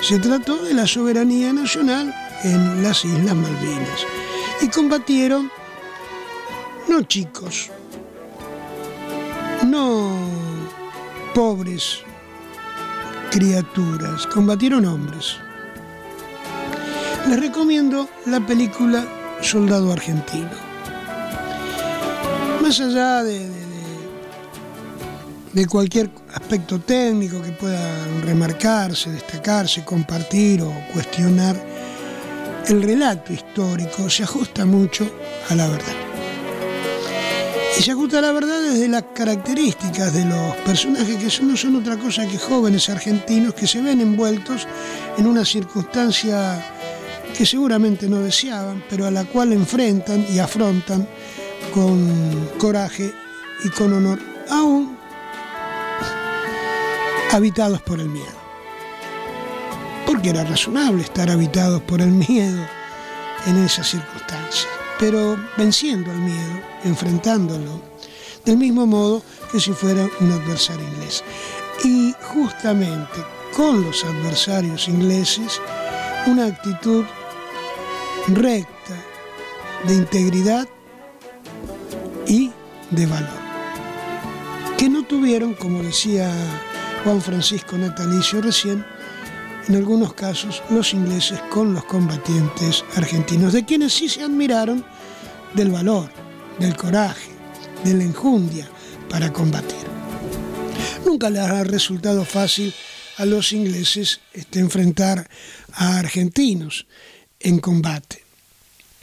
se 0.00 0.18
trató 0.18 0.62
de 0.62 0.74
la 0.74 0.86
soberanía 0.86 1.52
nacional 1.52 2.14
en 2.42 2.82
las 2.82 3.04
Islas 3.04 3.34
Malvinas. 3.34 4.06
Y 4.60 4.68
combatieron 4.68 5.50
no 6.88 7.02
chicos, 7.02 7.70
no 9.66 10.12
pobres 11.34 12.00
criaturas, 13.30 14.26
combatieron 14.26 14.84
hombres. 14.84 15.36
Les 17.28 17.40
recomiendo 17.40 18.08
la 18.26 18.38
película 18.38 19.04
Soldado 19.40 19.92
Argentino. 19.92 20.50
Más 22.62 22.78
allá 22.80 23.24
de, 23.24 23.50
cualquier 25.66 26.10
aspecto 26.34 26.80
técnico 26.80 27.40
que 27.40 27.52
pueda 27.52 28.06
remarcarse, 28.22 29.10
destacarse, 29.10 29.84
compartir 29.84 30.60
o 30.62 30.72
cuestionar, 30.92 31.56
el 32.66 32.82
relato 32.82 33.32
histórico 33.32 34.10
se 34.10 34.24
ajusta 34.24 34.64
mucho 34.64 35.08
a 35.48 35.54
la 35.54 35.68
verdad. 35.68 35.94
Y 37.78 37.82
se 37.82 37.92
ajusta 37.92 38.18
a 38.18 38.22
la 38.22 38.32
verdad 38.32 38.62
desde 38.62 38.88
las 38.88 39.04
características 39.14 40.12
de 40.12 40.24
los 40.24 40.56
personajes 40.58 41.16
que 41.16 41.44
no 41.44 41.56
son 41.56 41.76
otra 41.76 41.96
cosa 41.98 42.26
que 42.26 42.38
jóvenes 42.38 42.88
argentinos 42.88 43.54
que 43.54 43.66
se 43.66 43.80
ven 43.80 44.00
envueltos 44.00 44.66
en 45.18 45.26
una 45.26 45.44
circunstancia 45.44 46.64
que 47.36 47.46
seguramente 47.46 48.08
no 48.08 48.20
deseaban, 48.20 48.82
pero 48.88 49.06
a 49.06 49.10
la 49.10 49.24
cual 49.24 49.52
enfrentan 49.52 50.24
y 50.32 50.38
afrontan 50.38 51.06
con 51.72 52.50
coraje 52.58 53.12
y 53.64 53.68
con 53.70 53.92
honor, 53.92 54.20
aún 54.50 55.03
habitados 57.34 57.82
por 57.82 57.98
el 57.98 58.08
miedo. 58.08 58.44
Porque 60.06 60.30
era 60.30 60.44
razonable 60.44 61.02
estar 61.02 61.28
habitados 61.28 61.82
por 61.82 62.00
el 62.00 62.10
miedo 62.10 62.64
en 63.46 63.64
esas 63.64 63.90
circunstancias, 63.90 64.68
pero 65.00 65.36
venciendo 65.56 66.12
al 66.12 66.18
miedo, 66.18 66.60
enfrentándolo, 66.84 67.82
del 68.44 68.56
mismo 68.56 68.86
modo 68.86 69.22
que 69.50 69.58
si 69.58 69.72
fuera 69.72 70.08
un 70.20 70.30
adversario 70.30 70.86
inglés. 70.86 71.24
Y 71.82 72.14
justamente 72.22 73.24
con 73.56 73.82
los 73.82 74.04
adversarios 74.04 74.86
ingleses, 74.86 75.60
una 76.26 76.46
actitud 76.46 77.04
recta, 78.28 78.70
de 79.88 79.94
integridad 79.94 80.66
y 82.26 82.52
de 82.90 83.06
valor, 83.06 83.28
que 84.78 84.88
no 84.88 85.02
tuvieron, 85.02 85.54
como 85.54 85.82
decía 85.82 86.32
Juan 87.04 87.20
Francisco 87.20 87.76
Natalicio 87.76 88.40
recién, 88.40 88.82
en 89.68 89.76
algunos 89.76 90.14
casos 90.14 90.62
los 90.70 90.94
ingleses 90.94 91.38
con 91.50 91.74
los 91.74 91.84
combatientes 91.84 92.82
argentinos, 92.96 93.52
de 93.52 93.66
quienes 93.66 93.92
sí 93.92 94.08
se 94.08 94.22
admiraron 94.22 94.82
del 95.52 95.70
valor, 95.70 96.10
del 96.58 96.74
coraje, 96.74 97.30
de 97.84 97.92
la 97.92 98.04
enjundia 98.04 98.66
para 99.10 99.30
combatir. 99.30 99.84
Nunca 101.04 101.28
les 101.28 101.42
ha 101.42 101.62
resultado 101.64 102.24
fácil 102.24 102.72
a 103.18 103.26
los 103.26 103.52
ingleses 103.52 104.20
este, 104.32 104.60
enfrentar 104.60 105.28
a 105.74 105.98
argentinos 105.98 106.86
en 107.38 107.58
combate. 107.58 108.24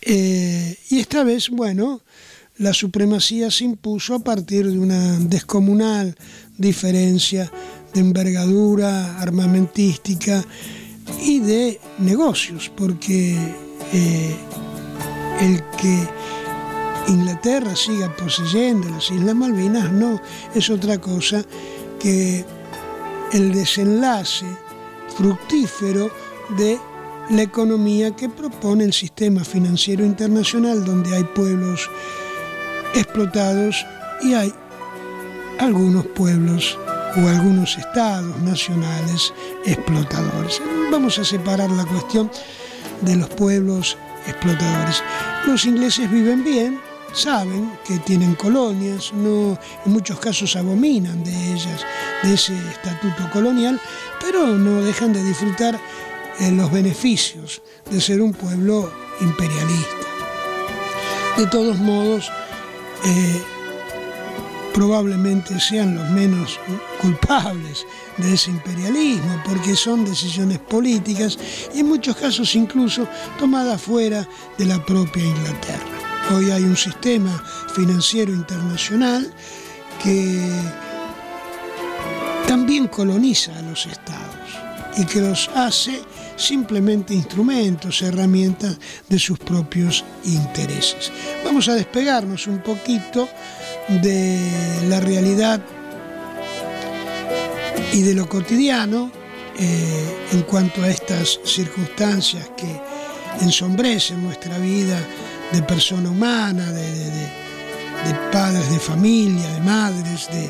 Eh, 0.02 0.76
y 0.90 1.00
esta 1.00 1.24
vez, 1.24 1.50
bueno, 1.50 2.02
la 2.58 2.74
supremacía 2.74 3.52
se 3.52 3.66
impuso 3.66 4.16
a 4.16 4.20
partir 4.20 4.68
de 4.68 4.80
una 4.80 5.20
descomunal 5.20 6.16
diferencia 6.58 7.52
de 7.94 8.00
envergadura 8.00 9.20
armamentística 9.20 10.44
y 11.24 11.40
de 11.40 11.80
negocios, 12.00 12.72
porque 12.76 13.38
eh, 13.94 14.36
el 15.42 15.64
que 15.78 16.08
Inglaterra 17.08 17.76
siga 17.76 18.16
poseyendo 18.16 18.90
las 18.90 19.10
Islas 19.12 19.36
Malvinas 19.36 19.92
no 19.92 20.22
es 20.54 20.70
otra 20.70 21.00
cosa 21.00 21.44
que 22.00 22.46
el 23.34 23.54
desenlace 23.54 24.46
fructífero 25.16 26.12
de 26.58 26.80
la 27.30 27.42
economía 27.42 28.16
que 28.16 28.30
propone 28.30 28.84
el 28.84 28.94
sistema 28.94 29.44
financiero 29.44 30.06
internacional 30.06 30.84
donde 30.84 31.16
hay 31.16 31.24
pueblos 31.24 31.90
explotados 32.94 33.86
y 34.22 34.34
hay 34.34 34.54
algunos 35.60 36.06
pueblos 36.08 36.78
o 37.18 37.28
algunos 37.28 37.78
estados 37.78 38.38
nacionales 38.42 39.34
explotadores. 39.66 40.62
Vamos 40.92 41.20
a 41.20 41.26
separar 41.26 41.70
la 41.70 41.86
cuestión 41.86 42.32
de 43.02 43.16
los 43.16 43.30
pueblos 43.30 43.98
explotadores. 44.28 45.04
Los 45.46 45.66
ingleses 45.66 46.10
viven 46.10 46.44
bien, 46.44 46.80
saben 47.14 47.72
que 47.86 47.98
tienen 48.00 48.36
colonias, 48.36 49.12
no, 49.14 49.58
en 49.86 49.92
muchos 49.92 50.20
casos 50.20 50.56
abominan 50.56 51.24
de 51.24 51.54
ellas, 51.54 51.86
de 52.24 52.34
ese 52.34 52.58
estatuto 52.70 53.30
colonial, 53.32 53.80
pero 54.20 54.48
no 54.48 54.82
dejan 54.82 55.14
de 55.14 55.24
disfrutar 55.24 55.80
eh, 56.40 56.52
los 56.52 56.72
beneficios 56.72 57.62
de 57.90 58.00
ser 58.00 58.22
un 58.22 58.34
pueblo 58.34 58.92
imperialista. 59.20 59.96
De 61.38 61.48
todos 61.48 61.78
modos, 61.78 62.32
eh, 63.06 63.42
probablemente 64.74 65.60
sean 65.60 65.96
los 65.96 66.10
menos 66.10 66.60
culpables 67.02 67.86
de 68.18 68.34
ese 68.34 68.52
imperialismo, 68.52 69.42
porque 69.46 69.76
son 69.76 70.06
decisiones 70.06 70.60
políticas 70.60 71.38
y 71.74 71.80
en 71.80 71.88
muchos 71.88 72.16
casos 72.16 72.56
incluso 72.56 73.08
tomadas 73.40 73.82
fuera 73.82 74.28
de 74.58 74.66
la 74.66 74.84
propia 74.86 75.24
Inglaterra. 75.24 75.86
Hoy 76.36 76.52
hay 76.52 76.64
un 76.64 76.78
sistema 76.78 77.44
financiero 77.76 78.32
internacional 78.32 79.32
que 80.02 80.40
también 82.48 82.88
coloniza 82.88 83.58
a 83.58 83.62
los 83.64 83.86
estados 83.86 84.32
y 84.98 85.06
que 85.06 85.22
los 85.22 85.50
hace 85.56 86.02
simplemente 86.36 87.14
instrumentos, 87.14 88.02
herramientas 88.02 88.78
de 89.08 89.20
sus 89.20 89.38
propios 89.40 90.04
intereses. 90.24 91.12
Vamos 91.46 91.68
a 91.68 91.76
despegarnos 91.76 92.48
un 92.48 92.60
poquito 92.60 93.30
de 94.00 94.40
la 94.88 95.00
realidad 95.00 95.62
y 97.94 98.02
de 98.02 98.14
lo 98.14 98.30
cotidiano 98.30 99.12
eh, 99.58 100.28
en 100.32 100.44
cuanto 100.44 100.82
a 100.84 100.90
estas 100.90 101.40
circunstancias 101.44 102.52
que 102.56 102.82
ensombrecen 103.44 104.24
nuestra 104.24 104.58
vida 104.58 105.00
de 105.52 105.62
persona 105.64 106.10
humana, 106.10 106.72
de, 106.72 107.30
padres 108.32 108.70
de 108.70 108.80
familia, 108.80 109.48
de 109.54 109.60
madres, 109.60 110.28
de, 110.32 110.50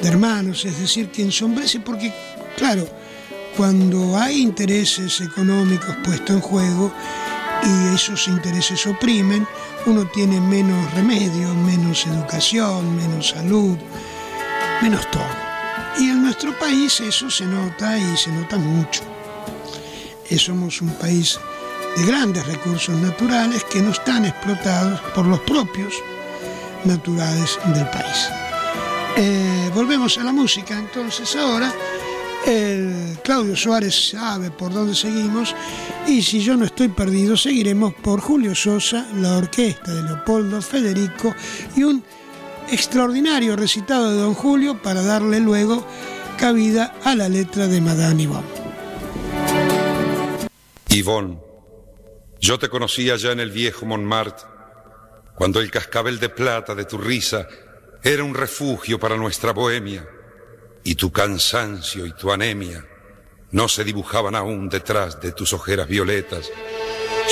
de 0.00 0.08
hermanos, 0.08 0.64
es 0.64 0.78
decir, 0.78 1.10
que 1.10 1.22
ensombrece 1.22 1.80
porque, 1.80 2.12
claro, 2.56 2.88
cuando 3.56 4.16
hay 4.16 4.40
intereses 4.40 5.20
económicos 5.20 5.96
puestos 6.04 6.30
en 6.30 6.40
juego 6.40 6.92
y 7.64 7.94
esos 7.94 8.28
intereses 8.28 8.86
oprimen, 8.86 9.46
uno 9.86 10.06
tiene 10.06 10.40
menos 10.40 10.92
remedio, 10.94 11.54
menos 11.54 12.06
educación, 12.06 12.96
menos 12.96 13.28
salud, 13.28 13.76
menos 14.82 15.10
todo. 15.10 15.26
Y 15.98 16.10
en 16.10 16.22
nuestro 16.22 16.56
país 16.58 17.00
eso 17.00 17.30
se 17.30 17.44
nota 17.44 17.98
y 17.98 18.16
se 18.16 18.30
nota 18.30 18.56
mucho. 18.56 19.02
Eh, 20.30 20.38
somos 20.38 20.80
un 20.80 20.90
país 20.94 21.38
de 21.96 22.04
grandes 22.04 22.46
recursos 22.46 22.94
naturales 22.96 23.64
que 23.64 23.80
no 23.80 23.90
están 23.90 24.24
explotados 24.24 25.00
por 25.14 25.26
los 25.26 25.40
propios 25.40 25.94
naturales 26.84 27.58
del 27.74 27.88
país. 27.90 28.28
Eh, 29.16 29.70
volvemos 29.74 30.16
a 30.18 30.24
la 30.24 30.32
música 30.32 30.78
entonces 30.78 31.34
ahora 31.34 31.72
el 32.46 33.18
Claudio 33.22 33.56
Suárez 33.56 34.10
sabe 34.10 34.50
por 34.50 34.72
dónde 34.72 34.94
seguimos 34.94 35.54
y 36.06 36.22
si 36.22 36.40
yo 36.40 36.56
no 36.56 36.64
estoy 36.64 36.88
perdido 36.88 37.36
seguiremos 37.36 37.94
por 37.94 38.20
Julio 38.20 38.54
Sosa, 38.54 39.06
la 39.16 39.36
orquesta 39.36 39.92
de 39.92 40.02
Leopoldo 40.02 40.62
Federico 40.62 41.34
y 41.76 41.84
un 41.84 42.02
extraordinario 42.70 43.56
recitado 43.56 44.10
de 44.10 44.18
Don 44.18 44.34
Julio 44.34 44.80
para 44.82 45.02
darle 45.02 45.40
luego 45.40 45.86
cabida 46.36 46.94
a 47.04 47.14
la 47.14 47.28
letra 47.28 47.66
de 47.66 47.80
Madame 47.80 48.22
Yvonne. 48.24 48.48
Yvonne, 50.88 51.38
yo 52.40 52.58
te 52.58 52.68
conocía 52.68 53.16
ya 53.16 53.32
en 53.32 53.40
el 53.40 53.50
viejo 53.50 53.84
Montmartre, 53.86 54.46
cuando 55.34 55.60
el 55.60 55.70
cascabel 55.70 56.18
de 56.18 56.28
plata 56.28 56.74
de 56.74 56.84
tu 56.84 56.98
risa 56.98 57.46
era 58.02 58.24
un 58.24 58.34
refugio 58.34 58.98
para 58.98 59.16
nuestra 59.16 59.52
bohemia 59.52 60.06
y 60.88 60.94
tu 60.94 61.12
cansancio 61.12 62.06
y 62.06 62.12
tu 62.12 62.32
anemia 62.32 62.82
no 63.50 63.68
se 63.68 63.84
dibujaban 63.84 64.34
aún 64.34 64.70
detrás 64.70 65.20
de 65.20 65.32
tus 65.32 65.52
ojeras 65.52 65.86
violetas. 65.86 66.50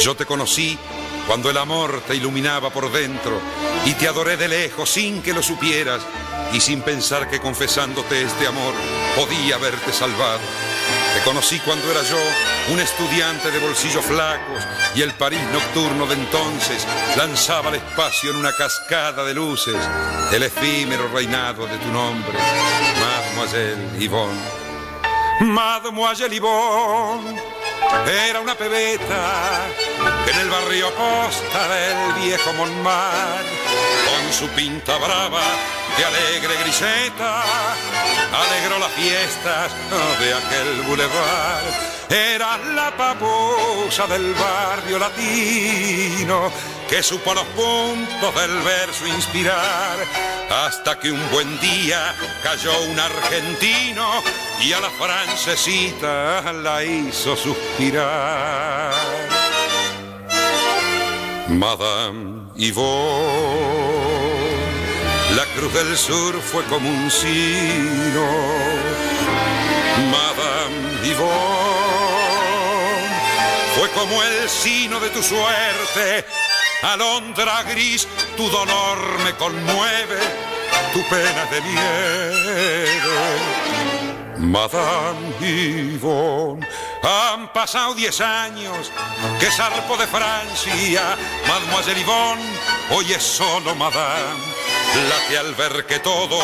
Yo 0.03 0.15
te 0.15 0.27
conocí 0.27 0.79
cuando 1.27 1.49
el 1.49 1.57
amor 1.57 2.03
te 2.07 2.15
iluminaba 2.15 2.69
por 2.69 2.93
dentro 2.93 3.41
y 3.87 3.95
te 3.95 4.09
adoré 4.09 4.37
de 4.37 4.49
lejos 4.49 4.91
sin 4.91 5.23
que 5.23 5.33
lo 5.33 5.43
supieras 5.43 6.03
y 6.53 6.61
sin 6.61 6.83
pensar 6.83 7.31
que 7.31 7.41
confesándote 7.41 8.21
este 8.21 8.47
amor 8.47 8.75
podía 9.17 9.55
haberte 9.55 9.91
salvado. 9.91 10.41
Te 11.17 11.23
conocí 11.23 11.59
cuando 11.61 11.91
era 11.91 12.03
yo 12.03 12.19
un 12.75 12.79
estudiante 12.79 13.51
de 13.51 13.59
bolsillos 13.59 14.05
flacos 14.05 14.63
y 14.95 15.01
el 15.01 15.15
París 15.15 15.41
nocturno 15.51 16.07
de 16.07 16.13
entonces 16.13 16.87
lanzaba 17.17 17.71
al 17.71 17.77
espacio 17.77 18.33
en 18.33 18.37
una 18.37 18.53
cascada 18.53 19.25
de 19.25 19.33
luces 19.33 19.77
el 20.31 20.43
efímero 20.43 21.09
reinado 21.09 21.67
de 21.67 21.79
tu 21.79 21.89
nombre, 21.89 22.39
Mademoiselle 23.01 23.99
Yvonne. 23.99 24.39
Mademoiselle 25.41 26.37
Yvonne 26.37 27.41
era 28.29 28.39
una 28.39 28.55
pebeta 28.55 29.65
en 30.31 30.39
el 30.39 30.51
barrio 30.51 30.95
costa 30.95 31.69
del 31.69 32.25
viejo 32.25 32.53
Montmartre 32.53 33.57
con 34.05 34.33
su 34.35 34.49
pinta 34.49 34.99
brava 34.99 35.41
de 35.97 36.05
alegre 36.05 36.55
griseta, 36.63 37.43
alegró 38.33 38.79
las 38.79 38.93
fiestas 38.93 39.73
de 40.21 40.35
aquel 40.35 40.83
bulevar. 40.83 41.63
Era 42.09 42.59
la 42.59 42.97
papusa 42.97 44.07
del 44.07 44.33
barrio 44.35 44.99
latino 44.99 46.53
que 46.89 47.03
supo 47.03 47.35
los 47.35 47.45
puntos 47.47 48.35
del 48.35 48.59
verso 48.61 49.07
inspirar, 49.09 49.99
hasta 50.51 50.99
que 50.99 51.11
un 51.11 51.31
buen 51.31 51.59
día 51.61 52.15
cayó 52.43 52.71
un 52.83 52.99
argentino 52.99 54.23
y 54.61 54.73
a 54.73 54.81
la 54.81 54.91
francesita 54.91 56.53
la 56.53 56.85
hizo 56.85 57.37
suspirar. 57.37 58.95
Madame 61.49 62.51
Yvonne, 62.55 63.96
la 65.37 65.45
cruz 65.55 65.73
del 65.75 65.97
sur 65.97 66.41
fue 66.41 66.65
como 66.65 66.89
un 66.89 67.11
sino. 67.11 68.27
Madame 70.11 71.07
Yvonne, 71.07 72.57
fue 73.79 73.89
como 73.91 74.23
el 74.23 74.49
sino 74.49 74.99
de 74.99 75.11
tu 75.11 75.23
suerte 75.23 76.25
Alondra 76.83 77.63
gris, 77.65 78.07
tu 78.37 78.49
dolor 78.49 78.99
me 79.25 79.33
conmueve, 79.35 80.19
tu 80.93 81.03
pena 81.09 81.47
de 81.51 81.61
nieve. 81.63 83.56
Madame 84.39 85.33
Yvonne, 85.41 86.67
han 87.03 87.53
pasado 87.53 87.95
diez 87.95 88.21
años 88.21 88.91
que 89.41 89.51
zarpo 89.51 89.97
de 89.97 90.07
Francia. 90.07 91.17
Mademoiselle 91.49 92.01
Yvonne, 92.01 92.43
hoy 92.91 93.13
es 93.13 93.23
solo 93.23 93.75
Madame, 93.75 94.41
la 95.09 95.29
que 95.29 95.39
al 95.39 95.55
ver 95.55 95.87
que 95.87 95.99
todo 96.01 96.39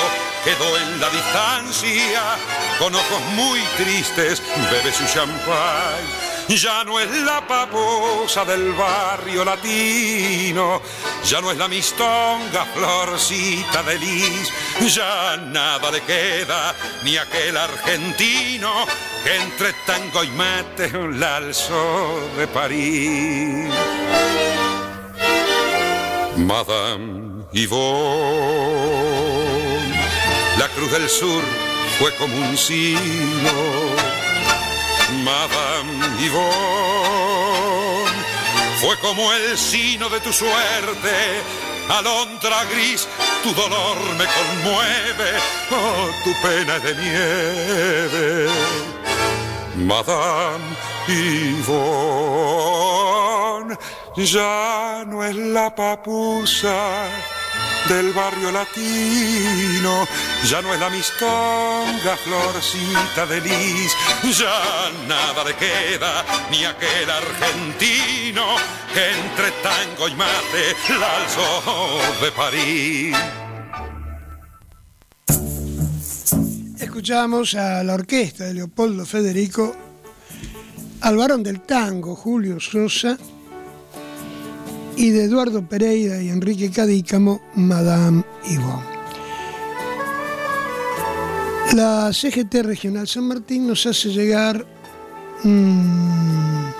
quedó 0.44 0.77
en 0.78 1.01
la 1.01 1.10
distancia, 1.10 2.23
con 2.78 2.94
ojos 2.94 3.20
muy 3.35 3.60
tristes, 3.77 4.43
bebe 4.70 4.93
su 4.93 5.05
champán 5.06 6.31
ya 6.48 6.85
no 6.85 6.98
es 7.01 7.10
la 7.10 7.47
paposa 7.47 8.44
del 8.44 8.73
barrio 8.73 9.44
latino, 9.44 10.81
ya 11.24 11.40
no 11.40 11.51
es 11.51 11.59
la 11.59 11.69
mistonga 11.69 12.64
florcita 12.74 13.82
de 13.82 13.98
lis, 13.98 14.52
ya 14.94 15.36
nada 15.36 15.90
le 15.90 16.01
queda 16.02 16.74
ni 17.05 17.16
aquel 17.16 17.56
argentino 17.56 18.85
que 19.24 19.36
entre 19.36 19.73
tango 19.86 20.24
y 20.24 20.31
mate 20.31 20.90
la 21.19 21.36
alzó 21.36 22.20
de 22.36 22.47
París. 22.48 23.73
Madame 26.36 27.44
Yvonne, 27.52 27.82
la 30.59 30.69
cruz 30.69 30.90
del 30.90 31.09
sur 31.09 31.43
fue 31.98 32.14
como 32.16 32.36
un 32.36 32.56
sino 32.56 34.11
Madame 35.24 35.92
Yvonne, 36.18 36.50
fue 38.80 38.96
como 38.98 39.32
el 39.32 39.56
sino 39.56 40.08
de 40.08 40.20
tu 40.20 40.32
suerte, 40.32 41.42
alondra 41.88 42.64
gris, 42.64 43.06
tu 43.42 43.52
dolor 43.54 43.98
me 44.18 44.24
conmueve, 44.24 45.30
oh, 45.70 46.10
tu 46.24 46.32
pena 46.42 46.78
de 46.80 46.94
nieve. 46.94 48.50
Madame 49.76 50.91
Yvonne, 51.08 51.78
ya 54.16 55.04
no 55.06 55.24
es 55.24 55.34
la 55.36 55.74
papusa 55.74 57.08
del 57.88 58.12
barrio 58.12 58.52
latino. 58.52 60.06
Ya 60.48 60.60
no 60.60 60.74
es 60.74 60.80
la 60.80 60.90
mistonga, 60.90 62.16
florcita 62.24 63.26
de 63.26 63.40
lis, 63.40 63.96
ya 64.36 64.90
nada 65.06 65.44
le 65.44 65.54
queda, 65.54 66.24
ni 66.50 66.64
aquel 66.64 67.10
argentino 67.10 68.56
que 68.92 69.10
entre 69.10 69.50
tango 69.62 70.08
y 70.08 70.14
mate 70.14 70.74
la 70.98 71.16
alzó 71.16 71.62
de 72.20 72.32
París. 72.32 73.16
Escuchamos 76.78 77.54
a 77.54 77.82
la 77.84 77.94
orquesta 77.94 78.44
de 78.44 78.54
Leopoldo 78.54 79.06
Federico, 79.06 79.76
al 81.02 81.16
varón 81.16 81.42
del 81.42 81.60
tango, 81.60 82.14
Julio 82.14 82.60
Sosa, 82.60 83.18
y 84.96 85.10
de 85.10 85.24
Eduardo 85.24 85.66
Pereira 85.66 86.22
y 86.22 86.28
Enrique 86.28 86.70
Cadícamo, 86.70 87.42
Madame 87.56 88.22
Yvonne. 88.44 88.92
La 91.74 92.12
CGT 92.12 92.62
Regional 92.62 93.08
San 93.08 93.26
Martín 93.26 93.66
nos 93.66 93.84
hace 93.86 94.10
llegar 94.10 94.64
un 95.44 96.72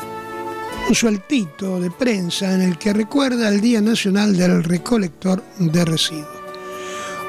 sueltito 0.93 1.81
de 1.81 1.91
prensa 1.91 2.55
en 2.55 2.61
el 2.61 2.79
que 2.79 2.93
recuerda 2.93 3.49
el 3.49 3.61
Día 3.61 3.81
Nacional 3.81 4.37
del 4.37 4.63
Recolector 4.63 5.43
de 5.59 5.85
Residuos. 5.85 6.29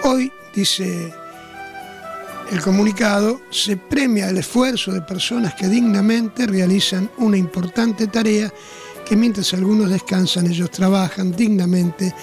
Hoy, 0.04 0.32
dice 0.54 1.23
el 2.54 2.62
comunicado, 2.62 3.42
se 3.50 3.78
premia 3.78 4.30
el 4.30 4.38
esfuerzo 4.38 4.92
de 4.92 5.02
personas 5.02 5.56
que 5.56 5.68
dignamente 5.68 6.46
realizan 6.46 7.10
una 7.18 7.36
importante 7.36 8.06
tarea 8.06 8.54
que 9.08 9.16
mientras 9.16 9.56
algunos 9.56 9.90
descansan, 9.90 10.46
ellos 10.46 10.70
trabajan 10.70 11.32
dignamente 11.32 12.14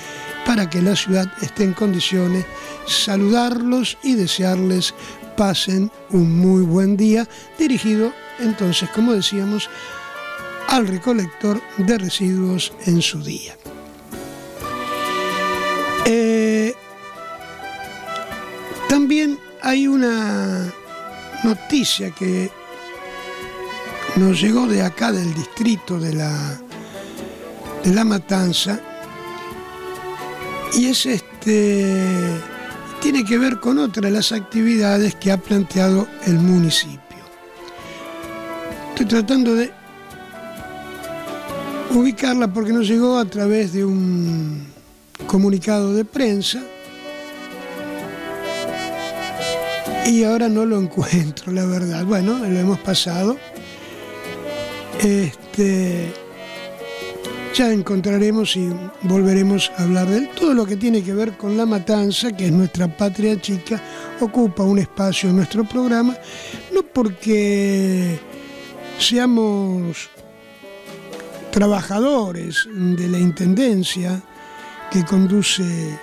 para 0.46 0.70
que 0.70 0.82
la 0.82 0.94
ciudad 0.94 1.26
esté 1.42 1.64
en 1.64 1.72
condiciones, 1.72 2.44
saludarlos 2.86 3.98
y 4.04 4.14
desearles 4.14 4.94
pasen 5.36 5.90
un 6.10 6.38
muy 6.38 6.62
buen 6.62 6.96
día, 6.96 7.28
dirigido 7.58 8.12
entonces, 8.38 8.88
como 8.90 9.12
decíamos, 9.12 9.68
al 10.68 10.86
recolector 10.86 11.60
de 11.76 11.98
residuos 11.98 12.72
en 12.86 13.02
su 13.02 13.20
día. 13.20 13.56
Eh, 16.06 16.72
también 18.88 19.38
hay 19.62 19.86
una 19.86 20.72
noticia 21.44 22.10
que 22.10 22.50
nos 24.16 24.40
llegó 24.40 24.66
de 24.66 24.82
acá 24.82 25.12
del 25.12 25.32
distrito 25.34 25.98
de 25.98 26.14
la 26.14 26.60
de 27.84 27.94
la 27.94 28.04
matanza 28.04 28.80
y 30.76 30.86
es 30.86 31.06
este 31.06 32.40
tiene 33.00 33.24
que 33.24 33.38
ver 33.38 33.60
con 33.60 33.78
otra 33.78 34.02
de 34.02 34.10
las 34.10 34.32
actividades 34.32 35.14
que 35.14 35.32
ha 35.32 35.38
planteado 35.38 36.06
el 36.26 36.34
municipio. 36.34 37.00
Estoy 38.90 39.06
tratando 39.06 39.54
de 39.54 39.72
ubicarla 41.94 42.52
porque 42.52 42.72
nos 42.72 42.86
llegó 42.86 43.18
a 43.18 43.24
través 43.24 43.72
de 43.72 43.84
un 43.86 44.66
comunicado 45.26 45.94
de 45.94 46.04
prensa 46.04 46.62
y 50.06 50.24
ahora 50.24 50.48
no 50.48 50.64
lo 50.66 50.80
encuentro, 50.80 51.52
la 51.52 51.64
verdad. 51.66 52.04
Bueno, 52.04 52.38
lo 52.38 52.58
hemos 52.58 52.78
pasado. 52.78 53.36
Este 55.00 56.12
ya 57.54 57.72
encontraremos 57.72 58.56
y 58.56 58.70
volveremos 59.02 59.70
a 59.76 59.82
hablar 59.82 60.08
de 60.08 60.18
él. 60.18 60.30
Todo 60.34 60.54
lo 60.54 60.66
que 60.66 60.76
tiene 60.76 61.02
que 61.02 61.14
ver 61.14 61.36
con 61.36 61.56
la 61.56 61.66
matanza, 61.66 62.32
que 62.32 62.46
es 62.46 62.52
nuestra 62.52 62.88
patria 62.96 63.40
chica, 63.40 63.80
ocupa 64.20 64.62
un 64.62 64.78
espacio 64.78 65.30
en 65.30 65.36
nuestro 65.36 65.64
programa, 65.64 66.16
no 66.72 66.82
porque 66.82 68.18
seamos 68.98 70.08
trabajadores 71.50 72.68
de 72.72 73.08
la 73.08 73.18
Intendencia 73.18 74.22
que 74.90 75.04
conduce 75.04 75.98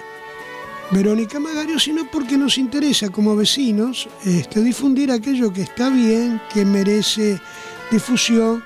Verónica 0.92 1.40
Magario, 1.40 1.80
sino 1.80 2.10
porque 2.10 2.38
nos 2.38 2.58
interesa 2.58 3.10
como 3.10 3.36
vecinos 3.36 4.08
este, 4.26 4.62
difundir 4.62 5.12
aquello 5.12 5.52
que 5.52 5.64
está 5.64 5.90
bien, 5.90 6.42
que 6.54 6.64
merece 6.64 7.40
difusión, 7.92 8.64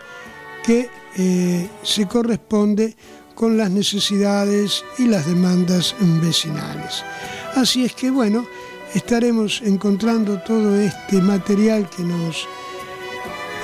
que 0.64 0.90
eh, 1.18 1.68
se 1.82 2.08
corresponde 2.08 2.96
con 3.34 3.58
las 3.58 3.72
necesidades 3.72 4.84
y 5.00 5.08
las 5.08 5.26
demandas 5.26 5.96
vecinales. 6.22 7.04
Así 7.56 7.86
es 7.86 7.94
que 7.94 8.12
bueno, 8.12 8.46
estaremos 8.94 9.62
encontrando 9.66 10.40
todo 10.42 10.80
este 10.80 11.22
material 11.22 11.90
que 11.90 12.04
nos 12.04 12.48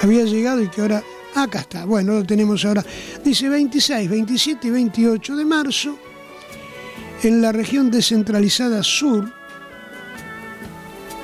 había 0.02 0.24
llegado 0.24 0.64
y 0.64 0.68
que 0.68 0.82
ahora 0.82 1.04
acá 1.36 1.60
está. 1.60 1.86
Bueno, 1.86 2.14
lo 2.14 2.26
tenemos 2.26 2.66
ahora. 2.66 2.84
Dice 3.24 3.50
26, 3.50 4.10
27 4.10 4.68
y 4.68 4.72
28 4.72 5.36
de 5.36 5.46
marzo 5.46 6.07
en 7.24 7.42
la 7.42 7.52
región 7.52 7.92
descentralizada 7.92 8.84
sur 8.84 9.32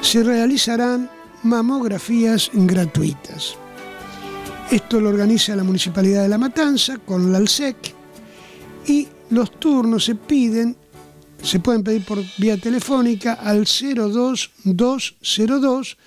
se 0.01 0.23
realizarán 0.23 1.09
mamografías 1.43 2.49
gratuitas. 2.53 3.55
Esto 4.71 4.99
lo 4.99 5.09
organiza 5.09 5.55
la 5.55 5.63
Municipalidad 5.63 6.23
de 6.23 6.29
La 6.29 6.37
Matanza 6.37 6.97
con 6.97 7.31
la 7.31 7.37
ALSEC 7.37 7.77
y 8.87 9.07
los 9.29 9.59
turnos 9.59 10.05
se 10.05 10.15
piden 10.15 10.75
se 11.43 11.59
pueden 11.59 11.83
pedir 11.83 12.03
por 12.05 12.23
vía 12.37 12.57
telefónica 12.57 13.33
al 13.33 13.65
02202 13.65 15.97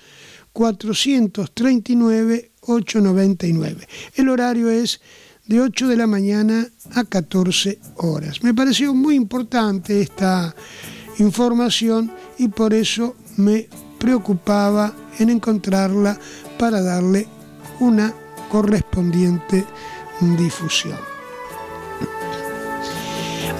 439 0.51 2.51
899. 2.61 3.87
El 4.15 4.29
horario 4.29 4.71
es 4.71 4.99
de 5.47 5.61
8 5.61 5.87
de 5.87 5.97
la 5.97 6.07
mañana 6.07 6.67
a 6.93 7.03
14 7.03 7.79
horas. 7.97 8.43
Me 8.43 8.53
pareció 8.53 8.93
muy 8.93 9.15
importante 9.15 10.01
esta 10.01 10.55
información 11.19 12.11
y 12.37 12.49
por 12.49 12.73
eso 12.73 13.15
me 13.37 13.67
preocupaba 13.97 14.93
en 15.19 15.29
encontrarla 15.29 16.19
para 16.59 16.81
darle 16.81 17.27
una 17.79 18.13
correspondiente 18.49 19.65
difusión. 20.37 20.97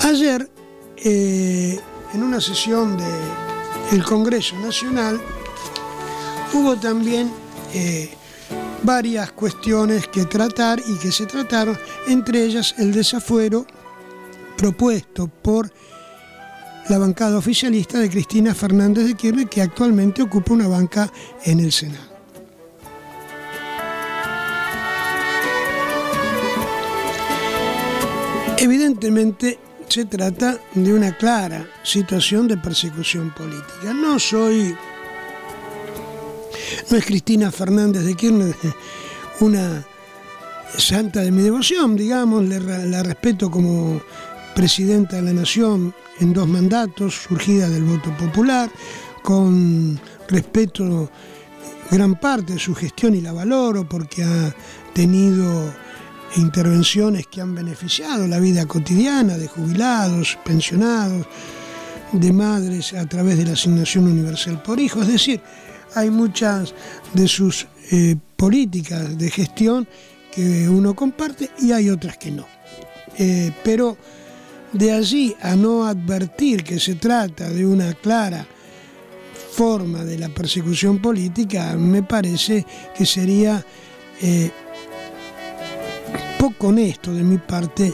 Ayer, 0.04 0.50
eh, 0.98 1.80
en 2.14 2.24
una 2.24 2.40
sesión 2.40 2.98
del 3.92 4.04
Congreso 4.04 4.56
Nacional, 4.60 5.20
hubo 6.54 6.76
también 6.78 7.32
eh, 7.74 8.10
varias 8.84 9.32
cuestiones 9.32 10.08
que 10.08 10.26
tratar 10.26 10.80
y 10.80 10.98
que 10.98 11.12
se 11.12 11.26
trataron, 11.26 11.78
entre 12.08 12.44
ellas 12.44 12.76
el 12.78 12.91
desafuero 12.94 13.66
propuesto 14.58 15.28
por 15.28 15.72
la 16.90 16.98
bancada 16.98 17.38
oficialista 17.38 17.99
de 17.99 18.10
Cristina 18.10 18.56
Fernández 18.56 19.06
de 19.06 19.16
Kirchner, 19.16 19.48
que 19.48 19.62
actualmente 19.62 20.22
ocupa 20.22 20.54
una 20.54 20.68
banca 20.68 21.12
en 21.44 21.60
el 21.60 21.72
Senado. 21.72 22.18
Evidentemente 28.60 29.60
se 29.88 30.06
trata 30.06 30.60
de 30.74 30.94
una 30.94 31.16
clara 31.16 31.68
situación 31.84 32.48
de 32.48 32.58
persecución 32.58 33.34
política. 33.34 33.94
No 33.94 34.20
soy, 34.20 34.76
no 36.89 36.98
es 36.98 37.06
Cristina 37.06 37.52
Fernández 37.52 38.03
de 38.03 38.15
Kirchner 38.15 38.56
una 39.39 39.85
santa 40.77 41.22
de 41.22 41.31
mi 41.31 41.44
devoción, 41.44 41.95
digamos, 41.95 42.44
la 42.45 43.03
respeto 43.03 43.49
como 43.49 44.02
presidenta 44.56 45.18
de 45.18 45.22
la 45.22 45.34
Nación 45.34 45.94
en 46.19 46.34
dos 46.34 46.48
mandatos, 46.48 47.14
surgida 47.14 47.69
del 47.69 47.84
voto 47.84 48.15
popular, 48.18 48.69
con 49.23 49.99
respeto 50.27 51.11
gran 51.91 52.19
parte 52.19 52.53
de 52.53 52.60
su 52.60 52.73
gestión 52.73 53.15
y 53.15 53.22
la 53.22 53.34
valoro 53.34 53.88
porque 53.88 54.23
ha 54.23 54.53
tenido 54.94 55.73
intervenciones 56.35 57.27
que 57.27 57.41
han 57.41 57.56
beneficiado 57.56 58.27
la 58.27 58.39
vida 58.39 58.65
cotidiana 58.65 59.38
de 59.38 59.48
jubilados, 59.48 60.38
pensionados, 60.44 61.27
de 62.11 62.34
madres 62.34 62.94
a 62.94 63.06
través 63.06 63.38
de 63.38 63.45
la 63.45 63.53
asignación 63.53 64.06
universal 64.06 64.61
por 64.64 64.80
hijo. 64.80 65.02
Es 65.02 65.07
decir, 65.07 65.41
hay 65.98 66.11
muchas 66.11 66.76
de 67.14 67.28
sus 67.28 67.65
eh, 67.91 68.15
políticas 68.36 69.18
de 69.18 69.32
gestión 69.32 69.88
que 70.32 70.69
uno 70.69 70.95
comparte 70.95 71.49
y 71.60 71.72
hay 71.72 71.90
otras 71.90 72.18
que 72.18 72.30
no. 72.30 72.45
Eh, 73.18 73.52
pero 73.64 73.98
de 74.74 74.91
allí 74.91 75.36
a 75.41 75.56
no 75.56 75.88
advertir 75.88 76.64
que 76.64 76.80
se 76.80 76.95
trata 76.95 77.49
de 77.49 77.65
una 77.65 77.94
clara 77.94 78.45
forma 79.53 80.03
de 80.03 80.19
la 80.19 80.30
persecución 80.30 81.02
política, 81.02 81.76
me 81.76 82.03
parece 82.03 82.64
que 82.95 83.06
sería 83.07 83.65
eh, 84.22 84.52
poco 86.38 86.68
honesto 86.68 87.11
de 87.11 87.24
mi 87.24 87.40
parte 87.40 87.91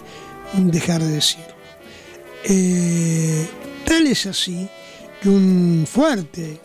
dejar 0.58 1.02
de 1.02 1.12
decirlo. 1.12 1.54
Tal 3.86 4.08
es 4.08 4.26
así 4.26 4.68
que 5.22 5.30
un 5.30 5.86
fuerte 5.90 6.60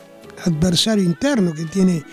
adversario 0.45 1.05
interno 1.05 1.55
que 1.55 1.65
tiene 1.65 2.05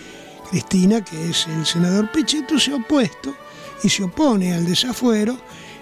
Cristina, 0.50 1.04
que 1.04 1.30
es 1.30 1.48
el 1.48 1.66
senador 1.66 2.12
Pichetto, 2.12 2.60
se 2.60 2.72
ha 2.72 2.76
opuesto 2.76 3.36
y 3.84 3.90
se 3.90 4.04
opone 4.04 4.54
al 4.54 4.66
desafuero 4.66 5.38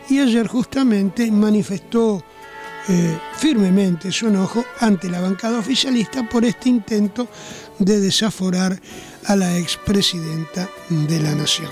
y 0.10 0.20
ayer 0.20 0.48
justamente 0.48 1.30
manifestó 1.32 2.24
eh, 2.90 3.18
firmemente 3.38 4.12
su 4.12 4.28
enojo 4.28 4.66
ante 4.80 5.10
la 5.10 5.22
bancada 5.22 5.60
oficialista 5.60 6.28
por 6.28 6.44
este 6.44 6.70
intento 6.70 7.28
de 7.80 8.00
desaforar 8.00 8.82
a 9.26 9.36
la 9.36 9.58
expresidenta 9.58 10.70
de 10.90 11.20
la 11.22 11.34
Nación. 11.34 11.72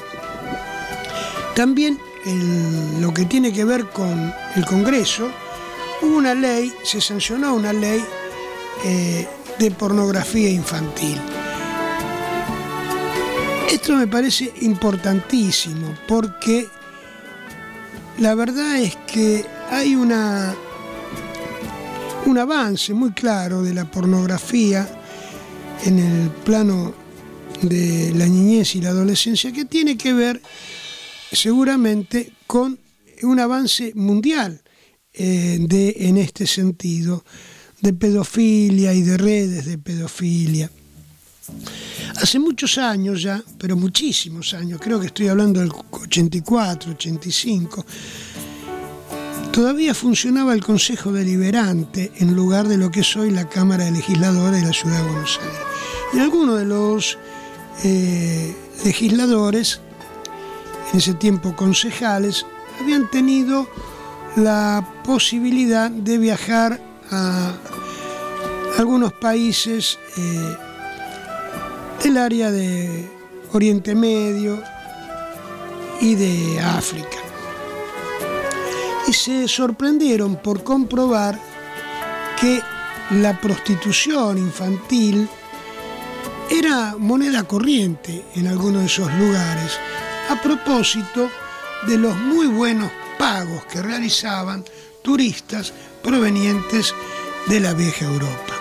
También 1.55 1.99
en 2.25 3.01
lo 3.01 3.13
que 3.13 3.25
tiene 3.25 3.51
que 3.51 3.65
ver 3.65 3.89
con 3.89 4.33
el 4.55 4.65
Congreso, 4.65 5.29
hubo 6.01 6.15
una 6.15 6.33
ley, 6.33 6.71
se 6.83 7.01
sancionó 7.01 7.55
una 7.55 7.73
ley 7.73 8.01
eh, 8.85 9.27
de 9.59 9.71
pornografía 9.71 10.49
infantil. 10.49 11.17
Esto 13.71 13.95
me 13.95 14.07
parece 14.07 14.51
importantísimo 14.61 15.95
porque 16.07 16.67
la 18.19 18.35
verdad 18.35 18.77
es 18.77 18.95
que 19.07 19.45
hay 19.69 19.95
una, 19.95 20.53
un 22.25 22.37
avance 22.37 22.93
muy 22.93 23.11
claro 23.11 23.63
de 23.63 23.73
la 23.73 23.89
pornografía 23.89 24.87
en 25.85 25.99
el 25.99 26.29
plano 26.29 26.93
de 27.61 28.11
la 28.15 28.25
niñez 28.25 28.75
y 28.75 28.81
la 28.81 28.89
adolescencia 28.89 29.51
que 29.51 29.65
tiene 29.65 29.97
que 29.97 30.13
ver 30.13 30.41
seguramente 31.31 32.33
con 32.47 32.77
un 33.23 33.39
avance 33.39 33.93
mundial 33.95 34.61
eh, 35.13 35.57
de, 35.59 35.95
en 35.99 36.17
este 36.17 36.47
sentido 36.47 37.23
de 37.81 37.93
pedofilia 37.93 38.93
y 38.93 39.01
de 39.01 39.17
redes 39.17 39.65
de 39.65 39.77
pedofilia. 39.77 40.69
Hace 42.21 42.39
muchos 42.39 42.77
años 42.77 43.21
ya, 43.21 43.43
pero 43.57 43.75
muchísimos 43.75 44.53
años, 44.53 44.79
creo 44.81 44.99
que 44.99 45.07
estoy 45.07 45.27
hablando 45.27 45.59
del 45.59 45.71
84, 45.91 46.91
85, 46.91 47.85
todavía 49.51 49.93
funcionaba 49.93 50.53
el 50.53 50.63
Consejo 50.63 51.11
Deliberante 51.11 52.11
en 52.17 52.35
lugar 52.35 52.67
de 52.67 52.77
lo 52.77 52.91
que 52.91 52.99
es 52.99 53.15
hoy 53.15 53.31
la 53.31 53.49
Cámara 53.49 53.85
de 53.85 53.91
Legisladores 53.91 54.61
de 54.61 54.67
la 54.67 54.73
Ciudad 54.73 54.97
de 54.97 55.11
Buenos 55.11 55.39
Aires. 55.41 55.59
Y 56.13 56.19
algunos 56.19 56.59
de 56.59 56.65
los 56.65 57.17
eh, 57.83 58.55
legisladores, 58.85 59.79
en 60.91 60.99
ese 60.99 61.15
tiempo 61.15 61.55
concejales, 61.55 62.45
habían 62.79 63.09
tenido 63.09 63.67
la 64.35 64.87
posibilidad 65.03 65.89
de 65.89 66.17
viajar 66.17 66.81
a 67.09 67.53
algunos 68.77 69.13
países 69.13 69.99
eh, 70.17 70.57
del 72.03 72.17
área 72.17 72.51
de 72.51 73.09
Oriente 73.53 73.95
Medio 73.95 74.61
y 75.99 76.15
de 76.15 76.59
África. 76.59 77.17
Y 79.07 79.13
se 79.13 79.47
sorprendieron 79.47 80.37
por 80.37 80.63
comprobar 80.63 81.39
que 82.39 82.61
la 83.11 83.39
prostitución 83.39 84.37
infantil 84.37 85.27
era 86.49 86.95
moneda 86.97 87.43
corriente 87.43 88.25
en 88.35 88.47
algunos 88.47 88.81
de 88.81 88.87
esos 88.87 89.13
lugares, 89.13 89.77
a 90.29 90.41
propósito 90.41 91.29
de 91.87 91.97
los 91.97 92.15
muy 92.17 92.47
buenos 92.47 92.91
pagos 93.17 93.63
que 93.65 93.81
realizaban 93.81 94.63
turistas 95.01 95.73
provenientes 96.01 96.93
de 97.47 97.59
la 97.59 97.73
vieja 97.73 98.05
Europa. 98.05 98.60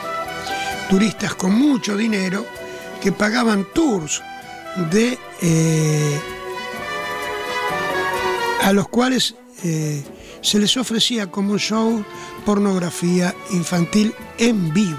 Turistas 0.90 1.36
con 1.36 1.54
mucho 1.54 1.96
dinero 1.96 2.44
que 3.00 3.12
pagaban 3.12 3.64
tours 3.72 4.20
de 4.90 5.16
eh, 5.40 6.20
a 8.62 8.72
los 8.72 8.88
cuales 8.88 9.36
eh, 9.62 10.02
se 10.40 10.58
les 10.58 10.76
ofrecía 10.76 11.30
como 11.30 11.58
show 11.58 12.04
pornografía 12.44 13.32
infantil 13.52 14.12
en 14.36 14.74
vivo. 14.74 14.98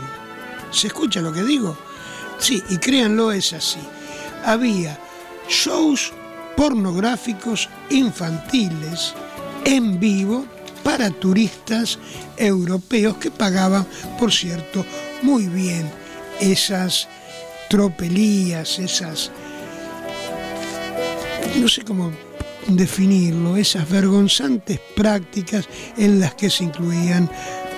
¿Se 0.71 0.87
escucha 0.87 1.19
lo 1.19 1.33
que 1.33 1.43
digo? 1.43 1.77
Sí, 2.39 2.63
y 2.69 2.77
créanlo, 2.77 3.33
es 3.33 3.51
así. 3.51 3.79
Había 4.45 4.97
shows 5.49 6.13
pornográficos 6.55 7.67
infantiles 7.89 9.13
en 9.65 9.99
vivo 9.99 10.45
para 10.83 11.09
turistas 11.09 11.99
europeos 12.37 13.17
que 13.17 13.29
pagaban, 13.29 13.85
por 14.17 14.31
cierto, 14.31 14.85
muy 15.21 15.47
bien 15.47 15.89
esas 16.39 17.07
tropelías, 17.69 18.79
esas, 18.79 19.31
no 21.55 21.67
sé 21.67 21.83
cómo 21.83 22.11
definirlo, 22.67 23.57
esas 23.57 23.89
vergonzantes 23.89 24.79
prácticas 24.95 25.67
en 25.97 26.19
las 26.19 26.35
que 26.35 26.49
se 26.49 26.65
incluían 26.65 27.29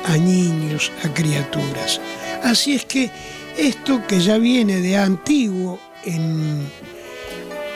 a 0.05 0.17
niños, 0.17 0.91
a 1.03 1.13
criaturas. 1.13 1.99
Así 2.43 2.73
es 2.73 2.85
que 2.85 3.11
esto 3.57 4.05
que 4.07 4.19
ya 4.19 4.37
viene 4.37 4.81
de 4.81 4.97
antiguo 4.97 5.79
en 6.05 6.67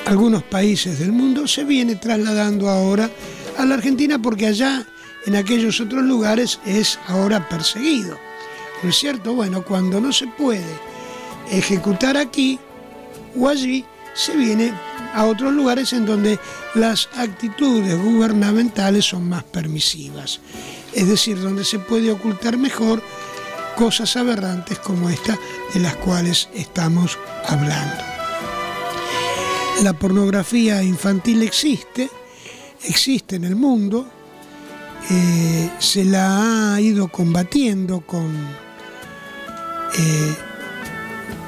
algunos 0.06 0.44
países 0.44 1.00
del 1.00 1.12
mundo 1.12 1.48
se 1.48 1.64
viene 1.64 1.96
trasladando 1.96 2.70
ahora 2.70 3.10
a 3.58 3.66
la 3.66 3.76
Argentina 3.76 4.20
porque 4.20 4.48
allá 4.48 4.86
en 5.26 5.36
aquellos 5.36 5.80
otros 5.82 6.04
lugares 6.04 6.60
es 6.66 6.98
ahora 7.08 7.48
perseguido. 7.50 8.27
¿No 8.84 8.90
es 8.90 8.96
cierto? 8.96 9.34
Bueno, 9.34 9.64
cuando 9.64 10.00
no 10.00 10.12
se 10.12 10.28
puede 10.28 10.66
ejecutar 11.52 12.18
aquí 12.18 12.60
o 13.38 13.48
allí, 13.48 13.86
se 14.14 14.36
viene 14.36 14.74
a 15.14 15.26
otros 15.26 15.54
lugares 15.54 15.94
en 15.94 16.06
donde 16.06 16.40
las 16.76 17.08
actitudes 17.16 17.98
gubernamentales 18.02 19.06
son 19.06 19.30
más 19.30 19.44
permisivas, 19.44 20.40
es 20.94 21.08
decir, 21.08 21.40
donde 21.40 21.64
se 21.64 21.80
puede 21.80 22.12
ocultar 22.12 22.58
mejor 22.58 23.02
cosas 23.76 24.18
aberrantes 24.18 24.80
como 24.80 25.10
esta 25.10 25.38
de 25.74 25.80
las 25.80 25.96
cuales 25.98 26.50
estamos 26.54 27.18
hablando. 27.48 28.04
La 29.84 29.94
pornografía 29.94 30.82
infantil 30.82 31.44
existe, 31.44 32.10
existe 32.84 33.36
en 33.36 33.44
el 33.44 33.56
mundo, 33.56 34.08
eh, 35.12 35.70
se 35.78 36.04
la 36.04 36.74
ha 36.74 36.82
ido 36.82 37.08
combatiendo 37.08 38.02
con 38.02 38.36
eh, 39.98 40.36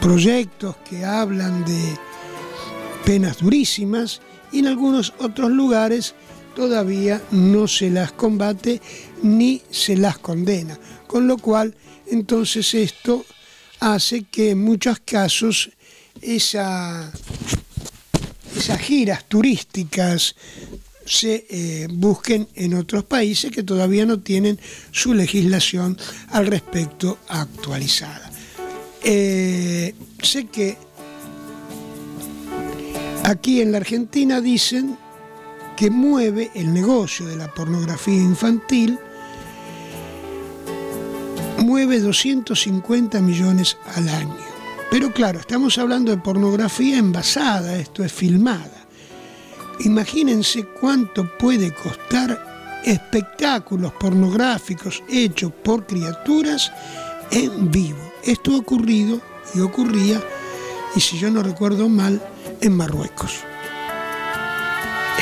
proyectos 0.02 0.78
que 0.78 1.03
hablan 1.03 1.66
de 1.66 1.98
penas 3.06 3.40
durísimas 3.40 4.22
y 4.52 4.60
en 4.60 4.68
algunos 4.68 5.14
otros 5.20 5.52
lugares 5.52 6.16
todavía 6.56 7.22
no 7.32 7.68
se 7.68 7.90
las 7.90 8.11
combate 8.11 8.82
ni 9.24 9.61
se 9.70 9.95
las 9.98 10.18
condena. 10.18 10.78
Con 11.07 11.28
lo 11.28 11.38
cual, 11.38 11.76
entonces 12.07 12.74
esto 12.74 13.26
hace 13.80 14.24
que 14.24 14.52
en 14.52 14.64
muchos 14.64 14.99
casos 14.99 15.70
esa, 16.22 17.11
esas 18.56 18.80
giras 18.80 19.26
turísticas 19.26 20.36
se 21.06 21.48
eh, 21.49 21.88
busquen 21.90 22.48
en 22.56 22.76
otros 22.76 23.03
países 23.03 23.52
que 23.52 23.64
todavía 23.64 24.06
no 24.06 24.20
tienen 24.20 24.60
su 24.91 25.14
legislación 25.14 25.98
al 26.30 26.45
respecto 26.45 27.18
actualizada. 27.28 28.28
Eh, 29.04 29.96
sé 30.22 30.48
que 30.48 30.78
aquí 33.24 33.62
en 33.62 33.72
la 33.72 33.78
Argentina 33.78 34.42
dicen 34.42 34.98
que 35.78 35.90
mueve 35.90 36.52
el 36.56 36.74
negocio 36.74 37.26
de 37.26 37.38
la 37.38 37.54
pornografía 37.54 38.22
infantil, 38.22 39.00
mueve 41.60 42.00
250 42.00 43.22
millones 43.22 43.78
al 43.96 44.10
año. 44.10 44.36
Pero 44.92 45.14
claro, 45.14 45.40
estamos 45.40 45.78
hablando 45.78 46.12
de 46.12 46.18
pornografía 46.18 46.98
envasada, 46.98 47.78
esto 47.78 48.04
es 48.04 48.12
filmada. 48.12 48.88
Imagínense 49.82 50.66
cuánto 50.66 51.38
puede 51.38 51.74
costar 51.74 52.82
espectáculos 52.84 53.94
pornográficos 53.94 55.04
hechos 55.10 55.52
por 55.64 55.86
criaturas 55.86 56.72
en 57.32 57.72
vivo. 57.72 58.09
Esto 58.24 58.54
ha 58.54 58.58
ocurrido 58.58 59.20
y 59.54 59.62
ocurría, 59.62 60.22
y 60.96 61.00
si 61.00 61.18
yo 61.18 61.30
no 61.32 61.44
recuerdo 61.44 61.90
mal, 61.90 62.22
en 62.62 62.76
Marruecos. 62.76 63.44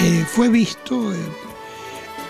Eh, 0.01 0.25
fue 0.29 0.49
visto, 0.49 1.13
eh, 1.13 1.17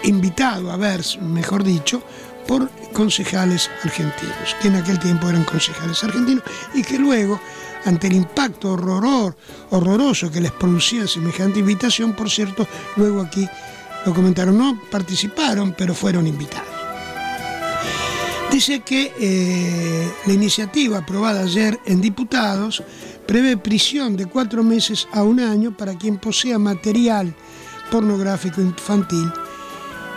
invitado 0.04 0.72
a 0.72 0.78
ver, 0.78 1.04
mejor 1.22 1.64
dicho, 1.64 2.02
por 2.48 2.70
concejales 2.94 3.70
argentinos, 3.84 4.56
que 4.62 4.70
en 4.70 4.76
aquel 4.76 5.00
tiempo 5.00 5.30
eran 5.30 5.44
concejales 5.44 6.02
argentinos 6.04 6.44
y 6.74 6.82
que 6.82 6.98
luego, 6.98 7.40
ante 7.86 8.08
el 8.08 8.14
impacto 8.14 8.72
horror, 8.72 9.36
horroroso 9.70 10.32
que 10.32 10.42
les 10.42 10.52
producía 10.52 11.08
semejante 11.08 11.60
invitación, 11.60 12.14
por 12.14 12.30
cierto, 12.30 12.68
luego 12.96 13.22
aquí 13.22 13.48
lo 14.06 14.14
comentaron, 14.14 14.58
no 14.58 14.82
participaron, 14.90 15.76
pero 15.78 15.94
fueron 15.94 16.26
invitados. 16.26 16.77
Dice 18.52 18.80
que 18.80 19.14
eh, 19.20 20.12
la 20.26 20.34
iniciativa 20.34 21.00
aprobada 21.00 21.42
ayer 21.42 21.80
en 21.86 22.02
diputados 22.02 22.82
prevé 23.28 23.58
prisión 23.58 24.16
de 24.16 24.26
cuatro 24.26 24.64
meses 24.64 25.08
a 25.12 25.24
un 25.24 25.40
año 25.40 25.76
para 25.76 25.98
quien 25.98 26.18
posea 26.18 26.58
material 26.58 27.36
pornográfico 27.92 28.62
infantil 28.62 29.32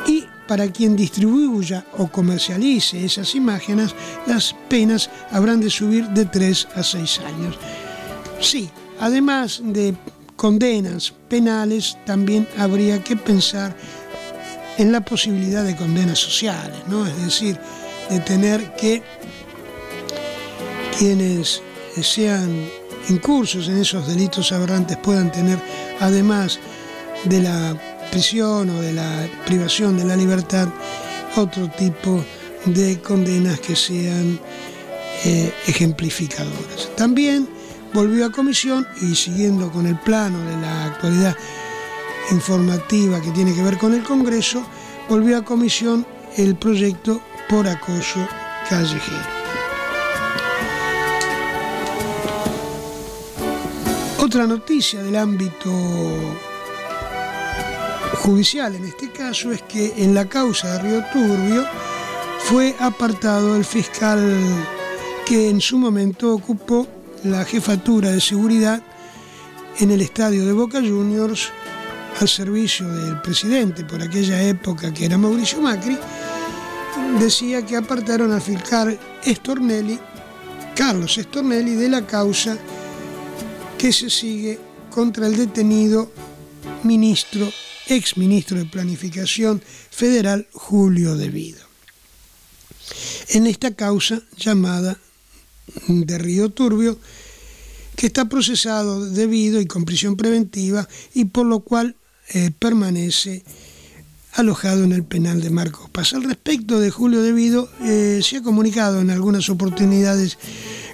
y 0.06 0.24
para 0.46 0.68
quien 0.68 0.96
distribuya 0.96 1.86
o 1.98 2.08
comercialice 2.08 3.04
esas 3.04 3.34
imágenes, 3.34 3.94
las 4.26 4.54
penas 4.68 5.10
habrán 5.30 5.60
de 5.60 5.70
subir 5.70 6.08
de 6.08 6.24
3 6.24 6.68
a 6.74 6.82
6 6.82 7.20
años. 7.20 7.56
Sí, 8.40 8.68
además 8.98 9.60
de 9.62 9.94
condenas 10.34 11.12
penales, 11.28 11.98
también 12.04 12.48
habría 12.58 13.04
que 13.04 13.14
pensar 13.14 13.76
en 14.78 14.90
la 14.90 15.02
posibilidad 15.02 15.62
de 15.62 15.76
condenas 15.76 16.18
sociales, 16.18 16.78
¿no? 16.88 17.06
Es 17.06 17.16
decir, 17.22 17.60
de 18.10 18.20
tener 18.20 18.74
que 18.74 19.02
quienes 20.98 21.62
sean 22.02 22.68
incursos 23.08 23.68
en 23.68 23.78
esos 23.78 24.06
delitos 24.06 24.52
aberrantes 24.52 24.96
puedan 24.98 25.32
tener, 25.32 25.58
además 26.00 26.58
de 27.24 27.40
la 27.40 27.76
prisión 28.10 28.70
o 28.70 28.80
de 28.80 28.92
la 28.92 29.28
privación 29.46 29.96
de 29.96 30.04
la 30.04 30.16
libertad 30.16 30.68
otro 31.36 31.68
tipo 31.70 32.22
de 32.66 33.00
condenas 33.00 33.60
que 33.60 33.76
sean 33.76 34.38
eh, 35.24 35.52
ejemplificadoras. 35.66 36.90
También 36.96 37.48
volvió 37.92 38.26
a 38.26 38.32
comisión 38.32 38.86
y 39.00 39.14
siguiendo 39.14 39.70
con 39.70 39.86
el 39.86 39.98
plano 39.98 40.38
de 40.44 40.56
la 40.56 40.86
actualidad 40.86 41.36
informativa 42.30 43.20
que 43.20 43.30
tiene 43.30 43.54
que 43.54 43.62
ver 43.62 43.78
con 43.78 43.94
el 43.94 44.02
Congreso, 44.02 44.64
volvió 45.08 45.38
a 45.38 45.44
comisión 45.44 46.06
el 46.36 46.56
proyecto 46.56 47.20
por 47.48 47.66
acoso 47.66 48.26
callejero. 48.68 49.40
Otra 54.18 54.46
noticia 54.46 55.02
del 55.02 55.16
ámbito 55.16 55.70
judicial 58.22 58.74
en 58.74 58.84
este 58.84 59.10
caso 59.10 59.50
es 59.50 59.62
que 59.62 59.94
en 59.96 60.14
la 60.14 60.28
causa 60.28 60.74
de 60.74 60.78
Río 60.78 61.04
Turbio 61.12 61.66
fue 62.40 62.76
apartado 62.78 63.56
el 63.56 63.64
fiscal 63.64 64.20
que 65.26 65.48
en 65.48 65.60
su 65.60 65.78
momento 65.78 66.34
ocupó 66.34 66.86
la 67.24 67.44
jefatura 67.44 68.10
de 68.10 68.20
seguridad 68.20 68.82
en 69.78 69.90
el 69.90 70.00
estadio 70.00 70.44
de 70.46 70.52
Boca 70.52 70.80
Juniors 70.80 71.50
al 72.20 72.28
servicio 72.28 72.88
del 72.88 73.20
presidente 73.22 73.84
por 73.84 74.02
aquella 74.02 74.42
época 74.42 74.92
que 74.92 75.06
era 75.06 75.16
Mauricio 75.16 75.60
Macri, 75.60 75.98
decía 77.20 77.64
que 77.66 77.76
apartaron 77.76 78.32
al 78.32 78.40
fiscal 78.40 78.98
Estornelli, 79.24 79.98
Carlos 80.74 81.18
Estornelli, 81.18 81.74
de 81.74 81.90
la 81.90 82.06
causa 82.06 82.56
que 83.76 83.92
se 83.92 84.08
sigue 84.08 84.58
contra 84.90 85.26
el 85.26 85.36
detenido 85.36 86.10
ministro 86.82 87.46
ex 87.88 88.16
ministro 88.16 88.58
de 88.58 88.64
Planificación 88.64 89.62
Federal 89.90 90.48
Julio 90.52 91.16
Devido. 91.16 91.60
En 93.28 93.46
esta 93.46 93.74
causa 93.74 94.22
llamada 94.36 94.98
de 95.88 96.18
Río 96.18 96.48
Turbio, 96.48 96.98
que 97.96 98.06
está 98.06 98.28
procesado 98.28 99.10
debido 99.10 99.60
y 99.60 99.66
con 99.66 99.84
prisión 99.84 100.16
preventiva 100.16 100.88
y 101.12 101.26
por 101.26 101.46
lo 101.46 101.60
cual 101.60 101.96
eh, 102.32 102.50
permanece 102.58 103.44
alojado 104.32 104.84
en 104.84 104.92
el 104.92 105.04
penal 105.04 105.40
de 105.40 105.50
Marcos 105.50 105.90
Paz. 105.90 106.14
Al 106.14 106.24
respecto 106.24 106.80
de 106.80 106.90
Julio 106.90 107.22
Devido, 107.22 107.70
eh, 107.82 108.20
se 108.22 108.38
ha 108.38 108.42
comunicado 108.42 109.00
en 109.00 109.10
algunas 109.10 109.48
oportunidades 109.48 110.38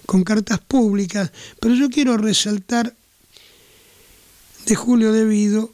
con 0.07 0.25
cartas 0.25 0.61
públicas, 0.61 1.33
pero 1.61 1.75
yo 1.75 1.91
quiero 1.91 2.17
resaltar 2.17 2.95
de 4.67 4.75
Julio 4.75 5.13
Devido 5.13 5.73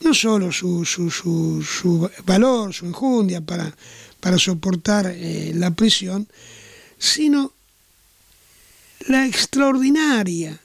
no 0.00 0.14
solo 0.14 0.52
su, 0.52 0.84
su, 0.84 2.10
valor, 2.24 2.72
su 2.72 2.86
enjundia 2.86 3.40
para, 3.40 3.74
para 4.20 4.38
soportar 4.38 5.06
eh, 5.06 5.52
la 5.54 5.70
prisión, 5.70 6.28
sino 6.98 7.52
la 9.08 9.26
extraordinaria 9.26 10.60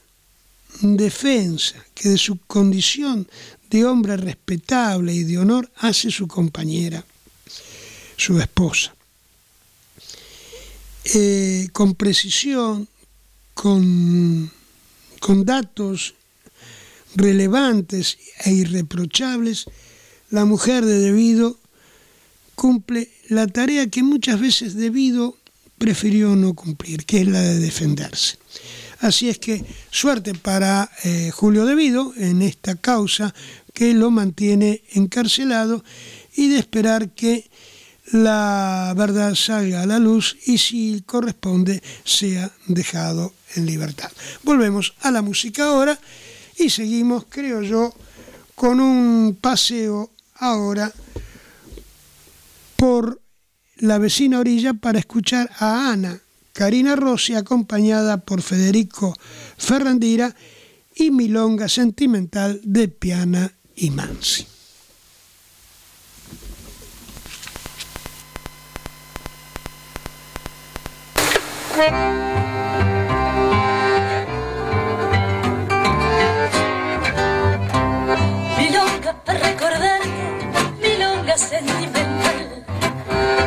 defensa 0.82 1.76
que 1.94 2.10
de 2.10 2.18
su 2.18 2.38
condición 2.40 3.28
de 3.72 3.86
hombre 3.86 4.18
respetable 4.18 5.14
y 5.14 5.24
de 5.24 5.38
honor 5.40 5.72
hace 5.78 6.12
su 6.12 6.28
compañera, 6.28 7.04
su 8.18 8.40
esposa. 8.40 8.94
Eh, 11.06 11.70
con 11.72 11.96
precisión, 11.96 12.88
con, 13.54 14.52
con 15.20 15.46
datos 15.46 16.14
relevantes 17.16 18.18
e 18.44 18.52
irreprochables, 18.52 19.66
la 20.30 20.46
mujer 20.46 20.86
de 20.86 21.00
Debido 21.00 21.58
cumple 22.56 23.10
la 23.30 23.48
tarea 23.48 23.88
que 23.88 24.04
muchas 24.04 24.40
veces 24.40 24.76
Debido 24.76 25.38
prefirió 25.78 26.36
no 26.36 26.54
cumplir, 26.54 27.06
que 27.06 27.22
es 27.22 27.28
la 27.28 27.42
de 27.42 27.60
defenderse. 27.60 28.38
Así 29.02 29.30
es 29.30 29.40
que 29.40 29.66
suerte 29.90 30.36
para 30.36 30.92
eh, 31.04 31.32
Julio 31.34 31.66
Devido 31.66 32.14
en 32.18 32.44
esta 32.44 32.76
causa 32.76 33.34
que 33.74 33.94
lo 33.94 34.12
mantiene 34.12 34.84
encarcelado 34.94 35.84
y 36.36 36.50
de 36.50 36.60
esperar 36.60 37.10
que 37.12 37.50
la 38.12 38.94
verdad 38.98 39.36
salga 39.36 39.84
a 39.84 39.86
la 39.86 40.00
luz 40.00 40.38
y 40.46 40.58
si 40.58 41.02
corresponde 41.06 41.82
sea 42.04 42.52
dejado 42.68 43.34
en 43.56 43.66
libertad. 43.66 44.12
Volvemos 44.44 44.94
a 45.02 45.12
la 45.12 45.22
música 45.22 45.66
ahora 45.66 45.98
y 46.58 46.70
seguimos, 46.70 47.26
creo 47.30 47.62
yo, 47.62 47.94
con 48.56 48.80
un 48.80 49.38
paseo 49.40 50.12
ahora 50.36 50.92
por 52.76 53.22
la 53.78 53.98
vecina 53.98 54.40
orilla 54.40 54.74
para 54.74 55.00
escuchar 55.00 55.50
a 55.60 55.92
Ana 55.92 56.20
Karina 56.54 56.96
Rossi 56.96 57.36
acompañada 57.36 58.18
por 58.18 58.42
Federico 58.42 59.16
Ferrandira 59.58 60.36
y 60.96 61.12
Milonga 61.12 61.70
Sentimental 61.70 62.60
de 62.64 62.88
Piana 62.88 63.54
y 63.82 63.90
Mansi. 63.90 64.48
Milonga 78.60 79.24
para 79.26 79.40
recordarte, 79.40 80.10
milonga 80.80 81.38
sentimental. 81.38 82.66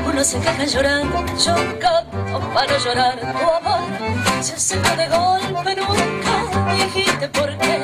Uno 0.05 0.25
se 0.25 0.41
queja 0.41 0.65
llorando, 0.65 1.25
yo 1.39 1.55
canto 1.79 2.41
para 2.53 2.77
llorar 2.79 3.21
tu 3.21 3.69
amor. 3.69 4.43
Se 4.43 4.55
acerca 4.55 4.97
de 4.97 5.07
golpe, 5.07 5.77
nunca 5.77 6.44
dijiste 6.75 7.29
por 7.29 7.57
qué. 7.59 7.79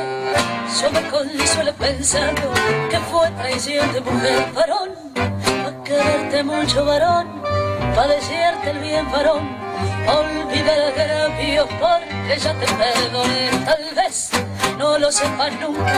Yo 0.80 0.90
me 0.90 1.02
consuelo 1.10 1.72
pensando 1.74 2.52
que 2.90 2.98
fue 3.10 3.30
traición 3.30 3.92
de 3.92 4.00
mujer, 4.00 4.46
varón. 4.54 4.90
Pa' 5.14 5.84
quererte 5.84 6.42
mucho, 6.42 6.84
varón, 6.84 7.26
pa' 7.94 8.06
decirte 8.06 8.70
el 8.70 8.78
bien, 8.78 9.10
varón 9.10 9.70
Olvida 10.06 10.74
el 10.74 10.82
agravio 10.92 11.68
porque 11.78 12.38
ya 12.38 12.52
te 12.54 12.66
perdoné. 12.66 13.50
Tal 13.64 13.94
vez 13.94 14.30
no 14.78 14.98
lo 14.98 15.12
sepas 15.12 15.52
nunca, 15.60 15.92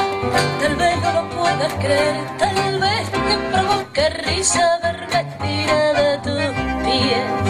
tal 0.61 0.77
vez 0.77 0.97
no 1.01 1.13
lo 1.13 1.29
puedas 1.31 1.73
creer, 1.75 2.17
tal 2.39 2.81
vez 2.81 3.11
te 3.11 3.37
provoque 3.51 4.09
risa 4.11 4.79
verme 4.83 5.25
tirada 5.41 6.11
de 6.11 6.19
tus 6.19 6.85
pies. 6.85 7.42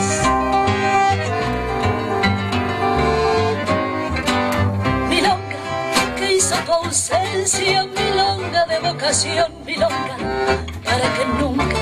Ausencia, 7.43 7.85
milonga 7.86 8.64
de 8.66 8.78
vocación, 8.78 9.52
milonga, 9.66 10.16
para 10.85 11.12
que 11.14 11.24
nunca 11.39 11.77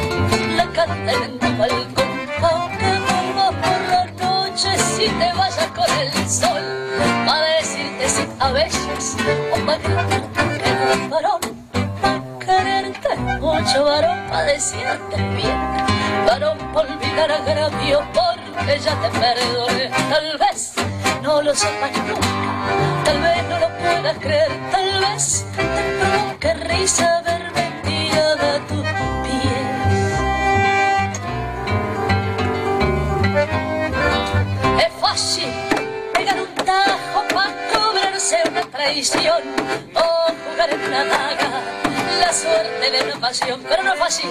la 0.57 0.66
canten 0.73 1.23
en 1.23 1.39
tu 1.39 1.57
balcón, 1.59 2.09
aunque 2.43 2.87
vuelvas 3.07 3.55
por 3.62 3.81
la 3.91 4.57
si 4.57 5.09
te 5.09 5.32
vayas 5.35 5.70
con 5.74 5.91
el 5.99 6.28
sol, 6.28 6.62
pa' 7.27 7.41
decirte 7.59 8.09
si 8.09 8.28
a 8.39 8.53
veces 8.53 9.16
o 9.53 9.66
pa' 9.66 9.77
gritarte 9.77 10.61
que 10.62 10.70
no 10.73 11.09
varón, 11.11 11.41
pa' 12.01 12.23
quererte 12.39 13.16
mucho 13.41 13.85
varón, 13.85 14.19
pa' 14.31 14.43
decirte 14.45 15.16
bien, 15.37 15.90
varón, 16.31 16.59
pa' 16.73 16.82
olvidar 16.82 17.32
agravio 17.32 17.98
porque 18.15 18.78
ya 18.78 18.94
te 19.02 19.11
perdoné, 19.19 19.90
tal 20.12 20.39
vez 20.39 20.73
no 21.23 21.43
lo 21.43 21.52
sepas 21.52 21.90
nunca, 22.07 23.02
tal 23.05 23.20
vez 23.20 23.43
no 23.51 23.59
lo 23.59 23.69
puedas 23.78 24.16
creer, 24.19 24.52
tal 24.70 24.90
vez 25.01 25.44
te 25.57 25.82
provoque 25.98 26.55
risa 26.70 27.23
verme 27.27 27.65
tirada 27.85 28.61
tu 28.69 28.78
fácil 35.01 35.51
pegar 36.15 36.39
un 36.40 36.55
tajo 36.65 37.20
para 37.35 37.52
cobrarse 37.73 38.36
una 38.48 38.62
traición 38.74 39.43
o 39.94 40.32
jugar 40.43 40.70
en 40.74 40.81
una 40.81 41.05
daga 41.05 41.80
la 42.21 42.33
suerte 42.33 42.91
de 42.91 43.03
una 43.05 43.21
pasión, 43.21 43.63
pero 43.69 43.83
no 43.83 43.95
es 43.95 43.99
fácil 43.99 44.31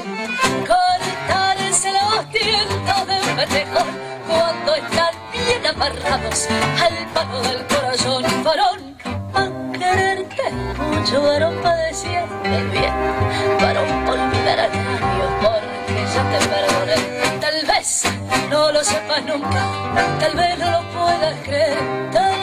cortarse 0.68 1.91
los 1.91 2.32
dientes 2.32 3.07
de 3.07 3.30
un 3.30 3.36
petejón 3.36 3.88
cuando 4.28 4.76
están 4.76 5.14
bien 5.32 5.66
amarrados 5.66 6.48
al 6.82 7.07
palo 7.14 7.41
del 7.41 7.66
corazón, 7.68 8.24
varón. 8.44 8.98
Pa' 9.34 9.49
quererte 9.78 10.52
mucho, 10.52 11.22
varón, 11.22 11.56
para 11.64 11.78
decirte 11.78 12.64
bien, 12.72 12.94
varón, 13.60 14.06
por 14.06 14.20
olvidar 14.20 14.60
a 14.60 14.68
cambio, 14.68 15.26
porque 15.41 16.06
ya 16.14 16.24
te 16.32 16.40
perdoné. 16.48 17.40
Tal 17.41 17.66
vez 17.66 18.03
no 18.49 18.72
lo 18.72 18.84
sepas 18.84 19.24
nunca, 19.24 19.64
tal 20.20 20.36
vez 20.36 20.60
no 20.60 20.72
lo 20.72 20.82
puedas 20.91 21.36
creer, 21.44 21.80
tal 22.11 22.39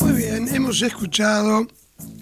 Muy 0.00 0.12
bien, 0.12 0.54
hemos 0.54 0.82
escuchado 0.82 1.66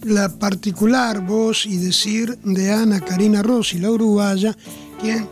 la 0.03 0.29
particular 0.29 1.21
voz 1.21 1.67
y 1.67 1.77
decir 1.77 2.39
de 2.43 2.73
Ana 2.73 3.01
Karina 3.01 3.43
Rossi, 3.43 3.79
la 3.79 3.91
uruguaya, 3.91 4.57
quien 5.01 5.29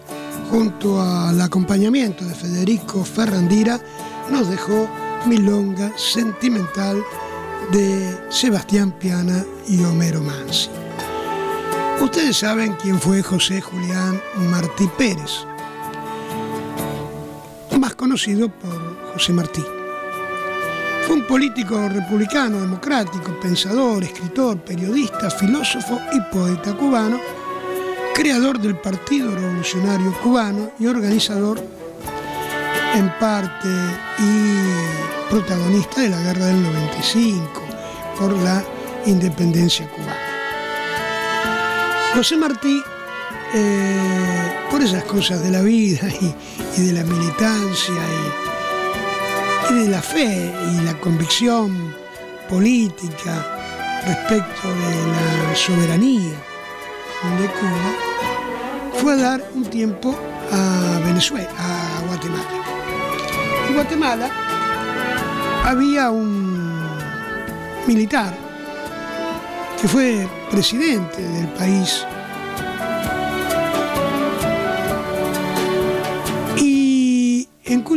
junto 0.51 1.01
al 1.01 1.41
acompañamiento 1.41 2.25
de 2.25 2.35
Federico 2.35 3.05
Ferrandira, 3.05 3.81
nos 4.31 4.49
dejó 4.49 4.89
Milonga 5.27 5.93
Sentimental 5.97 7.03
de 7.73 8.17
Sebastián 8.31 8.93
Piana 8.99 9.45
y 9.69 9.83
Homero 9.85 10.23
Mansi. 10.23 10.69
Ustedes 12.01 12.37
saben 12.37 12.77
quién 12.81 13.01
fue 13.01 13.23
José 13.23 13.61
Julián 13.61 14.21
Martí 14.51 14.89
Pérez, 14.99 15.47
más 17.87 17.95
conocido 17.95 18.49
por 18.49 19.13
José 19.13 19.33
Martí. 19.33 19.65
Fue 21.07 21.15
un 21.15 21.25
político 21.25 21.89
republicano, 21.89 22.61
democrático, 22.61 23.39
pensador, 23.41 24.03
escritor, 24.03 24.59
periodista, 24.59 25.31
filósofo 25.31 25.97
y 26.13 26.21
poeta 26.35 26.77
cubano 26.77 27.17
creador 28.13 28.59
del 28.59 28.75
Partido 28.75 29.33
Revolucionario 29.33 30.13
Cubano 30.21 30.73
y 30.81 30.87
organizador 30.89 31.63
en 32.97 33.09
parte 33.21 33.69
y 34.19 35.31
protagonista 35.31 36.01
de 36.01 36.09
la 36.09 36.21
Guerra 36.23 36.47
del 36.47 36.63
95 36.65 37.63
por 38.19 38.33
la 38.39 38.65
independencia 39.05 39.89
cubana. 39.91 40.17
José 42.17 42.37
Martí, 42.37 42.83
eh, 43.59 44.53
por 44.71 44.83
esas 44.83 45.05
cosas 45.05 45.43
de 45.43 45.51
la 45.51 45.63
vida 45.63 46.09
y, 46.77 46.81
de 46.81 46.93
la 46.93 47.05
militancia 47.05 47.95
y, 49.71 49.73
y 49.73 49.79
de 49.85 49.89
la 49.89 50.03
fe 50.03 50.53
y 50.73 50.85
la 50.85 50.93
convicción 51.01 51.95
política 52.51 53.57
respecto 54.07 54.69
de 54.69 55.49
la 55.49 55.57
soberanía 55.57 56.37
de 57.41 57.49
Cuba, 57.49 59.01
fue 59.01 59.15
a 59.15 59.17
dar 59.17 59.45
un 59.55 59.65
tiempo 59.65 60.15
a 60.53 61.01
Venezuela, 61.05 61.49
a 61.59 62.03
Guatemala. 62.07 62.45
En 63.69 63.75
Guatemala 63.75 64.31
había 65.65 66.11
un 66.11 66.79
militar 67.87 68.33
que 69.81 69.89
fue 69.89 70.29
presidente 70.51 71.23
del 71.23 71.49
país 71.49 72.07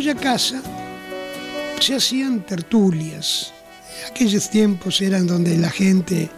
cuya 0.09 0.21
casa 0.21 0.61
se 1.79 1.95
hacían 1.95 2.43
tertulias. 2.43 3.53
Aquellos 4.09 4.49
tiempos 4.49 5.01
eran 5.01 5.27
donde 5.27 5.55
la 5.55 5.69
gente 5.69 6.29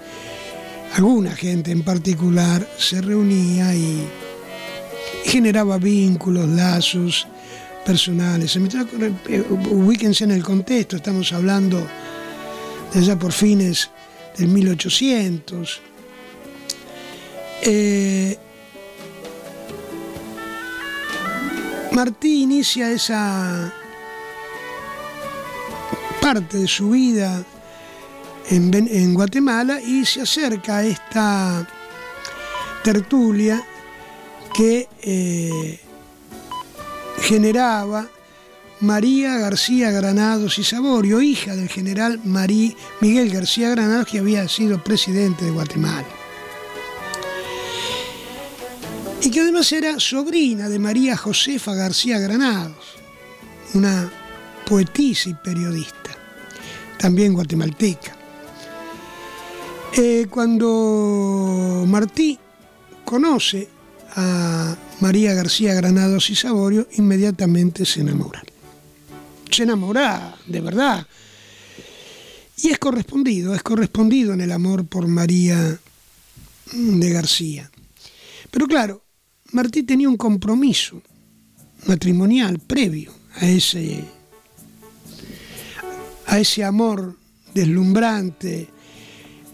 alguna 0.96 1.32
gente 1.32 1.72
en 1.72 1.84
particular 1.84 2.68
se 2.78 3.00
reunía 3.00 3.74
y 3.74 4.06
generaba 5.24 5.78
vínculos, 5.78 6.50
lazos 6.50 7.28
personales. 7.86 8.58
Eh, 8.58 9.44
ubíquense 9.70 10.26
en 10.26 10.32
el 10.32 10.44
contexto, 10.44 10.98
estamos 10.98 11.32
hablando 11.32 11.80
de 12.94 13.00
allá 13.00 13.18
por 13.18 13.32
fines 13.32 13.90
del 14.38 14.50
1800. 14.50 15.82
Eh, 17.62 18.38
Martí 21.92 22.44
inicia 22.44 22.90
esa 22.90 23.74
parte 26.22 26.58
de 26.58 26.68
su 26.68 26.92
vida 26.92 27.44
en, 28.50 29.14
Guatemala 29.14 29.82
y 29.82 30.06
se 30.06 30.22
acerca 30.22 30.78
a 30.78 30.84
esta 30.84 31.68
tertulia 32.84 33.62
que 34.54 34.88
eh, 35.02 35.80
generaba 37.22 38.08
María 38.80 39.38
García 39.38 39.92
Granados 39.92 40.58
y 40.60 40.64
Saborio, 40.64 41.22
hija 41.22 41.56
del 41.56 41.70
general 41.70 42.20
Marí 42.24 42.76
Miguel 43.00 43.32
García 43.32 43.70
Granados, 43.70 44.08
que 44.08 44.20
había 44.20 44.48
sido 44.48 44.84
presidente 44.84 45.46
de 45.46 45.52
Guatemala. 45.52 46.21
Y 49.24 49.30
que 49.30 49.42
además 49.42 49.72
era 49.72 50.00
sobrina 50.00 50.68
de 50.68 50.80
María 50.80 51.16
Josefa 51.16 51.76
García 51.76 52.18
Granados, 52.18 52.96
una 53.76 54.12
poetisa 54.66 55.30
y 55.30 55.36
periodista, 55.36 56.12
también 56.98 57.34
guatemalteca. 57.34 58.16
Eh, 59.94 60.26
cuando 60.28 61.86
Martí 61.88 62.40
conoce 63.06 63.70
a 64.16 64.76
María 65.02 65.36
García 65.36 65.76
Granados 65.76 66.30
y 66.32 66.36
Saborio, 66.36 66.88
inmediatamente 66.94 67.86
se 67.86 68.02
enamora. 68.02 68.44
Se 69.52 69.64
enamora, 69.64 70.36
de 70.48 70.62
verdad. 70.62 71.06
Y 72.58 72.70
es 72.70 72.80
correspondido, 72.80 73.54
es 73.54 73.62
correspondido 73.62 74.34
en 74.34 74.42
el 74.42 74.52
amor 74.52 74.86
por 74.86 75.08
María 75.08 75.80
de 76.74 77.10
García. 77.12 77.70
Pero 78.50 78.68
claro, 78.68 79.04
Martí 79.52 79.84
tenía 79.84 80.08
un 80.08 80.18
compromiso 80.18 81.02
matrimonial 81.86 82.60
previo 82.60 83.12
a 83.36 83.48
ese, 83.48 84.04
a 86.28 86.40
ese 86.40 86.64
amor 86.64 87.18
deslumbrante 87.54 88.70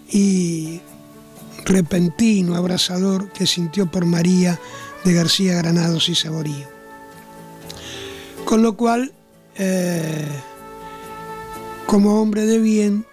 y 0.09 0.79
repentino, 1.65 2.55
abrazador 2.55 3.31
que 3.31 3.47
sintió 3.47 3.89
por 3.89 4.05
María 4.05 4.59
de 5.03 5.13
García 5.13 5.55
Granados 5.55 6.09
y 6.09 6.15
Saborío. 6.15 6.67
Con 8.45 8.61
lo 8.61 8.77
cual, 8.77 9.11
eh, 9.55 10.27
como 11.87 12.21
hombre 12.21 12.45
de 12.45 12.59
bien, 12.59 13.05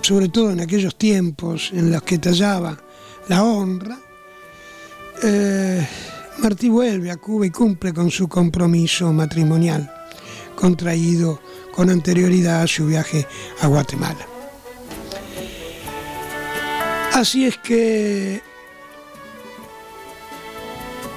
sobre 0.00 0.28
todo 0.28 0.52
en 0.52 0.60
aquellos 0.60 0.96
tiempos 0.96 1.70
en 1.72 1.90
los 1.90 2.02
que 2.02 2.18
tallaba 2.18 2.80
la 3.28 3.42
honra, 3.42 3.98
eh, 5.22 5.86
Martí 6.38 6.68
vuelve 6.68 7.10
a 7.10 7.16
Cuba 7.16 7.46
y 7.46 7.50
cumple 7.50 7.92
con 7.92 8.10
su 8.10 8.28
compromiso 8.28 9.12
matrimonial, 9.12 9.92
contraído 10.54 11.40
con 11.72 11.90
anterioridad 11.90 12.62
a 12.62 12.66
su 12.66 12.86
viaje 12.86 13.26
a 13.60 13.66
Guatemala. 13.66 14.26
Así 17.14 17.44
es 17.46 17.56
que 17.58 18.40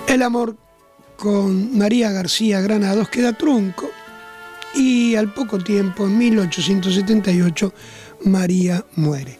el 0.07 0.21
amor 0.23 0.57
con 1.17 1.77
María 1.77 2.11
García 2.11 2.61
Granados 2.61 3.09
queda 3.09 3.33
trunco 3.33 3.91
y 4.73 5.15
al 5.15 5.33
poco 5.33 5.59
tiempo, 5.59 6.05
en 6.05 6.17
1878, 6.17 7.73
María 8.25 8.83
muere. 8.95 9.37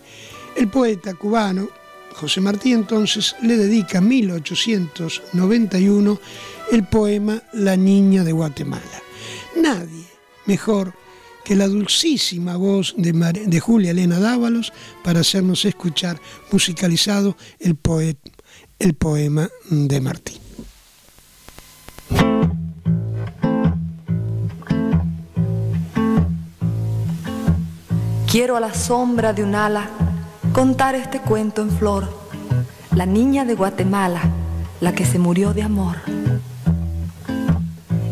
El 0.55 0.67
poeta 0.67 1.13
cubano 1.13 1.69
José 2.15 2.41
Martí 2.41 2.73
entonces 2.73 3.35
le 3.41 3.57
dedica 3.57 3.99
en 3.99 4.07
1891 4.07 6.19
el 6.71 6.83
poema 6.85 7.43
La 7.53 7.75
Niña 7.75 8.23
de 8.23 8.31
Guatemala. 8.31 9.03
Nadie 9.55 10.05
mejor 10.45 10.93
que 11.43 11.55
la 11.55 11.67
dulcísima 11.67 12.55
voz 12.55 12.93
de, 12.97 13.59
Julia 13.59 13.91
Elena 13.91 14.19
Dávalos 14.19 14.71
para 15.03 15.21
hacernos 15.21 15.65
escuchar 15.65 16.19
musicalizado 16.51 17.35
el, 17.59 17.77
el 18.79 18.93
poema 18.93 19.49
de 19.69 20.01
Martí. 20.01 20.38
Quiero 28.29 28.55
a 28.55 28.61
la 28.61 28.73
sombra 28.73 29.33
de 29.33 29.43
un 29.43 29.55
ala 29.55 29.89
contar 30.53 30.95
este 30.95 31.19
cuento 31.19 31.61
en 31.61 31.72
flor. 31.72 32.10
La 32.95 33.06
niña 33.06 33.45
de 33.45 33.56
Guatemala, 33.56 34.22
la 34.82 34.94
que 34.94 35.06
se 35.06 35.18
murió 35.18 35.53
de 35.53 35.64
amor. 35.64 35.98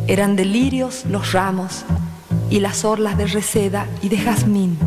Eran 0.08 0.36
delirios 0.36 1.06
los 1.06 1.34
ramos 1.34 1.84
y 2.50 2.60
las 2.62 2.86
orlas 2.86 3.18
de 3.18 3.28
reseda 3.28 3.88
y 4.02 4.10
de 4.10 4.18
jazmín. 4.18 4.78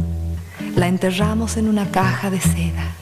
La 0.77 0.89
enterramos 0.89 1.57
en 1.57 1.69
una 1.69 1.91
caja 1.91 2.31
de 2.31 2.41
seda. 2.41 3.02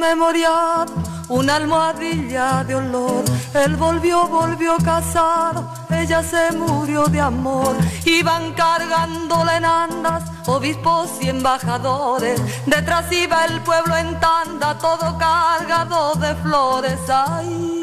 Al 0.00 0.08
desmemoriar 0.08 0.86
una 1.28 1.56
almohadilla 1.56 2.64
de 2.64 2.74
olor. 2.74 3.24
Él 3.54 3.76
volvió, 3.76 4.26
volvió 4.26 4.76
casado, 4.78 5.68
ella 5.90 6.22
se 6.22 6.52
murió 6.52 7.04
de 7.04 7.20
amor. 7.20 7.76
Iban 8.04 8.52
cargándole 8.54 9.56
en 9.56 9.64
andas, 9.64 10.24
obispos 10.46 11.10
y 11.20 11.28
embajadores. 11.28 12.40
Detrás 12.66 13.10
iba 13.12 13.44
el 13.44 13.60
pueblo 13.60 13.96
en 13.96 14.18
tanda, 14.20 14.78
todo 14.78 15.18
cargado 15.18 16.14
de 16.14 16.34
flores. 16.36 16.98
Ay. 17.08 17.79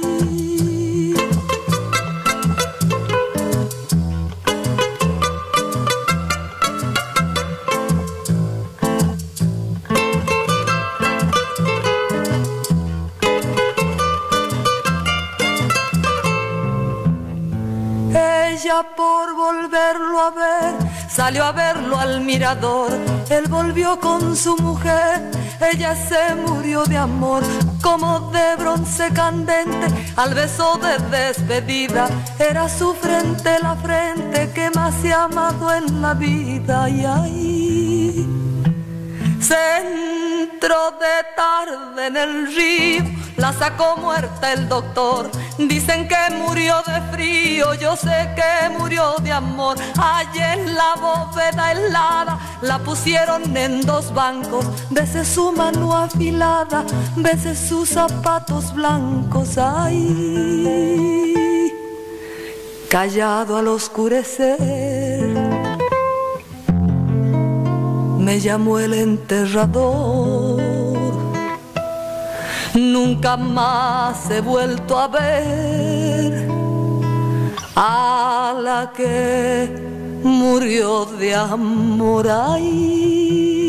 Por 18.83 19.35
volverlo 19.35 20.19
a 20.19 20.29
ver 20.31 20.97
salió 21.17 21.45
a 21.45 21.51
verlo 21.51 21.97
al 21.97 22.21
mirador. 22.21 22.91
Él 23.29 23.45
volvió 23.49 23.99
con 23.99 24.35
su 24.35 24.55
mujer, 24.57 25.31
ella 25.73 25.95
se 25.95 26.35
murió 26.35 26.85
de 26.85 26.95
amor, 26.95 27.41
como 27.81 28.31
de 28.31 28.55
bronce 28.55 29.11
candente, 29.13 29.87
al 30.15 30.35
beso 30.35 30.77
de 30.77 31.17
despedida. 31.17 32.07
Era 32.37 32.69
su 32.69 32.93
frente 32.93 33.57
la 33.59 33.75
frente 33.77 34.51
que 34.53 34.69
más 34.69 34.93
ha 35.05 35.23
amado 35.23 35.73
en 35.73 36.01
la 36.03 36.13
vida. 36.13 36.87
Y 36.87 37.03
ahí, 37.03 38.36
centro 39.47 40.91
de 40.99 41.23
tarde 41.35 42.07
en 42.07 42.17
el 42.17 42.55
río 42.55 43.17
la 43.37 43.53
sacó 43.53 43.95
muerta 43.97 44.51
el 44.53 44.67
doctor. 44.67 45.29
Dicen 45.57 46.07
que 46.07 46.17
murió 46.35 46.81
de 46.87 46.99
frío, 47.11 47.73
yo 47.75 47.95
sé 47.95 48.33
que 48.35 48.69
murió 48.77 49.15
de 49.21 49.31
amor. 49.31 49.77
Allí 49.97 50.39
en 50.39 50.75
la 50.75 50.95
bóveda 50.95 51.71
helada 51.71 52.39
la 52.61 52.79
pusieron 52.79 53.55
en 53.55 53.81
dos 53.81 54.13
bancos. 54.13 54.65
Bese 54.89 55.23
su 55.23 55.51
mano 55.51 55.95
afilada, 55.95 56.83
bese 57.15 57.55
sus 57.55 57.89
zapatos 57.89 58.73
blancos. 58.73 59.57
Ay, 59.57 60.87
callado 62.89 63.57
al 63.57 63.67
oscurecer, 63.67 64.57
me 68.27 68.41
llamó 68.41 68.77
el 68.77 68.93
enterrador 68.93 70.61
nunca 72.73 73.37
más 73.37 74.29
he 74.29 74.41
vuelto 74.41 74.99
a 74.99 75.07
ver 75.07 76.49
a 77.73 78.53
la 78.61 78.91
que 78.93 79.69
murió 80.23 81.05
de 81.05 81.35
amor 81.35 82.27
ahí. 82.29 83.66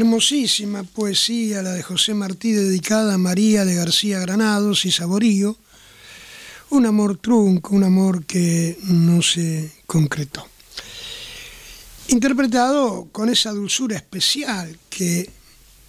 Hermosísima 0.00 0.82
poesía, 0.82 1.62
la 1.62 1.72
de 1.72 1.82
José 1.82 2.14
Martí, 2.14 2.52
dedicada 2.52 3.14
a 3.14 3.18
María 3.18 3.66
de 3.66 3.74
García 3.74 4.18
Granados 4.18 4.86
y 4.86 4.90
Saborío, 4.90 5.58
un 6.70 6.86
amor 6.86 7.18
trunco, 7.18 7.74
un 7.74 7.84
amor 7.84 8.24
que 8.24 8.78
no 8.84 9.20
se 9.20 9.70
concretó. 9.86 10.46
Interpretado 12.08 13.08
con 13.12 13.28
esa 13.28 13.50
dulzura 13.50 13.96
especial 13.96 14.78
que 14.88 15.28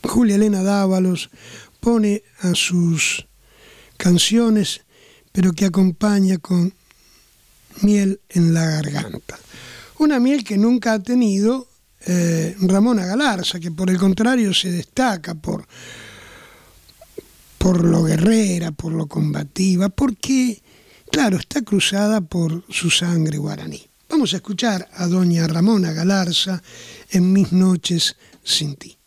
Julia 0.04 0.36
Elena 0.36 0.62
Dávalos 0.62 1.30
pone 1.80 2.24
a 2.40 2.54
sus 2.54 3.26
canciones, 3.96 4.82
pero 5.32 5.54
que 5.54 5.66
acompaña 5.66 6.38
con 6.38 6.74
miel 7.82 8.20
en 8.30 8.54
la 8.54 8.66
garganta. 8.66 9.40
Una 10.00 10.20
miel 10.20 10.44
que 10.44 10.58
nunca 10.58 10.94
ha 10.94 11.00
tenido 11.00 11.71
eh, 12.06 12.56
Ramona 12.62 13.06
Galarza, 13.06 13.60
que 13.60 13.72
por 13.72 13.90
el 13.90 13.98
contrario 13.98 14.54
se 14.54 14.72
destaca 14.72 15.36
por, 15.36 15.68
por 17.58 17.84
lo 17.84 18.04
guerrera, 18.04 18.72
por 18.72 18.94
lo 18.94 19.08
combativa, 19.08 19.90
porque, 19.90 20.62
claro, 21.12 21.38
está 21.38 21.62
cruzada 21.62 22.22
por 22.22 22.64
su 22.70 22.90
sangre 22.90 23.38
guaraní. 23.38 23.88
Vamos 24.10 24.34
a 24.34 24.38
escuchar 24.38 24.90
a 24.94 25.08
doña 25.08 25.48
Ramona 25.48 25.94
Galarza 25.94 26.62
en 27.12 27.32
Mis 27.32 27.54
noches 27.54 28.16
sin 28.44 28.76
ti. 28.76 29.01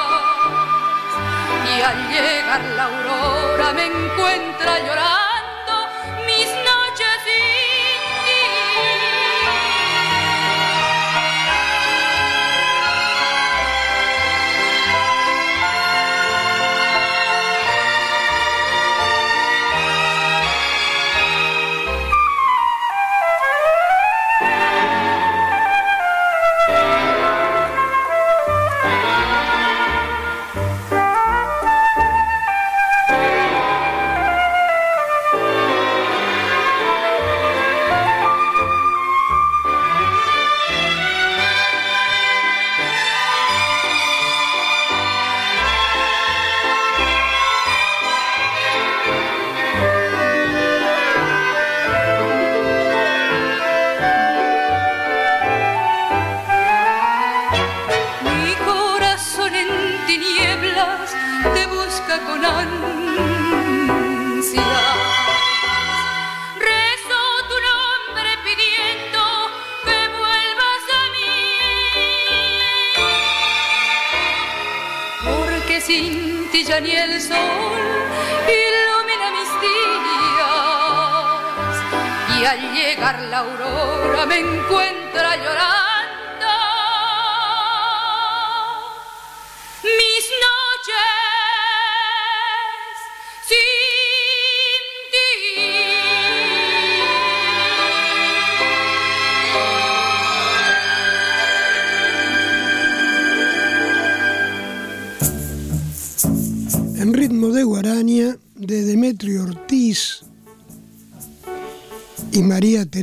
Y 1.77 1.83
al 1.83 2.09
llegar 2.09 2.63
la 2.77 2.85
aurora 2.85 3.73
me 3.75 3.87
encuentra 3.87 4.79
llorando. 4.79 5.28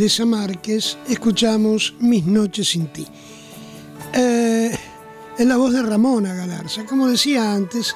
Teresa 0.05 0.25
Márquez, 0.27 0.99
escuchamos 1.09 1.95
Mis 1.99 2.27
noches 2.27 2.69
sin 2.69 2.85
ti. 2.93 3.07
Eh, 4.13 4.77
es 5.35 5.47
la 5.47 5.57
voz 5.57 5.73
de 5.73 5.81
Ramona 5.81 6.35
Galarza. 6.35 6.85
Como 6.85 7.07
decía 7.07 7.51
antes, 7.51 7.95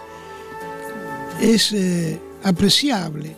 es 1.40 1.72
eh, 1.72 2.19
apreciable 2.41 3.36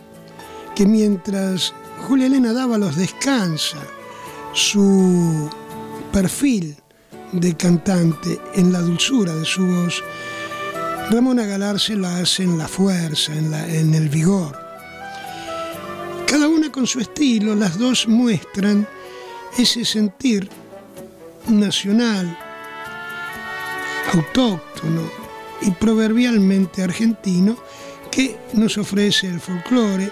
que 0.73 0.85
mientras 0.85 1.73
Julia 2.07 2.27
Elena 2.27 2.53
Dávalos 2.53 2.95
descansa 2.95 3.80
su 4.53 5.49
perfil 6.14 6.77
de 7.34 7.53
cantante 7.57 8.39
en 8.56 8.72
la 8.72 8.80
dulzura 8.80 9.35
de 9.35 9.43
su 9.43 9.65
voz, 9.68 10.02
Ramona 11.10 11.45
Galarza 11.45 11.93
la 11.95 12.19
hace 12.19 12.43
en 12.43 12.57
la 12.57 12.69
fuerza, 12.69 13.35
en, 13.35 13.53
en 13.53 13.93
el 13.93 14.07
vigor 14.07 14.61
cada 16.32 16.48
una 16.48 16.72
con 16.72 16.88
su 16.88 17.02
estilo, 17.02 17.56
las 17.56 17.78
dos 17.78 18.08
muestran 18.08 18.88
ese 19.58 19.84
sentir 19.84 20.48
nacional, 21.49 22.38
autóctono 24.14 25.12
y 25.62 25.72
proverbialmente 25.72 26.84
argentino 26.84 27.58
que 28.10 28.38
nos 28.53 28.78
ofrece 28.78 29.28
el 29.28 29.41
folclore, 29.41 30.10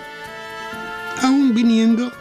aún 1.21 1.55
viniendo 1.55 2.11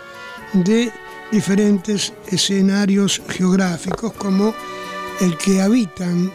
de 0.53 0.93
diferentes 1.33 2.13
escenarios 2.29 3.21
geográficos 3.29 4.13
como 4.13 4.55
el 5.21 5.37
que 5.39 5.61
habitan 5.61 6.31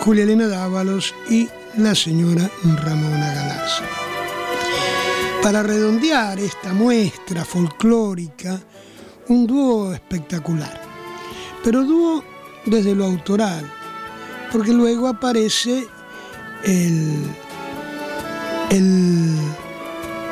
Julia 0.00 0.24
Elena 0.24 0.48
Dávalos 0.48 1.14
y 1.28 1.50
la 1.76 1.94
señora 1.94 2.50
Ramona 2.82 3.34
Galarza. 3.34 4.03
Para 5.44 5.62
redondear 5.62 6.38
esta 6.38 6.72
muestra 6.72 7.44
folclórica, 7.44 8.58
un 9.28 9.46
dúo 9.46 9.92
espectacular, 9.92 10.80
pero 11.62 11.84
dúo 11.84 12.24
desde 12.64 12.94
lo 12.94 13.04
autoral, 13.04 13.70
porque 14.50 14.72
luego 14.72 15.06
aparece 15.06 15.86
el, 16.64 17.22
el 18.70 19.36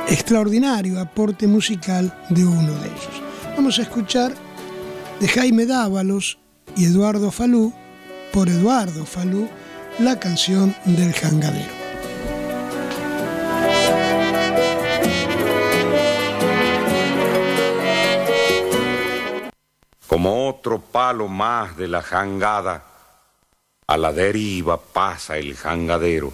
extraordinario 0.09 0.99
aporte 0.99 1.47
musical 1.47 2.19
de 2.31 2.47
uno 2.47 2.73
de 2.73 2.87
ellos. 2.87 3.23
Vamos 3.55 3.79
a 3.81 3.83
escuchar 3.83 4.33
de 5.21 5.29
Jaime 5.29 5.67
Dávalos 5.67 6.39
y 6.75 6.87
Eduardo 6.87 7.31
Falú, 7.31 7.71
por 8.33 8.49
Eduardo 8.49 9.05
Falú, 9.05 9.47
la 9.99 10.19
canción 10.19 10.75
del 10.87 11.13
jangadero. 11.13 11.82
Otro 20.53 20.81
palo 20.81 21.29
más 21.29 21.77
de 21.79 21.89
la 21.89 22.03
jangada, 22.03 22.85
a 23.87 23.97
la 23.97 24.13
deriva 24.13 24.79
pasa 24.79 25.39
el 25.39 25.57
jangadero, 25.57 26.33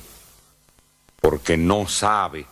porque 1.20 1.56
no 1.56 1.86
sabe 1.86 2.46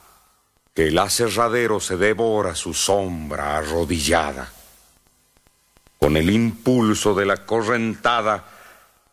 que 0.73 0.89
el 0.89 0.99
aserradero 0.99 1.81
se 1.81 1.97
devora 1.97 2.55
su 2.55 2.73
sombra 2.73 3.59
arrodillada. 3.59 4.53
Con 5.99 6.17
el 6.17 6.31
impulso 6.31 7.15
de 7.15 7.27
la 7.27 7.45
correntada, 7.45 8.45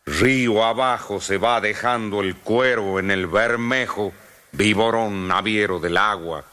río 0.06 0.64
abajo 0.64 1.20
se 1.20 1.38
va 1.38 1.60
dejando 1.60 2.20
el 2.20 2.36
cuero 2.36 3.00
en 3.00 3.10
el 3.10 3.26
bermejo, 3.26 4.12
viborón 4.52 5.26
naviero 5.26 5.80
del 5.80 5.96
agua, 5.96 6.44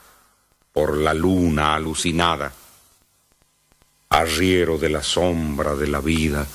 por 0.74 0.98
la 0.98 1.14
luna 1.14 1.76
alucinada. 1.76 2.52
Arriero 4.12 4.78
de 4.78 4.90
la 4.90 5.02
sombra 5.02 5.76
de 5.76 5.88
la 5.88 6.00
vida, 6.00 6.46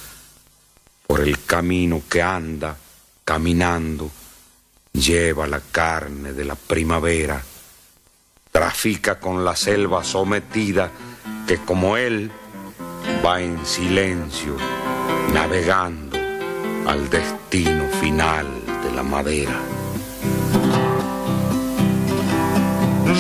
por 1.06 1.20
el 1.20 1.44
camino 1.44 2.02
que 2.08 2.22
anda, 2.22 2.76
caminando, 3.24 4.10
lleva 4.92 5.46
la 5.46 5.60
carne 5.60 6.32
de 6.32 6.44
la 6.44 6.54
primavera, 6.54 7.42
trafica 8.52 9.18
con 9.18 9.44
la 9.44 9.54
selva 9.56 10.02
sometida 10.04 10.90
que 11.46 11.58
como 11.58 11.96
él 11.96 12.30
va 13.24 13.40
en 13.40 13.64
silencio, 13.66 14.56
navegando 15.32 16.18
al 16.86 17.10
destino 17.10 17.88
final 18.00 18.46
de 18.82 18.92
la 18.92 19.02
madera. 19.02 19.60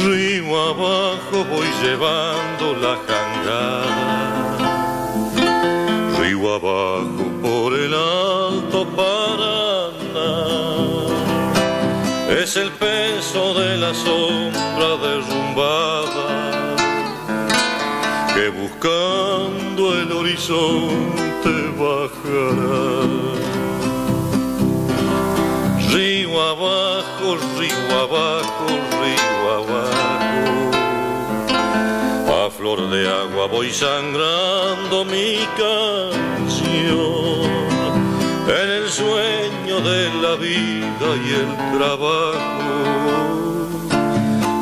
Río 0.04 0.70
abajo 0.70 1.44
voy 1.50 1.66
llevando 1.82 2.74
la 2.76 2.96
jangada, 3.06 3.95
abajo 6.56 7.24
por 7.42 7.74
el 7.74 7.92
alto 7.92 8.86
Paraná. 8.96 10.32
Es 12.40 12.56
el 12.56 12.70
peso 12.72 13.54
de 13.60 13.76
la 13.76 13.92
sombra 13.94 14.88
derrumbada 15.06 16.28
que 18.34 18.48
buscando 18.48 19.82
el 20.00 20.12
horizonte 20.12 21.54
bajará. 21.82 22.86
Río 25.92 26.32
abajo, 26.52 27.36
río 27.58 27.88
abajo, 28.04 28.66
río 29.00 29.35
flor 32.66 32.90
de 32.90 33.08
agua 33.08 33.46
voy 33.46 33.70
sangrando 33.70 35.04
mi 35.04 35.38
canción. 35.56 35.86
En 38.60 38.68
el 38.78 38.88
sueño 38.88 39.80
de 39.90 40.02
la 40.22 40.34
vida 40.34 41.08
y 41.26 41.28
el 41.42 41.50
trabajo 41.78 42.74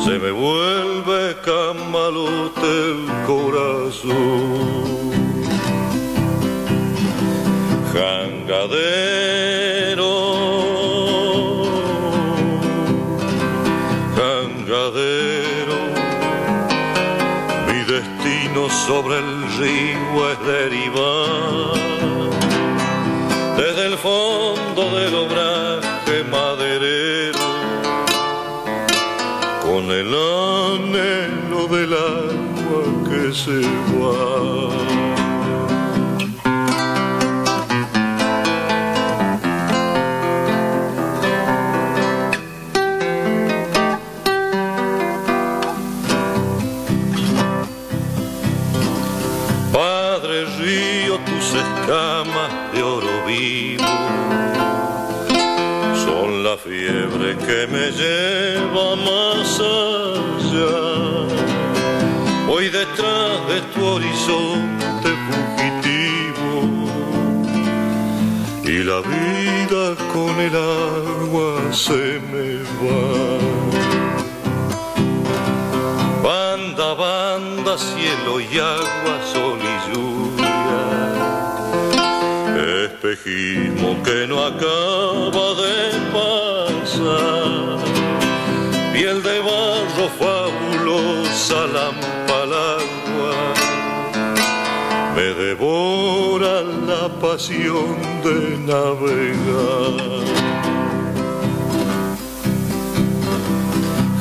se 0.04 0.18
me 0.18 0.30
vuelve 0.32 1.36
camalote 1.42 2.70
el 2.90 3.00
corazón. 3.26 4.84
Jangadero, 7.94 9.33
río 19.58 20.30
es 20.30 20.38
derivar 20.46 21.74
desde 23.56 23.86
el 23.86 23.98
fondo 23.98 24.90
del 24.96 25.14
obraje 25.14 26.24
maderero 26.30 27.38
con 29.62 29.90
el 29.90 30.08
anhelo 30.08 31.68
del 31.68 31.92
agua 31.92 32.82
que 33.08 33.32
se 33.32 33.60
va. 33.98 34.93
Horizonte 64.28 65.10
fugitivo 65.26 66.52
y 68.64 68.82
la 68.84 69.00
vida 69.00 69.94
con 70.12 70.40
el 70.40 70.54
agua 70.54 71.72
se 71.72 72.20
me 72.32 72.62
va. 72.80 73.02
Banda, 76.22 76.94
banda, 76.94 77.76
cielo 77.76 78.40
y 78.40 78.58
agua, 78.58 79.14
sol 79.32 79.58
y 79.60 79.92
lluvia 79.92 80.54
espejismo 82.84 84.02
que 84.02 84.26
no 84.26 84.36
acaba 84.42 85.46
de 85.62 85.76
pasar. 86.14 87.78
Piel 88.92 89.22
de 89.22 89.38
barro 89.40 90.08
fabulosa, 90.18 91.66
lampa 91.66 92.03
la 97.04 97.10
pasión 97.20 97.96
de 98.24 98.36
navegar. 98.70 99.96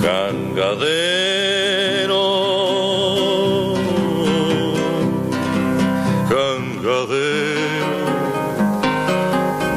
Jangadero, 0.04 1.46
jangadero, 6.32 7.94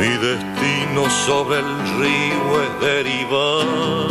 mi 0.01 0.13
destino 0.29 1.03
sobre 1.27 1.57
el 1.61 1.73
río 1.99 2.47
es 2.65 2.73
derivar 2.81 4.06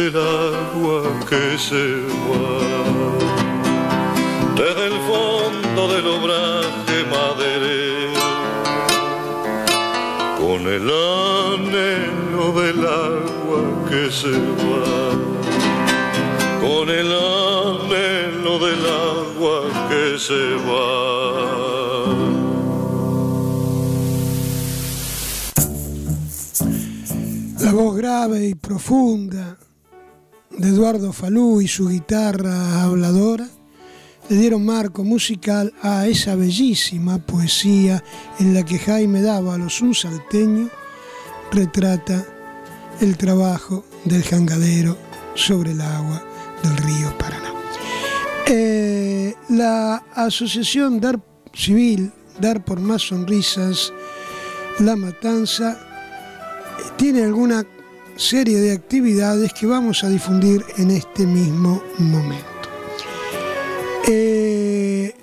del 0.00 0.16
agua 0.16 1.02
que 1.28 1.58
se 1.58 1.84
va 2.26 2.48
desde 4.56 4.84
el 4.86 4.98
fondo 5.10 5.80
del 5.92 6.06
obraje 6.06 6.96
maderero 7.14 8.26
con 10.40 10.60
el 10.76 10.86
anhelo 10.88 12.44
del 12.62 12.80
agua 12.86 13.60
que 13.90 14.10
se 14.10 14.36
va 14.64 15.10
con 16.62 16.88
el 16.88 17.12
anhelo 17.12 18.58
del 18.58 18.84
agua 18.86 19.56
que 19.90 20.18
se 20.18 20.44
va. 20.66 21.10
La 27.62 27.72
voz 27.72 27.96
grave 27.96 28.48
y 28.48 28.54
profunda 28.54 29.59
de 30.60 30.68
Eduardo 30.68 31.14
Falú 31.14 31.62
y 31.62 31.68
su 31.68 31.88
guitarra 31.88 32.82
habladora 32.82 33.48
le 34.28 34.36
dieron 34.36 34.62
marco 34.62 35.04
musical 35.04 35.72
a 35.80 36.06
esa 36.06 36.34
bellísima 36.34 37.18
poesía 37.18 38.04
en 38.38 38.52
la 38.52 38.62
que 38.62 38.78
Jaime 38.78 39.22
Dávalos, 39.22 39.80
un 39.80 39.94
salteño, 39.94 40.68
retrata 41.50 42.26
el 43.00 43.16
trabajo 43.16 43.86
del 44.04 44.22
jangadero 44.22 44.98
sobre 45.34 45.72
el 45.72 45.80
agua 45.80 46.22
del 46.62 46.76
río 46.76 47.16
Paraná. 47.16 47.54
Eh, 48.46 49.34
la 49.48 50.04
Asociación 50.14 51.00
Dar 51.00 51.18
Civil, 51.54 52.12
Dar 52.38 52.62
por 52.62 52.80
Más 52.80 53.00
Sonrisas, 53.00 53.94
La 54.78 54.94
Matanza, 54.94 55.78
tiene 56.98 57.24
alguna 57.24 57.64
serie 58.20 58.58
de 58.58 58.72
actividades 58.72 59.54
que 59.54 59.66
vamos 59.66 60.04
a 60.04 60.08
difundir 60.10 60.62
en 60.76 60.90
este 60.90 61.24
mismo 61.24 61.82
momento. 61.96 62.68
Eh, 64.06 65.14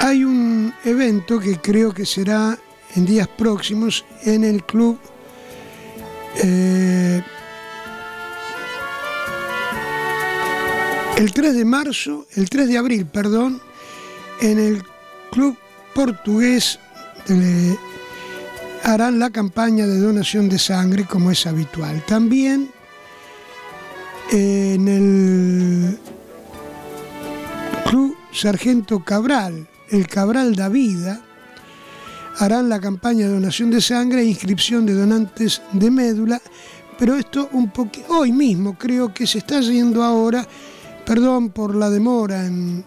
hay 0.00 0.24
un 0.24 0.72
evento 0.84 1.38
que 1.38 1.58
creo 1.58 1.92
que 1.92 2.06
será 2.06 2.58
en 2.96 3.04
días 3.04 3.28
próximos 3.28 4.06
en 4.22 4.42
el 4.42 4.64
club 4.64 4.98
eh, 6.42 7.22
el 11.18 11.32
3 11.32 11.54
de 11.56 11.64
marzo, 11.66 12.26
el 12.36 12.48
3 12.48 12.68
de 12.68 12.78
abril, 12.78 13.04
perdón, 13.04 13.60
en 14.40 14.58
el 14.58 14.82
club 15.30 15.58
portugués 15.94 16.78
harán 18.84 19.18
la 19.18 19.30
campaña 19.30 19.86
de 19.86 19.98
donación 19.98 20.48
de 20.48 20.58
sangre 20.58 21.04
como 21.04 21.30
es 21.30 21.46
habitual. 21.46 22.04
También 22.06 22.70
en 24.30 24.88
el 24.88 25.98
Club 27.88 28.16
Sargento 28.32 29.00
Cabral, 29.04 29.66
el 29.90 30.06
Cabral 30.06 30.54
da 30.54 30.68
Vida, 30.68 31.20
harán 32.38 32.68
la 32.68 32.80
campaña 32.80 33.26
de 33.26 33.32
donación 33.32 33.70
de 33.70 33.80
sangre 33.80 34.22
e 34.22 34.26
inscripción 34.26 34.86
de 34.86 34.94
donantes 34.94 35.62
de 35.72 35.90
médula, 35.90 36.40
pero 36.98 37.16
esto 37.16 37.48
un 37.52 37.70
poco 37.70 38.00
hoy 38.08 38.32
mismo 38.32 38.76
creo 38.76 39.12
que 39.12 39.26
se 39.26 39.38
está 39.38 39.60
yendo 39.60 40.02
ahora, 40.02 40.46
perdón 41.04 41.50
por 41.50 41.74
la 41.74 41.90
demora 41.90 42.44
en, 42.44 42.84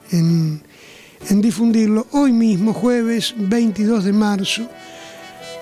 en 1.30 1.42
difundirlo, 1.42 2.08
hoy 2.12 2.32
mismo, 2.32 2.74
jueves 2.74 3.34
22 3.38 4.04
de 4.04 4.14
marzo, 4.14 4.70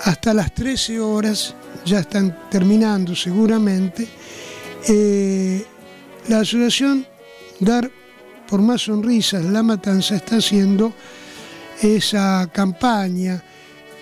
hasta 0.04 0.34
las 0.34 0.54
13 0.54 1.00
horas, 1.00 1.56
ya 1.86 2.00
están 2.00 2.50
terminando 2.50 3.16
seguramente, 3.16 4.08
eh, 4.88 5.66
la 6.28 6.40
asociación 6.40 7.06
Dar 7.60 7.90
por 8.48 8.62
Más 8.62 8.82
Sonrisas, 8.84 9.44
La 9.46 9.64
Matanza, 9.64 10.16
está 10.16 10.38
haciendo 10.38 10.94
esa 11.82 12.50
campaña 12.52 13.44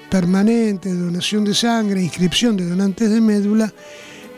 permanente 0.10 0.90
de 0.90 1.00
donación 1.00 1.44
de 1.44 1.54
sangre, 1.54 2.02
inscripción 2.02 2.56
de 2.56 2.66
donantes 2.66 3.10
de 3.10 3.22
médula 3.22 3.74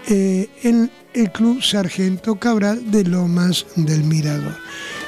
eh, 0.08 0.50
en 0.64 0.90
el 1.14 1.32
Club 1.32 1.62
Sargento 1.62 2.36
Cabral 2.36 2.90
de 2.90 3.04
Lomas 3.04 3.66
del 3.76 4.04
Mirador. 4.04 4.56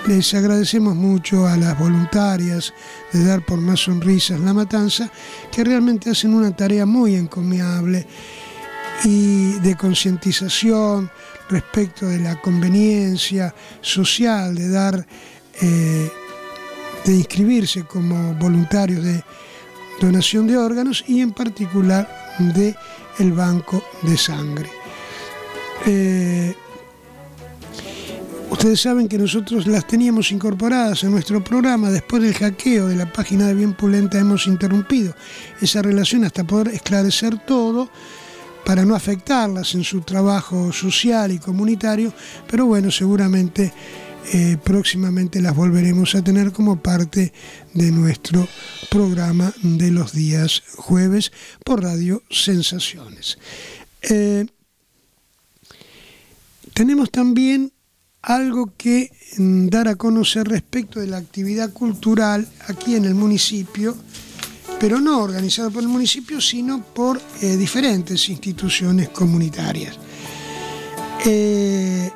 Les 0.08 0.34
agradecemos 0.34 0.96
mucho 0.96 1.48
a 1.48 1.56
las 1.58 1.78
voluntarias 1.78 2.74
de 3.14 3.24
Dar 3.24 3.46
por 3.46 3.60
Más 3.60 3.82
Sonrisas 3.82 4.40
La 4.40 4.54
Matanza, 4.54 5.12
que 5.52 5.64
realmente 5.64 6.10
hacen 6.10 6.34
una 6.34 6.56
tarea 6.56 6.86
muy 6.88 7.16
encomiable 7.16 8.08
y 9.04 9.54
de 9.60 9.76
concientización 9.76 11.10
respecto 11.50 12.08
de 12.08 12.20
la 12.20 12.42
conveniencia 12.42 13.54
social 13.82 14.56
de 14.56 14.70
dar, 14.70 15.06
eh, 15.62 16.12
de 17.06 17.14
inscribirse 17.14 17.84
como 17.84 18.34
voluntarios 18.36 19.04
de 19.04 19.24
donación 20.00 20.48
de 20.48 20.58
órganos 20.58 21.04
y 21.08 21.22
en 21.22 21.32
particular 21.32 22.10
de 22.40 22.76
banco 23.30 23.84
de 24.02 24.18
sangre. 24.18 24.70
Eh, 25.86 26.56
Ustedes 28.52 28.82
saben 28.82 29.08
que 29.08 29.18
nosotros 29.18 29.66
las 29.66 29.88
teníamos 29.88 30.30
incorporadas 30.30 31.06
en 31.06 31.12
nuestro 31.12 31.42
programa, 31.42 31.90
después 31.90 32.22
del 32.22 32.34
hackeo 32.34 32.90
de 32.90 32.98
la 32.98 33.12
página 33.12 33.48
de 33.48 33.54
Bien 33.54 33.74
Pulenta 33.74 34.20
hemos 34.20 34.46
interrumpido 34.46 35.16
esa 35.62 35.82
relación 35.82 36.26
hasta 36.26 36.44
poder 36.44 36.68
esclarecer 36.68 37.40
todo 37.46 37.90
para 38.66 38.84
no 38.84 38.94
afectarlas 38.94 39.74
en 39.74 39.86
su 39.86 40.02
trabajo 40.02 40.74
social 40.74 41.32
y 41.32 41.40
comunitario, 41.40 42.14
pero 42.46 42.66
bueno, 42.66 42.92
seguramente 42.92 43.72
eh, 44.34 44.58
próximamente 44.62 45.42
las 45.42 45.56
volveremos 45.56 46.14
a 46.16 46.22
tener 46.22 46.52
como 46.52 46.78
parte 46.82 47.32
de 47.74 47.90
nuestro 47.90 48.46
programa 48.90 49.54
de 49.64 49.92
los 49.92 50.12
días 50.12 50.62
jueves 50.76 51.32
por 51.64 51.82
Radio 51.82 52.22
Sensaciones. 52.30 53.38
Eh, 54.02 54.46
tenemos 56.74 57.10
también 57.12 57.72
algo 58.22 58.72
que 58.78 59.12
mm, 59.38 59.68
dar 59.68 59.88
a 59.88 59.96
conocer 59.96 60.48
respecto 60.48 61.00
de 61.00 61.08
la 61.08 61.18
actividad 61.18 61.72
cultural 61.74 62.48
aquí 62.68 62.96
en 62.96 63.06
el 63.06 63.16
municipio, 63.16 63.96
pero 64.80 65.00
no 65.00 65.22
organizada 65.22 65.70
por 65.70 65.82
el 65.82 65.90
municipio, 65.90 66.40
sino 66.42 66.84
por 66.84 67.20
eh, 67.42 67.58
diferentes 67.58 68.30
instituciones 68.30 69.10
comunitarias. 69.10 69.98
Eh, 71.26 72.12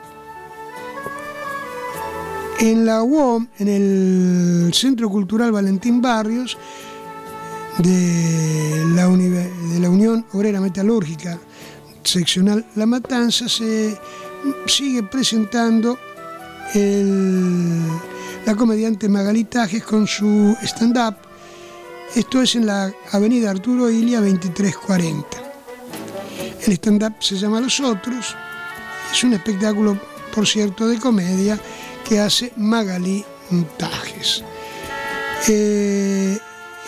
en 2.60 2.86
la 2.86 3.04
UOM, 3.04 3.48
en 3.60 3.68
el 3.68 4.74
Centro 4.74 5.10
Cultural 5.10 5.52
Valentín 5.52 6.02
Barrios, 6.02 6.58
de 7.80 8.86
la, 8.96 9.08
de 9.10 9.80
la 9.80 9.90
Unión 9.90 10.26
Obrera 10.32 10.62
Metalúrgica 10.62 11.38
Seccional 12.04 12.66
La 12.76 12.86
Matanza, 12.86 13.50
se 13.50 13.98
sigue 14.68 15.04
presentando 15.04 15.98
la 18.46 18.56
comediante 18.56 19.08
Magali 19.08 19.48
con 19.86 20.08
su 20.08 20.56
stand-up. 20.64 21.16
Esto 22.16 22.42
es 22.42 22.56
en 22.56 22.66
la 22.66 22.92
avenida 23.12 23.52
Arturo 23.52 23.90
Ilia 23.90 24.20
2340. 24.20 25.26
El 26.66 26.74
stand-up 26.74 27.14
se 27.20 27.36
llama 27.36 27.62
Los 27.62 27.80
Otros. 27.80 28.36
Es 29.12 29.24
un 29.24 29.34
espectáculo, 29.34 30.00
por 30.34 30.48
cierto, 30.48 30.88
de 30.88 31.00
comedia 31.00 31.60
que 32.08 32.20
hace 32.20 32.52
Magali 32.58 33.24
Tajes. 33.78 34.44
Eh, 35.48 36.38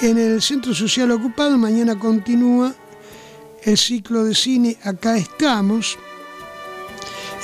en 0.02 0.18
el 0.18 0.42
Centro 0.42 0.74
Social 0.74 1.12
Ocupado 1.12 1.58
mañana 1.58 1.98
continúa 1.98 2.74
el 3.64 3.78
ciclo 3.78 4.24
de 4.24 4.34
cine 4.34 4.78
Acá 4.84 5.18
estamos, 5.18 5.98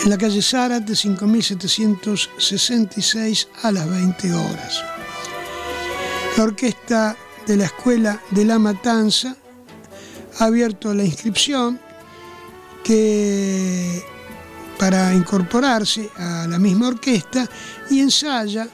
en 0.04 0.10
la 0.10 0.18
calle 0.18 0.42
Zárate 0.42 0.96
5766 0.96 3.50
a 3.62 3.72
las 3.72 3.88
20 3.90 4.34
horas. 4.34 4.84
La 6.38 6.44
orquesta 6.44 7.16
de 7.46 7.58
la 7.58 7.66
Escuela 7.66 8.22
de 8.32 8.46
la 8.46 8.58
Matanza 8.60 9.36
ha 10.40 10.46
abierto 10.46 10.94
la 10.94 11.04
inscripción 11.04 11.78
que 12.84 14.02
para 14.78 15.14
incorporarse 15.14 16.10
a 16.18 16.48
la 16.48 16.60
misma 16.60 16.90
orquesta 16.90 17.50
y 17.90 18.02
ensaya 18.02 18.68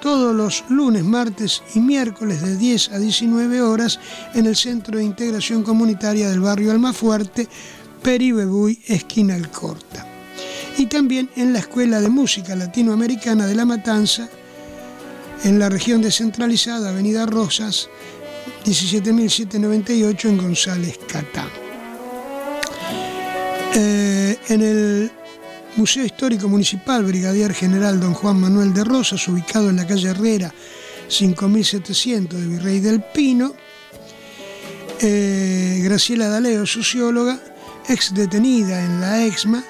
todos 0.00 0.34
los 0.34 0.64
lunes, 0.68 1.04
martes 1.04 1.62
y 1.74 1.80
miércoles 1.80 2.42
de 2.42 2.56
10 2.56 2.92
a 2.92 2.98
19 2.98 3.62
horas 3.62 4.00
en 4.34 4.46
el 4.46 4.56
Centro 4.56 4.98
de 4.98 5.04
Integración 5.04 5.62
Comunitaria 5.62 6.28
del 6.28 6.40
barrio 6.40 6.72
Almafuerte, 6.72 7.48
Peribebuy, 8.02 8.82
esquina 8.88 9.36
Alcorta 9.36 10.11
y 10.78 10.86
también 10.86 11.30
en 11.36 11.52
la 11.52 11.60
Escuela 11.60 12.00
de 12.00 12.08
Música 12.08 12.56
Latinoamericana 12.56 13.46
de 13.46 13.54
La 13.54 13.64
Matanza, 13.64 14.28
en 15.44 15.58
la 15.58 15.68
región 15.68 16.00
descentralizada 16.02 16.90
Avenida 16.90 17.26
Rosas, 17.26 17.88
17.798 18.64 20.24
en 20.24 20.38
González 20.38 20.98
Catán. 21.08 21.48
Eh, 23.74 24.38
en 24.48 24.62
el 24.62 25.10
Museo 25.76 26.04
Histórico 26.04 26.48
Municipal 26.48 27.04
Brigadier 27.04 27.54
General 27.54 27.98
Don 27.98 28.14
Juan 28.14 28.40
Manuel 28.40 28.74
de 28.74 28.84
Rosas, 28.84 29.26
ubicado 29.28 29.70
en 29.70 29.76
la 29.76 29.86
calle 29.86 30.08
Herrera 30.08 30.52
5700 31.08 32.40
de 32.40 32.46
Virrey 32.46 32.80
del 32.80 33.02
Pino, 33.02 33.54
eh, 35.00 35.80
Graciela 35.82 36.28
Daleo, 36.28 36.66
socióloga, 36.66 37.40
ex 37.88 38.14
detenida 38.14 38.84
en 38.84 39.00
la 39.00 39.24
EXMA, 39.24 39.64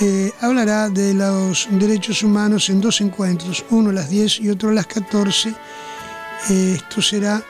eh, 0.00 0.32
hablará 0.40 0.88
de 0.88 1.12
los 1.12 1.68
derechos 1.70 2.22
humanos 2.22 2.70
en 2.70 2.80
dos 2.80 3.00
encuentros, 3.00 3.64
uno 3.70 3.90
a 3.90 3.92
las 3.92 4.08
10 4.08 4.40
y 4.40 4.50
otro 4.50 4.70
a 4.70 4.72
las 4.72 4.86
14. 4.86 5.54
Eh, 6.50 6.72
esto 6.76 7.02
será 7.02 7.42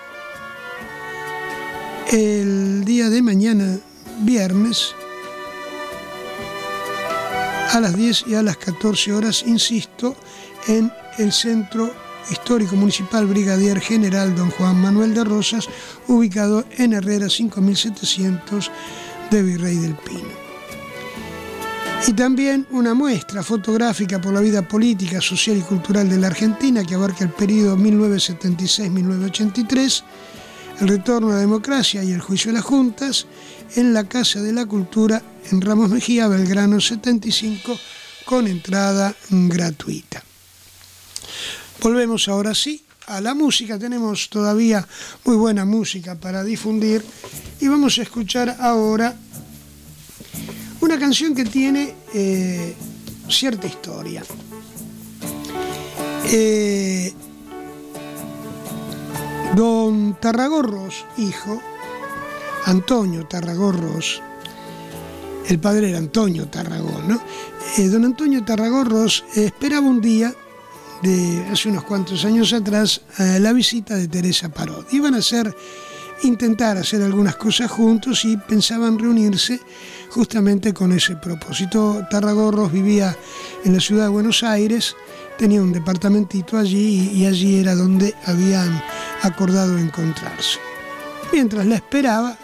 el 2.11 2.85
día 2.85 3.09
de 3.09 3.23
mañana, 3.23 3.79
viernes, 4.21 4.95
a 7.71 7.81
las 7.81 7.97
10 7.97 8.25
y 8.27 8.35
a 8.35 8.43
las 8.43 8.57
14 8.59 9.13
horas, 9.13 9.45
insisto, 9.47 10.17
en 10.67 10.93
el 11.19 11.33
Centro 11.33 11.91
Histórico 12.31 12.77
Municipal 12.77 13.27
Brigadier 13.27 13.81
General 13.81 14.35
Don 14.35 14.51
Juan 14.51 14.81
Manuel 14.81 15.15
de 15.15 15.25
Rosas, 15.25 15.69
ubicado 16.09 16.65
en 16.77 16.93
Herrera 16.93 17.31
5700 17.31 18.71
de 19.31 19.43
Virrey 19.43 19.77
del 19.77 19.95
Pino. 19.95 20.42
Y 22.05 22.15
también 22.15 22.67
una 22.71 22.95
muestra 22.95 23.45
fotográfica 23.45 24.21
por 24.21 24.35
la 24.35 24.41
vida 24.41 24.67
política, 24.67 25.21
social 25.21 25.57
y 25.57 25.61
cultural 25.61 26.09
de 26.09 26.19
la 26.19 26.27
Argentina 26.27 26.83
que 26.85 26.97
abarca 26.97 27.23
el 27.23 27.31
periodo 27.31 27.77
1976-1983, 27.77 30.03
el 30.81 30.89
retorno 30.89 31.31
a 31.31 31.35
la 31.35 31.41
democracia 31.41 32.03
y 32.03 32.11
el 32.11 32.21
juicio 32.21 32.51
de 32.51 32.59
las 32.59 32.65
juntas 32.65 33.29
en 33.77 33.93
la 33.93 34.09
Casa 34.09 34.43
de 34.43 34.53
la 34.53 34.67
Cultura 34.67 35.23
en 35.51 35.61
Ramos 35.61 35.91
Mejía, 35.91 36.27
Belgrano 36.27 36.81
75, 36.81 37.79
con 38.25 38.49
entrada 38.49 39.15
gratuita. 39.31 40.25
Volvemos 41.81 42.27
ahora 42.27 42.53
sí 42.53 42.83
a 43.07 43.21
la 43.21 43.35
música, 43.35 43.79
tenemos 43.79 44.29
todavía 44.29 44.85
muy 45.25 45.37
buena 45.37 45.65
música 45.65 46.17
para 46.17 46.43
difundir 46.43 47.05
y 47.61 47.69
vamos 47.69 47.97
a 47.99 48.03
escuchar 48.03 48.57
ahora 48.59 49.17
una 50.83 50.99
canción 50.99 51.35
que 51.35 51.45
tiene 51.45 51.95
eh, 52.13 52.75
cierta 53.29 53.69
historia. 53.69 54.23
Eh, 56.25 57.13
don 59.55 60.19
Tarragorros, 60.21 61.07
hijo, 61.19 61.63
Antonio 62.67 63.27
Tarragorros, 63.27 64.21
el 65.49 65.59
padre 65.61 65.91
era 65.91 65.99
Antonio 65.99 66.49
Tarragón, 66.49 67.09
¿no? 67.09 67.23
Eh, 67.79 67.89
don 67.89 68.05
Antonio 68.05 68.45
Tarragorros 68.45 69.25
esperaba 69.35 69.87
un 69.87 70.01
día, 70.01 70.35
de 71.03 71.47
hace 71.51 71.69
unos 71.69 71.85
cuantos 71.85 72.25
años 72.25 72.53
atrás, 72.53 73.03
la 73.19 73.53
visita 73.53 73.97
de 73.97 74.07
Teresa 74.07 74.51
Parod. 74.51 74.85
Iban 74.93 75.15
a 75.15 75.19
hacer, 75.19 75.53
intentar 76.23 76.77
hacer 76.77 77.03
algunas 77.03 77.37
cosas 77.37 77.71
juntos 77.71 78.25
y 78.25 78.37
pensaban 78.37 78.99
reunirse 78.99 79.61
justamente 80.11 80.73
con 80.73 80.93
ese 80.93 81.17
propósito. 81.17 82.03
Tarragorros 82.11 82.73
vivía 82.73 83.17
en 83.65 83.75
la 83.75 83.81
ciudad 83.81 84.05
de 84.05 84.11
Buenos 84.11 84.43
Aires, 84.43 84.95
tenía 85.39 85.63
un 85.63 85.73
departamentito 85.73 86.57
allí 86.57 87.11
y 87.15 87.27
allí 87.27 87.59
era 87.59 87.75
donde 87.75 88.15
habían 88.27 88.83
acordado 89.23 89.79
encontrarse. 89.79 90.59
Mientras 91.33 91.67
la 91.67 91.77
esperaba, 91.77 92.37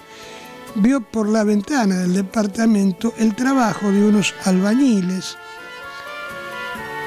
vio 0.74 1.00
por 1.00 1.28
la 1.28 1.44
ventana 1.44 1.98
del 1.98 2.14
departamento 2.14 3.12
el 3.18 3.34
trabajo 3.34 3.90
de 3.90 4.04
unos 4.04 4.34
albañiles 4.44 5.36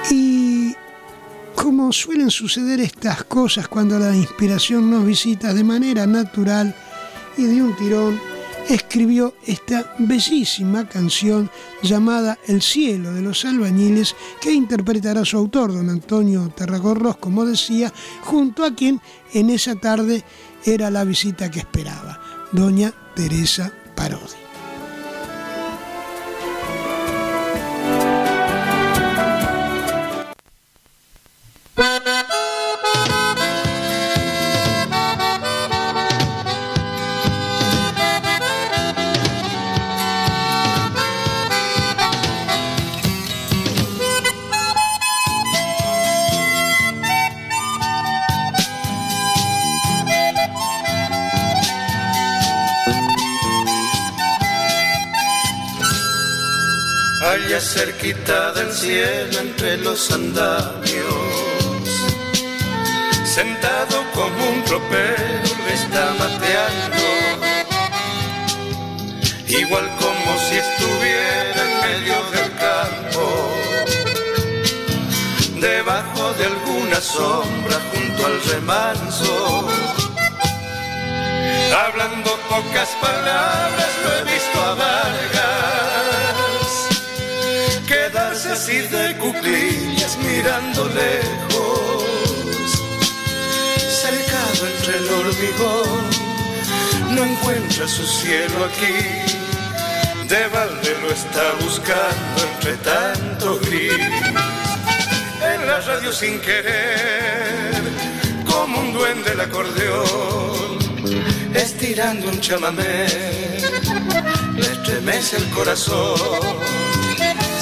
y 0.10 0.61
como 1.62 1.94
suelen 1.94 2.32
suceder 2.32 2.80
estas 2.80 3.24
cosas 3.26 3.68
cuando 3.68 4.00
la 4.00 4.16
inspiración 4.16 4.90
nos 4.90 5.06
visita 5.06 5.54
de 5.54 5.64
manera 5.64 6.08
natural 6.08 6.76
y 7.38 7.44
de 7.44 7.62
un 7.62 7.76
tirón, 7.76 8.20
escribió 8.68 9.36
esta 9.46 9.94
bellísima 10.00 10.90
canción 10.90 11.52
llamada 11.84 12.40
El 12.48 12.64
cielo 12.64 13.14
de 13.14 13.22
los 13.22 13.46
albañiles 13.46 14.16
que 14.42 14.52
interpretará 14.52 15.24
su 15.24 15.38
autor, 15.38 15.72
don 15.72 15.92
Antonio 15.92 16.52
Tarragorros, 16.56 17.18
como 17.18 17.46
decía, 17.46 17.94
junto 18.22 18.66
a 18.66 18.74
quien 18.74 19.00
en 19.32 19.52
esa 19.52 19.76
tarde 19.76 20.24
era 20.66 20.90
la 20.90 21.04
visita 21.04 21.52
que 21.52 21.60
esperaba, 21.60 22.20
doña 22.52 22.92
Teresa 23.16 23.72
Parodi. 23.96 24.41
Cerquita 57.74 58.52
del 58.52 58.70
cielo 58.72 59.40
entre 59.40 59.78
los 59.78 60.12
andamios. 60.12 61.86
Sentado 63.24 64.04
como 64.14 64.50
un 64.50 64.64
tropero 64.66 65.50
le 65.66 65.74
está 65.74 66.06
mateando, 66.20 66.98
igual 69.48 69.90
como 70.04 70.30
si 70.46 70.56
estuviera 70.66 71.62
en 71.68 71.74
medio 71.88 72.18
del 72.36 72.50
campo, 72.68 73.24
debajo 75.62 76.34
de 76.34 76.46
alguna 76.46 77.00
sombra 77.00 77.78
junto 77.92 78.26
al 78.26 78.44
remanso. 78.52 79.68
Hablando 81.86 82.30
pocas 82.50 82.90
palabras 83.02 83.92
lo 84.04 84.10
he 84.18 84.34
visto 84.34 84.62
a 84.62 84.74
Vargas 84.76 85.41
de 88.92 89.16
cuclillas 89.18 90.18
mirando 90.18 90.90
lejos, 90.90 92.04
cercado 93.88 94.68
entre 94.68 94.98
el 94.98 95.10
hormigón, 95.10 96.10
no 97.16 97.24
encuentra 97.24 97.88
su 97.88 98.06
cielo 98.06 98.66
aquí, 98.66 99.00
de 100.28 100.48
balde 100.48 100.98
lo 101.02 101.10
está 101.10 101.54
buscando 101.62 102.44
entre 102.54 102.74
tanto 102.78 103.60
gris, 103.62 103.94
en 105.54 105.68
la 105.68 105.80
radio 105.80 106.12
sin 106.12 106.40
querer, 106.42 107.82
como 108.46 108.80
un 108.80 108.94
duende 108.94 109.32
el 109.32 109.40
acordeón, 109.40 110.80
estirando 111.54 112.28
un 112.28 112.42
chamamé, 112.42 113.08
le 114.56 114.72
estremece 114.74 115.38
el 115.38 115.50
corazón 115.52 116.91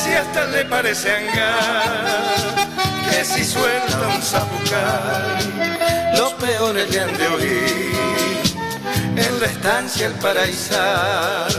si 0.10 0.16
hasta 0.16 0.46
le 0.48 0.66
parece 0.66 1.12
hangar 1.12 2.56
que 3.10 3.24
si 3.24 3.44
suelta 3.46 4.08
un 4.16 4.22
zapucar 4.22 5.38
los 6.18 6.34
peones 6.34 6.90
le 6.90 7.00
han 7.00 7.18
de 7.18 7.28
oír 7.28 7.94
en 9.16 9.40
la 9.40 9.46
estancia 9.46 10.08
el 10.08 10.14
paraísal. 10.14 11.52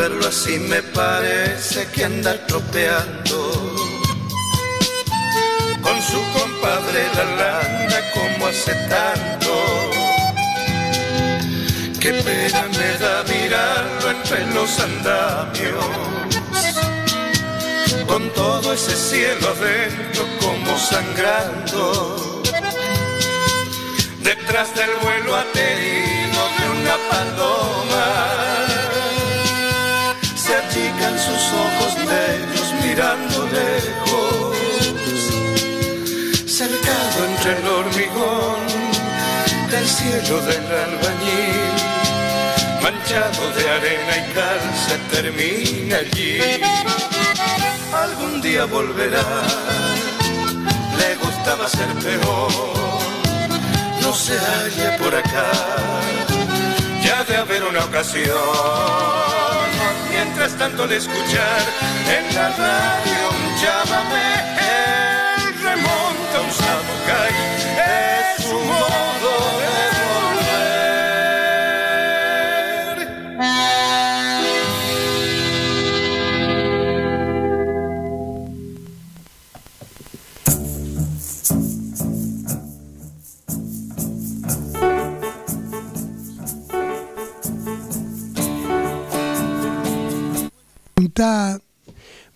Verlo 0.00 0.28
así 0.28 0.58
me 0.58 0.82
parece 0.82 1.86
que 1.92 2.04
anda 2.04 2.32
tropeando. 2.46 3.38
Con 5.84 5.96
su 6.10 6.20
compadre 6.38 7.00
la 7.18 7.24
lana 7.40 7.98
como 8.14 8.46
hace 8.46 8.74
tanto. 8.94 9.52
Qué 12.00 12.12
pena 12.26 12.62
me 12.78 12.90
da 13.04 13.16
mirarlo 13.34 14.06
entre 14.16 14.40
los 14.54 14.70
andamios, 14.88 15.84
con 18.06 18.22
todo 18.30 18.72
ese 18.72 18.96
cielo 18.96 19.46
adentro 19.54 20.22
como 20.40 20.78
sangrando, 20.78 22.42
detrás 24.22 24.74
del 24.74 24.92
vuelo 25.02 25.36
aterido 25.36 26.40
de 26.58 26.66
una 26.78 26.96
paloma 27.10 28.39
ojos 31.52 31.96
negros 31.98 32.74
mirando 32.82 33.46
lejos, 33.46 34.56
cercado 36.46 37.18
entre 37.30 37.58
el 37.58 37.66
hormigón 37.66 38.60
del 39.70 39.86
cielo 39.88 40.40
del 40.42 40.66
albañil, 40.86 41.74
manchado 42.82 43.50
de 43.52 43.70
arena 43.70 44.14
y 44.18 44.32
cal, 44.34 44.60
se 44.86 44.96
termina 45.14 45.96
allí. 45.96 46.38
Algún 47.92 48.40
día 48.40 48.64
volverá, 48.66 49.24
le 50.98 51.16
gustaba 51.16 51.68
ser 51.68 51.92
peor, 51.94 52.52
no 54.02 54.12
se 54.12 54.38
halle 54.38 54.98
por 54.98 55.14
acá, 55.14 55.50
ya 57.04 57.24
de 57.24 57.36
haber 57.36 57.64
una 57.64 57.84
ocasión 57.84 59.30
mientras 60.24 60.56
tanto 60.58 60.86
de 60.86 60.96
escuchar 60.96 61.62
en 62.16 62.34
la 62.34 62.48
radio 62.50 63.22
un 63.30 63.44
llámame, 63.62 64.28
él 64.58 65.54
remonta 65.62 66.40
un 66.44 66.52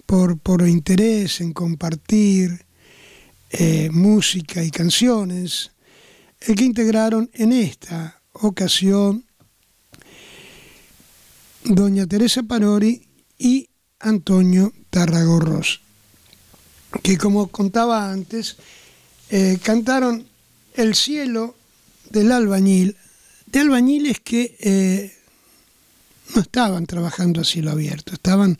por, 0.06 0.38
por 0.38 0.66
interés 0.66 1.40
en 1.40 1.52
compartir 1.52 2.64
eh, 3.50 3.88
música 3.92 4.62
y 4.62 4.70
canciones, 4.70 5.70
el 6.40 6.56
que 6.56 6.64
integraron 6.64 7.30
en 7.34 7.52
esta 7.52 8.20
ocasión 8.32 9.24
doña 11.64 12.06
Teresa 12.06 12.42
Parori 12.42 13.02
y 13.38 13.68
Antonio 14.00 14.72
Tarragorros, 14.90 15.80
que 17.02 17.16
como 17.16 17.46
contaba 17.48 18.10
antes, 18.10 18.56
eh, 19.30 19.58
cantaron 19.62 20.26
El 20.74 20.94
cielo 20.94 21.54
del 22.10 22.32
albañil, 22.32 22.96
de 23.46 23.60
albañiles 23.60 24.20
que 24.20 24.56
eh, 24.58 25.16
no 26.34 26.40
estaban 26.40 26.86
trabajando 26.86 27.40
a 27.40 27.44
cielo 27.44 27.70
abierto, 27.70 28.14
estaban 28.14 28.56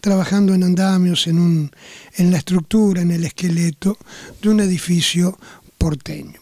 trabajando 0.00 0.54
en 0.54 0.62
andamios, 0.62 1.26
en, 1.26 1.38
un, 1.38 1.70
en 2.16 2.30
la 2.30 2.38
estructura, 2.38 3.02
en 3.02 3.10
el 3.10 3.24
esqueleto 3.24 3.98
de 4.42 4.48
un 4.48 4.60
edificio 4.60 5.38
porteño. 5.78 6.40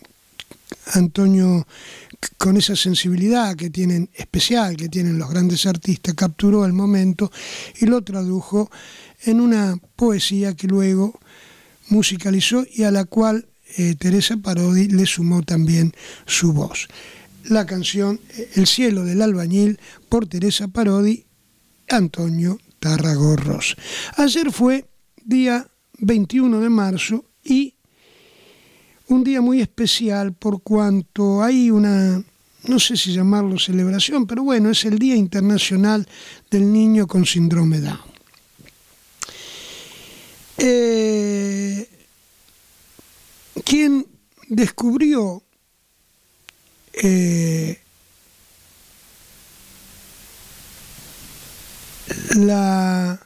Antonio, 0.92 1.66
con 2.36 2.56
esa 2.56 2.76
sensibilidad 2.76 3.56
que 3.56 3.70
tienen 3.70 4.10
especial, 4.14 4.76
que 4.76 4.88
tienen 4.88 5.18
los 5.18 5.30
grandes 5.30 5.66
artistas, 5.66 6.14
capturó 6.14 6.64
el 6.64 6.72
momento 6.72 7.30
y 7.80 7.86
lo 7.86 8.02
tradujo 8.02 8.70
en 9.22 9.40
una 9.40 9.78
poesía 9.96 10.54
que 10.54 10.66
luego 10.66 11.18
musicalizó 11.88 12.66
y 12.70 12.82
a 12.82 12.90
la 12.90 13.04
cual 13.04 13.46
eh, 13.76 13.94
Teresa 13.98 14.36
Parodi 14.36 14.88
le 14.88 15.06
sumó 15.06 15.42
también 15.42 15.92
su 16.26 16.52
voz. 16.52 16.88
La 17.44 17.66
canción 17.66 18.20
El 18.54 18.66
cielo 18.66 19.04
del 19.04 19.20
albañil 19.20 19.78
por 20.08 20.26
Teresa 20.26 20.68
Parodi, 20.68 21.26
Antonio 21.88 22.58
Tarragorros. 22.80 23.76
Ayer 24.16 24.50
fue 24.50 24.86
día 25.24 25.68
21 25.98 26.60
de 26.60 26.68
marzo 26.70 27.24
y 27.42 27.74
un 29.08 29.24
día 29.24 29.42
muy 29.42 29.60
especial 29.60 30.32
por 30.32 30.62
cuanto 30.62 31.42
hay 31.42 31.70
una, 31.70 32.24
no 32.66 32.78
sé 32.78 32.96
si 32.96 33.12
llamarlo 33.12 33.58
celebración, 33.58 34.26
pero 34.26 34.42
bueno, 34.42 34.70
es 34.70 34.84
el 34.86 34.98
Día 34.98 35.14
Internacional 35.14 36.08
del 36.50 36.72
Niño 36.72 37.06
con 37.06 37.26
Síndrome 37.26 37.80
Down. 37.80 38.00
Eh, 40.56 41.88
quien 43.64 44.06
descubrió 44.48 45.42
eh, 47.02 47.78
la, 52.36 53.20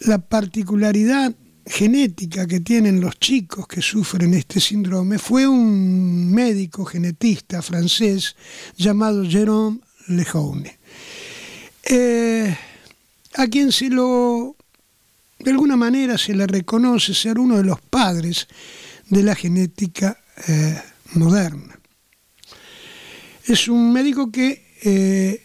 la 0.00 0.18
particularidad 0.18 1.34
genética 1.66 2.46
que 2.46 2.60
tienen 2.60 3.00
los 3.00 3.18
chicos 3.18 3.66
que 3.66 3.80
sufren 3.80 4.34
este 4.34 4.60
síndrome 4.60 5.18
fue 5.18 5.46
un 5.46 6.32
médico 6.32 6.84
genetista 6.84 7.62
francés 7.62 8.36
llamado 8.76 9.24
Jérôme 9.24 9.80
Lejeune, 10.08 10.78
eh, 11.84 12.56
a 13.34 13.46
quien 13.46 13.70
se 13.70 13.88
lo, 13.88 14.56
de 15.38 15.50
alguna 15.50 15.76
manera 15.76 16.18
se 16.18 16.34
le 16.34 16.46
reconoce 16.46 17.14
ser 17.14 17.38
uno 17.38 17.58
de 17.58 17.64
los 17.64 17.80
padres 17.80 18.48
de 19.08 19.22
la 19.22 19.34
genética 19.34 20.18
eh, 20.48 20.80
moderna. 21.14 21.78
Es 23.46 23.66
un 23.66 23.92
médico 23.92 24.30
que 24.30 24.62
eh, 24.82 25.42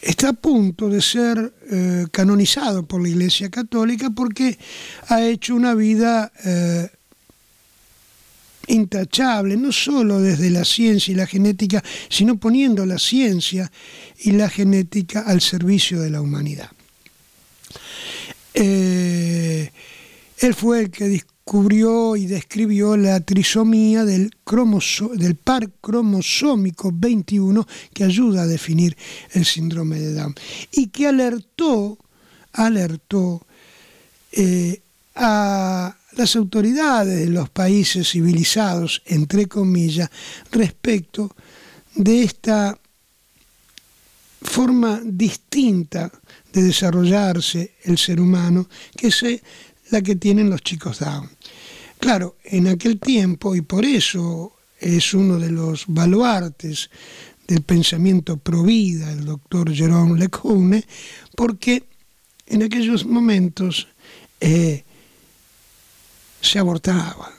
está 0.00 0.28
a 0.28 0.32
punto 0.32 0.88
de 0.88 1.02
ser 1.02 1.52
eh, 1.70 2.06
canonizado 2.12 2.86
por 2.86 3.02
la 3.02 3.08
Iglesia 3.08 3.50
Católica 3.50 4.10
porque 4.10 4.56
ha 5.08 5.24
hecho 5.24 5.56
una 5.56 5.74
vida 5.74 6.30
eh, 6.44 6.88
intachable, 8.68 9.56
no 9.56 9.72
solo 9.72 10.20
desde 10.20 10.50
la 10.50 10.64
ciencia 10.64 11.10
y 11.10 11.16
la 11.16 11.26
genética, 11.26 11.82
sino 12.08 12.36
poniendo 12.36 12.86
la 12.86 12.98
ciencia 12.98 13.70
y 14.20 14.30
la 14.32 14.48
genética 14.48 15.22
al 15.22 15.40
servicio 15.40 16.00
de 16.00 16.10
la 16.10 16.20
humanidad. 16.20 16.70
Él 18.54 19.70
fue 20.54 20.82
el 20.82 20.90
que 20.90 21.08
descubrió 21.44 22.16
y 22.16 22.26
describió 22.26 22.96
la 22.96 23.20
trisomía 23.20 24.06
del, 24.06 24.30
del 25.14 25.34
par 25.34 25.70
cromosómico 25.82 26.90
21 26.90 27.66
que 27.92 28.04
ayuda 28.04 28.42
a 28.42 28.46
definir 28.46 28.96
el 29.32 29.44
síndrome 29.44 30.00
de 30.00 30.14
Down 30.14 30.34
y 30.72 30.86
que 30.86 31.06
alertó, 31.06 31.98
alertó 32.54 33.46
eh, 34.32 34.80
a 35.16 35.94
las 36.16 36.34
autoridades 36.34 37.20
de 37.20 37.28
los 37.28 37.50
países 37.50 38.08
civilizados, 38.08 39.02
entre 39.04 39.46
comillas, 39.46 40.08
respecto 40.50 41.36
de 41.94 42.22
esta 42.22 42.78
forma 44.40 44.98
distinta 45.04 46.10
de 46.54 46.62
desarrollarse 46.62 47.74
el 47.82 47.98
ser 47.98 48.18
humano, 48.18 48.66
que 48.96 49.08
es 49.08 49.22
que 50.02 50.16
tienen 50.16 50.50
los 50.50 50.62
chicos 50.62 50.98
Down. 50.98 51.30
Claro, 51.98 52.36
en 52.44 52.68
aquel 52.68 52.98
tiempo, 52.98 53.54
y 53.54 53.62
por 53.62 53.84
eso 53.84 54.52
es 54.80 55.14
uno 55.14 55.38
de 55.38 55.50
los 55.50 55.84
baluartes 55.86 56.90
del 57.46 57.62
pensamiento 57.62 58.36
pro 58.36 58.62
vida, 58.62 59.10
el 59.12 59.24
doctor 59.24 59.72
Jerome 59.72 60.18
Lejeune, 60.18 60.84
porque 61.36 61.84
en 62.46 62.62
aquellos 62.62 63.04
momentos 63.06 63.88
eh, 64.40 64.84
se 66.40 66.58
abortaba 66.58 67.32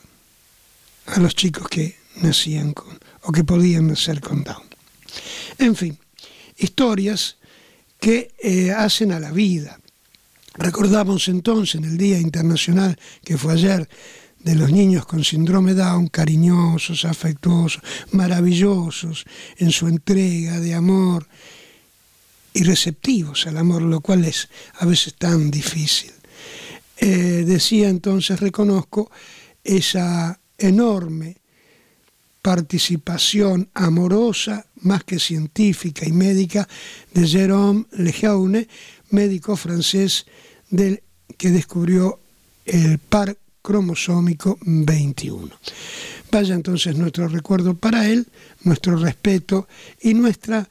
a 1.06 1.20
los 1.20 1.34
chicos 1.34 1.68
que 1.68 1.96
nacían 2.16 2.72
con, 2.72 2.98
o 3.22 3.32
que 3.32 3.44
podían 3.44 3.86
nacer 3.86 4.20
con 4.20 4.42
Down. 4.42 4.64
En 5.58 5.76
fin, 5.76 5.98
historias 6.56 7.36
que 8.00 8.34
eh, 8.42 8.72
hacen 8.72 9.12
a 9.12 9.20
la 9.20 9.32
vida. 9.32 9.80
Recordamos 10.58 11.28
entonces 11.28 11.76
en 11.76 11.84
el 11.84 11.98
Día 11.98 12.18
Internacional 12.18 12.98
que 13.24 13.36
fue 13.36 13.54
ayer 13.54 13.88
de 14.38 14.54
los 14.54 14.70
niños 14.70 15.06
con 15.06 15.24
síndrome 15.24 15.74
Down, 15.74 16.08
cariñosos, 16.08 17.04
afectuosos, 17.04 17.82
maravillosos 18.12 19.24
en 19.58 19.72
su 19.72 19.88
entrega 19.88 20.60
de 20.60 20.74
amor 20.74 21.26
y 22.54 22.62
receptivos 22.62 23.46
al 23.46 23.58
amor, 23.58 23.82
lo 23.82 24.00
cual 24.00 24.24
es 24.24 24.48
a 24.78 24.86
veces 24.86 25.14
tan 25.14 25.50
difícil. 25.50 26.12
Eh, 26.96 27.44
decía 27.44 27.88
entonces, 27.88 28.40
reconozco 28.40 29.10
esa 29.62 30.38
enorme 30.56 31.36
participación 32.40 33.68
amorosa, 33.74 34.64
más 34.82 35.02
que 35.02 35.18
científica 35.18 36.06
y 36.06 36.12
médica, 36.12 36.68
de 37.12 37.26
Jérôme 37.26 37.86
Lejeune, 37.90 38.68
médico 39.10 39.56
francés 39.56 40.24
del, 40.70 41.02
que 41.36 41.50
descubrió 41.50 42.20
el 42.64 42.98
par 42.98 43.36
cromosómico 43.62 44.58
21. 44.62 45.50
Vaya 46.30 46.54
entonces 46.54 46.96
nuestro 46.96 47.28
recuerdo 47.28 47.74
para 47.74 48.08
él, 48.08 48.26
nuestro 48.62 48.96
respeto 48.96 49.68
y 50.00 50.14
nuestra 50.14 50.68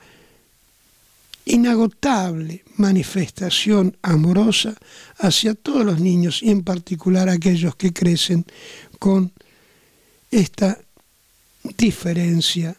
inagotable 1.46 2.64
manifestación 2.78 3.96
amorosa 4.02 4.76
hacia 5.20 5.54
todos 5.54 5.86
los 5.86 6.00
niños 6.00 6.42
y 6.42 6.50
en 6.50 6.64
particular 6.64 7.30
aquellos 7.30 7.76
que 7.76 7.94
crecen 7.94 8.46
con 9.00 9.32
esta 10.32 10.80
diferencia 11.78 12.76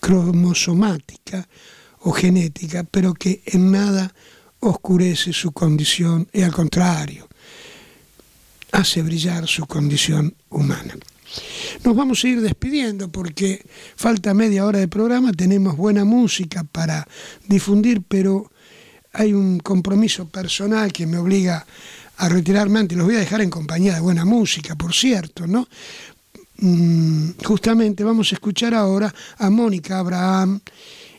cromosomática 0.00 1.46
o 2.00 2.12
genética, 2.12 2.84
pero 2.84 3.14
que 3.14 3.42
en 3.46 3.70
nada 3.70 4.14
oscurece 4.68 5.32
su 5.32 5.52
condición 5.52 6.28
y 6.32 6.42
al 6.42 6.52
contrario, 6.52 7.28
hace 8.72 9.02
brillar 9.02 9.46
su 9.46 9.66
condición 9.66 10.34
humana. 10.50 10.94
Nos 11.84 11.96
vamos 11.96 12.24
a 12.24 12.28
ir 12.28 12.40
despidiendo 12.40 13.08
porque 13.08 13.64
falta 13.96 14.34
media 14.34 14.64
hora 14.64 14.78
de 14.78 14.88
programa, 14.88 15.32
tenemos 15.32 15.76
buena 15.76 16.04
música 16.04 16.64
para 16.64 17.06
difundir, 17.46 18.02
pero 18.06 18.50
hay 19.12 19.32
un 19.32 19.58
compromiso 19.58 20.28
personal 20.28 20.92
que 20.92 21.06
me 21.06 21.18
obliga 21.18 21.66
a 22.18 22.28
retirarme 22.28 22.80
antes. 22.80 22.96
Los 22.96 23.06
voy 23.06 23.16
a 23.16 23.20
dejar 23.20 23.40
en 23.40 23.50
compañía 23.50 23.94
de 23.94 24.00
buena 24.00 24.24
música, 24.24 24.74
por 24.76 24.94
cierto, 24.94 25.46
¿no? 25.46 25.68
Mm, 26.58 27.32
justamente 27.44 28.02
vamos 28.02 28.32
a 28.32 28.36
escuchar 28.36 28.74
ahora 28.74 29.14
a 29.38 29.50
Mónica 29.50 29.98
Abraham 29.98 30.60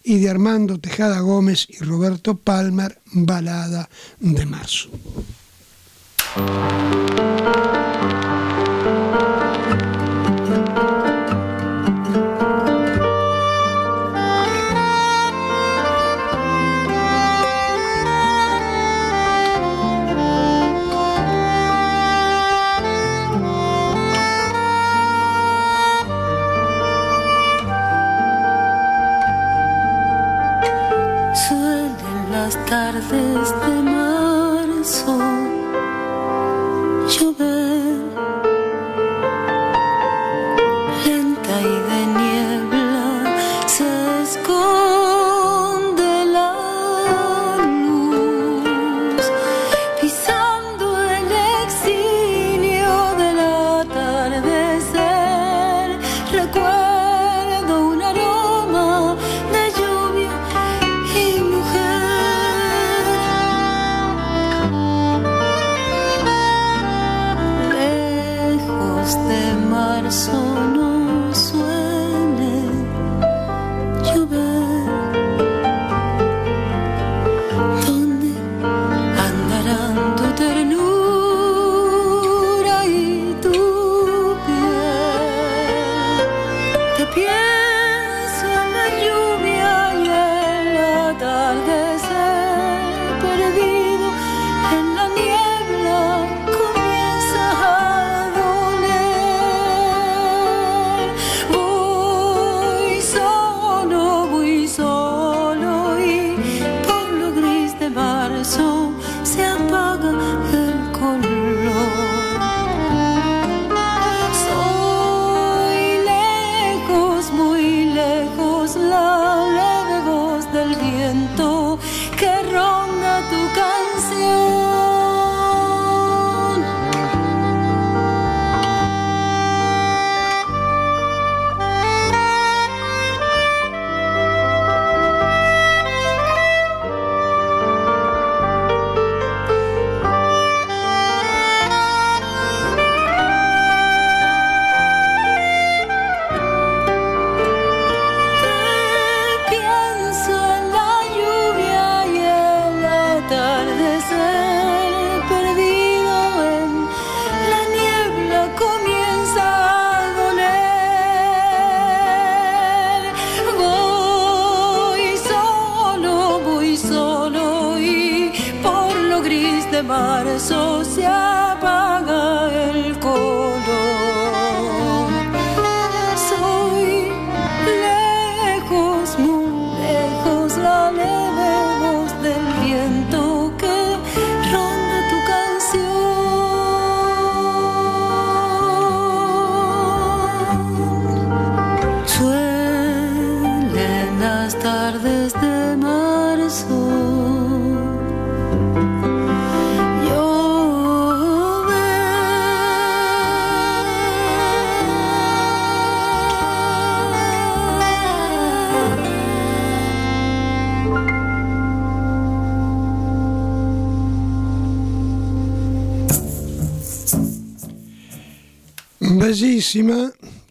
y 0.08 0.20
de 0.20 0.30
Armando 0.30 0.80
Tejada 0.80 1.20
Gómez 1.20 1.68
y 1.70 1.84
Roberto 1.84 2.38
Palmer, 2.38 3.02
Balada 3.12 3.90
de 4.22 4.46
Marzo. 4.46 4.90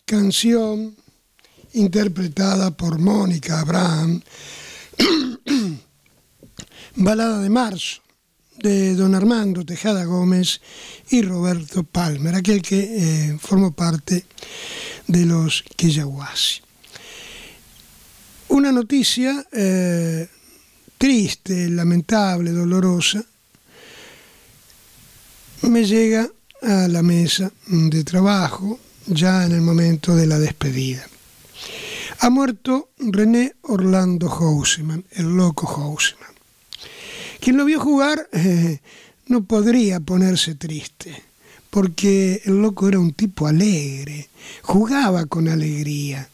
Canción 0.05 0.97
interpretada 1.75 2.73
por 2.73 2.99
Mónica 2.99 3.61
Abraham, 3.61 4.21
Balada 6.97 7.41
de 7.41 7.49
Marzo, 7.49 8.03
de 8.59 8.97
don 8.97 9.15
Armando 9.15 9.65
Tejada 9.65 10.05
Gómez 10.05 10.61
y 11.11 11.23
Roberto 11.23 11.85
Palmer, 11.85 12.35
aquel 12.35 12.63
que 12.63 12.81
eh, 12.81 13.39
formó 13.39 13.73
parte 13.73 14.27
de 15.07 15.25
los 15.25 15.63
Quillahuasi. 15.77 16.63
Una 18.49 18.73
noticia 18.73 19.47
eh, 19.53 20.29
triste, 20.99 21.69
lamentable, 21.69 22.51
dolorosa, 22.51 23.25
me 25.63 25.85
llega 25.85 26.29
a 26.63 26.89
la 26.89 27.03
mesa 27.03 27.53
de 27.69 28.03
trabajo 28.03 28.81
ya 29.07 29.45
en 29.45 29.53
el 29.53 29.61
momento 29.61 30.15
de 30.15 30.27
la 30.27 30.39
despedida. 30.39 31.07
Ha 32.21 32.31
muerto 32.31 32.91
René 32.99 33.55
Orlando 33.63 34.29
Houseman, 34.29 35.05
el 35.13 35.37
loco 35.37 35.67
Houseman. 35.67 36.31
Quien 37.41 37.57
lo 37.57 37.65
vio 37.65 37.79
jugar 37.79 38.29
eh, 38.33 38.81
no 39.27 39.45
podría 39.45 40.01
ponerse 40.01 40.55
triste, 40.55 41.15
porque 41.71 42.43
el 42.45 42.61
loco 42.63 42.89
era 42.89 42.99
un 42.99 43.13
tipo 43.13 43.47
alegre, 43.47 44.29
jugaba 44.63 45.27
con 45.27 45.49
alegría. 45.49 46.29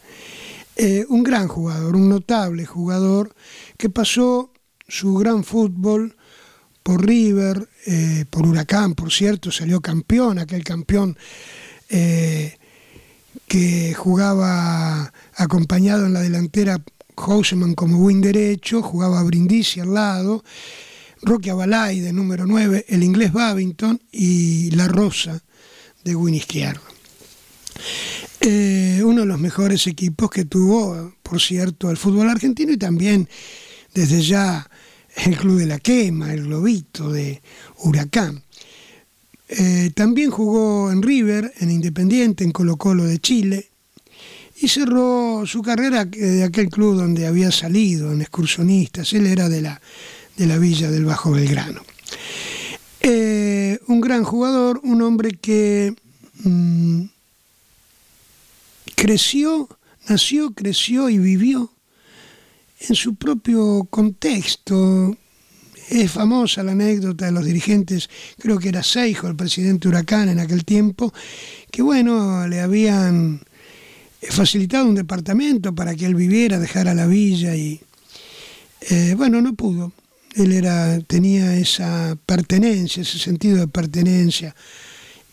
Eh, 0.76 1.04
un 1.08 1.22
gran 1.22 1.48
jugador, 1.48 1.96
un 1.96 2.08
notable 2.08 2.64
jugador 2.64 3.34
que 3.76 3.90
pasó 3.90 4.50
su 4.88 5.14
gran 5.14 5.44
fútbol 5.44 6.16
por 6.82 7.04
River, 7.04 7.68
eh, 7.86 8.24
por 8.30 8.46
Huracán, 8.46 8.94
por 8.94 9.12
cierto, 9.12 9.50
salió 9.50 9.80
campeón, 9.80 10.38
aquel 10.38 10.64
campeón 10.64 11.16
que 13.46 13.94
jugaba 13.94 15.12
acompañado 15.34 16.06
en 16.06 16.12
la 16.12 16.20
delantera 16.20 16.82
Houseman 17.16 17.74
como 17.74 17.98
win 17.98 18.20
derecho, 18.20 18.82
jugaba 18.82 19.22
Brindisi 19.22 19.80
al 19.80 19.94
lado, 19.94 20.44
Roque 21.22 21.50
Abalay 21.50 22.00
de 22.00 22.12
número 22.12 22.46
9, 22.46 22.86
el 22.88 23.02
inglés 23.02 23.32
Babington 23.32 24.00
y 24.10 24.70
La 24.72 24.88
Rosa 24.88 25.42
de 26.04 26.16
win 26.16 26.34
izquierdo. 26.34 26.82
Eh, 28.40 29.02
uno 29.04 29.20
de 29.20 29.26
los 29.26 29.38
mejores 29.38 29.86
equipos 29.86 30.30
que 30.30 30.44
tuvo, 30.44 31.14
por 31.22 31.40
cierto, 31.40 31.90
el 31.90 31.96
fútbol 31.96 32.28
argentino 32.28 32.72
y 32.72 32.76
también 32.76 33.28
desde 33.94 34.20
ya 34.22 34.68
el 35.24 35.36
Club 35.36 35.58
de 35.58 35.66
la 35.66 35.78
Quema, 35.78 36.32
el 36.32 36.44
Globito 36.44 37.12
de 37.12 37.40
Huracán. 37.78 38.42
Eh, 39.54 39.90
también 39.94 40.30
jugó 40.30 40.90
en 40.90 41.02
River, 41.02 41.52
en 41.60 41.70
Independiente, 41.70 42.42
en 42.42 42.52
Colo 42.52 42.78
Colo 42.78 43.04
de 43.04 43.18
Chile 43.18 43.68
y 44.56 44.68
cerró 44.68 45.44
su 45.44 45.60
carrera 45.60 46.06
de 46.06 46.42
aquel 46.42 46.70
club 46.70 46.96
donde 46.96 47.26
había 47.26 47.50
salido, 47.50 48.12
en 48.12 48.22
excursionistas. 48.22 49.12
Él 49.12 49.26
era 49.26 49.50
de 49.50 49.60
la, 49.60 49.80
de 50.36 50.46
la 50.46 50.56
villa 50.56 50.90
del 50.90 51.04
Bajo 51.04 51.32
Belgrano. 51.32 51.82
Eh, 53.00 53.78
un 53.88 54.00
gran 54.00 54.24
jugador, 54.24 54.80
un 54.84 55.02
hombre 55.02 55.32
que 55.32 55.94
mm, 56.44 57.02
creció, 58.94 59.68
nació, 60.08 60.52
creció 60.52 61.10
y 61.10 61.18
vivió 61.18 61.70
en 62.88 62.94
su 62.94 63.16
propio 63.16 63.86
contexto, 63.90 65.16
es 66.00 66.10
famosa 66.10 66.62
la 66.62 66.72
anécdota 66.72 67.26
de 67.26 67.32
los 67.32 67.44
dirigentes, 67.44 68.08
creo 68.38 68.58
que 68.58 68.68
era 68.68 68.82
Seijo, 68.82 69.28
el 69.28 69.36
presidente 69.36 69.88
Huracán 69.88 70.28
en 70.28 70.38
aquel 70.38 70.64
tiempo, 70.64 71.12
que 71.70 71.82
bueno, 71.82 72.46
le 72.48 72.60
habían 72.60 73.40
facilitado 74.30 74.86
un 74.86 74.94
departamento 74.94 75.74
para 75.74 75.94
que 75.94 76.06
él 76.06 76.14
viviera, 76.14 76.58
dejara 76.58 76.94
la 76.94 77.06
villa 77.06 77.54
y 77.54 77.80
eh, 78.90 79.14
bueno, 79.16 79.40
no 79.40 79.54
pudo. 79.54 79.92
Él 80.34 80.52
era, 80.52 80.98
tenía 81.00 81.56
esa 81.56 82.16
pertenencia, 82.24 83.02
ese 83.02 83.18
sentido 83.18 83.58
de 83.58 83.68
pertenencia 83.68 84.54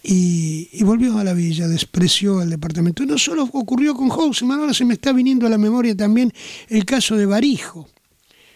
y, 0.03 0.83
volvió 0.83 1.17
a 1.17 1.23
la 1.23 1.33
villa, 1.33 1.67
despreció 1.67 2.41
el 2.41 2.49
departamento. 2.49 3.05
No 3.05 3.17
solo 3.17 3.43
ocurrió 3.51 3.95
con 3.95 4.09
Houseman, 4.09 4.59
ahora 4.59 4.73
se 4.73 4.85
me 4.85 4.93
está 4.93 5.13
viniendo 5.13 5.45
a 5.45 5.49
la 5.49 5.57
memoria 5.57 5.95
también 5.95 6.33
el 6.67 6.85
caso 6.85 7.15
de 7.15 7.25
Barijo, 7.25 7.87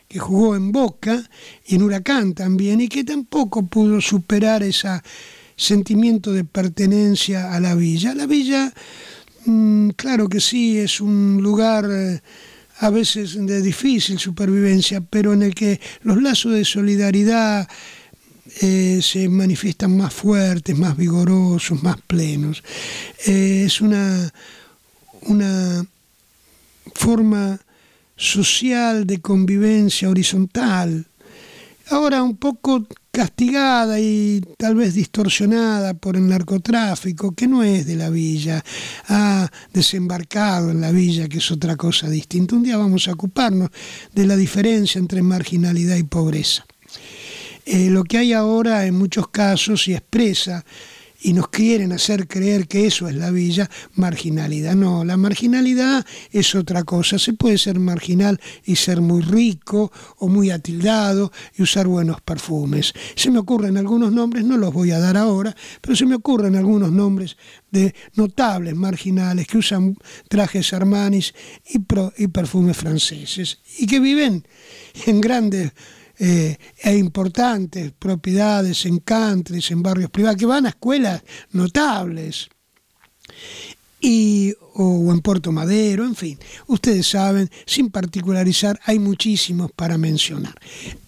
que 0.08 0.20
jugó 0.20 0.56
en 0.56 0.72
Boca 0.72 1.24
y 1.66 1.76
en 1.76 1.84
Huracán 1.84 2.34
también, 2.34 2.82
y 2.82 2.88
que 2.88 3.04
tampoco 3.04 3.66
pudo 3.66 4.02
superar 4.02 4.64
ese 4.64 5.02
sentimiento 5.56 6.32
de 6.32 6.44
pertenencia 6.44 7.54
a 7.54 7.60
la 7.60 7.76
villa. 7.76 8.14
La 8.14 8.26
villa, 8.26 8.74
mm, 9.46 9.90
claro 9.90 10.30
que 10.30 10.40
sí, 10.40 10.78
es 10.78 11.02
un 11.02 11.40
lugar... 11.42 11.88
Eh, 11.90 12.22
a 12.80 12.90
veces 12.90 13.38
de 13.38 13.62
difícil 13.62 14.18
supervivencia, 14.20 15.00
pero 15.00 15.32
en 15.32 15.44
el 15.44 15.54
que 15.54 15.80
los 16.02 16.22
lazos 16.22 16.54
de 16.54 16.66
solidaridad, 16.66 17.70
eh, 18.62 19.00
se 19.02 19.30
manifiestan 19.30 19.98
más 19.98 20.14
fuertes, 20.14 20.78
más 20.78 20.96
vigorosos, 20.96 21.82
más 21.82 22.00
plenos. 22.02 22.64
Eh, 23.26 23.64
es 23.66 23.82
una, 23.82 24.32
una 25.22 25.86
forma 26.94 27.60
social 28.16 29.06
de 29.06 29.19
convivencia 29.22 30.09
horizontal, 30.09 31.06
ahora 31.90 32.24
un 32.24 32.38
poco 32.38 32.88
castigada 33.11 34.00
y 34.00 34.42
tal 34.58 34.75
vez 34.75 34.95
distorsionada 34.95 35.93
por 35.93 36.16
el 36.16 36.27
narcotráfico, 36.27 37.33
que 37.33 37.48
no 37.48 37.64
es 37.64 37.85
de 37.85 37.95
la 37.95 38.09
villa, 38.09 38.64
ha 39.08 39.51
desembarcado 39.72 40.72
en 40.72 40.82
la 40.82 40.92
villa, 40.92 41.27
que 41.27 41.38
es 41.38 41.51
otra 41.51 41.75
cosa 41.75 42.09
distinta. 42.09 42.56
Un 42.56 42.64
día 42.64 42.77
vamos 42.77 43.08
a 43.08 43.14
ocuparnos 43.14 43.69
de 44.14 44.25
la 44.25 44.35
diferencia 44.35 44.98
entre 44.98 45.22
marginalidad 45.22 45.95
y 45.98 46.03
pobreza. 46.03 46.66
Eh, 47.66 47.90
lo 47.90 48.03
que 48.03 48.17
hay 48.17 48.33
ahora 48.33 48.85
en 48.85 48.95
muchos 48.95 49.27
casos 49.27 49.88
y 49.88 49.93
expresa 49.93 50.66
y 51.24 51.32
nos 51.32 51.48
quieren 51.48 51.93
hacer 51.93 52.27
creer 52.27 52.68
que 52.68 52.85
eso 52.85 53.08
es 53.08 53.16
la 53.16 53.32
villa, 53.32 53.69
marginalidad. 53.95 54.76
No, 54.76 55.06
la 55.06 55.16
marginalidad 55.16 56.06
es 56.32 56.53
otra 56.53 56.84
cosa. 56.84 57.18
Se 57.18 57.34
puede 57.34 57.58
ser 57.58 57.80
marginal 57.80 58.40
y 58.66 58.76
ser 58.76 59.00
muy 59.00 59.22
rico 59.22 59.92
o 60.18 60.27
muy 60.27 60.52
atildado 60.52 61.32
y 61.58 61.64
usar 61.64 61.88
buenos 61.88 62.19
perfumes. 62.22 62.93
Se 63.16 63.32
me 63.32 63.40
ocurren 63.40 63.77
algunos 63.77 64.11
nombres, 64.11 64.43
no 64.43 64.58
los 64.58 64.74
voy 64.74 64.92
a 64.92 65.00
dar 65.00 65.16
ahora, 65.16 65.56
pero 65.80 65.95
se 65.95 66.06
me 66.06 66.16
ocurren 66.16 66.58
algunos 66.58 66.92
nombres 66.92 67.38
de 67.72 67.95
notables 68.16 68.76
marginales 68.76 69.48
que 69.48 69.58
usan 69.58 69.95
trajes 70.27 70.74
armanis 70.74 71.34
y, 71.66 71.80
y 72.18 72.27
perfumes 72.27 72.76
franceses 72.76 73.60
y 73.80 73.88
que 73.88 74.02
viven 74.02 74.45
en 75.06 75.22
grandes 75.22 75.72
eh, 76.19 76.58
e 76.82 76.95
importantes 76.98 77.92
propiedades 77.98 78.85
en 78.85 79.00
countries, 79.00 79.72
en 79.72 79.82
barrios 79.82 80.09
privados, 80.09 80.38
que 80.38 80.45
van 80.45 80.66
a 80.66 80.69
escuelas 80.69 81.24
notables. 81.51 82.50
Y, 84.00 84.53
o 84.75 85.11
en 85.11 85.22
Puerto 85.22 85.51
Madero, 85.51 86.06
en 86.06 86.16
fin, 86.16 86.38
ustedes 86.67 87.08
saben, 87.08 87.50
sin 87.66 87.90
particularizar, 87.90 88.80
hay 88.83 89.00
muchísimos 89.00 89.72
para 89.72 89.98
mencionar. 89.98 90.56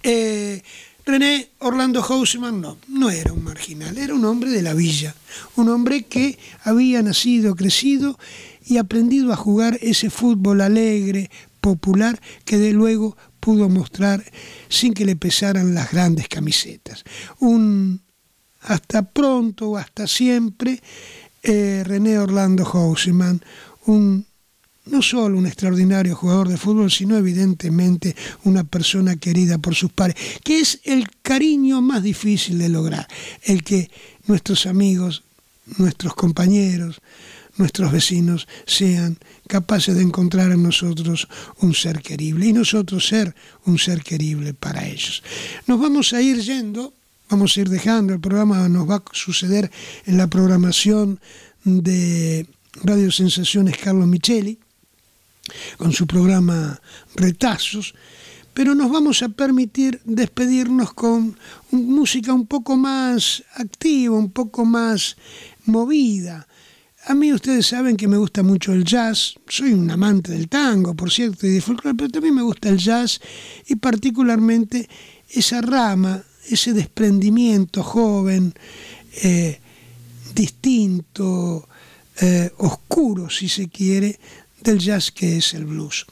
Eh, 0.01 0.61
René 1.05 1.49
Orlando 1.59 2.01
Houseman 2.01 2.61
no, 2.61 2.77
no 2.87 3.11
era 3.11 3.31
un 3.31 3.43
marginal, 3.43 3.97
era 3.97 4.15
un 4.15 4.25
hombre 4.25 4.49
de 4.49 4.63
la 4.63 4.73
villa, 4.73 5.13
un 5.55 5.69
hombre 5.69 6.03
que 6.03 6.39
había 6.63 7.03
nacido, 7.03 7.55
crecido 7.55 8.17
y 8.65 8.77
aprendido 8.77 9.31
a 9.31 9.35
jugar 9.35 9.77
ese 9.81 10.09
fútbol 10.09 10.61
alegre, 10.61 11.29
popular, 11.61 12.19
que 12.43 12.57
de 12.57 12.73
luego 12.73 13.17
pudo 13.45 13.69
mostrar 13.69 14.25
sin 14.69 14.91
que 14.91 15.05
le 15.05 15.15
pesaran 15.15 15.75
las 15.75 15.91
grandes 15.91 16.27
camisetas. 16.27 17.03
Un 17.39 18.01
hasta 18.61 19.03
pronto, 19.03 19.77
hasta 19.77 20.07
siempre, 20.07 20.81
eh, 21.43 21.83
René 21.85 22.17
Orlando 22.17 22.65
Houseman, 22.65 23.39
un 23.85 24.25
no 24.85 25.01
solo 25.03 25.37
un 25.37 25.45
extraordinario 25.45 26.15
jugador 26.15 26.47
de 26.47 26.57
fútbol, 26.57 26.89
sino 26.89 27.17
evidentemente 27.17 28.15
una 28.45 28.63
persona 28.63 29.15
querida 29.15 29.59
por 29.59 29.75
sus 29.75 29.91
padres, 29.91 30.15
que 30.43 30.59
es 30.59 30.79
el 30.83 31.07
cariño 31.21 31.81
más 31.81 32.01
difícil 32.01 32.57
de 32.57 32.69
lograr, 32.69 33.07
el 33.43 33.63
que 33.63 33.91
nuestros 34.25 34.65
amigos, 34.65 35.23
nuestros 35.77 36.15
compañeros, 36.15 36.99
nuestros 37.57 37.91
vecinos 37.91 38.47
sean 38.65 39.17
capaces 39.47 39.95
de 39.95 40.01
encontrar 40.01 40.51
en 40.51 40.63
nosotros 40.63 41.27
un 41.59 41.73
ser 41.73 42.01
querible 42.01 42.47
y 42.47 42.53
nosotros 42.53 43.07
ser 43.07 43.35
un 43.65 43.79
ser 43.79 44.03
querible 44.03 44.53
para 44.53 44.85
ellos. 44.85 45.23
Nos 45.67 45.79
vamos 45.79 46.13
a 46.13 46.21
ir 46.21 46.41
yendo, 46.41 46.93
vamos 47.29 47.55
a 47.55 47.61
ir 47.61 47.69
dejando, 47.69 48.13
el 48.13 48.19
programa 48.19 48.67
nos 48.69 48.89
va 48.89 48.95
a 48.95 49.03
suceder 49.11 49.71
en 50.05 50.17
la 50.17 50.27
programación 50.27 51.19
de 51.63 52.45
Radio 52.83 53.11
Sensaciones 53.11 53.77
Carlos 53.77 54.07
Micheli, 54.07 54.59
con 55.77 55.93
su 55.93 56.07
programa 56.07 56.79
Retazos, 57.15 57.93
pero 58.53 58.73
nos 58.73 58.89
vamos 58.89 59.21
a 59.21 59.29
permitir 59.29 60.01
despedirnos 60.05 60.93
con 60.93 61.37
música 61.71 62.33
un 62.33 62.47
poco 62.47 62.77
más 62.77 63.43
activa, 63.55 64.15
un 64.15 64.31
poco 64.31 64.65
más 64.65 65.17
movida, 65.65 66.47
a 67.07 67.13
mí 67.13 67.31
ustedes 67.31 67.67
saben 67.67 67.97
que 67.97 68.07
me 68.07 68.17
gusta 68.17 68.41
mucho 68.41 68.73
el 68.73 68.83
jazz, 68.83 69.35
soy 69.47 69.73
un 69.73 69.89
amante 69.91 70.31
del 70.31 70.49
tango, 70.49 70.95
por 70.95 71.11
cierto, 71.11 71.45
y 71.45 71.51
de 71.51 71.61
folclore, 71.61 71.95
pero 71.95 72.09
también 72.09 72.33
me 72.33 72.41
gusta 72.41 72.69
el 72.69 72.77
jazz 72.77 73.21
y 73.67 73.75
particularmente 73.75 74.89
esa 75.29 75.61
rama, 75.61 76.23
ese 76.49 76.73
desprendimiento 76.73 77.83
joven, 77.83 78.53
eh, 79.21 79.59
distinto, 80.33 81.67
eh, 82.19 82.51
oscuro, 82.57 83.29
si 83.29 83.49
se 83.49 83.69
quiere, 83.69 84.19
del 84.61 84.79
jazz 84.79 85.11
que 85.11 85.37
es 85.37 85.53
el 85.53 85.65
blues. 85.65 86.07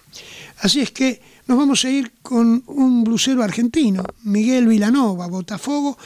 Así 0.60 0.80
es 0.82 0.92
que 0.92 1.22
nos 1.48 1.58
vamos 1.58 1.84
a 1.86 1.90
ir 1.90 2.14
con 2.22 2.64
un 2.68 3.04
blusero 3.04 3.44
argentino, 3.44 4.04
Miguel 4.24 4.68
Vilanova, 4.68 5.28
Botafogo, 5.28 5.98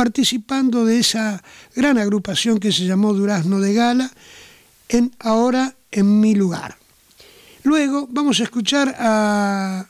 participando 0.00 0.86
de 0.86 0.98
esa 0.98 1.42
gran 1.76 1.98
agrupación 1.98 2.58
que 2.58 2.72
se 2.72 2.86
llamó 2.86 3.12
Durazno 3.12 3.60
de 3.60 3.74
Gala, 3.74 4.10
en 4.88 5.14
Ahora 5.18 5.76
en 5.90 6.20
mi 6.20 6.34
lugar. 6.34 6.78
Luego 7.64 8.08
vamos 8.10 8.40
a 8.40 8.44
escuchar 8.44 8.96
a 8.98 9.86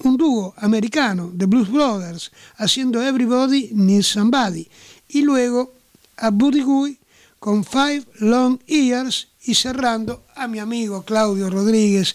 un 0.00 0.18
dúo 0.18 0.52
americano, 0.58 1.32
The 1.34 1.46
Blues 1.46 1.70
Brothers, 1.70 2.30
haciendo 2.58 3.02
Everybody 3.02 3.70
Needs 3.72 4.08
Somebody. 4.08 4.68
Y 5.08 5.22
luego 5.22 5.72
a 6.18 6.28
Buddy 6.28 6.60
Guy 6.60 6.98
con 7.38 7.64
Five 7.64 8.04
Long 8.18 8.58
Years 8.66 9.28
y 9.44 9.54
cerrando 9.54 10.26
a 10.36 10.46
mi 10.46 10.58
amigo 10.58 11.04
Claudio 11.06 11.48
Rodríguez, 11.48 12.14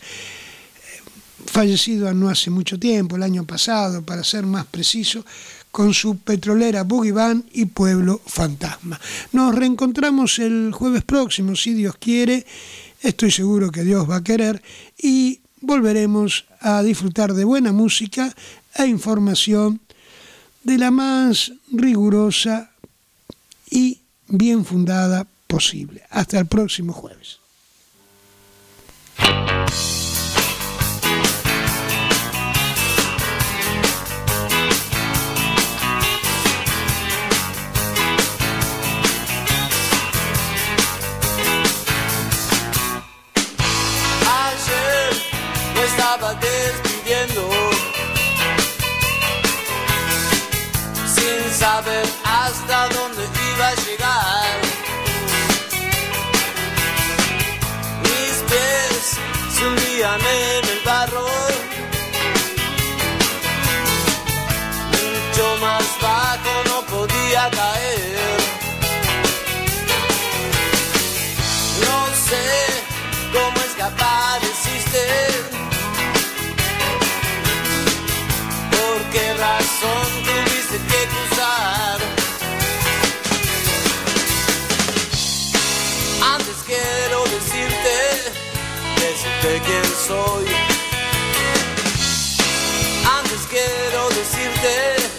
fallecido 1.48 2.14
no 2.14 2.30
hace 2.30 2.52
mucho 2.52 2.78
tiempo, 2.78 3.16
el 3.16 3.24
año 3.24 3.44
pasado, 3.44 4.04
para 4.04 4.24
ser 4.24 4.46
más 4.46 4.68
preciso, 4.68 5.26
con 5.72 5.94
su 5.94 6.18
petrolera 6.18 6.84
Boogie 6.84 7.12
Van 7.12 7.46
y 7.54 7.66
Pueblo 7.66 8.22
Fantasma. 8.26 9.00
Nos 9.32 9.54
reencontramos 9.54 10.40
el 10.40 10.72
jueves 10.74 11.04
próximo, 11.04 11.56
si 11.56 11.74
Dios 11.74 11.96
quiere, 12.00 12.46
estoy 13.02 13.32
seguro 13.32 13.72
que 13.72 13.84
Dios 13.84 14.10
va 14.10 14.18
a 14.18 14.24
querer, 14.24 14.62
y 14.98 15.42
volveremos 15.62 16.46
a 16.60 16.82
disfrutar 16.84 17.34
de 17.34 17.44
buena 17.44 17.72
música 17.72 18.34
e 18.76 18.86
información 18.88 19.82
de 20.64 20.78
la 20.78 20.92
más 20.92 21.54
rigurosa 21.72 22.72
y 23.70 24.00
bien 24.28 24.66
fundada 24.66 25.26
posible. 25.48 26.04
Hasta 26.10 26.40
el 26.40 26.46
próximo 26.46 26.94
jueves. 26.94 27.40
Saber 51.78 52.08
hasta 52.24 52.90
dónde 52.90 53.24
iba 53.54 53.68
a 53.68 53.76
llegar. 53.86 54.58
Mis 58.02 58.36
pies 58.50 59.04
se 59.54 59.64
en 60.40 60.57
quién 89.66 89.86
soy. 90.08 90.46
Antes 93.20 93.48
quiero 93.50 94.10
decirte 94.10 95.17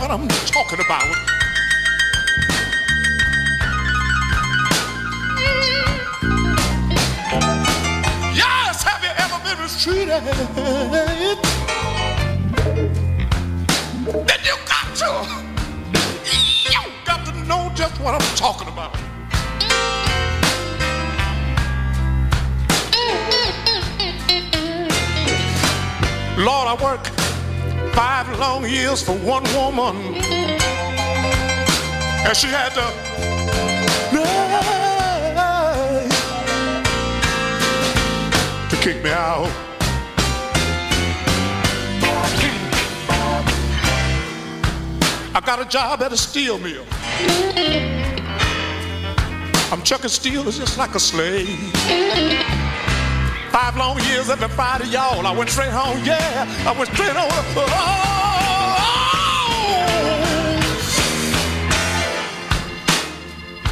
what 0.00 0.10
I'm 0.10 0.26
talking 0.46 0.80
about. 0.80 1.04
Yes, 8.34 8.82
have 8.82 9.02
you 9.04 9.12
ever 9.18 9.38
been 9.44 9.58
mistreated? 9.60 10.24
Then 14.26 14.40
you 14.42 14.56
got 14.64 14.88
to, 14.96 15.10
you 16.24 16.82
got 17.04 17.26
to 17.26 17.32
know 17.46 17.70
just 17.74 18.00
what 18.00 18.14
I'm 18.14 18.36
talking 18.36 18.68
about. 18.68 18.96
Lord, 26.38 26.68
I 26.68 26.76
worked 26.82 27.19
five 27.94 28.38
long 28.38 28.68
years 28.68 29.02
for 29.02 29.12
one 29.12 29.44
woman, 29.54 29.96
and 32.26 32.36
she 32.36 32.46
had 32.46 32.70
to. 32.74 32.86
To 38.70 38.76
kick 38.82 39.02
me 39.02 39.10
out. 39.10 39.50
I 45.32 45.40
got 45.40 45.60
a 45.60 45.64
job 45.64 46.02
at 46.02 46.12
a 46.12 46.16
steel 46.16 46.58
mill. 46.58 46.84
I'm 49.72 49.82
chucking 49.82 50.10
steel 50.10 50.44
just 50.44 50.76
like 50.76 50.94
a 50.94 51.00
slave. 51.00 52.59
Five 53.50 53.76
long 53.76 53.98
years 54.04 54.30
every 54.30 54.48
Friday, 54.48 54.86
y'all. 54.86 55.26
I 55.26 55.32
went 55.32 55.50
straight 55.50 55.72
home, 55.72 55.98
yeah. 56.04 56.46
I 56.66 56.72
went 56.78 56.88
straight 56.92 57.16
home. 57.16 57.28
Oh, 57.56 57.66
oh, 57.66 57.96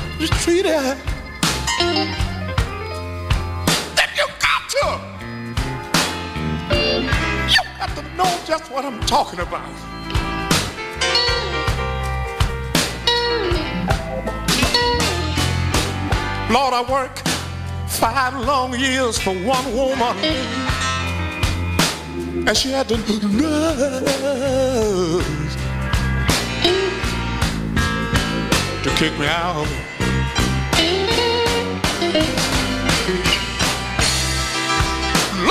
oh, 0.05 0.19
you 0.19 0.27
treated. 0.27 0.97
Then 3.95 4.09
you 4.17 4.27
got 4.41 4.69
to. 4.75 4.99
You 7.49 7.63
got 7.79 7.91
to 7.97 8.03
know 8.17 8.39
just 8.47 8.71
what 8.73 8.85
I'm 8.85 8.99
talking 9.07 9.39
about. 9.39 9.63
Lord, 16.51 16.73
I 16.75 16.83
work 16.91 17.18
five 17.99 18.33
long 18.47 18.78
years 18.78 19.18
for 19.18 19.35
one 19.35 19.75
woman. 19.75 20.17
And 22.47 22.57
she 22.57 22.70
had 22.70 22.89
to 22.91 22.97
nurse 22.97 23.25
to 28.85 28.91
kick 29.01 29.18
me 29.18 29.27
out. 29.27 29.67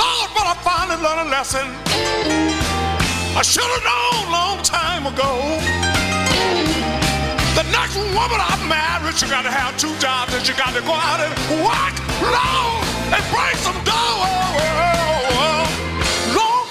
Lord, 0.00 0.30
but 0.34 0.46
I 0.46 0.54
finally 0.64 1.02
learned 1.02 1.28
a 1.28 1.30
lesson. 1.30 1.66
I 3.36 3.42
should 3.42 3.62
have 3.62 3.84
known 3.84 4.32
long 4.32 4.62
time 4.62 5.06
ago. 5.06 6.87
The 7.58 7.64
next 7.72 7.96
woman 7.96 8.38
I 8.38 8.54
marry, 8.68 9.12
she 9.14 9.26
gotta 9.26 9.50
have 9.50 9.76
two 9.76 9.92
jobs 9.98 10.32
and 10.32 10.46
she 10.46 10.52
gotta 10.52 10.80
go 10.80 10.92
out 10.92 11.18
and 11.18 11.34
work, 11.58 11.94
Lord, 12.22 12.86
and 13.10 13.24
bring 13.34 13.56
some 13.66 13.74
dough. 13.82 14.22
Lord, 16.38 16.68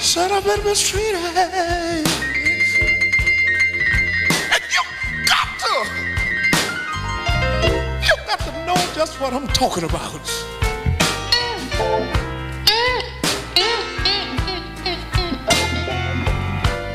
said 0.00 0.32
I've 0.32 0.42
been 0.42 0.64
mistreated. 0.64 1.36
And 4.48 4.64
you 4.72 4.82
got 5.28 5.48
to, 5.60 5.74
you 8.00 8.16
got 8.26 8.40
to 8.48 8.52
know 8.64 8.80
just 8.94 9.20
what 9.20 9.34
I'm 9.34 9.46
talking 9.48 9.84
about. 9.84 10.14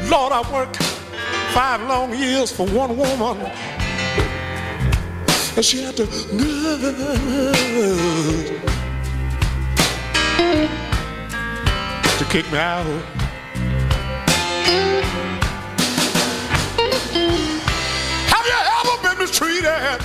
Lord, 0.09 0.31
I 0.33 0.41
work 0.51 0.88
five 1.53 1.81
long 1.81 2.13
years 2.15 2.51
for 2.51 2.65
one 2.67 2.95
woman. 2.95 3.37
And 5.55 5.65
she 5.65 5.81
had 5.81 5.97
to 5.97 6.05
to 12.17 12.25
kick 12.29 12.51
me 12.51 12.57
out. 12.57 12.85
Have 18.31 18.45
you 18.45 18.59
ever 18.77 18.95
been 19.01 19.17
mistreated? 19.17 19.99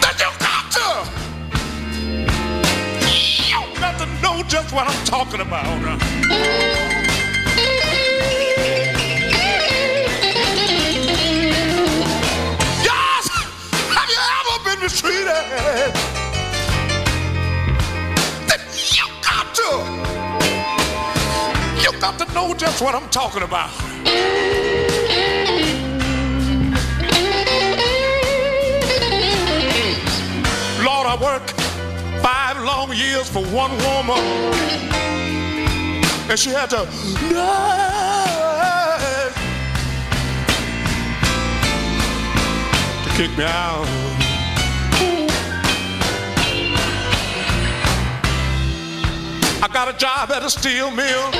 That 0.00 0.16
you 0.22 0.30
got 0.38 0.64
to. 0.76 0.86
You 3.50 3.60
got 3.80 3.94
to 3.98 4.06
know 4.22 4.42
just 4.48 4.72
what 4.72 4.86
I'm 4.86 5.04
talking 5.04 5.40
about. 5.40 6.93
Been 15.24 15.48
mistreated? 15.50 15.94
You 18.96 19.06
got 19.22 19.54
to. 19.54 19.68
You 21.82 21.90
got 22.00 22.18
to 22.18 22.26
know 22.34 22.54
just 22.54 22.82
what 22.82 22.94
I'm 22.94 23.08
talking 23.10 23.42
about. 23.42 23.70
Lord, 30.84 31.06
I 31.06 31.16
work 31.20 31.48
five 32.22 32.62
long 32.62 32.92
years 32.92 33.28
for 33.28 33.44
one 33.46 33.72
woman. 33.78 34.18
And 36.30 36.38
she 36.38 36.50
had 36.50 36.70
to 36.70 36.86
nurse 37.32 38.24
to 43.04 43.10
kick 43.16 43.36
me 43.36 43.44
out. 43.44 44.13
Got 49.74 49.92
a 49.92 49.98
job 49.98 50.30
at 50.30 50.44
a 50.44 50.48
steel 50.48 50.88
mill. 50.92 51.30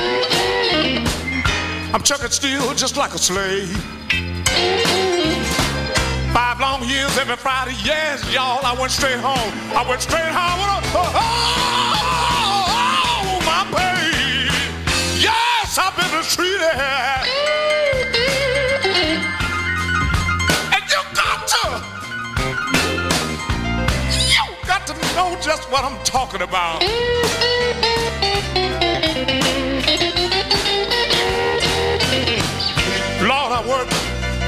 I'm 1.93 2.03
chucking 2.03 2.31
steel 2.31 2.73
just 2.73 2.97
like 2.97 3.13
a 3.13 3.17
slave. 3.17 3.71
Five 6.33 6.59
long 6.59 6.83
years 6.83 7.17
every 7.17 7.37
Friday, 7.37 7.75
yes, 7.85 8.29
y'all. 8.33 8.59
I 8.65 8.75
went 8.77 8.91
straight 8.91 9.19
home. 9.19 9.53
I 9.73 9.85
went 9.87 10.01
straight 10.01 10.19
home 10.19 10.59
a, 10.59 10.81
oh, 10.99 11.11
oh, 11.15 11.31
oh 13.23 13.39
my 13.47 13.63
baby. 13.71 14.51
Yes, 15.17 15.79
I've 15.79 15.95
been 15.95 16.11
mistreated. 16.11 16.75
And 20.75 20.83
you 20.91 21.01
got 21.15 21.47
to, 21.55 21.63
you 24.27 24.43
got 24.67 24.85
to 24.87 24.93
know 25.15 25.39
just 25.39 25.71
what 25.71 25.85
I'm 25.85 25.97
talking 26.03 26.41
about. 26.41 26.83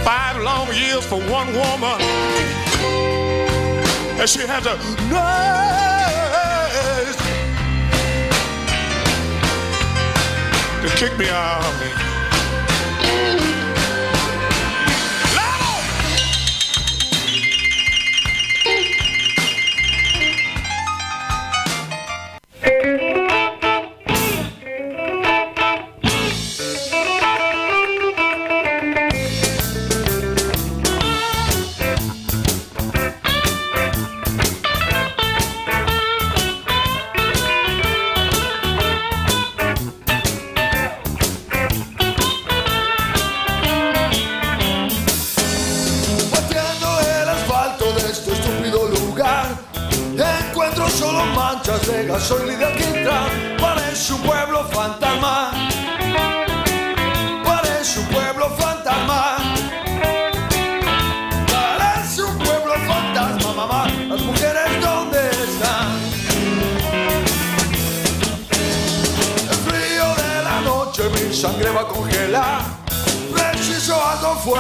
Five 0.08 0.42
long 0.42 0.68
years 0.74 1.06
for 1.06 1.19
one 1.30 1.48
woman. 1.48 2.00
And 4.18 4.30
she 4.30 4.48
had 4.48 4.64
to 4.64 4.77
nurse 5.11 5.58
to 10.82 10.88
kick 10.95 11.19
me 11.19 11.27
out. 11.27 11.97